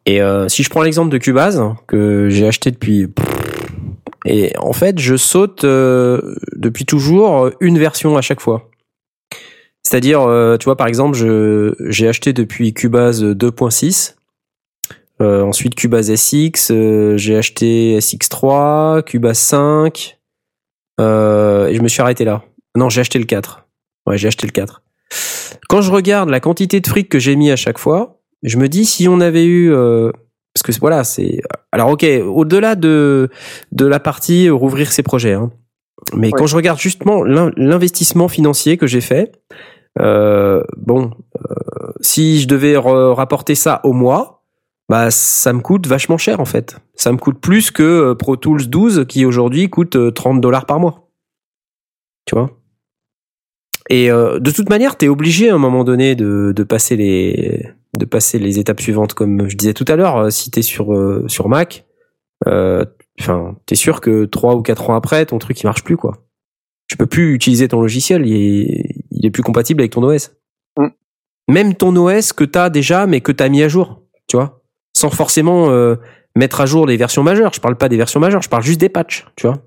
[0.04, 3.06] Et euh, si je prends l'exemple de Cubase que j'ai acheté depuis
[4.24, 8.70] et en fait, je saute depuis toujours une version à chaque fois.
[9.92, 14.14] C'est-à-dire, euh, tu vois, par exemple, je j'ai acheté depuis Cubase 2.6.
[15.20, 20.18] Euh, ensuite Cubase SX, euh, j'ai acheté SX3, Cubase 5,
[20.98, 22.42] euh, et je me suis arrêté là.
[22.74, 23.66] Non, j'ai acheté le 4.
[24.06, 24.80] Ouais, j'ai acheté le 4.
[25.68, 28.68] Quand je regarde la quantité de fric que j'ai mis à chaque fois, je me
[28.70, 30.10] dis si on avait eu euh,
[30.54, 33.28] parce que voilà, c'est alors OK, au-delà de
[33.72, 35.50] de la partie rouvrir ses projets hein.
[36.16, 36.32] Mais Ouais.
[36.38, 39.32] quand je regarde justement l'in- l'investissement financier que j'ai fait,
[39.98, 44.42] bon, euh, si je devais rapporter ça au mois,
[44.88, 46.76] bah ça me coûte vachement cher en fait.
[46.94, 50.66] Ça me coûte plus que euh, Pro Tools 12 qui aujourd'hui coûte euh, 30 dollars
[50.66, 51.08] par mois.
[52.26, 52.50] Tu vois?
[53.88, 57.66] Et euh, de toute manière, t'es obligé à un moment donné de, passer les
[57.98, 60.16] de passer les étapes suivantes comme je disais tout à l'heure.
[60.16, 61.86] euh, Si t'es sur euh, sur Mac,
[62.46, 62.84] euh,
[63.18, 66.24] enfin t'es sûr que trois ou quatre ans après, ton truc il marche plus quoi.
[66.88, 70.32] Tu peux plus utiliser ton logiciel, il il est plus compatible avec ton OS.
[70.78, 70.86] Mm.
[71.48, 74.62] Même ton OS que t'as déjà, mais que t'as mis à jour, tu vois,
[74.96, 75.96] sans forcément euh,
[76.36, 77.52] mettre à jour les versions majeures.
[77.52, 79.58] Je parle pas des versions majeures, je parle juste des patchs, tu vois.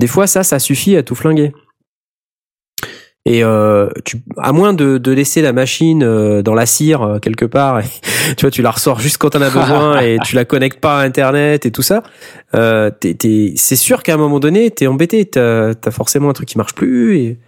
[0.00, 1.52] Des fois, ça, ça suffit à tout flinguer.
[3.26, 7.18] Et euh, tu, à moins de, de laisser la machine euh, dans la cire euh,
[7.20, 7.84] quelque part, et,
[8.36, 11.00] tu vois, tu la ressors juste quand t'en as besoin et tu la connectes pas
[11.00, 12.02] à Internet et tout ça.
[12.54, 15.24] Euh, t'es- t'es- c'est sûr qu'à un moment donné, t'es embêté.
[15.24, 17.16] T'as as forcément un truc qui marche plus.
[17.18, 17.38] Et...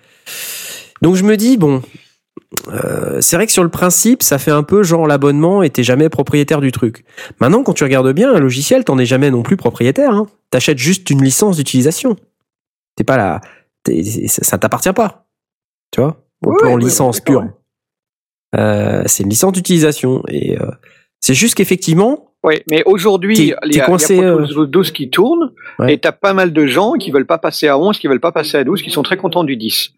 [1.02, 1.82] Donc je me dis bon,
[2.68, 5.82] euh, c'est vrai que sur le principe, ça fait un peu genre l'abonnement et t'es
[5.82, 7.04] jamais propriétaire du truc.
[7.40, 10.12] Maintenant, quand tu regardes bien un logiciel, t'en es jamais non plus propriétaire.
[10.12, 10.26] Hein.
[10.50, 12.16] T'achètes juste une licence d'utilisation.
[12.96, 13.40] T'es pas là,
[14.26, 15.26] ça t'appartient pas.
[15.92, 17.44] Tu vois, au Oui, plan oui, licence pure.
[18.54, 20.70] Euh, c'est une licence d'utilisation et euh,
[21.20, 24.66] c'est juste qu'effectivement, Oui, mais aujourd'hui, il y a, il y a coincé, Pro Tools
[24.70, 25.94] 12 qui tourne, Ouais.
[25.94, 28.30] et t'as pas mal de gens qui veulent pas passer à 11, qui veulent pas
[28.30, 29.90] passer à 12, qui sont très contents du 10.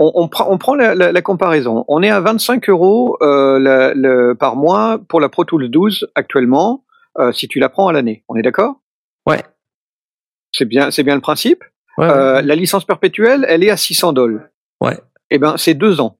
[0.00, 1.84] On, on, prend- on prend la, la- la comparaison.
[1.86, 6.08] On est à 25 euros euh, la- le- par mois pour la Pro Tools 12
[6.16, 6.84] actuellement,
[7.18, 8.24] euh, si tu la prends à l'année.
[8.28, 8.80] On est d'accord?
[9.26, 9.42] Ouais.
[10.50, 11.62] C'est bien, c'est bien le principe?
[11.98, 12.12] ouais, ouais.
[12.12, 14.42] Euh, la licence perpétuelle, elle est à 600 dollars.
[14.80, 14.98] Ouais.
[15.30, 16.18] Eh ben, c'est deux ans.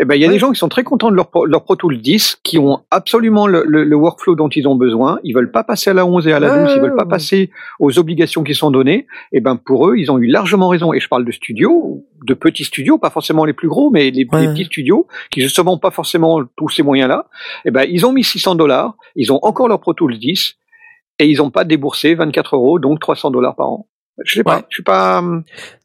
[0.00, 0.32] Eh ben, il y a Ouais.
[0.32, 2.80] des gens qui sont très contents de leur, Pro- leur Pro Tools 10, qui ont
[2.90, 5.18] absolument le, le- le workflow dont ils ont besoin.
[5.24, 7.04] Ils veulent pas passer à la 11 et à la Ouais, 12, ils veulent pas
[7.04, 9.06] passer aux obligations qui sont données.
[9.32, 10.92] Eh ben, pour eux, ils ont eu largement raison.
[10.94, 14.26] Et je parle de studios, de petits studios, pas forcément les plus gros, mais les,
[14.32, 14.46] Ouais.
[14.46, 17.26] les petits studios qui justement ont pas forcément tous ces moyens-là.
[17.66, 20.54] Eh ben, ils ont mis 600 dollars, ils ont encore leur Pro Tools 10
[21.18, 23.86] et ils ont pas déboursé 24 euros, donc 300 dollars par an.
[24.24, 24.62] Je sais pas, Ouais.
[24.68, 25.26] je suis pas, je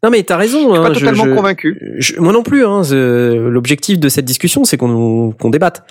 [0.04, 0.72] non mais t'as raison.
[0.74, 1.96] suis hein, pas je- totalement je- convaincu.
[2.00, 2.66] je- moi non plus.
[2.66, 5.86] Hein, je- L'objectif de cette discussion, c'est qu'on qu'on débatte.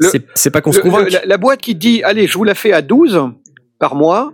[0.00, 1.06] C'est- pas qu'on se convainque.
[1.06, 3.18] le- la, la boîte qui dit allez je vous la fais à 12
[3.78, 4.32] par mois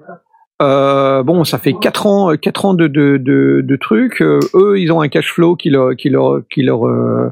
[0.61, 4.81] euh, bon ça fait 4 ans quatre ans de, de, de, de trucs Euh, eux
[4.81, 7.31] ils ont un cash flow qui leur qui leur qui leur euh,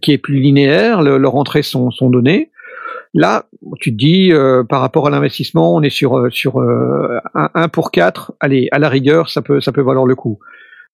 [0.00, 2.50] qui est plus linéaire le- leurs entrées sont, sont données
[3.16, 3.46] là
[3.80, 7.68] tu te dis euh, par rapport à l'investissement on est sur euh, sur euh, un,
[7.68, 10.38] pour 4 allez à la rigueur ça peut ça peut valoir le coup.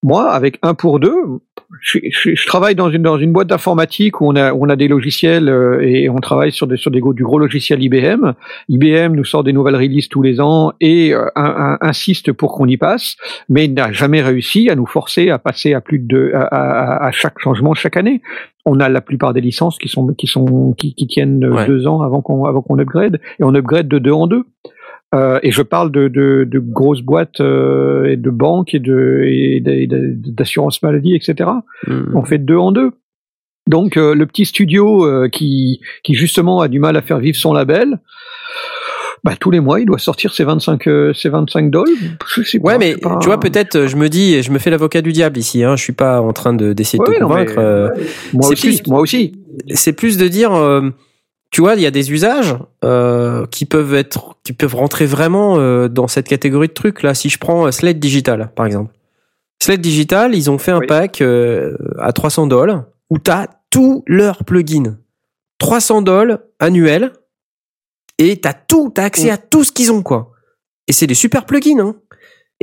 [0.04, 1.22] Moi, avec un pour deux,
[1.80, 4.68] je, je- je travaille dans une, dans une boîte d'informatique où on a, où on
[4.68, 7.82] a des logiciels euh, et on travaille sur, des, sur des, gros- du gros logiciel
[7.82, 8.32] IBM.
[8.68, 12.52] IBM nous sort des nouvelles releases tous les ans et euh, un- un- insiste pour
[12.54, 13.16] qu'on y passe,
[13.48, 17.10] mais n'a jamais réussi à nous forcer à passer à plus de à, à- à
[17.10, 18.20] chaque changement chaque année.
[18.64, 21.66] On a la plupart des licences qui sont qui sont qui, qui tiennent euh, Ouais.
[21.66, 24.44] deux ans avant qu'on avant qu'on upgrade et on upgrade de deux en deux.
[25.14, 29.20] Euh, et je parle de, de, de grosses boîtes euh, et de banques et de
[29.24, 31.50] et d'assurance maladie, etc.
[31.86, 32.16] Hmm.
[32.16, 32.92] On fait de deux en deux.
[33.68, 37.52] Donc euh, le petit studio qui qui justement a du mal à faire vivre son
[37.52, 38.00] label,
[39.22, 41.86] bah, tous les mois il doit sortir ses 25 euh, ses 25 dollars.
[42.54, 45.12] Ouais, pas, mais pas- tu vois, peut-être, je me dis, je me fais l'avocat du
[45.12, 45.62] diable ici.
[45.62, 47.92] Hein, je suis pas en train de d'essayer de Ouais, te non, mais- convaincre.
[48.32, 49.32] moi aussi, plus- moi aussi.
[49.74, 50.52] c'est plus de dire,
[51.52, 55.58] tu vois, il y a des usages euh, qui peuvent être, qui peuvent rentrer vraiment
[55.58, 57.02] euh, dans cette catégorie de trucs.
[57.02, 58.92] Là, si je prends euh, Slate Digital, par exemple.
[59.62, 60.86] Slate Digital, ils ont fait un Oui.
[60.88, 64.96] pack euh, à 300 dollars où t'as tous leurs plugins.
[65.58, 67.12] 300 dollars annuels
[68.18, 69.34] et t'as tout, t'as accès Mm.
[69.34, 70.32] à tout ce qu'ils ont, quoi.
[70.88, 71.94] Et c'est des super plugins, hein.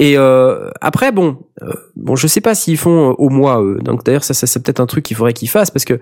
[0.01, 3.61] Et euh, après, bon, euh, bon, je sais pas s'ils font euh, au mois.
[3.61, 3.79] eux.
[3.83, 5.97] Donc d'ailleurs, ça, ça c'est peut-être un truc qu'il faudrait qu'ils fassent parce que euh,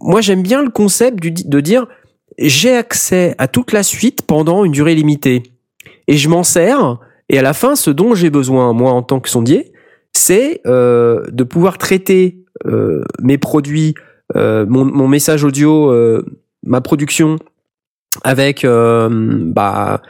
[0.00, 1.88] moi, j'aime bien le concept du, de dire
[2.38, 5.42] j'ai accès à toute la suite pendant une durée limitée
[6.06, 6.98] et je m'en sers.
[7.28, 9.72] Et à la fin, ce dont j'ai besoin, moi, en tant que sondier,
[10.12, 13.94] c'est euh, de pouvoir traiter euh, mes produits,
[14.36, 15.92] mon, mon message audio,
[16.62, 17.36] ma production
[18.22, 20.02] avec bah,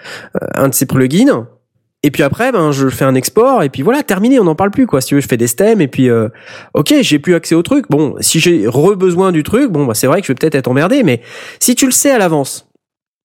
[0.54, 1.48] un de ces plugins.
[2.02, 4.70] Et puis après, ben, je fais un export et puis voilà, terminé, on n'en parle
[4.70, 5.00] plus quoi.
[5.00, 6.28] Si tu veux, je fais des stems et puis euh,
[6.72, 7.86] ok, j'ai plus accès au truc.
[7.90, 10.68] Bon, si j'ai re-besoin du truc, bon, bah, c'est vrai que je vais peut-être être
[10.68, 11.20] emmerdé, mais
[11.58, 12.68] si tu le sais à l'avance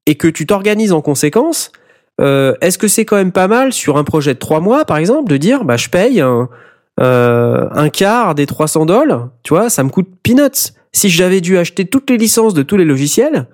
[0.06, 1.72] et que tu t'organises en conséquence,
[2.20, 4.98] euh, est-ce que c'est quand même pas mal sur un projet de trois mois, par
[4.98, 9.84] exemple, de dire, bah, je paye euh, un quart des 300 dollars, tu vois, ça
[9.84, 10.74] me coûte peanuts.
[10.92, 13.48] Si j'avais dû acheter toutes les licences de tous les logiciels,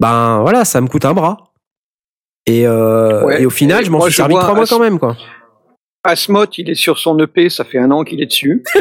[0.00, 1.45] ben voilà, ça me coûte un bras.
[2.46, 3.42] Et, euh, Ouais.
[3.42, 5.16] et au final, Et je m'en suis servi trois mois quand même, quoi.
[6.04, 8.62] Asmoth, il est sur son EP, ça fait un an qu'il est dessus.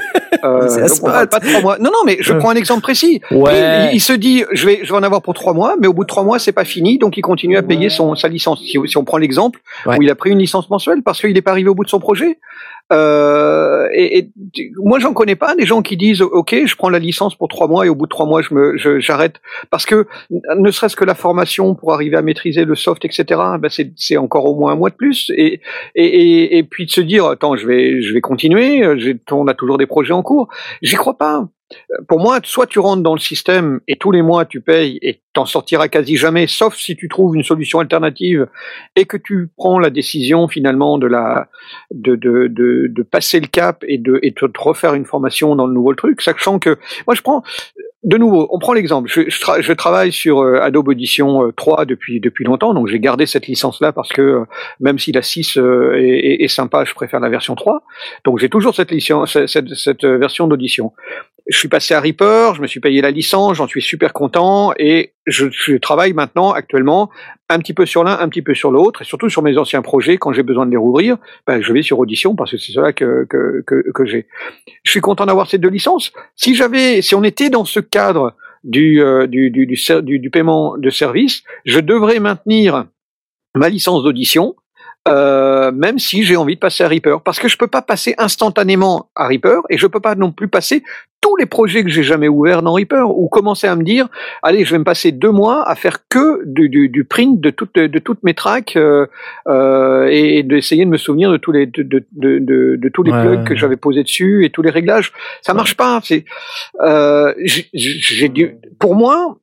[0.44, 1.30] Euh, C'est donc on parle Asmoth.
[1.32, 1.78] pas de trois mois.
[1.80, 2.38] Non, non, mais je Ouais.
[2.40, 3.20] prends un exemple précis.
[3.32, 3.88] Ouais.
[3.92, 5.94] Il, il se dit, je vais, je vais en avoir pour trois mois, mais au
[5.94, 8.60] bout de trois mois, c'est pas fini, donc il continue à payer son sa licence.
[8.62, 9.98] Si, si on prend l'exemple Ouais.
[9.98, 11.90] où il a pris une licence mensuelle parce qu'il n'est pas arrivé au bout de
[11.90, 12.38] son projet.
[12.94, 16.90] Euh, et, et tu- moi, j'en connais pas des gens qui disent, ok, je prends
[16.90, 19.86] la licence pour trois mois et au bout de trois mois, je me, j'arrête parce
[19.86, 20.08] que
[20.58, 23.24] ne serait-ce que la formation pour arriver à maîtriser le soft, etc.
[23.60, 25.32] Ben c'est, c'est encore au moins un mois de plus.
[25.36, 25.62] Et,
[25.96, 28.84] et, et, et puis de se dire, attends, je vais, je vais continuer.
[28.84, 30.48] euh, On a toujours des projets en cours.
[30.82, 31.48] J'y crois pas.
[31.74, 35.00] Euh, Pour moi, soit tu rentres dans le système et tous les mois tu payes
[35.02, 38.48] et t'en sortiras quasi jamais, sauf si tu trouves une solution alternative
[38.96, 41.48] et que tu prends la décision finalement de la
[41.92, 45.94] de de de, passer le cap et de te refaire une formation dans le nouveau
[45.96, 46.78] truc, sachant que
[47.08, 47.44] moi je prends
[48.04, 49.10] de nouveau, on prend l'exemple.
[49.12, 52.88] Je, je, tra- je travaille sur euh, Adobe Audition euh, 3 depuis depuis longtemps, donc
[52.88, 54.44] j'ai gardé cette licence là parce que euh,
[54.80, 57.82] même si la 6 euh, est, est- sympa, je préfère la version 3.
[58.24, 60.94] Donc j'ai toujours cette licence, cette, cette, euh, version d'audition.
[61.48, 64.74] Je suis passé à Reaper, je me suis payé la licence, j'en suis super content
[64.80, 67.12] et je, travaille maintenant actuellement
[67.50, 69.84] un petit peu sur l'un, un petit peu sur l'autre et surtout sur mes anciens
[69.84, 72.72] projets quand j'ai besoin de les rouvrir, ben, je vais sur Audition parce que c'est
[72.72, 74.28] cela que que, que, j'ai.
[74.84, 76.12] Je suis content d'avoir ces deux licences.
[76.36, 80.90] Si j'avais, si on était dans ce cadre du, euh, du, du, du paiement de
[80.90, 82.86] service, je devrais maintenir
[83.54, 84.56] ma licence d'audition,
[85.08, 88.16] euh, même si j'ai envie de passer à Reaper, parce que je peux pas passer
[88.18, 90.84] instantanément à Reaper et je peux pas non plus passer
[91.22, 94.08] tous les projets que j'ai jamais ouverts dans Reaper ou commencer à me dire
[94.44, 97.50] allez je vais me passer deux mois à faire que du, du, du print de
[97.50, 99.08] toutes de toutes mes tracks euh,
[99.48, 103.12] euh, et, et d'essayer de me souvenir de tous les de, de, de, tous les
[103.12, 103.22] Ouais.
[103.24, 105.14] plugs que j'avais posés dessus et tous les réglages.
[105.42, 106.26] Ça marche pas c'est
[106.82, 107.34] euh,
[107.74, 109.38] j'ai- dû pour moi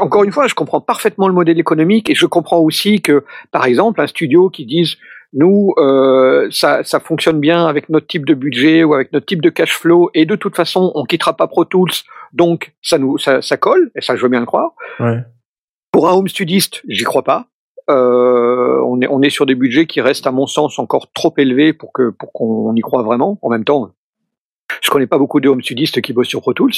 [0.00, 3.64] encore une fois, je comprends parfaitement le modèle économique et je comprends aussi que, par
[3.64, 4.96] exemple, un studio qui dise
[5.32, 9.42] nous, euh, ça, ça fonctionne bien avec notre type de budget ou avec notre type
[9.42, 11.92] de cash flow et de toute façon, on quittera pas Pro Tools,
[12.32, 14.72] donc ça nous, ça, ça colle et ça, je veux bien le croire.
[14.98, 15.18] Ouais.
[15.92, 17.46] Pour un home studiste, j'y crois pas.
[17.88, 21.34] Euh, on est, on est sur des budgets qui restent, à mon sens, encore trop
[21.38, 23.38] élevés pour que, pour qu'on y croit vraiment.
[23.42, 23.90] En même temps,
[24.80, 26.72] je connais pas beaucoup de home studistes qui bossent sur Pro Tools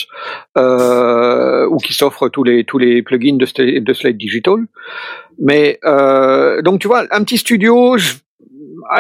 [0.59, 4.61] euh, ou qui s'offrent tous les tous les plugins de, de Slate Digital.
[5.39, 8.15] Mais euh, donc tu vois, un petit studio, je-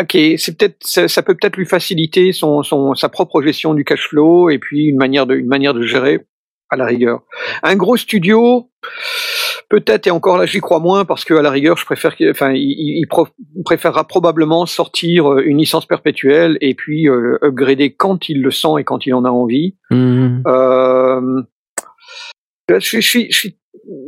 [0.00, 3.84] ok, c'est peut-être ça, ça peut peut-être lui faciliter son, son sa propre gestion du
[3.84, 6.20] cash flow et puis une manière de une manière de gérer
[6.70, 7.20] à la rigueur.
[7.62, 8.70] Un gros studio,
[9.72, 12.28] peut-être et encore là j'y crois moins parce que à la rigueur je préfère qu'il-
[12.30, 13.26] enfin il, il- il pro-
[13.64, 18.74] préférera probablement sortir euh, une licence perpétuelle et puis euh, upgrader quand il le sent
[18.80, 19.76] et quand il en a envie.
[19.90, 20.42] Mhm.
[20.46, 21.42] Euh,
[22.68, 23.58] je, suis- je, suis-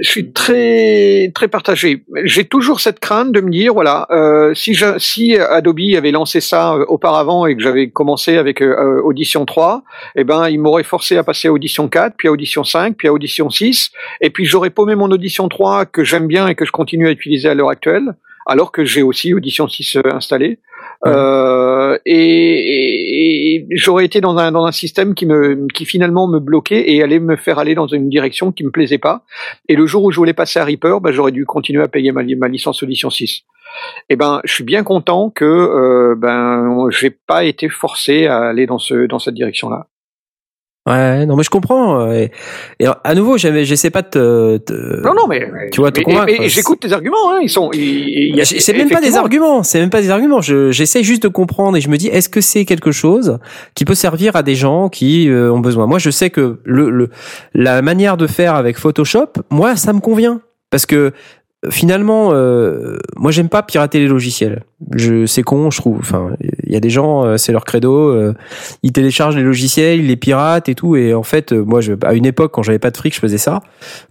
[0.00, 2.04] je, suis- très très partagé.
[2.24, 6.40] J'ai toujours cette crainte de me dire voilà euh, si je, si Adobe avait lancé
[6.40, 9.82] ça euh, auparavant et que j'avais commencé avec euh, euh, Audition 3,
[10.16, 13.08] eh ben il m'aurait forcé à passer à Audition 4, puis à Audition 5, puis
[13.08, 13.90] à Audition 6,
[14.20, 17.10] et puis j'aurais paumé mon Audition 3 que j'aime bien et que je continue à
[17.10, 18.14] utiliser à l'heure actuelle,
[18.46, 20.58] alors que j'ai aussi Audition 6 euh, installé.
[21.06, 26.38] Euh, et, et- j'aurais été dans un dans un système qui me qui finalement me
[26.38, 29.24] bloquait et allait me faire aller dans une direction qui me plaisait pas.
[29.68, 32.12] Et le jour où je voulais passer à Reaper, ben, j'aurais dû continuer à payer
[32.12, 33.42] ma, ma licence audition 6.
[34.08, 38.66] Et ben, je suis bien content que euh, ben j'ai pas été forcé à aller
[38.66, 39.88] dans ce dans cette direction-là.
[40.86, 42.00] Ouais, non mais je comprends.
[42.00, 42.30] euh, Et,
[42.78, 46.04] et à nouveau, j'essaie pas de te, te- Non, non, mais tu vois, te mais-
[46.04, 47.30] convaincre, j'écoute tes arguments.
[47.32, 47.70] Hein, ils sont.
[48.44, 50.42] C'est même pas des arguments, c'est même pas des arguments.
[50.42, 53.38] Je- J'essaie juste de comprendre et je me dis, est-ce que c'est quelque chose
[53.74, 55.86] qui peut servir à des gens qui euh, ont besoin?
[55.86, 57.08] Moi, je sais que le, le
[57.54, 60.40] la manière de faire avec Photoshop, moi, ça me convient
[60.70, 61.12] parce que
[61.70, 64.62] finalement, euh, moi, j'aime pas pirater les logiciels.
[64.94, 65.98] Je, c'est con, je trouve.
[65.98, 66.30] Enfin,
[66.64, 68.10] il y a des gens, euh, c'est leur credo.
[68.10, 68.34] euh,
[68.82, 70.96] ils téléchargent les logiciels, ils les piratent et tout.
[70.96, 73.20] Et en fait, euh, moi, je, à une époque, quand j'avais pas de fric, je
[73.20, 73.60] faisais ça.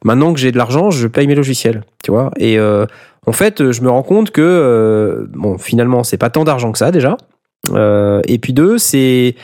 [0.03, 1.83] Maintenant que j'ai de l'argent, je paye mes logiciels.
[2.03, 2.85] Tu vois Et euh,
[3.25, 6.77] en fait, je me rends compte que euh, bon, finalement, c'est pas tant d'argent que
[6.77, 7.17] ça déjà.
[8.27, 9.35] Et puis deux, c'est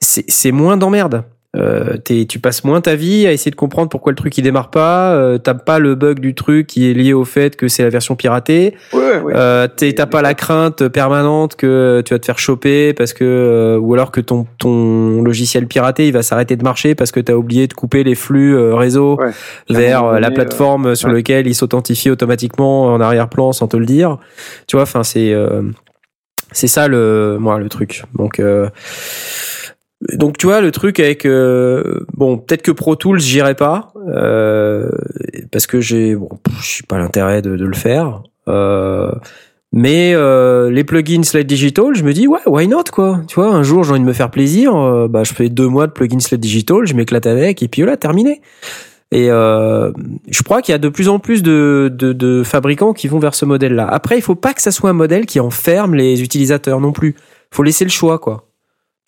[0.00, 1.24] c'est moins d'emmerde.
[1.58, 4.42] Euh, t'es- tu passes moins ta vie à essayer de comprendre pourquoi le truc il
[4.42, 5.12] démarre pas.
[5.14, 7.88] Euh, T'as pas le bug du truc qui est lié au fait que c'est la
[7.90, 8.74] version piratée.
[8.92, 9.32] Ouais, ouais.
[9.34, 13.24] Euh, t'es- T'as pas la crainte permanente que tu vas te faire choper parce que
[13.24, 17.20] euh, ou alors que ton ton logiciel piraté il va s'arrêter de marcher parce que
[17.20, 19.30] t'as oublié de couper les flux euh, réseau Ouais.
[19.70, 24.18] vers la plateforme sur lequel il s'authentifie automatiquement en arrière-plan sans te le dire.
[24.66, 25.62] Tu vois, enfin c'est euh,
[26.52, 28.04] c'est ça le moi le truc.
[28.14, 28.68] Donc euh,
[30.12, 34.90] donc tu vois le truc avec euh, bon peut-être que Pro Tools j'irai pas euh,
[35.50, 36.28] parce que j'ai bon
[36.60, 38.22] je suis pas l'intérêt de, de le faire.
[38.48, 39.10] Euh,
[39.72, 43.20] Mais euh, les plugins Sled Digital, je me dis ouais, why not quoi.
[43.28, 45.68] Tu vois, un jour j'ai envie de me faire plaisir, euh, bah je fais deux
[45.68, 48.40] mois de plugins Sled Digital, je m'éclate avec et puis voilà, terminé.
[49.10, 49.90] Et euh,
[50.30, 53.18] je crois qu'il y a de plus en plus de, de, de fabricants qui vont
[53.18, 53.86] vers ce modèle-là.
[53.86, 57.14] Après, il faut pas que ça soit un modèle qui enferme les utilisateurs non plus.
[57.50, 58.47] faut laisser le choix quoi.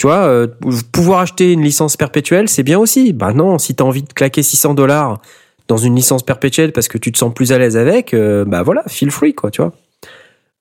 [0.00, 0.46] Tu vois, euh,
[0.92, 3.12] pouvoir acheter une licence perpétuelle, c'est bien aussi.
[3.12, 5.20] Bah non, si t'as envie de claquer 600 dollars
[5.68, 8.62] dans une licence perpétuelle parce que tu te sens plus à l'aise avec, euh, bah
[8.62, 9.74] voilà, feel free quoi, tu vois.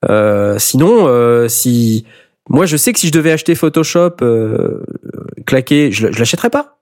[0.10, 2.04] Euh, sinon, euh, si
[2.50, 4.84] moi je sais que si je devais acheter Photoshop, euh,
[5.46, 6.78] claquer, je, je l'achèterais pas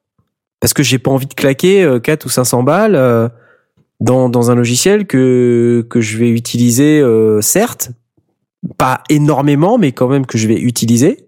[0.60, 3.30] parce que j'ai pas envie de claquer 4 ou 500 balles
[4.00, 7.03] dans, dans un logiciel que que je vais utiliser
[7.42, 7.92] certes
[8.80, 11.27] pas énormément mais quand même que je vais utiliser.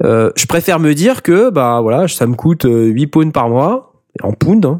[0.00, 4.32] Je préfère me dire que bah voilà ça me coûte 8 pounds par mois en
[4.32, 4.78] pounds hein,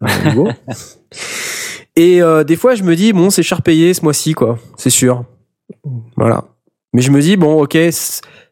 [1.96, 5.24] et des fois je me dis bon c'est cher payé ce mois-ci quoi c'est sûr
[6.16, 6.44] voilà.
[6.92, 7.76] Mais je me dis bon, ok,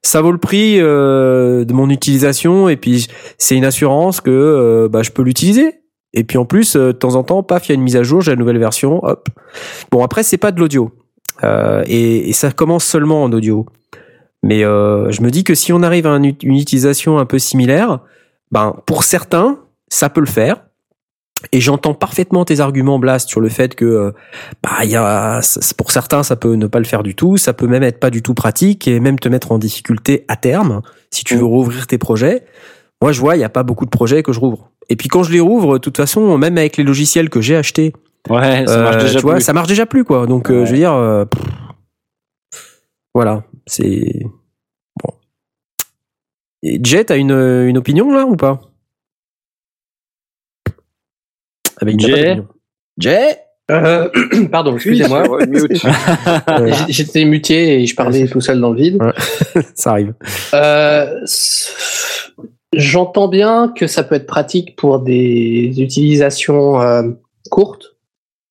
[0.02, 3.06] ça vaut le prix euh, de mon utilisation et puis
[3.38, 5.80] c'est une assurance que euh, bah, je peux l'utiliser.
[6.12, 7.96] Et puis en plus, euh, de temps en temps, paf, il y a une mise
[7.96, 9.02] à jour, j'ai la nouvelle version.
[9.04, 9.28] Hop.
[9.90, 10.92] Bon après, c'est pas de l'audio
[11.42, 13.66] et, et, ça commence seulement en audio.
[14.44, 18.00] Mais je me dis que si on arrive à une utilisation un peu similaire,
[18.52, 19.58] ben pour certains,
[19.88, 20.62] ça peut le faire.
[21.52, 24.12] Et j'entends parfaitement tes arguments, Blast, sur le fait que, euh,
[24.62, 25.40] bah, y a,
[25.76, 28.10] pour certains, ça peut ne pas le faire du tout, ça peut même être pas
[28.10, 31.46] du tout pratique et même te mettre en difficulté à terme si tu veux mm.
[31.46, 32.44] rouvrir tes projets.
[33.02, 34.70] Moi, je vois, il y a pas beaucoup de projets que je rouvre.
[34.88, 37.56] Et puis quand je les rouvre, de toute façon, même avec les logiciels que j'ai
[37.56, 37.92] achetés,
[38.30, 40.26] ouais, ça marche euh, déjà tu vois, ça marche déjà plus, quoi.
[40.26, 41.26] Donc, euh, je veux dire,
[43.14, 44.22] voilà, c'est
[45.02, 45.14] bon.
[46.62, 48.60] Et Jet, t'as une, une opinion là ou pas?
[51.80, 52.42] Avec Jay.
[52.98, 53.38] Jay
[53.70, 54.08] euh,
[54.50, 55.24] pardon, excusez-moi.
[56.88, 58.98] J'étais muté et je parlais tout seul dans le vide.
[59.74, 60.14] ça arrive.
[60.52, 61.24] Euh,
[62.76, 67.02] J'entends bien que ça peut être pratique pour des utilisations euh,
[67.50, 67.93] courtes.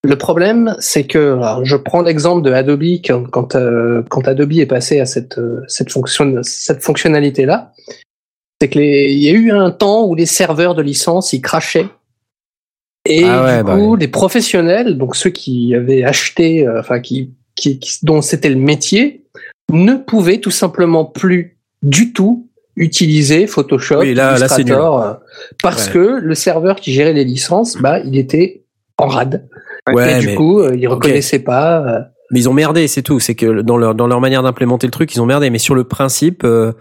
[0.03, 4.53] Le problème, c'est que alors, je prends l'exemple de Adobe quand, quand, euh, quand, Adobe
[4.53, 7.71] est passé à cette, euh, cette, fonction, cette fonctionnalité-là.
[8.61, 11.87] C'est qu'il y a eu un temps où les serveurs de licence ils crachaient
[13.05, 17.31] et ah du bah coup, les professionnels, donc ceux qui avaient acheté, euh, enfin qui,
[17.55, 19.25] qui, dont c'était le métier,
[19.71, 25.13] ne pouvaient tout simplement plus du tout utiliser Photoshop, oui, là, Illustrator, euh,
[25.61, 28.63] parce que le serveur qui gérait les licences, bah, il était
[28.97, 29.47] en rade.
[29.91, 32.07] Ouais, et du coup, euh, il reconnaissait pas.
[32.31, 33.19] Mais ils ont merdé, c'est tout.
[33.19, 35.49] C'est que dans leur dans leur manière d'implémenter le truc, ils ont merdé.
[35.49, 36.75] Mais sur le principe de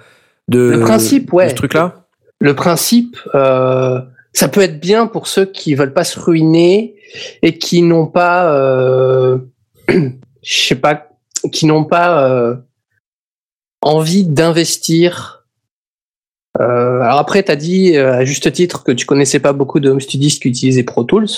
[0.49, 2.07] le principe, ouais, ce truc-là,
[2.41, 3.17] le principe.
[3.35, 4.01] Euh,
[4.33, 6.97] ça peut être bien pour ceux qui veulent pas se ruiner
[7.43, 9.39] et qui n'ont pas, euh,
[9.89, 10.09] je
[10.43, 11.09] sais pas,
[11.53, 12.57] qui n'ont pas euh,
[13.83, 15.45] envie d'investir.
[16.61, 19.81] Euh, alors après, tu as dit euh, à juste titre que tu connaissais pas beaucoup
[19.81, 21.29] de home studios qui utilisaient Pro Tools,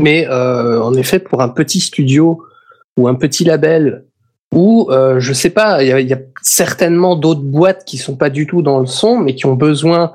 [0.00, 2.42] mais euh, en effet, pour un petit studio
[2.96, 4.04] ou un petit label
[4.54, 8.62] ou je sais pas, il y a, certainement d'autres boîtes qui sont pas du tout
[8.62, 10.12] dans le son, mais qui ont besoin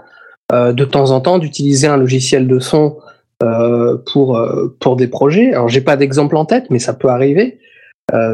[0.51, 2.97] euh, de temps en temps d'utiliser un logiciel de son
[3.43, 5.53] euh, pour euh, pour des projets.
[5.53, 7.59] Alors j'ai pas d'exemple en tête, mais ça peut arriver.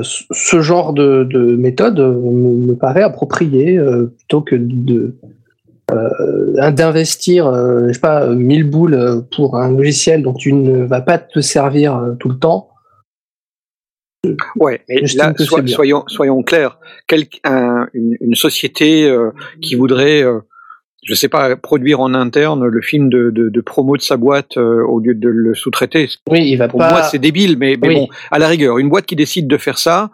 [0.02, 3.80] ce genre de, de méthode me, paraît approprié
[4.18, 5.16] plutôt que de
[5.90, 7.52] d'investir,
[7.88, 12.16] je sais pas, 1000 boules pour un logiciel dont tu ne vas pas te servir
[12.20, 12.70] tout le temps.
[14.58, 15.34] Ouais, mais là,
[15.68, 16.80] soyons, soyons clairs.
[17.08, 17.26] Quel,
[17.94, 19.10] une, une, société
[19.62, 20.26] qui voudrait
[21.08, 24.58] je sais pas, produire en interne le film de, de, de promo de sa boîte
[24.58, 26.10] euh, au lieu de le sous-traiter.
[26.30, 26.90] Oui, il va Pour pas.
[26.90, 29.78] moi, c'est débile, mais, mais bon, à la rigueur, une boîte qui décide de faire
[29.78, 30.12] ça.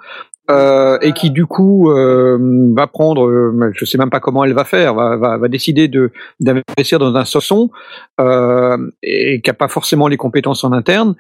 [0.52, 2.38] Euh, et qui du coup euh,
[2.76, 5.88] va prendre, euh, je sais même pas comment elle va faire, va, va, va décider
[5.88, 7.72] de d'investir dans un sauçon
[8.20, 11.16] euh, et qui a pas forcément les compétences en interne,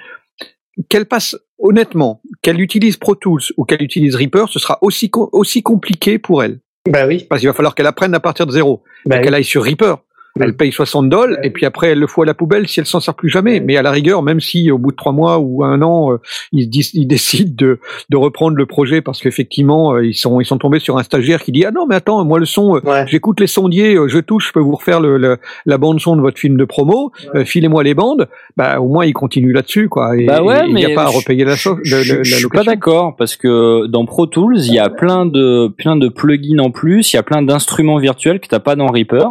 [0.89, 5.63] qu'elle passe honnêtement, qu'elle utilise Pro Tools ou qu'elle utilise Reaper, ce sera aussi aussi
[5.63, 6.59] compliqué pour elle.
[6.89, 7.25] Bah oui.
[7.29, 8.83] Parce qu'il va falloir qu'elle apprenne à partir de zéro.
[9.05, 9.95] Bah qu'elle aille sur Reaper.
[10.39, 12.87] Elle paye 60 dollars et puis après elle le fout à la poubelle si elle
[12.87, 13.59] s'en sert plus jamais.
[13.59, 16.17] Mais à la rigueur, même si au bout de trois mois ou un an, euh,
[16.51, 17.79] ils, ils, décident de,
[18.09, 21.43] de, reprendre le projet parce qu'effectivement euh, ils sont ils sont tombés sur un stagiaire
[21.43, 24.47] qui dit ah non mais attends moi le son euh, j'écoute les sondiers je touche
[24.47, 27.11] je peux vous refaire le, la bande son de votre film de promo
[27.45, 30.17] filez-moi les bandes bah au moins ils continuent là-dessus quoi.
[30.17, 31.79] Et, bah ouais, il n'y a pas à repayer la chose.
[31.83, 35.67] Je, je suis pas d'accord parce que dans Pro Tools il y a plein de
[35.67, 38.87] plein de plugins en plus, il y a plein d'instruments virtuels que t'as pas dans
[38.87, 39.25] Reaper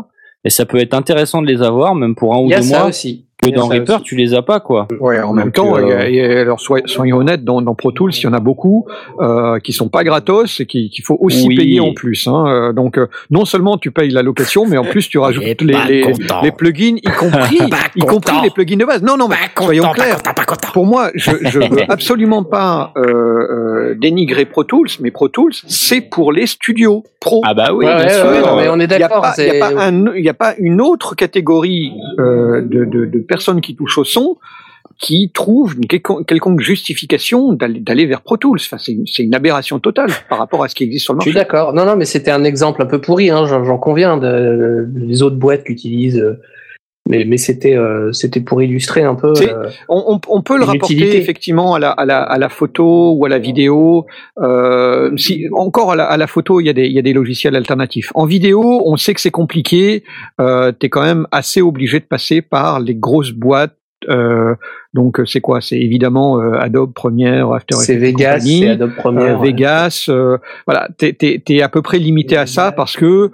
[0.45, 2.87] et ça peut être intéressant de les avoir, même pour un ou deux mois.
[2.87, 3.27] aussi.
[3.43, 4.87] Que dans Reaper, tu les as pas, quoi.
[5.01, 7.45] Ouais, en même Donc, temps, euh, il y a- y a- alors soy- soyons honnêtes,
[7.45, 8.87] dans, dans Pro Tools, il y en a beaucoup
[9.21, 11.57] euh, qui sont pas gratos et qui- qu'il faut aussi Oui.
[11.57, 12.27] payer en plus.
[12.29, 12.45] Hein.
[12.47, 15.73] Euh, Donc, euh, non seulement tu payes la location, mais en plus tu rajoutes les,
[15.73, 16.41] pas les, content.
[16.43, 18.43] les plugins, y compris, Pas y compris content.
[18.43, 19.03] les plugins de base.
[19.03, 20.19] Non, non, mais soyons clairs.
[20.73, 25.53] Pour moi, je, je veux absolument pas euh, euh, dénigrer Pro Tools, mais Pro Tools,
[25.67, 27.43] c'est pour les studios pro.
[27.45, 28.25] Ah bah oui, Ouais, bien ouais, sûr.
[28.31, 29.23] ouais, non, mais on est Il n'y a, d'accord.
[29.23, 32.63] pas- il y a, c'est- pas un- il y a pas une autre catégorie euh,
[32.63, 34.37] de, de, de personnes qui touchent au son
[34.99, 38.61] qui trouvent une quelconque, justification d'aller vers Pro Tools.
[38.63, 41.33] Enfin, c'est une, aberration totale par rapport à ce qui existe sur le Je suis
[41.33, 41.45] marché.
[41.45, 41.73] d'accord.
[41.73, 45.37] Non, non, mais c'était un exemple un peu pourri, hein, j'en conviens, de, les autres
[45.37, 46.21] boîtes l'utilisent.
[46.21, 46.41] euh,
[47.09, 49.35] Mais, mais c'était euh, c'était pour illustrer un peu.
[49.35, 53.25] C'est- euh, On, peut le rapporter effectivement à la, à, la, à la photo ou
[53.25, 54.07] à la vidéo.
[54.41, 57.03] Euh, si, encore à la, à la photo, il y, a des, il y a
[57.03, 58.13] des logiciels alternatifs.
[58.15, 60.05] En vidéo, on sait que c'est compliqué.
[60.41, 63.77] Euh, tu es quand même assez obligé de passer par les grosses boîtes.
[64.09, 64.55] Euh,
[64.95, 65.61] donc c'est quoi?
[65.61, 69.39] C'est évidemment euh, Adobe Premiere, After c'est Effects et Vegas, c'est Adobe Premiere.
[69.39, 69.43] Euh.
[69.43, 70.11] Vegas,
[70.67, 73.31] voilà, t'es es, à peu près limité à ça parce que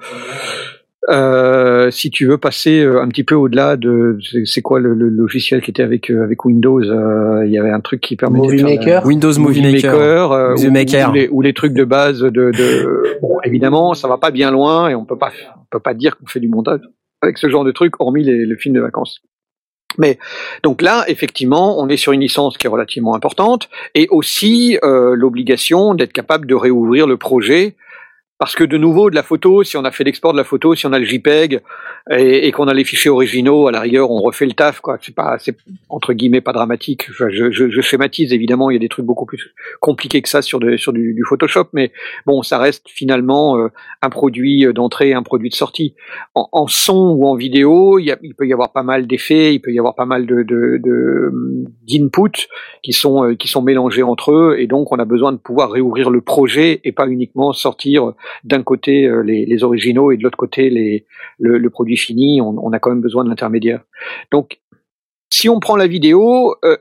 [1.11, 5.09] euh, si tu veux passer euh, un petit peu au-delà de, c'est- quoi le, le
[5.09, 8.45] logiciel qui était avec euh, avec Windows euh, Il y avait un truc qui permettait
[8.47, 9.07] Movie de faire la- Maker.
[9.07, 10.33] Windows Movie Maker.
[10.33, 11.11] euh, Movie ou, Maker.
[11.11, 14.51] ou les, ou les trucs de base de, de bon évidemment ça va pas bien
[14.51, 16.81] loin et on peut pas on peut pas dire qu'on fait du montage
[17.23, 19.21] avec ce genre de truc hormis les, les films de vacances.
[19.97, 20.19] Mais
[20.63, 25.15] donc là, effectivement, on est sur une licence qui est relativement importante et aussi euh,
[25.17, 27.75] l'obligation d'être capable de réouvrir le projet.
[28.39, 30.75] Parce que de nouveau, de la photo, si on a fait l'export de la photo,
[30.75, 31.61] si on a le JPEG
[32.11, 34.99] et, et qu'on a les fichiers originaux, à la rigueur, on refait le taf, quoi.
[35.01, 35.57] C'est pas, c'est
[35.89, 37.07] entre guillemets pas dramatique.
[37.13, 40.41] Je, je, je- schématise évidemment, il y a des trucs beaucoup plus compliqués que ça
[40.43, 41.93] sur, de- sur du, du Photoshop, mais
[42.27, 43.69] bon, ça reste finalement euh,
[44.03, 45.95] un produit d'entrée, un produit de sortie.
[46.35, 49.07] En, en son ou en vidéo, il, y a- il peut y avoir pas mal
[49.07, 51.33] d'effets, il peut y avoir pas mal de, de, de
[51.87, 52.49] d'inputs
[52.83, 55.71] qui sont euh, qui sont mélangés entre eux, et donc on a besoin de pouvoir
[55.71, 58.13] réouvrir le projet et pas uniquement sortir
[58.45, 61.05] d'un côté euh, les, les originaux et de l'autre côté les,
[61.39, 62.41] le, le produit fini.
[62.41, 63.83] On, a quand même besoin de l'intermédiaire.
[64.31, 64.61] Donc
[65.33, 66.77] si on prend la vidéo, euh,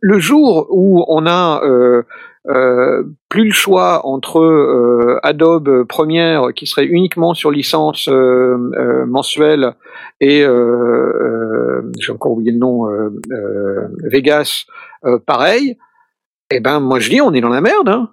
[0.00, 2.02] le jour où on a euh,
[2.48, 9.74] euh, plus le choix entre Adobe Premiere qui serait uniquement sur licence mensuelle
[10.20, 10.46] et
[11.98, 12.88] j'ai encore oublié le nom
[14.04, 14.64] Vegas
[15.26, 15.76] pareil
[16.50, 18.08] eh ben moi je dis on est dans la merde hein.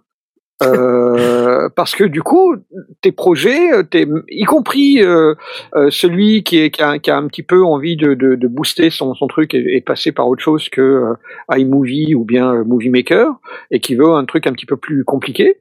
[1.78, 2.56] Parce que du coup,
[3.02, 5.36] tes projets, euh, tes, y compris euh,
[5.76, 8.48] euh, celui qui, est, qui, a, qui a un petit peu envie de, de, de
[8.48, 11.14] booster son, son truc et, et passer par autre chose que euh,
[11.56, 13.28] iMovie ou bien euh, Movie Maker
[13.70, 15.58] et qui veut un truc un petit peu plus compliqué,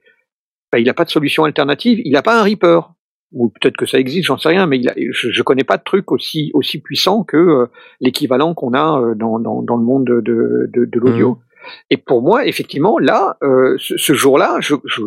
[0.72, 2.00] ben, il n'a pas de solution alternative.
[2.02, 2.94] Il n'a pas un Reaper
[3.32, 5.76] ou peut-être que ça existe, j'en sais rien, mais il a, je, je connais pas
[5.76, 7.66] de truc aussi aussi puissant que euh,
[8.00, 10.22] l'équivalent qu'on a dans, dans, dans le monde de,
[10.72, 11.40] de, l'audio.
[11.90, 15.02] Et pour moi, effectivement, là, euh, ce, ce jour-là, je, je,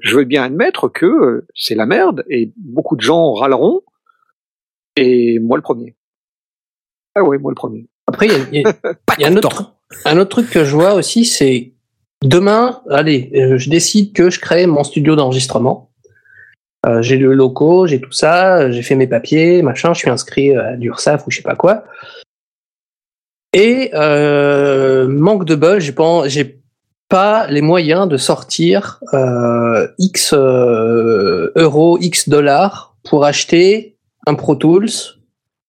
[0.00, 3.82] je veux bien admettre que euh, c'est la merde et beaucoup de gens râleront.
[4.96, 5.96] Et moi le premier.
[7.14, 7.86] Ah ouais, moi le premier.
[8.06, 10.30] Après, il y a, il y a- Pas il y a un autre, un autre
[10.30, 11.72] truc que je vois aussi, c'est
[12.24, 15.92] demain, allez, euh, je décide que je crée mon studio d'enregistrement.
[16.86, 20.54] Euh, j'ai le locaux, j'ai tout ça, j'ai fait mes papiers, machin, je suis inscrit
[20.54, 21.84] à l'URSSAF ou je sais pas quoi.
[23.52, 26.60] Et euh, manque de bol, j'ai pas, j'ai
[27.08, 33.96] pas les moyens de sortir euh, X euh, euros, X dollars pour acheter
[34.26, 34.88] un Pro Tools.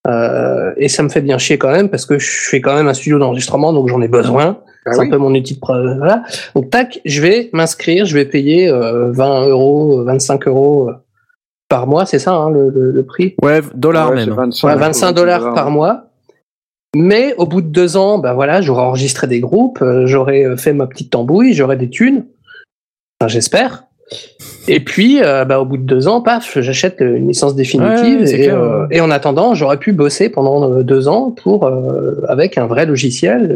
[0.08, 2.88] Euh, et ça me fait bien chier quand même parce que je fais quand même
[2.88, 4.58] un studio d'enregistrement donc j'en ai besoin.
[4.86, 5.08] Ah c'est oui.
[5.08, 5.98] un peu mon outil de preuve.
[5.98, 6.24] Voilà.
[6.56, 10.94] Donc tac, je vais m'inscrire, je vais payer euh, 20 euros, 25 euros euh,
[11.68, 13.36] par mois, c'est ça hein, le, le- le prix?
[13.44, 14.26] Ouais, dollars Ouais, même.
[14.30, 16.06] c'est 25, Ouais, 25 dollars par mois.
[16.96, 20.58] Mais au bout de deux ans, ben voilà, j'aurai enregistré des groupes, euh, j'aurai euh,
[20.58, 22.26] fait ma petite tambouille, j'aurai des thunes.
[23.22, 23.84] Enfin, j'espère.
[24.68, 28.22] Et puis, euh, bah, au bout de deux ans, paf, j'achète une licence définitive.
[28.22, 31.66] Ouais, c'est et, clair, euh, et en attendant, j'aurais pu bosser pendant deux ans pour
[31.68, 33.52] euh, avec un vrai logiciel.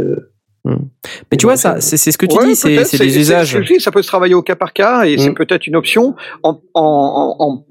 [0.66, 0.76] euh,
[1.32, 3.58] Mais tu vois, ça, c'est ce que tu Ouais, dis, c'est des usages.
[3.66, 5.36] dis, ça peut se travailler au cas par cas et c'est Mm.
[5.36, 6.16] peut-être une option.
[6.44, 7.66] En, en, en,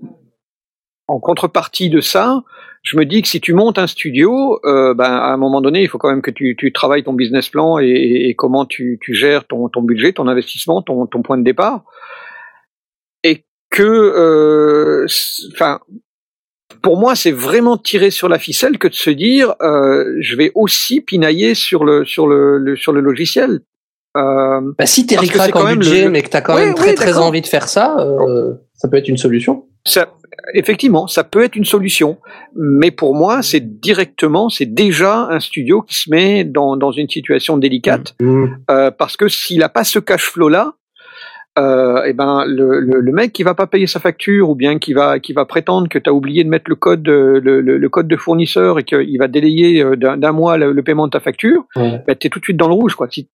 [1.07, 2.43] en contrepartie de ça,
[2.83, 5.83] je me dis que si tu montes un studio, euh, ben, à un moment donné,
[5.83, 7.87] il faut quand même que tu, tu travailles ton business plan et,
[8.29, 11.85] et comment tu, tu gères ton, ton budget, ton investissement, ton, ton point de départ.
[13.23, 15.07] Et que, euh,
[15.53, 15.79] enfin,
[16.83, 20.51] pour moi, c'est vraiment tirer sur la ficelle que de se dire, euh, je vais
[20.57, 23.61] aussi pinailler sur le sur le, le- sur le logiciel.
[24.17, 26.75] Euh, Bah, si t'es ricrac en même budget, le- mais que t'as quand Ouais, même
[26.75, 29.67] très très envie de faire ça, euh, ça peut être une solution.
[29.87, 30.13] ça,
[30.55, 32.19] effectivement, ça peut être une solution,
[32.57, 37.09] mais pour moi, c'est directement, c'est déjà un studio qui se met dans, dans une
[37.09, 38.45] situation délicate, Mm.
[38.71, 40.73] euh, parce que s'il n'a pas ce cash flow là,
[41.59, 44.79] euh, eh ben le, le, le mec qui va pas payer sa facture ou bien
[44.79, 47.89] qui va qui va prétendre que tu as oublié de mettre le code euh, le,
[47.91, 51.67] code de fournisseur et qu'il va délayer euh, d'un mois le, paiement de ta facture,
[51.77, 52.01] Ouais.
[52.07, 53.07] ben, tu es tout de suite dans le rouge quoi.
[53.11, 53.29] Si,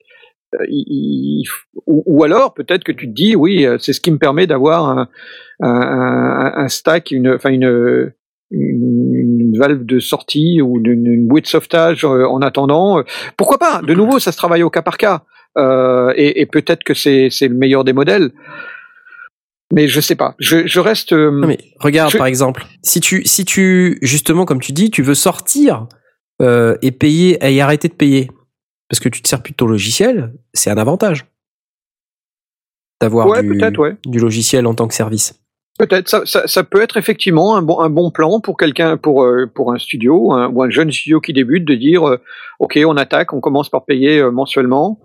[0.68, 1.44] il- il-
[1.86, 4.47] ou, ou alors peut-être que tu te dis oui euh, c'est ce qui me permet
[4.47, 5.09] d'avoir un,
[5.60, 8.12] un, stack une enfin une
[8.51, 12.99] une, une valve de sortie ou une, une bouée de sauvetage euh, en attendant.
[12.99, 13.02] Euh,
[13.36, 13.83] Pourquoi pas?
[13.83, 15.23] De nouveau, ça se travaille au cas par cas.
[15.59, 18.31] Euh, et et peut-être que c'est c'est le meilleur des modèles.
[19.75, 20.35] Mais je sais pas.
[20.39, 21.12] Je, je reste.
[21.12, 24.91] euh, Non, mais regarde Je- par exemple, si tu si tu justement comme tu dis,
[24.91, 25.86] tu veux sortir
[26.41, 28.31] euh, et payer et arrêter de payer
[28.89, 31.26] parce que tu te sers plus de ton logiciel, c'est un avantage
[33.00, 33.97] d'avoir ouais, du, peut-être, ouais.
[34.07, 35.41] du logiciel en tant que service.
[35.78, 36.08] Peut-être.
[36.08, 39.47] Ça, ça, ça peut être effectivement un bon, un bon plan pour quelqu'un, pour, euh,
[39.47, 42.20] pour un studio un- ou un jeune studio qui débute, de dire, euh,
[42.58, 44.99] ok, on attaque, on commence par payer euh, mensuellement.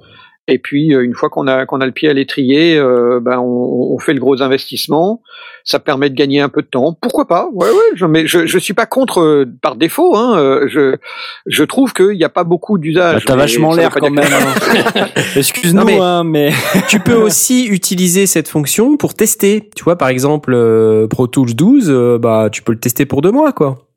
[0.50, 3.40] Et puis euh, une fois qu'on a qu'on a le pied à l'étrier, euh, ben
[3.40, 5.22] on, on fait le gros investissement.
[5.64, 6.98] Ça permet de gagner un peu de temps.
[7.02, 7.48] Pourquoi pas?
[7.54, 7.92] Ouais, ouais.
[7.96, 10.18] Je, mais je je suis pas contre euh, par défaut.
[10.18, 10.98] Hein, je
[11.46, 13.24] je trouve qu'il n'y a pas beaucoup Bah, d'usage.
[13.26, 14.26] T'as mais vachement l'air quand même.
[14.34, 15.06] hein.
[15.38, 16.52] Excuse-nous, mais- hein, mais
[16.90, 19.70] tu peux aussi utiliser cette fonction pour tester.
[19.78, 23.22] Tu vois, par exemple, euh, Pro Tools 12, euh, bah, tu peux le tester pour
[23.22, 23.88] deux mois, quoi.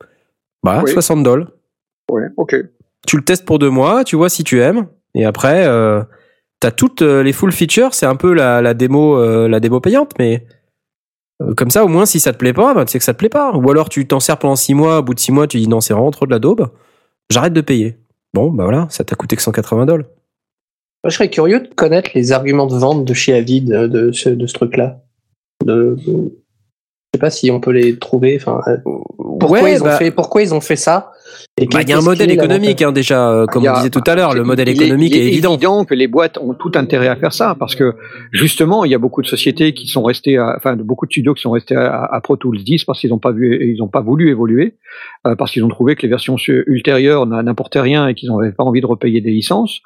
[0.62, 0.92] Bah, Oui.
[0.92, 1.49] 60 dollars.
[2.08, 2.55] Ouais, ok.
[3.05, 6.02] Tu le testes pour deux mois, tu vois si tu aimes, et après, euh,
[6.60, 7.94] t'as toutes euh, les full features.
[7.94, 10.47] C'est un peu la, la démo, euh, la démo payante, mais
[11.43, 13.12] euh, comme ça, au moins, si ça te plaît pas, bah, tu sais que ça
[13.12, 13.52] te plaît pas.
[13.55, 14.99] Ou alors, tu t'en sers pendant six mois.
[14.99, 16.68] Au bout de six mois, tu dis non, c'est vraiment trop de la daube.
[17.31, 17.99] J'arrête de payer.
[18.35, 20.07] Bon, bah voilà, ça t'a coûté que 180 dollars.
[21.05, 24.12] Moi, je serais curieux de connaître les arguments de vente de chez Avid de, de
[24.12, 25.01] ce, de ce truc-là.
[25.65, 26.12] De, je
[27.15, 28.36] sais pas si on peut les trouver.
[28.41, 28.60] Enfin,
[29.41, 31.12] pourquoi Ouais, ils ont bah- fait, pourquoi ils ont fait ça
[31.58, 33.76] et Bah, il y a un modèle économique hein, déjà, euh, comme y on a-
[33.76, 34.34] disait tout à l'heure.
[34.34, 35.84] Le modèle il est- économique il est, évident.
[35.84, 37.94] que les boîtes ont tout intérêt à faire ça parce que
[38.32, 41.34] justement, il y a beaucoup de sociétés qui sont restées, à, enfin, beaucoup de studios
[41.34, 43.88] qui sont restés à, à Pro Tools 10 parce qu'ils n'ont pas vu, ils n'ont
[43.88, 44.74] pas voulu évoluer
[45.26, 48.52] euh, parce qu'ils ont trouvé que les versions ultérieures n'a- n'apportaient rien et qu'ils n'avaient
[48.52, 49.80] pas envie de repayer des licences.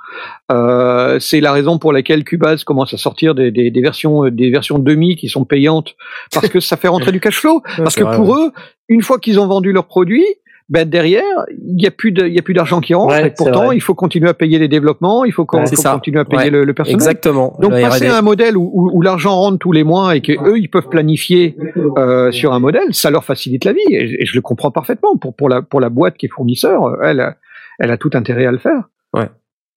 [0.51, 4.51] Euh, c'est la raison pour laquelle Cubase commence à sortir des, des, des versions, des
[4.51, 5.95] versions demi qui sont payantes
[6.33, 7.63] parce que ça fait rentrer du cash flow.
[7.79, 8.53] Parce que pour eux,
[8.89, 10.27] une fois qu'ils ont vendu leurs produits,
[10.71, 11.25] ben derrière,
[11.67, 13.13] il n'y a plus de, il y a plus d'argent qui rentre.
[13.15, 13.77] Ouais, et pourtant, vrai.
[13.77, 16.51] il faut continuer à payer les développements, il faut, qu'on- continuer à payer Ouais.
[16.51, 16.95] le, le personnel.
[16.95, 17.57] Exactement.
[17.61, 18.15] Donc passer R&D.
[18.15, 20.69] à un modèle où, où, où l'argent rentre tous les mois et que eux ils
[20.71, 21.57] peuvent planifier
[21.99, 25.17] euh, sur un modèle, ça leur facilite la vie et, et je le comprends parfaitement.
[25.17, 27.37] Pour pour la pour la boîte qui est fournisseur, elle a-
[27.81, 28.85] elle a tout intérêt à le faire.
[29.13, 29.29] Ouais.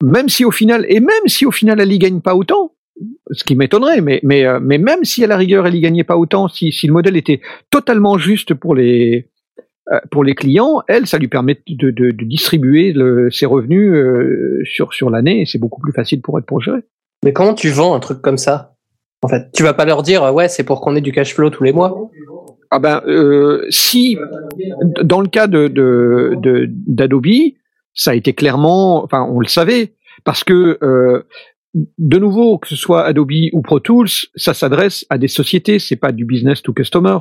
[0.02, 2.72] Même si au final et même si au final elle y gagne pas autant,
[3.32, 6.04] ce qui m'étonnerait, mais mais euh, mais même si à la rigueur elle y gagnait
[6.04, 7.40] pas autant, si si le modèle était
[7.70, 9.28] totalement juste pour les euh,
[10.10, 14.60] pour les clients, elle, ça lui permet de, de, de distribuer le, ses revenus euh,
[14.64, 16.80] sur sur l'année et c'est beaucoup plus facile pour elle pour gérer.
[17.24, 18.76] Mais comment tu vends un truc comme ça
[19.22, 21.50] En fait, tu vas pas leur dire ouais, c'est pour qu'on ait du cash flow
[21.50, 22.10] tous les mois?
[22.70, 24.16] Ah ben, euh, si
[25.02, 27.26] dans le cas de de- de- d'Adobe,
[27.92, 29.92] ça a été clairement, enfin, on le savait,
[30.24, 31.22] parce que euh,
[31.98, 35.96] de nouveau, que ce soit Adobe ou Pro Tools, ça s'adresse à des sociétés, c'est
[35.96, 37.18] pas du business to customer.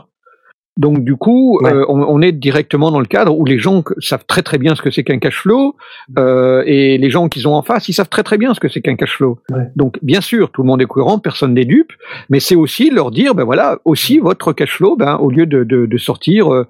[0.77, 1.71] Donc du coup, Ouais.
[1.71, 4.73] euh, on, on est directement dans le cadre où les gens savent très très bien
[4.73, 5.75] ce que c'est qu'un cash flow
[6.17, 8.67] euh, et les gens qu'ils ont en face, ils savent très très bien ce que
[8.67, 9.37] c'est qu'un cash flow.
[9.51, 9.67] Ouais.
[9.75, 11.91] Donc bien sûr, tout le monde est cohérent, personne n'est dupe,
[12.29, 15.63] mais c'est aussi leur dire, ben voilà, aussi votre cash flow, ben au lieu de,
[15.63, 16.65] de, de sortir euh,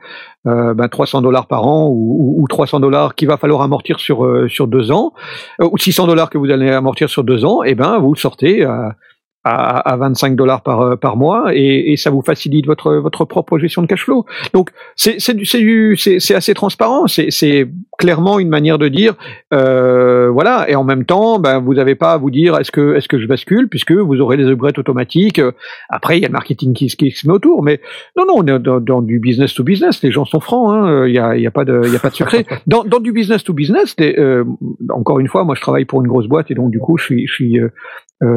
[0.48, 4.01] euh, ben 300 dollars par an ou, ou, ou 300 dollars qu'il va falloir amortir
[4.01, 5.14] sur sur deux ans,
[5.61, 8.65] ou 600 dollars que vous allez amortir sur deux ans, et ben vous le sortez
[8.65, 8.95] à
[9.43, 13.25] à, à 25 dollars par euh, par mois et, et ça vous facilite votre votre
[13.25, 14.25] propre gestion de cash flow.
[14.53, 17.07] Donc c'est c'est assez transparent.
[17.07, 17.67] C'est
[17.99, 19.15] clairement une manière de dire
[19.53, 22.95] euh, voilà et en même temps ben vous n'avez pas à vous dire est-ce que
[22.95, 25.41] est-ce que je bascule puisque vous aurez les upgrades automatiques.
[25.89, 27.81] Après il y a le marketing qui, se- qui se met autour, mais
[28.17, 30.01] non non on est dans, dans du business to business.
[30.03, 30.69] Les gens sont francs.
[30.73, 31.05] hein.
[31.07, 32.45] Il y a il y a pas de il y a pas de secret.
[32.67, 34.43] Dans dans du business to business, les, euh,
[34.89, 37.03] encore une fois moi je travaille pour une grosse boîte et donc du coup je
[37.03, 37.69] suis je suis euh, euh,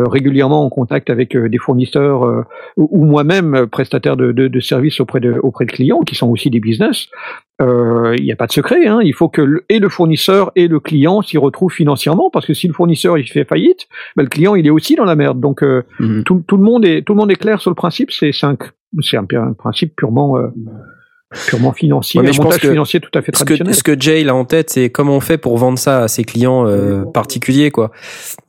[0.08, 2.42] régulièrement en contact avec euh, des fournisseurs euh,
[2.76, 6.14] ou, ou moi-même euh, prestataire de, de, de services auprès de, auprès de clients qui
[6.14, 7.08] sont aussi des business.
[7.62, 8.86] Euh, Il n'y a pas de secret.
[8.86, 9.00] Hein.
[9.02, 12.54] Il faut que le, et le fournisseur et le client s'y retrouvent financièrement parce que
[12.54, 15.40] si le fournisseur il fait faillite, ben, le client il est aussi dans la merde.
[15.40, 16.24] Donc euh, Mhm.
[16.24, 18.10] tout, tout le monde est tout le monde est clair sur le principe.
[18.10, 18.56] C'est un
[19.02, 20.48] c'est un, un principe purement euh,
[21.48, 23.44] purement financier, Ouais, mais un je pense montage que financier tout à fait Ce que,
[23.46, 23.74] traditionnel.
[23.74, 26.24] ce que Jay a en tête, c'est comment on fait pour vendre ça à ses
[26.24, 27.90] clients euh, particuliers, quoi.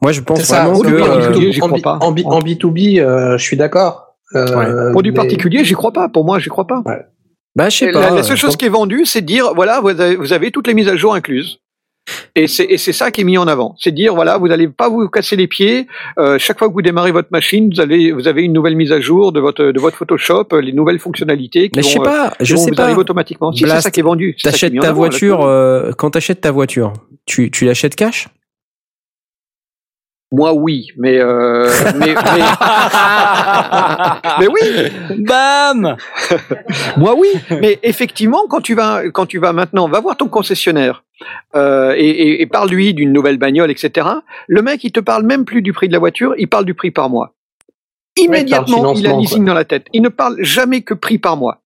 [0.01, 0.65] Moi, je pense ça.
[0.65, 1.97] vraiment que en, en euh, B2B, B2B, j'y en, crois B- pas.
[2.01, 4.15] en B- en B2B, euh, je suis d'accord.
[4.35, 6.09] Euh, Pour du mais- particulier, j'y crois pas.
[6.09, 6.83] Pour moi, j'y crois pas.
[7.55, 8.01] Bah, je sais pas.
[8.01, 10.51] la, la seule chose qui est vendue, c'est de dire voilà, vous avez, vous avez
[10.51, 11.59] toutes les mises à jour incluses.
[12.35, 13.75] Et c'est et c'est ça qui est mis en avant.
[13.79, 15.87] C'est dire voilà, vous n'allez pas vous casser les pieds.
[16.17, 18.91] Euh, chaque fois que vous démarrez votre machine, vous avez vous avez une nouvelle mise
[18.91, 21.97] à jour de votre de votre Photoshop, euh, les nouvelles fonctionnalités qui Mais je sais
[21.99, 22.83] vont, euh, pas, qui je vont sais vous pas.
[22.83, 23.51] arriver automatiquement.
[23.51, 24.35] Si c'est ça qui est vendu.
[24.41, 26.93] T'achètes ta avant, voiture, euh, quand t'achètes ta voiture,
[27.25, 28.27] tu, tu l'achètes cash?
[30.31, 32.13] Moi oui, mais euh, mais, mais,
[34.41, 35.95] mais oui, Bam
[36.97, 37.29] Moi oui,
[37.61, 41.03] mais effectivement, quand tu vas, quand tu vas maintenant, va voir ton concessionnaire
[41.55, 44.07] euh, et, et, et parle-lui d'une nouvelle bagnole, etc.
[44.47, 46.73] Le mec, il te parle même plus du prix de la voiture, il parle du
[46.73, 47.33] prix par mois.
[48.17, 49.87] Immédiatement, parle il a leasing dans la tête.
[49.93, 51.61] Il ne parle jamais que prix par mois.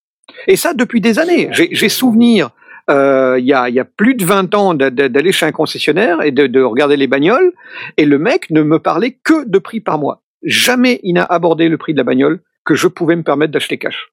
[0.48, 1.48] Et ça depuis des années.
[1.72, 2.50] J'ai souvenir.
[2.90, 5.46] euh, Il y, a, il y a plus de 20 ans d'a- d'a- d'aller chez
[5.46, 7.54] un concessionnaire et de, de regarder les bagnoles,
[7.98, 10.24] et le mec ne me parlait que de prix par mois.
[10.44, 13.78] Jamais il n'a abordé le prix de la bagnole que je pouvais me permettre d'acheter
[13.78, 14.10] cash.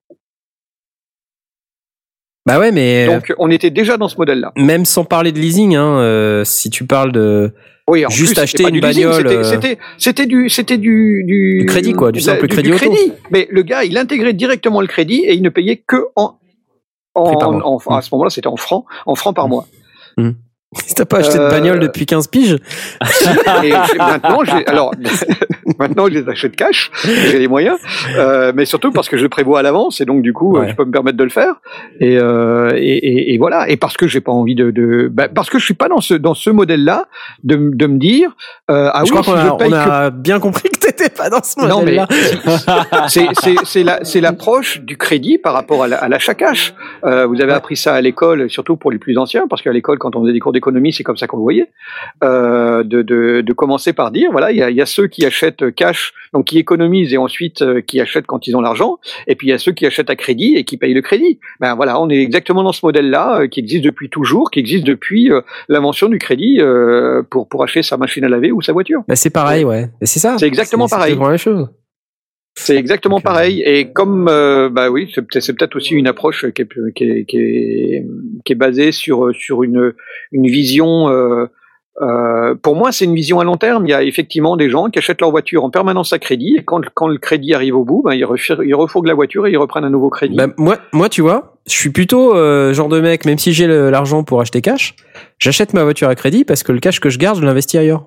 [2.48, 4.52] Bah ouais, mais Donc on était déjà dans ce modèle-là.
[4.56, 7.52] même sans parler de leasing, hein, euh, si tu parles de
[7.86, 9.14] Oui, en Juste plus, acheter une bagnole,
[9.50, 12.92] c'était- euh, C'était du c'était du, du Du crédit, quoi, du de- simple crédit auto.
[13.30, 16.34] Mais le gars, il intégrait directement le crédit et il ne payait que en
[17.14, 19.66] en, en- à ce moment-là, c'était en francs, en francs par mois.
[20.72, 22.56] Si t'as pas acheté de Euh, bagnole depuis 15 piges,
[23.64, 24.92] Et maintenant, j'ai alors
[25.78, 27.78] maintenant je les achète cash, j'ai les moyens,
[28.16, 30.60] euh, mais surtout parce que je le prévois à l'avance et donc du coup, euh,
[30.60, 30.68] Ouais.
[30.70, 31.54] je peux me permettre de le faire.
[32.00, 33.68] Et, euh, et, et, et voilà.
[33.70, 36.00] Et parce que j'ai pas envie de, de bah, parce que je suis pas dans
[36.00, 37.06] ce dans ce modèle-là
[37.44, 38.30] de, de me dire
[38.70, 40.68] euh, ah je oui, crois si qu'on je a, paye on que a bien compris
[40.70, 42.06] que t'étais pas dans ce modèle-là.
[43.08, 46.74] c'est c'est c'est la c'est l'approche du crédit par rapport à la- à l'achat cash.
[47.04, 49.98] Euh, vous avez appris ça à l'école, surtout pour les plus anciens, parce qu'à l'école,
[49.98, 51.70] quand on faisait des cours d'économie, c'est comme ça qu'on le voyait.
[52.24, 55.06] Euh, de, de de commencer par dire voilà, il y a, il y a ceux
[55.06, 58.98] qui achètent cash, donc qui économisent et ensuite euh, qui achètent quand ils ont l'argent,
[59.26, 61.38] et puis il y a ceux qui achètent à crédit et qui payent le crédit.
[61.60, 64.84] Ben voilà, on est exactement dans ce modèle-là euh, qui existe depuis toujours, qui existe
[64.84, 68.72] depuis euh, l'invention du crédit euh, pour pour acheter sa machine à laver ou sa
[68.72, 69.02] voiture.
[69.08, 69.88] Bah, c'est pareil, ouais.
[70.02, 70.36] C'est ça.
[70.38, 71.14] C'est exactement pareil.
[71.14, 71.68] C'est la même chose.
[72.60, 73.62] C'est exactement Donc, euh, pareil.
[73.64, 77.04] Et comme, euh, bah oui, c'est peut- c'est peut-être aussi une approche qui est, qui
[77.04, 78.04] est, qui est,
[78.44, 79.92] qui est basée sur, sur une,
[80.32, 81.08] une vision.
[81.08, 81.46] Euh,
[82.00, 83.86] euh, pour moi, c'est une vision à long terme.
[83.86, 86.56] Il y a effectivement des gens qui achètent leur voiture en permanence à crédit.
[86.58, 88.24] Et quand, quand le crédit arrive au bout, ben, ils,
[88.66, 90.36] ils refourguent la voiture et ils reprennent un nouveau crédit.
[90.36, 93.66] Bah, moi, moi, tu vois, je suis plutôt euh, genre de mec, même si j'ai
[93.66, 94.94] l'argent pour acheter cash,
[95.38, 98.06] j'achète ma voiture à crédit parce que le cash que je garde, je l'investis ailleurs.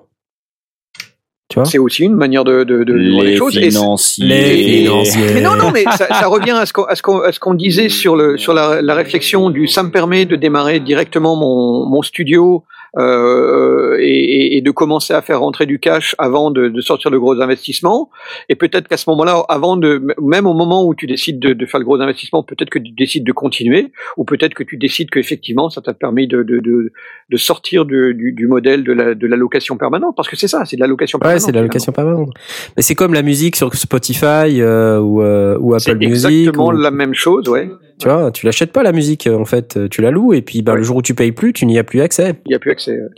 [1.52, 3.56] Tu vois c'est aussi une manière de, de, de, de voir les Les choses.
[3.56, 3.70] Et.
[4.18, 5.34] Les financiers.
[5.34, 7.38] Mais non, non, mais ça, ça revient à ce qu'on à ce qu'on à ce
[7.38, 11.36] qu'on disait sur le sur la, la réflexion du ça me permet de démarrer directement
[11.36, 12.64] mon mon studio
[12.98, 17.18] euh, et, et- de commencer à faire rentrer du cash avant de, de sortir de
[17.18, 18.10] gros investissements.
[18.48, 21.66] Et peut-être qu'à ce moment-là, avant de même au moment où tu décides de, de
[21.66, 25.10] faire le gros investissement, peut-être que tu décides de continuer, ou peut-être que tu décides
[25.10, 26.92] qu'effectivement ça t'a permis de de, de,
[27.30, 30.64] de sortir du, du, du modèle de la de l'allocation permanente, parce que c'est ça,
[30.64, 31.42] c'est de l'allocation Ouais, permanente.
[31.46, 32.30] c'est de l'allocation permanente.
[32.76, 36.30] Mais c'est comme la musique sur Spotify euh, ou, euh, ou C'est Apple Music.
[36.30, 37.68] exactement ou- la même chose, ouais.
[38.02, 40.74] Tu vois, tu l'achètes pas la musique en fait, tu la loues et puis bah,
[40.74, 42.34] le jour où tu payes plus, tu n'y as plus accès.
[42.46, 42.92] Il n'y a plus accès.
[42.92, 43.08] ouais.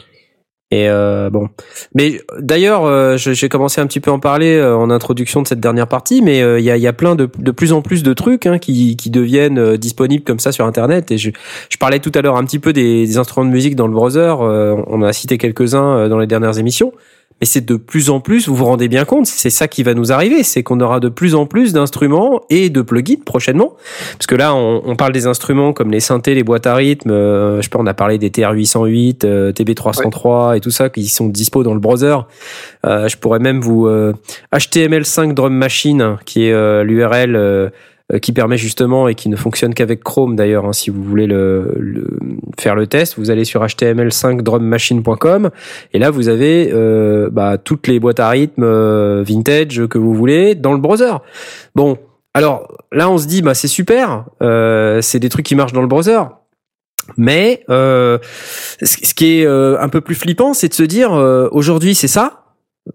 [0.71, 1.51] Et euh, bon,
[1.95, 5.47] mais d'ailleurs, euh, j'ai commencé un petit peu à en parler euh, en introduction de
[5.47, 7.73] cette dernière partie, mais euh, il y, a, il y a plein de, de plus
[7.73, 11.13] en plus de trucs hein, qui, qui deviennent disponibles comme ça sur Internet.
[11.13, 11.31] Et je,
[11.69, 13.93] je parlais tout à l'heure un petit peu des, des instruments de musique dans le
[13.93, 14.35] browser.
[14.41, 16.93] on a cité quelques-uns dans les dernières émissions.
[17.41, 19.95] Mais c'est de plus en plus, vous vous rendez bien compte, c'est ça qui va
[19.95, 23.75] nous arriver, c'est qu'on aura de plus en plus d'instruments et de plugins prochainement.
[24.13, 27.11] Parce que là, on, on parle des instruments comme les synthés, les boîtes à rythme,
[27.11, 31.09] euh, je sais pas, on a parlé des TR-808, euh, TB303 et tout ça qui
[31.09, 32.17] sont dispo dans le browser.
[32.87, 34.13] Euh, je pourrais même vous euh,
[34.55, 37.71] HTML5 Drum Machine, qui est euh, l'URL euh, euh,
[38.21, 40.67] qui permet justement et qui ne fonctionne qu'avec Chrome d'ailleurs.
[40.67, 42.19] hein, si vous voulez le, le-
[42.61, 45.51] faire le test, vous allez sur html5drummachine.com
[45.93, 50.15] et là vous avez euh, bah, toutes les boîtes à rythme euh, vintage que vous
[50.15, 51.13] voulez dans le browser.
[51.75, 51.97] Bon,
[52.35, 55.81] alors là on se dit bah c'est super, euh, c'est des trucs qui marchent dans
[55.83, 56.21] le browser.
[57.17, 58.19] Mais euh,
[58.83, 62.09] ce qui est euh, un peu plus flippant, c'est de se dire euh, aujourd'hui c'est
[62.09, 62.45] ça,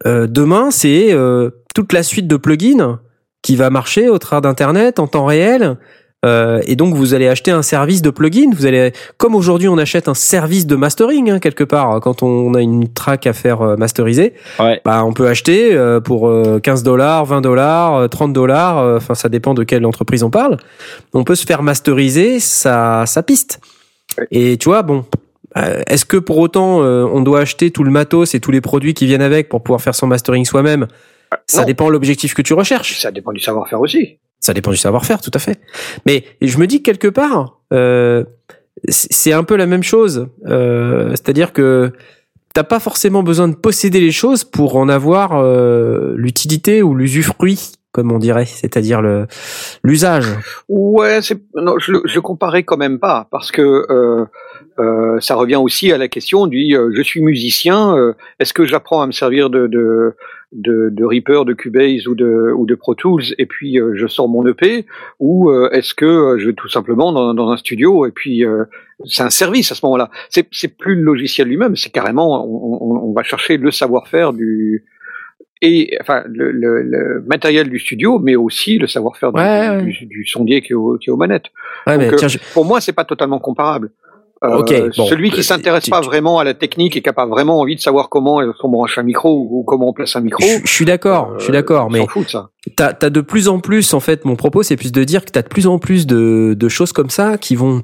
[0.05, 2.99] euh, demain c'est euh, toute la suite de plugins
[3.41, 5.77] qui va marcher au travers d'internet en temps réel.
[6.25, 8.49] Euh, et donc vous allez acheter un service de plugin.
[8.53, 12.23] Vous allez, comme aujourd'hui on achète un service de mastering hein, quelque part hein, quand
[12.23, 14.33] on a une track à faire euh, masteriser.
[14.59, 14.81] Ouais.
[14.83, 18.79] Bah on peut acheter euh, pour euh, 15 dollars, 20 dollars, 30 dollars.
[18.79, 20.57] euh, Enfin ça dépend de quelle entreprise on parle.
[21.13, 23.61] On peut se faire masteriser sa sa piste.
[24.17, 24.27] Ouais.
[24.31, 25.05] Et tu vois bon.
[25.55, 28.59] euh, Est-ce que pour autant euh, on doit acheter tout le matos et tous les
[28.59, 30.87] produits qui viennent avec pour pouvoir faire son mastering soi-même?
[31.47, 31.67] Ça Non.
[31.67, 32.99] dépend de l'objectif que tu recherches.
[32.99, 34.17] Ça dépend du savoir-faire aussi.
[34.39, 35.59] Ça dépend du savoir-faire, tout à fait.
[36.05, 38.23] Mais je me dis que quelque part, euh,
[38.87, 40.27] c'est un peu la même chose.
[40.47, 41.91] Euh, C'est-à-dire que
[42.53, 47.73] t'as pas forcément besoin de posséder les choses pour en avoir euh, l'utilité ou l'usufruit,
[47.91, 49.27] comme on dirait, c'est-à-dire le
[49.83, 50.25] l'usage.
[50.67, 51.19] Ouais,
[51.55, 54.25] non, je, je comparais quand même pas parce que euh,
[54.79, 58.65] euh, ça revient aussi à la question du euh, je suis musicien, euh, est-ce que
[58.65, 60.15] j'apprends à me servir de de
[60.51, 64.07] de, de Reaper, de Cubase ou de ou de Pro Tools et puis euh, je
[64.07, 64.85] sors mon EP
[65.19, 68.43] ou euh, est-ce que euh, je vais tout simplement dans, dans un studio et puis
[68.45, 68.63] euh,
[69.05, 70.09] c'est un service à ce moment-là.
[70.29, 74.33] C'est c'est plus le logiciel lui-même, c'est carrément on, on, on va chercher le savoir-faire
[74.33, 74.85] du
[75.61, 80.05] et enfin le, le, le matériel du studio, mais aussi le savoir-faire du, Ouais, du,
[80.05, 81.47] du sondier qui est, au- qui est aux manettes.
[81.85, 83.91] Ouais, euh, tiens, je- Pour moi, c'est pas totalement comparable.
[84.43, 85.05] Euh, Ok, bon.
[85.07, 87.75] celui qui Euh, s'intéresse pas vraiment à la technique et qui a pas vraiment envie
[87.75, 90.71] de savoir comment on branche un micro ou, comment on place un micro, je, je
[90.71, 92.05] suis d'accord, je suis euh, d'accord, mais
[92.77, 95.31] t'as as de plus en plus, en fait, mon propos, c'est plus de dire que
[95.31, 97.83] t'as de plus en plus de, de choses comme ça qui vont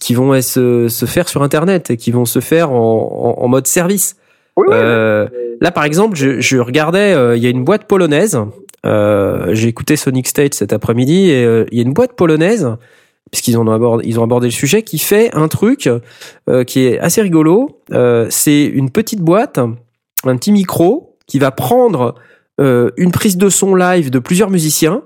[0.00, 3.48] qui vont se, se faire sur Internet et qui vont se faire en, en, en
[3.48, 4.16] mode service.
[4.58, 5.26] Oui, oui, Euh,
[5.62, 8.38] là, par exemple, je, je regardais, il y a une boîte polonaise.
[8.84, 12.68] J'ai écouté Sonic State cet après-midi et il y a une boîte polonaise,
[13.30, 15.88] puisqu'ils ont abordé, ils ont abordé le sujet, qui fait un truc
[16.48, 17.80] euh, qui est assez rigolo.
[17.92, 22.14] Euh, C'est une petite boîte, un petit micro qui va prendre
[22.60, 25.02] euh, une prise de son live de plusieurs musiciens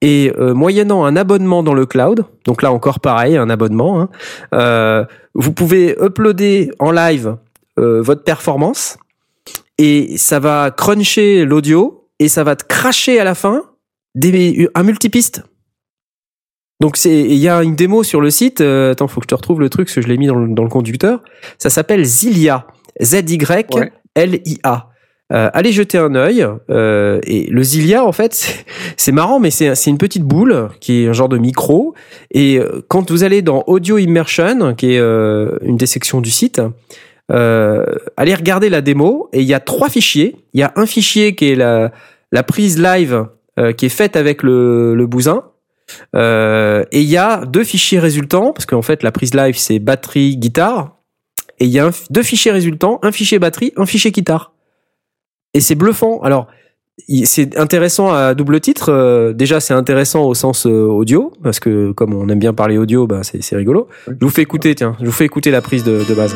[0.00, 4.08] et euh, moyennant un abonnement dans le cloud, donc là encore pareil, un abonnement, hein,
[4.54, 7.36] euh, vous pouvez uploader en live
[7.78, 8.96] euh, votre performance
[9.78, 13.62] et ça va cruncher l'audio et ça va te cracher à la fin
[14.14, 15.42] des, un multipiste.
[16.80, 18.60] Donc c'est il y a une démo sur le site.
[18.60, 20.34] euh, attends, faut que je te retrouve le truc parce que je l'ai mis dans
[20.36, 21.22] le, dans le conducteur.
[21.58, 22.66] Ça s'appelle Zilia.
[23.02, 23.66] Z Y
[24.14, 24.86] L I A.
[25.32, 26.44] Euh, allez jeter un œil.
[26.70, 28.34] Euh, et le Zilia, en fait,
[28.96, 31.94] c'est- marrant, mais c'est une petite boule qui est un genre de micro.
[32.32, 36.30] Et euh, quand vous allez dans Audio Immersion, qui est euh, une des sections du
[36.30, 36.60] site,
[37.30, 37.84] euh,
[38.16, 39.28] allez regarder la démo.
[39.32, 40.34] Et il y a trois fichiers.
[40.52, 41.92] Il y a un fichier qui est la,
[42.32, 43.26] la prise live
[43.76, 45.44] qui est faite avec le, le bousin.
[46.16, 49.78] Euh, et il y a deux fichiers résultants, parce qu'en fait la prise live c'est
[49.78, 50.96] batterie, guitare.
[51.58, 54.52] Et il y a un- deux fichiers résultants, un fichier batterie, un fichier guitare.
[55.52, 56.20] Et c'est bluffant.
[56.22, 56.46] Alors,
[57.24, 58.90] c'est intéressant à double titre.
[58.92, 62.78] Euh, déjà, c'est intéressant au sens euh, audio, parce que comme on aime bien parler
[62.78, 63.88] audio, bah, c'est c'est rigolo.
[64.06, 66.34] Je vous fais écouter, tiens, je vous fais écouter la prise de, de base.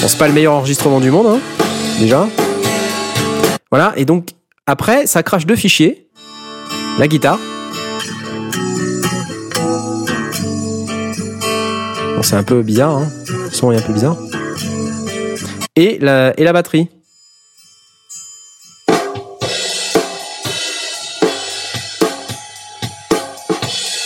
[0.00, 1.38] Bon, c'est pas le meilleur enregistrement du monde, hein,
[2.00, 2.26] déjà.
[3.72, 4.32] Voilà, et donc,
[4.66, 6.06] après, ça crache deux fichiers.
[6.98, 7.38] La guitare.
[12.14, 13.08] Bon, c'est un peu bizarre, hein.
[13.30, 14.18] Le son est un peu bizarre.
[15.74, 16.88] Et la, et la batterie.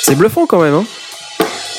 [0.05, 0.85] C'est bluffant quand même, hein.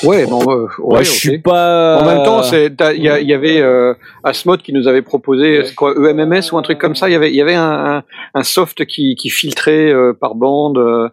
[0.04, 1.16] Ouais, bon, euh, ouais, Ouais, je ok.
[1.16, 1.98] suis pas.
[2.00, 3.94] En même temps, c'est- il y, a- il y avait euh,
[4.24, 7.08] Asmod qui nous avait proposé quoi, EMMS ou un truc comme ça.
[7.08, 8.02] Il y avait, il y avait un, un,
[8.34, 10.78] un soft qui, qui filtrait euh, par bande.
[10.78, 11.08] euh.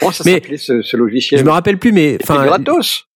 [0.00, 1.40] Comment ça s'appelait ce, ce logiciel?
[1.40, 3.06] Je me rappelle plus, mais enfin, gratos.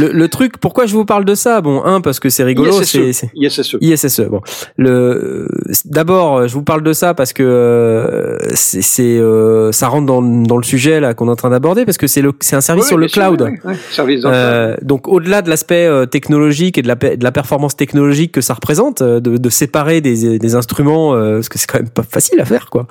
[0.00, 0.58] Le, le truc.
[0.58, 1.60] Pourquoi je vous parle de ça?
[1.60, 2.80] Bon, un parce que c'est rigolo.
[2.80, 2.84] ISSE.
[2.90, 3.76] C'est c'est- ISSE.
[3.80, 4.20] ISSE.
[4.28, 4.40] Bon,
[4.76, 5.48] le
[5.84, 10.56] d'abord, je vous parle de ça parce que euh, c'est euh, ça rentre dans, dans
[10.56, 12.86] le sujet là qu'on est en train d'aborder parce que c'est le c'est un service
[12.86, 13.48] sur le sûr, cloud.
[13.92, 14.22] Service.
[14.24, 18.40] Euh, donc au-delà de l'aspect euh, technologique et de la, de la performance technologique que
[18.40, 21.88] ça représente, euh, de, de séparer des, des instruments, euh, parce que c'est quand même
[21.90, 22.86] pas facile à faire, quoi.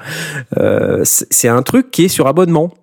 [0.58, 2.74] Euh, c'est c'est un truc qui est sur abonnement.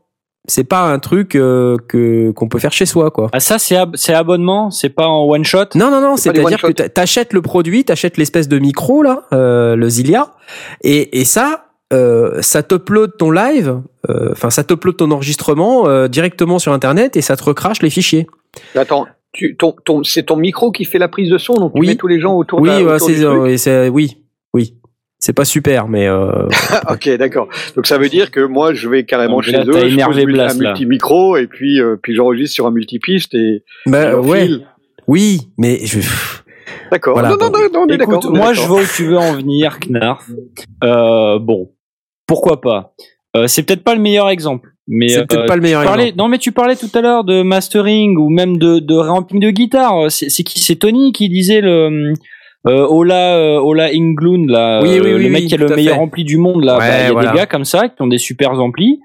[0.47, 3.31] C'est pas un truc euh, que qu'on peut faire chez soi, quoi.
[3.33, 5.65] Ah, ça, c'est ab- c'est abonnement, c'est pas en one shot?
[5.75, 6.17] Non, non, non.
[6.19, 10.33] C'est-à-dire que t'achètes le produit, t'achètes l'espèce de micro là, euh, le Zilia,
[10.83, 11.65] et, et ça,
[11.95, 17.17] euh, ça t'upload ton live, euh, enfin ça t'upload ton enregistrement euh, directement sur Internet
[17.17, 18.27] et ça te recrache les fichiers.
[18.75, 21.81] Attends, tu, ton, ton, c'est ton micro qui fait la prise de son, donc tu
[21.81, 21.87] Oui.
[21.87, 23.95] mets tous les gens autour Oui, de la, ouais, autour c'est, du truc.
[23.95, 24.19] oui.
[25.25, 26.47] C'est pas super, mais euh,
[26.91, 27.49] ok, d'accord.
[27.77, 30.55] Donc ça veut dire que moi, je vais carrément Donc chez là, eux, je Blas,
[30.55, 30.69] un là.
[30.71, 34.51] multi-micro et puis, euh, puis j'enregistre sur un multipiste et bah, ouais,
[35.07, 36.01] oui, mais je,
[36.93, 37.15] D'accord.
[37.15, 37.59] Voilà, non, non, bon.
[37.59, 38.31] non, non, on est Écoute, d'accord.
[38.31, 40.29] on est moi, je vois où tu veux en venir, Knarf.
[40.83, 41.71] Euh, bon,
[42.27, 42.93] pourquoi pas.
[43.35, 46.05] Euh, c'est peut-être pas le meilleur exemple, mais c'est peut-être euh, pas le meilleur parlais-
[46.09, 46.19] exemple.
[46.19, 49.49] Non, mais tu parlais tout à l'heure de mastering ou même de, de ramping de
[49.51, 50.11] guitare.
[50.11, 50.61] C'est c'est qui?
[50.61, 52.13] C'est Tony qui disait le
[52.67, 55.69] euh, Ola euh, Ola Englund là, Oui, oui, euh, oui, le mec qui a le
[55.75, 56.01] meilleur fait.
[56.01, 56.79] ampli du monde là.
[56.79, 57.31] Ouais, Bah, Il y a voilà.
[57.33, 59.01] des gars comme ça qui ont des super amplis.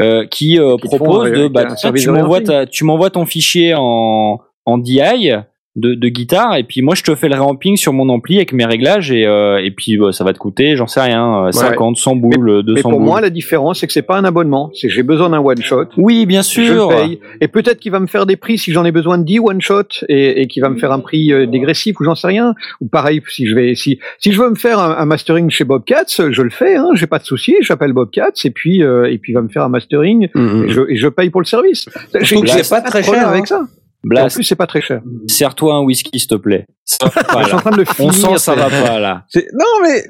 [0.00, 4.40] Euh, qui, euh, Qui te font de bah tu m'envoies tu m'envoies ton fichier en
[4.66, 5.30] en DI
[5.76, 8.52] de, de guitare et puis moi je te fais le réamping sur mon ampli avec
[8.52, 11.50] mes réglages et, euh, et puis bah, ça va te coûter j'en sais rien euh,
[11.52, 14.24] 50 100 boules 200 Mais pour boules moi, la différence, c'est que c'est pas un
[14.24, 14.70] abonnement.
[14.74, 15.86] C'est que j'ai besoin d'un one shot.
[15.96, 17.18] oui bien Je sûr paye.
[17.40, 19.60] Et peut-être qu'il va me faire des prix si j'en ai besoin de 10 one
[19.60, 22.54] shot et, et qu'il va me faire un prix euh, dégressif ou j'en sais rien.
[22.80, 25.64] Ou pareil, si je vais, si, si je veux me faire un, un mastering chez
[25.64, 29.18] Bobcats, je le fais, hein, j'ai pas de souci, j'appelle Bobcats et puis, euh, et
[29.18, 30.64] puis il va me faire un mastering Mhm.
[30.68, 31.88] et je, et je paye pour le service.
[32.20, 32.36] J'ai
[32.68, 33.46] pas très cher, avec hein.
[33.46, 33.60] ça.
[34.04, 35.00] Et en Blast plus, c'est pas très cher.
[35.28, 37.56] serre-toi un whisky s'il te plaît Ça va pas, Je suis là.
[37.56, 38.14] en train de le on finir.
[38.14, 40.04] sent ça va pas là Non, mais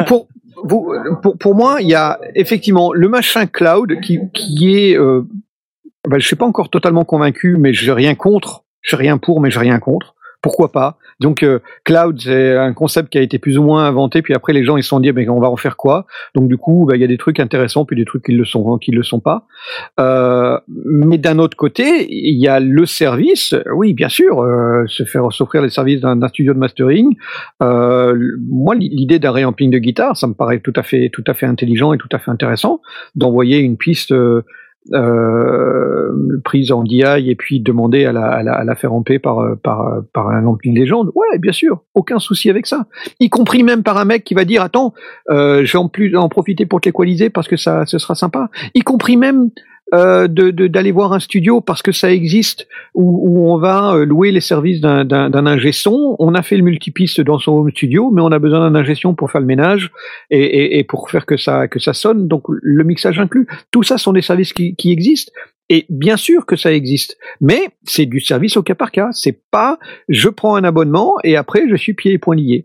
[0.06, 0.28] pour,
[0.68, 4.98] pour, pour moi, il y a effectivement le machin cloud qui, qui est.
[4.98, 5.22] Euh,
[6.08, 8.64] ben, je suis pas encore totalement convaincu, mais j'ai rien contre.
[8.82, 10.14] J'ai rien pour, mais j'ai rien contre.
[10.46, 14.22] Pourquoi pas Donc euh, cloud, c'est un concept qui a été plus ou moins inventé,
[14.22, 16.06] puis après les gens ils se sont dit, mais on va en faire quoi?
[16.36, 18.44] Donc du coup, ben, il y a des trucs intéressants, puis des trucs qui le
[18.44, 19.48] sont, qui le sont pas.
[19.98, 23.56] Euh, mais d'un autre côté, il y a le service.
[23.74, 27.16] Oui, bien sûr, euh, se faire s'offrir les services d'un studio de mastering.
[27.60, 31.46] Moi, l'idée d'un réamping de guitare, ça me paraît tout à fait, tout à fait
[31.46, 32.80] intelligent et tout à fait intéressant
[33.16, 34.14] d'envoyer une piste
[34.92, 39.18] euh, prise en DI et puis demander à la, à la, à la faire amper
[39.18, 41.10] par, euh, par, euh, par un de légende.
[41.14, 42.86] Ouais, bien sûr, aucun souci avec ça.
[43.20, 44.94] Y compris même par un mec qui va dire attends,
[45.30, 48.48] euh, je en plus en profiter pour t'équaliser parce que ça, ce sera sympa.
[48.74, 49.50] Y compris même
[49.94, 53.94] euh, de de- d'aller voir un studio parce que ça existe où, où on va
[53.94, 56.16] euh, louer les services d'un ingé son.
[56.18, 58.94] On a fait le multipiste dans son home studio, mais on a besoin d'un ingé
[59.16, 59.90] pour faire le ménage
[60.30, 62.26] et, et, et pour faire que ça que ça sonne.
[62.28, 63.46] Donc le mixage inclus.
[63.70, 65.32] Tout ça sont des services qui, qui existent.
[65.68, 69.08] Et bien sûr que ça existe, mais c'est du service au cas par cas.
[69.12, 72.64] C'est pas je prends un abonnement et après je suis pieds et poings liés.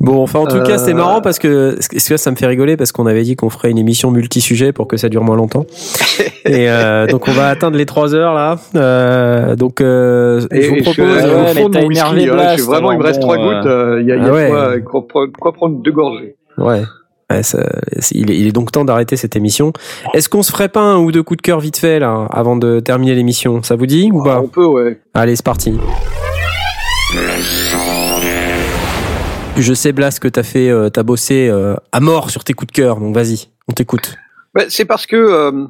[0.00, 2.46] Bon, enfin, en tout Euh, cas, c'est marrant parce que, parce que ça me fait
[2.46, 5.36] rigoler parce qu'on avait dit qu'on ferait une émission multi-sujet pour que ça dure moins
[5.36, 5.64] longtemps.
[6.44, 8.56] Et euh, donc, on va atteindre les trois heures là.
[8.74, 11.24] Euh, donc, euh, Et je vous je suis propose.
[11.24, 13.26] au ouais, fond de mon whisky, hein, Blast, je suis vraiment, il me reste bon,
[13.28, 13.66] trois euh, gouttes.
[13.66, 14.82] euh, Il y a, il y a Ah ouais.
[14.82, 16.34] quoi, quoi, quoi- quoi prendre deux gorgées.
[16.58, 16.82] Ouais.
[17.30, 17.64] Ouais, ça-
[18.00, 19.72] c'est- il, est, il est donc temps d'arrêter cette émission.
[20.14, 22.56] Est-ce qu'on se ferait pas un ou deux coups de cœur vite fait là avant
[22.56, 23.62] de terminer l'émission?
[23.62, 24.40] Ça vous dit ou Ah, pas?
[24.40, 24.98] on peut, ouais.
[25.14, 25.78] Allez, c'est parti.
[29.58, 32.72] Je sais Blas que t'as fait, euh, t'as bossé euh, à mort sur tes coups
[32.72, 34.16] de cœur, donc vas-y, on t'écoute.
[34.54, 35.66] Ben, c'est parce que euh,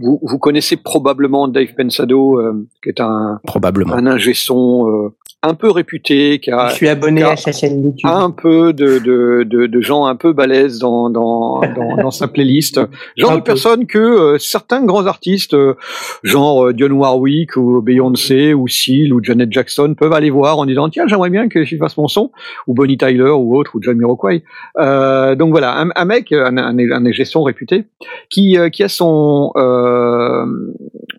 [0.00, 3.94] vous, vous connaissez probablement Dave Pensado, euh, qui est un, Probablement.
[3.94, 5.08] un ingé son euh,
[5.42, 8.10] un peu réputé, qui a Je suis abonné à sa chaîne YouTube.
[8.10, 12.28] un peu de, de, de, de gens un peu balèzes dans, dans, dans, dans sa
[12.28, 12.78] playlist.
[13.16, 13.54] Genre Un de peu.
[13.86, 15.76] que euh, certains grands artistes, euh,
[16.22, 20.66] genre euh, Dionne Warwick ou Beyoncé ou Seal ou Janet Jackson peuvent aller voir en
[20.66, 22.30] disant tiens j'aimerais bien que je fasse mon son
[22.66, 24.44] ou Bonnie Tyler ou autre ou John Miroquai.
[24.78, 27.84] Euh, donc voilà un, un mec un, un, un son réputé
[28.28, 30.44] qui qui a son euh,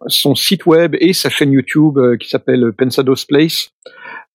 [0.08, 3.72] son site web et sa chaîne YouTube qui s'appelle Pensado's Place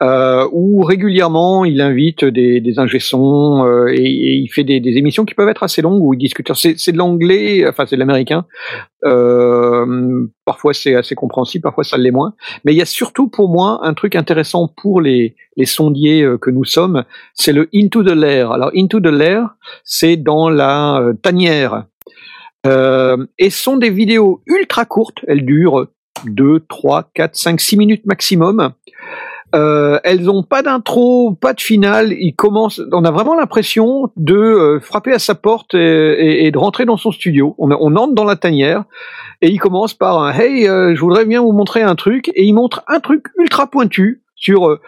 [0.03, 4.99] euh, où régulièrement il invite des, des ingé-sons euh, et, et il fait des, des
[4.99, 6.53] émissions qui peuvent être assez longues où il discute.
[6.55, 8.45] C'est, de l'anglais, enfin c'est de l'américain.
[9.05, 12.35] Euh, parfois c'est assez compréhensible, parfois ça l'est moins.
[12.65, 16.37] Mais il y a surtout pour moi un truc intéressant pour les, les sondiers euh,
[16.37, 18.53] que nous sommes, c'est le Into the Lair.
[18.53, 19.49] Alors Into the Lair,
[19.85, 21.85] c'est dans la euh, tanière.
[22.67, 25.87] Euh, et sont des vidéos ultra courtes, elles durent
[26.27, 28.73] 2, 3, 4, 5, 6 minutes maximum.
[29.55, 32.13] Euh, elles n'ont pas d'intro, pas de finale.
[32.13, 36.85] Il commence, on a vraiment l'impression de euh, frapper à sa porte et, de rentrer
[36.85, 37.55] dans son studio.
[37.59, 38.85] On, on entre dans la tanière
[39.43, 42.31] et il commence par un Hey, euh, je voudrais bien vous montrer un truc.
[42.35, 44.81] Et il montre un truc ultra pointu sur euh,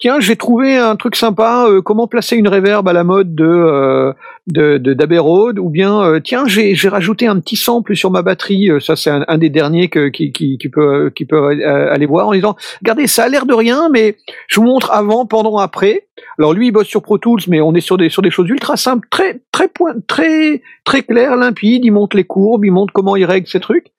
[0.00, 1.66] Tiens, j'ai trouvé un truc sympa.
[1.68, 4.12] euh, comment placer une reverb à la mode de euh,
[4.48, 8.70] de, de Ou bien euh, tiens, j'ai j'ai rajouté un petit sample sur ma batterie.
[8.70, 11.92] euh, ça, c'est un, un des derniers que qui qui, qui peut qui peut euh,
[11.92, 14.16] aller voir en disant regardez, ça a l'air de rien, mais
[14.48, 16.08] je vous montre avant, pendant, après.
[16.38, 18.48] Alors lui, il bosse sur Pro Tools, mais on est sur des sur des choses
[18.50, 21.84] ultra simples, très très point, très très claires, limpides.
[21.84, 23.93] Il montre les courbes, il montre comment il règle ces trucs.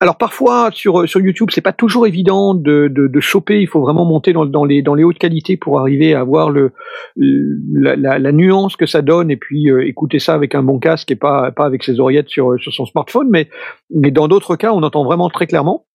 [0.00, 3.60] Alors parfois sur sur YouTube, c'est pas toujours évident de, de, de choper.
[3.60, 6.72] Il faut vraiment monter dans, les dans les hautes qualités pour arriver à voir le,
[7.16, 10.78] la, la, la nuance que ça donne et puis euh, écouter ça avec un bon
[10.78, 13.28] casque et pas pas avec ses oreillettes sur sur son smartphone.
[13.30, 13.48] Mais
[13.94, 15.86] mais dans d'autres cas, on entend vraiment très clairement.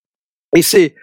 [0.56, 0.96] Et c'est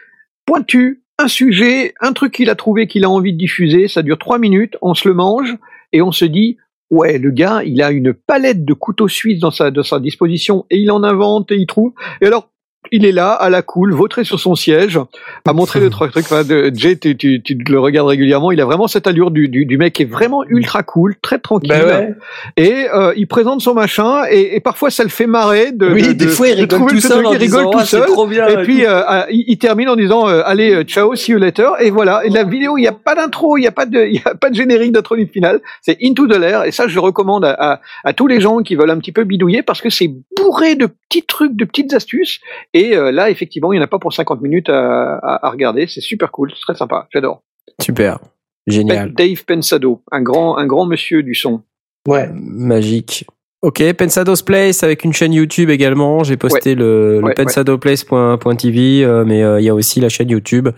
[0.46, 3.88] pointu, un sujet, un truc qu'il a trouvé qu'il a envie de diffuser.
[3.88, 5.56] Ça dure trois minutes, on se le mange
[5.92, 6.56] et on se dit
[6.90, 10.66] ouais, le gars, il a une palette de couteaux suisses dans sa, dans sa disposition
[10.70, 11.92] et il en invente et il trouve.
[12.20, 12.50] Et alors,
[12.92, 14.98] il est là, à la cool, vautré sur son siège,
[15.44, 16.12] à montrer le truc.
[16.16, 18.52] Enfin, de, Jay, tu, tu, tu le regardes régulièrement.
[18.52, 21.38] Il a vraiment cette allure du, du, du mec qui est vraiment ultra cool, très
[21.38, 21.70] tranquille.
[21.70, 22.14] Bah ouais.
[22.56, 25.86] Et euh, il présente son machin, et, et parfois ça le fait marrer de.
[25.92, 28.06] Oui, de, des de- fois il rigole tout seul il rigole tout Ah, seul.
[28.50, 31.70] Et puis euh, euh, il, il termine en disant euh, allez ciao see you later
[31.80, 34.04] et voilà et la vidéo il n'y a pas d'intro il n'y a pas de
[34.06, 36.98] il y a pas de générique d'introduction finale c'est into the l'air et ça je
[36.98, 39.90] recommande à, à, à tous les gens qui veulent un petit peu bidouiller parce que
[39.90, 42.40] c'est bourré de petits trucs de petites astuces
[42.78, 45.50] et euh, là effectivement il n'y en a pas pour 50 minutes à, à, à
[45.50, 47.42] regarder c'est super cool c'est très sympa j'adore
[47.80, 48.18] Super.
[48.66, 49.12] Génial.
[49.12, 51.62] Dave Pensado un grand un grand monsieur du son
[52.08, 52.28] Ouais.
[52.32, 53.26] Magique.
[53.62, 56.22] Ok, Pensados Place avec une chaîne YouTube également.
[56.22, 60.28] J'ai posté le, le Ouais, pensadoplace.tv, euh, mais euh, il y a aussi la chaîne
[60.30, 60.68] YouTube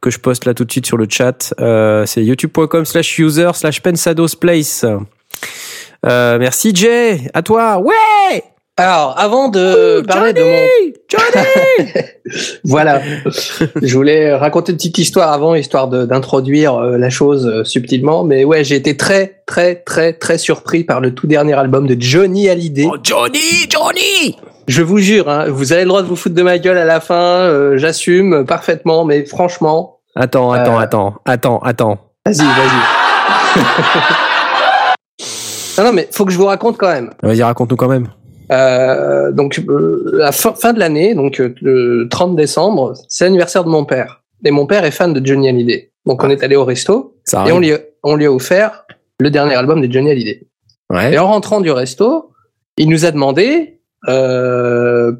[0.00, 1.52] que je poste là tout de suite sur le chat.
[1.60, 4.86] Euh, c'est youtube.com slash user slash Pensados Place.
[6.06, 7.78] Euh, merci Jay, à toi.
[7.80, 8.42] Ouais,
[8.78, 10.66] Alors, avant de parler de mon
[11.08, 11.92] Johnny.
[12.64, 13.00] Voilà.
[13.82, 18.22] je voulais raconter une petite histoire avant, histoire de- d'introduire euh, la chose euh, subtilement.
[18.22, 21.96] Mais ouais, j'ai été très, très, très, très surpris par le tout dernier album de
[21.98, 22.86] Johnny Hallyday.
[22.92, 24.36] oh, Johnny, Johnny.
[24.68, 26.84] Je vous jure, hein, vous avez le droit de vous foutre de ma gueule à
[26.84, 27.14] la fin.
[27.14, 30.82] euh, J'assume parfaitement, mais franchement, Attends, attends, Euh.
[30.82, 31.98] attends, attends, attends.
[32.26, 33.62] vas-y, vas-y.
[35.78, 37.10] non, non, mais faut que je vous raconte quand même.
[37.22, 38.08] Vas-y, raconte-nous quand même.
[38.52, 43.64] Euh, donc, euh, la fin, fin de l'année, donc euh, le 30 décembre, c'est l'anniversaire
[43.64, 44.22] de mon père.
[44.44, 45.90] Et mon père est fan de Johnny Hallyday.
[46.06, 47.16] Donc, on est allé au resto.
[47.24, 48.86] Ça Et on lui, a- on lui a offert
[49.20, 50.46] le dernier album de Johnny Hallyday.
[50.90, 51.12] Ouais.
[51.14, 52.30] Et en rentrant du resto,
[52.78, 55.12] il nous a demandé euh,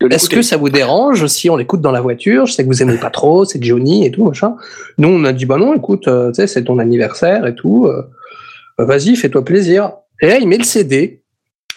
[0.00, 2.44] De est-ce que ça vous dérange si on l'écoute dans la voiture?
[2.46, 4.56] Je sais que vous aimez pas trop, c'est Johnny et tout machin.
[4.98, 7.86] Nous on a dit bah non, écoute, euh, c'est ton anniversaire et tout.
[7.86, 8.02] euh,
[8.78, 9.92] euh, Vas-y, fais-toi plaisir.
[10.20, 11.22] Et là il met le CD.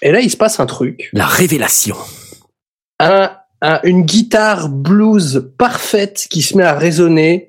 [0.01, 1.09] Et là il se passe un truc.
[1.13, 1.95] La révélation.
[2.99, 7.47] Un, un- une guitare blues parfaite qui se met à résonner,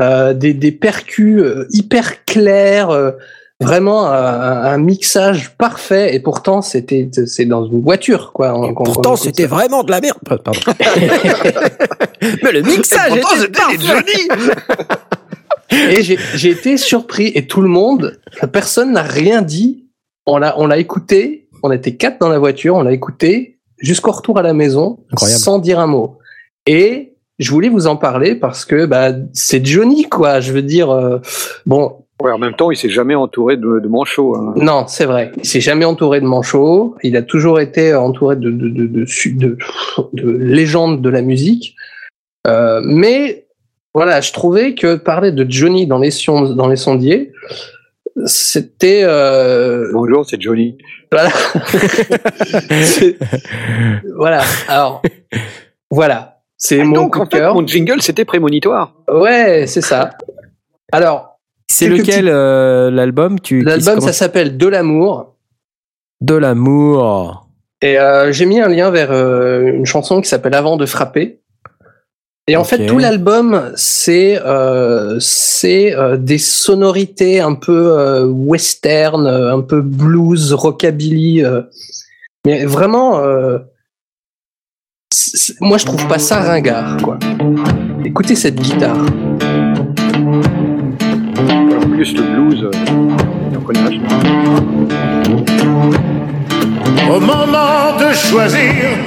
[0.00, 3.12] euh, des, des percus euh, hyper clairs, euh,
[3.60, 6.14] vraiment un, un mixage parfait.
[6.14, 8.48] Et pourtant, c'était c'est dans une voiture, quoi.
[8.68, 10.18] Et pourtant, c'était vraiment de la merde.
[10.24, 10.52] Pardon.
[12.42, 14.28] Mais le mixage était parfait.
[15.70, 18.20] Et j'ai j'ai été surpris et tout le monde,
[18.52, 19.86] personne n'a rien dit.
[20.26, 21.41] On l'a on l'a écouté.
[21.62, 22.76] On était quatre dans la voiture.
[22.76, 25.40] On l'a écouté jusqu'au retour à la maison, Incroyable.
[25.40, 26.18] sans dire un mot.
[26.66, 30.40] Et je voulais vous en parler parce que bah c'est Johnny quoi.
[30.40, 31.18] Je veux dire euh,
[31.66, 34.52] bon Ouais, en même temps il s'est jamais entouré de, de manchots hein.
[34.56, 35.32] non c'est vrai.
[35.38, 36.94] Il s'est jamais entouré de manchots.
[37.02, 39.58] Il a toujours été entouré de de de de, su- de,
[40.12, 41.74] de légendes de la musique.
[42.46, 43.46] Euh, mais
[43.94, 46.10] voilà, je trouvais que parler de Johnny dans les
[46.54, 47.32] dans les sondiers,
[48.26, 50.76] c'était euh, bonjour c'est Johnny
[51.10, 51.30] voilà.
[54.16, 54.42] Voilà.
[54.68, 55.02] Alors
[55.90, 57.54] voilà, c'est mon donc coup en fait cœur.
[57.54, 60.10] mon jingle c'était prémonitoire Ouais, c'est ça.
[60.90, 63.40] Alors C'est lequel petits- euh, l'album?
[63.40, 65.34] Tu l'album ça s'appelle De l'amour.
[66.20, 67.48] De l'amour.
[67.82, 71.40] Et euh, j'ai mis un lien vers euh, une chanson qui s'appelle Avant de frapper.
[72.48, 79.26] Et en fait, tout l'album, c'est euh, c'est euh, des sonorités un peu euh, western,
[79.28, 81.44] un peu blues, rockabilly.
[81.44, 81.62] euh.
[82.44, 83.58] mais vraiment, euh,
[85.60, 87.18] moi, je trouve pas ça ringard, quoi.
[88.04, 88.96] Écoutez cette guitare.
[91.78, 92.70] en plus le blues euh,
[93.56, 94.08] on connaît vachement.
[97.08, 98.98] Au moment de choisir,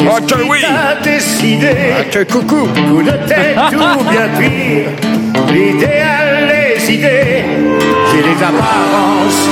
[0.00, 0.58] Oh, que oui.
[0.62, 1.74] t'as décidé.
[2.10, 2.66] Que coucou.
[2.68, 4.90] Coup de tête ou bien pire,
[5.52, 7.44] l'idéal, les idées
[8.14, 9.48] et les apparences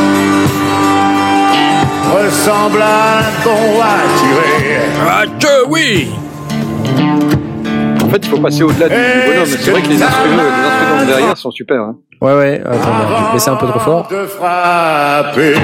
[2.13, 4.79] ressemblent à un bon à tirer.
[5.09, 6.09] Ah que oui.
[8.05, 9.47] En fait, il faut passer au-delà du, bonhomme.
[9.47, 11.81] C'est vrai que les instruments, les instruments de derrière sont super.
[11.81, 11.97] Hein.
[12.21, 12.63] Ouais ouais.
[12.65, 14.09] Attends, j'ai baissé un peu trop fort.
[14.09, 15.55] Avant de frapper.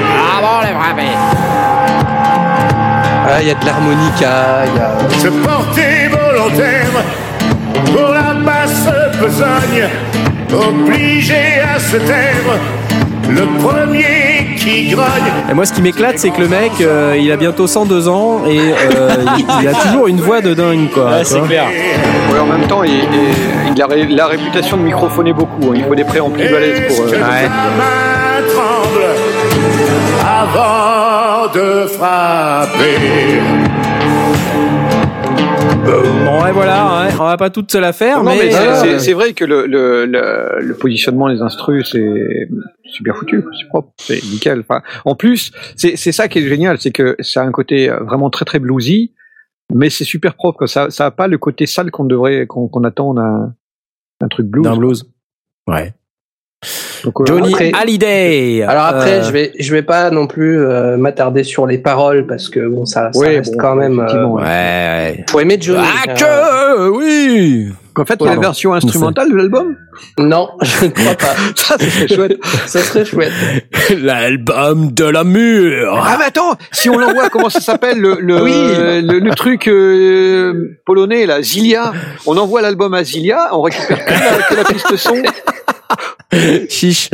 [3.35, 5.19] Ah, il y a de l'harmonica, il y a.
[5.19, 6.87] Se porter volontaire
[7.87, 8.89] pour la basse
[9.21, 9.89] besogne,
[10.53, 12.59] obligé à se taire.
[13.31, 15.07] Le premier qui grogne.
[15.51, 18.43] Et moi, ce qui m'éclate, c'est que le mec, euh, il a bientôt 102 ans
[18.47, 21.05] et euh, il, il a toujours une voix de dingue, quoi.
[21.13, 21.65] Ouais, c'est clair.
[22.31, 25.71] Ouais, en même temps, il, il- il a ré- la réputation de microphoner beaucoup.
[25.71, 25.75] hein.
[25.77, 27.07] Il faut des préamplis balèzes pour.
[27.07, 28.43] euh, ta main
[31.49, 33.41] de frapper
[36.25, 37.03] Bon, ouais, voilà.
[37.07, 39.33] ouais, on va pas toutes se la faire, Non, mais, mais, c'est- c'est c'est vrai
[39.33, 42.49] que le, le, le, le positionnement des instrus, c'est
[42.85, 44.61] c'est bien foutu, c'est propre, c'est nickel.
[44.61, 47.91] Enfin, en plus, c'est c'est ça qui est génial, c'est que ça a un côté
[47.91, 49.13] euh, vraiment très très bluesy,
[49.75, 50.67] mais c'est super propre.
[50.67, 53.55] Ça, ça a pas le côté sale qu'on devrait, qu'on qu'on attend d'un
[54.21, 54.65] d'un truc blues.
[54.65, 55.05] D'un blues.
[55.67, 55.95] Ouais.
[57.05, 58.63] Donc, euh, Johnny après- Hallyday.
[58.63, 62.27] Alors après, Euh, je vais je vais pas non plus euh, m'attarder sur les paroles
[62.27, 63.99] parce que bon ça, ça Ouais, reste bon, quand même.
[63.99, 64.43] Euh, Ouais.
[64.43, 65.25] ouais.
[65.29, 65.85] faut aimer Johnny.
[65.85, 67.69] Ah euh, que oui.
[67.95, 69.77] En fait, il y a la version instrumentale de l'album?
[70.19, 71.35] Non, je ne crois pas.
[71.57, 72.39] Ça, c'est chouette.
[72.67, 73.33] ça serait chouette.
[74.01, 76.03] L'album de la mûre.
[76.03, 78.53] Ah mais attends, si on l'envoie, comment ça s'appelle le le, Oui.
[79.03, 81.93] le, le truc euh, polonais là, Zilia?
[82.27, 85.23] On envoie l'album à Zilia, on récupère que la, que la piste son.
[86.69, 87.11] Chiche.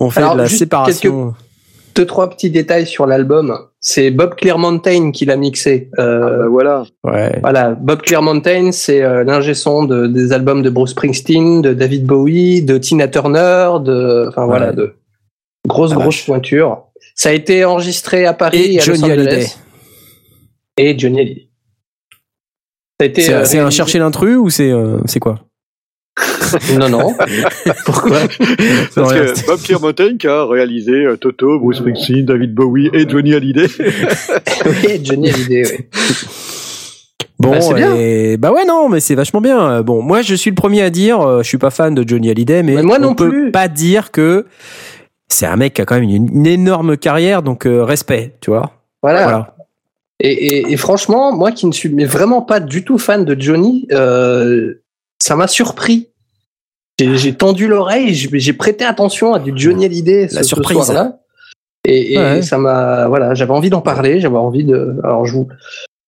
[0.00, 1.34] On fait Alors, de la juste séparation.
[1.94, 3.56] Deux trois petits détails sur l'album.
[3.78, 5.90] C'est Bob Clearmountain qui l'a mixé.
[5.98, 6.84] Euh, Ah, bah, voilà.
[7.04, 7.38] Ouais.
[7.42, 12.06] Voilà, Bob Clearmountain, c'est euh, l'ingé son de, des albums de Bruce Springsteen, de David
[12.06, 14.94] Bowie, de Tina Turner, de, enfin voilà, de
[15.68, 16.26] grosses Ah, grosses vache.
[16.26, 16.84] pointures.
[17.14, 19.28] Ça a été enregistré à Paris Et à Los Johnny Angeles.
[19.28, 19.46] Hallyday.
[20.78, 21.48] Et Johnny Hallyday.
[23.00, 23.20] Ça a été.
[23.22, 25.40] C'est euh, un réalisé- chercher l'intrus ou c'est euh, c'est quoi?
[26.78, 27.12] Non non.
[27.86, 28.18] Pourquoi
[28.94, 33.34] Parce que Bob Clearmountain qui a réalisé euh, Toto, Bruce Springsteen, David Bowie et Johnny
[33.34, 33.66] Hallyday.
[34.66, 35.62] Oui, Johnny Hallyday.
[35.78, 35.86] Oui.
[37.38, 37.96] Bon, Bah, bien.
[37.96, 39.70] et- bah ouais, non, mais c'est vachement bien.
[39.70, 42.08] Euh, Bon, moi, je suis le premier à dire, euh, je suis pas fan de
[42.08, 43.50] Johnny Hallyday, mais, Mais moi on non peut plus.
[43.50, 44.46] pas dire que
[45.28, 48.50] c'est un mec qui a quand même une, une énorme carrière, donc euh, respect, tu
[48.50, 48.70] vois.
[49.02, 49.22] Voilà.
[49.24, 49.56] Voilà.
[50.20, 53.36] Et, et, et franchement, moi qui ne suis mais vraiment pas du tout fan de
[53.40, 54.74] Johnny, euh,
[55.20, 56.10] ça m'a surpris.
[57.16, 60.76] J'ai tendu l'oreille, j'ai prêté attention à du Johnny Hallyday ce, La ce surprise.
[60.78, 61.18] soir-là.
[61.86, 62.42] Et, et Ouais.
[62.42, 64.96] ça m'a, voilà, j'avais envie d'en parler, j'avais envie de.
[65.02, 65.48] Alors je vous,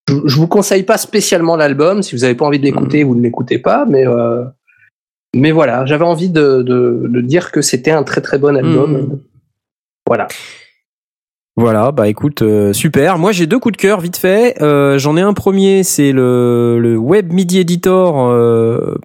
[0.08, 2.02] je, je vous conseille pas spécialement l'album.
[2.02, 3.06] Si vous avez pas envie de l'écouter, Mm.
[3.08, 3.84] vous ne l'écoutez pas.
[3.88, 4.44] Mais euh,
[5.34, 8.92] mais voilà, j'avais envie de, de, de dire que c'était un très très bon album.
[8.92, 9.18] Mm.
[10.06, 10.28] Voilà.
[11.56, 13.16] Voilà, bah écoute, euh, super.
[13.18, 14.60] Moi, j'ai deux coups de cœur, vite fait.
[14.60, 18.14] Euh, J'en ai un premier, c'est le, le Web MIDI Editor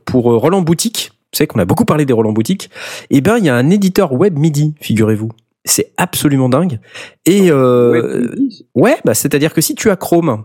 [0.05, 1.11] pour Roland Boutique.
[1.31, 2.69] Vous savez qu'on a beaucoup parlé des Roland Boutique.
[3.11, 5.29] Eh ben, il y a un éditeur Web MIDI, figurez-vous.
[5.65, 6.79] C'est absolument dingue.
[7.25, 8.27] Et euh,
[8.73, 10.43] Ouais, bah, c'est-à-dire que si tu as Chrome,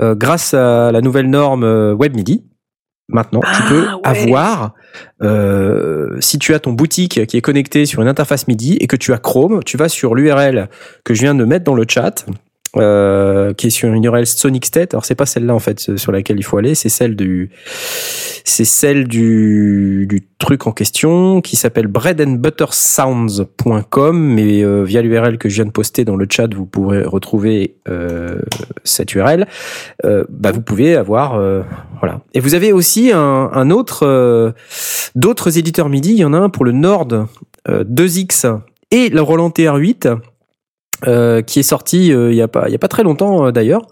[0.00, 2.42] euh, grâce à la nouvelle norme euh, Web MIDI,
[3.08, 4.00] maintenant tu Ah, peux ouais.
[4.04, 4.74] avoir,
[5.22, 8.96] euh, si tu as ton boutique qui est connecté sur une interface MIDI et que
[8.96, 10.68] tu as Chrome, tu vas sur l'URL
[11.04, 12.26] que je viens de mettre dans le chat.
[12.76, 14.94] Euh, qui est sur une URL Sonic State.
[14.94, 17.50] Alors c'est pas celle-là en fait sur laquelle il faut aller, c'est celle du
[18.46, 25.48] c'est celle du, du truc en question qui s'appelle breadandbuttersounds.com mais euh, via l'URL que
[25.48, 28.40] je viens de poster dans le chat vous pourrez retrouver euh,
[28.84, 29.46] cette URL.
[30.04, 31.62] Euh, bah vous pouvez avoir euh,
[32.00, 32.20] voilà.
[32.34, 34.52] Et vous avez aussi un, un autre euh,
[35.14, 36.12] d'autres éditeurs MIDI.
[36.12, 37.08] Il y en a un pour le Nord
[37.68, 40.16] euh, 2X et le Roland TR8
[41.06, 43.46] euh, qui est sorti euh, il y a pas il y a pas très longtemps
[43.46, 43.82] euh, d'ailleurs.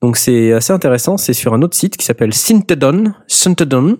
[0.00, 1.16] Donc c'est assez intéressant.
[1.16, 3.98] C'est sur un autre site qui s'appelle Synthedon Synthedon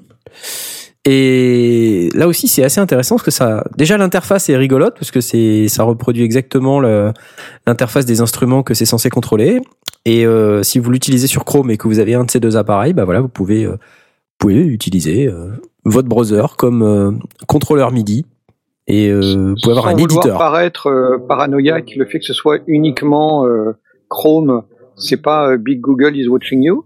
[1.08, 5.20] et là aussi, c'est assez intéressant parce que ça, déjà l'interface est rigolote parce que
[5.20, 9.60] c'est, ça reproduit exactement l'interface des instruments que c'est censé contrôler.
[10.04, 12.56] Et euh, si vous l'utilisez sur Chrome et que vous avez un de ces deux
[12.56, 15.50] appareils, bah voilà, vous pouvez, euh, vous pouvez utiliser euh,
[15.84, 17.12] votre browser comme euh,
[17.46, 18.26] contrôleur MIDI
[18.88, 20.38] et euh, vous pouvez avoir Sans un éditeur.
[20.38, 23.72] paraître euh, paranoïaque, le fait que ce soit uniquement euh,
[24.08, 24.62] Chrome,
[24.96, 26.84] c'est pas euh, Big Google is watching you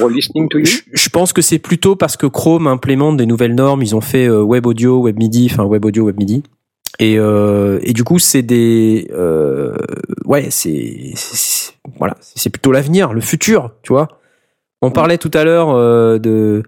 [0.00, 0.66] or listening to you?
[0.92, 3.82] Je pense que c'est plutôt parce que Chrome implémente des nouvelles normes.
[3.82, 6.42] Ils ont fait euh, Web Audio, Web MIDI, enfin Web Audio, Web MIDI.
[6.98, 9.74] Et, euh, et du coup, c'est des, euh,
[10.26, 14.08] ouais, c'est, c'est- voilà, c'est plutôt l'avenir, le futur, tu vois.
[14.82, 16.62] On parlait tout à l'heure euh, de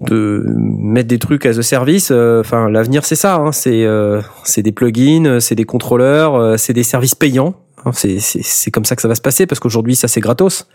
[0.00, 2.10] de mettre des trucs as a service.
[2.10, 3.36] euh, Enfin, l'avenir, c'est ça.
[3.36, 7.54] Hein, c'est euh, c'est des plugins, c'est des contrôleurs, euh, c'est des services payants.
[7.84, 10.68] Hein, C'est comme ça que ça va se passer parce qu'aujourd'hui, ça c'est gratos.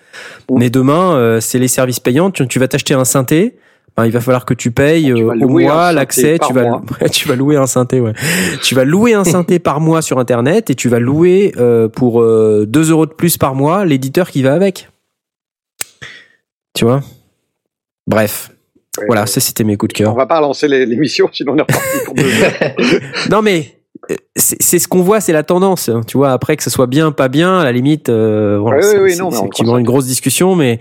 [0.51, 2.31] Mais demain, euh, c'est les services payants.
[2.31, 3.55] Tu, tu vas t'acheter un synthé.
[3.95, 6.37] Ben, il va falloir que tu payes Tu euh, au un mois l'accès.
[6.45, 6.81] Tu vas mois.
[7.11, 7.99] Tu vas louer un synthé.
[7.99, 8.13] Ouais.
[8.61, 12.21] tu vas louer un synthé par mois sur Internet et tu vas louer euh, pour
[12.21, 14.89] euh, 2 euros de plus par mois l'éditeur qui va avec.
[16.75, 17.01] Tu vois?
[18.05, 18.51] Bref.
[19.05, 20.15] Voilà, ça c'était mes coups de On cœur.
[20.15, 22.23] va pas lancer l'émission, sinon on est reparti pour deux.
[23.31, 23.73] Non mais
[24.11, 25.89] euh, c'est ce qu'on voit, c'est la tendance.
[25.89, 26.01] hein.
[26.07, 28.99] Tu vois, après que ce soit bien, pas bien, à la limite, euh, voilà, ouais,
[28.99, 30.79] ouais, c'est- non, mais c'est on effectivement une grosse discussion, mais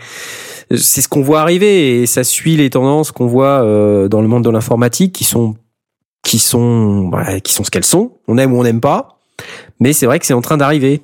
[0.74, 4.28] c'est ce qu'on voit arriver et ça suit les tendances qu'on voit euh, dans le
[4.28, 5.54] monde de l'informatique qui sont
[6.22, 8.12] qui sont voilà, qui sont ce qu'elles sont.
[8.28, 9.20] On aime ou on n'aime pas,
[9.80, 11.02] mais c'est vrai que c'est en train d'arriver.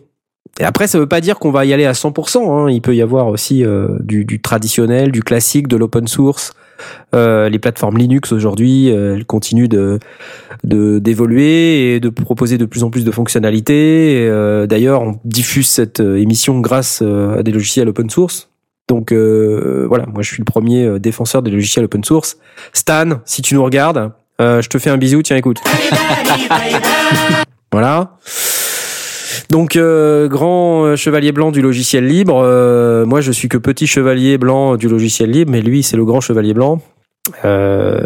[0.60, 2.50] Et après, ça veut pas dire qu'on va y aller à 100%.
[2.50, 2.70] Hein.
[2.70, 6.52] Il peut y avoir aussi euh, du, du traditionnel, du classique, de l'open source.
[7.14, 9.98] Euh, les plateformes Linux aujourd'hui, euh, elles continuent de
[10.64, 14.26] de d'évoluer et de proposer de plus en plus de fonctionnalités.
[14.28, 18.48] Euh, D'ailleurs, on diffuse cette émission grâce à des logiciels open source.
[18.88, 22.36] Donc euh, voilà, moi je suis le premier défenseur des logiciels open source.
[22.72, 25.58] Stan, si tu nous regardes, je te fais un bisou, tiens écoute.
[27.72, 28.18] voilà.
[29.52, 32.40] Donc euh, grand euh, chevalier blanc du logiciel libre.
[32.42, 36.06] Euh, moi je suis que petit chevalier blanc du logiciel libre, mais lui c'est le
[36.06, 36.81] grand chevalier blanc.
[37.44, 38.00] Euh,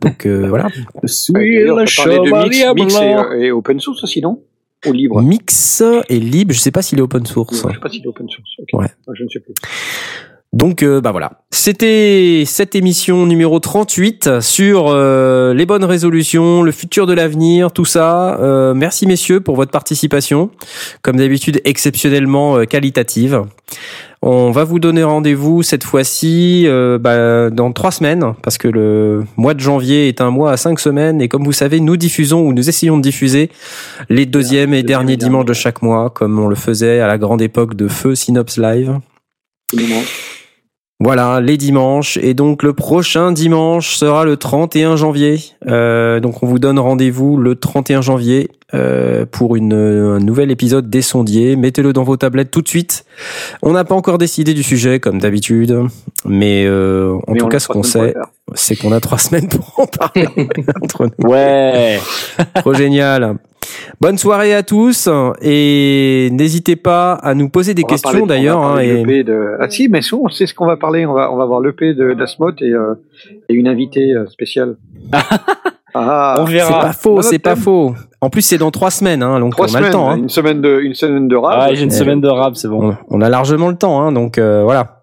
[0.00, 0.68] donc euh, voilà.
[1.02, 4.40] Je D'ailleurs, t'as parlé de mix, mix et, et open source aussi, non?
[4.86, 5.20] Ou libre?
[5.22, 6.54] Mix est libre.
[6.54, 7.56] Je sais pas s'il est open source.
[7.66, 8.50] Je sais pas si c'est open source.
[8.60, 8.80] Ok.
[8.80, 8.86] Ouais.
[9.12, 9.54] Je ne sais plus.
[10.56, 16.72] Donc euh, bah voilà, c'était cette émission numéro 38 sur euh, les bonnes résolutions, le
[16.72, 18.40] futur de l'avenir, tout ça.
[18.40, 20.48] Euh, merci messieurs pour votre participation,
[21.02, 23.42] comme d'habitude exceptionnellement qualitative.
[24.22, 29.24] On va vous donner rendez-vous cette fois-ci euh, bah, dans trois semaines, parce que le
[29.36, 32.40] mois de janvier est un mois à cinq semaines, et comme vous savez, nous diffusons
[32.40, 33.50] ou nous essayons de diffuser
[34.08, 35.32] les deuxième et deuxième derniers et dernier.
[35.32, 38.56] dimanches de chaque mois, comme on le faisait à la grande époque de Feu Synops
[38.56, 38.98] Live.
[39.68, 39.78] Tout.
[40.98, 42.16] Voilà, les dimanches.
[42.16, 45.40] Et donc le prochain dimanche sera le 31 janvier.
[45.66, 50.90] Euh, donc on vous donne rendez-vous le 31 janvier euh, pour une, un nouvel épisode
[50.90, 51.56] des sondiers.
[51.56, 53.04] Mettez-le dans vos tablettes tout de suite.
[53.62, 55.78] On n'a pas encore décidé du sujet comme d'habitude,
[56.24, 58.14] mais euh, en Mais tout cas ce qu'on sait,
[58.54, 60.26] c'est qu'on a trois semaines pour en parler
[60.82, 61.28] entre nous.
[61.30, 61.98] Ouais.
[62.56, 63.36] Trop génial.
[64.00, 65.08] Bonne soirée à tous
[65.42, 68.62] et n'hésitez pas à nous poser des On questions de- on va d'ailleurs.
[68.62, 69.04] hein, et...
[69.04, 69.56] l'EP de...
[69.60, 71.04] Ah si, mais si, on sait ce qu'on va parler.
[71.06, 72.94] On va, on va voir l'EP de d'Asmot et, euh,
[73.48, 74.76] et une invitée euh, spéciale.
[75.98, 77.94] ah, On C'est pas faux, c'est pas faux.
[78.20, 80.10] En plus, c'est dans trois semaines, hein, donc trois on a semaines, le temps.
[80.10, 80.16] Hein.
[80.16, 81.58] une semaine de, une semaine de rap.
[81.60, 82.96] Ah, j'ai une semaine de rap, c'est bon.
[83.10, 85.02] On, on a largement le temps, hein, donc euh, voilà.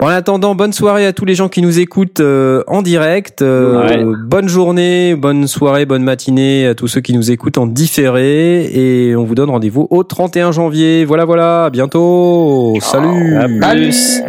[0.00, 3.42] Bon, en attendant, bonne soirée à tous les gens qui nous écoutent euh, en direct.
[3.42, 4.02] euh, Ouais.
[4.24, 8.64] Bonne journée, bonne soirée, bonne matinée à tous ceux qui nous écoutent en différé.
[8.72, 11.04] Et on vous donne rendez-vous au 31 janvier.
[11.04, 12.78] Voilà, voilà, à bientôt.
[12.80, 13.36] Salut.
[13.36, 14.22] À plus.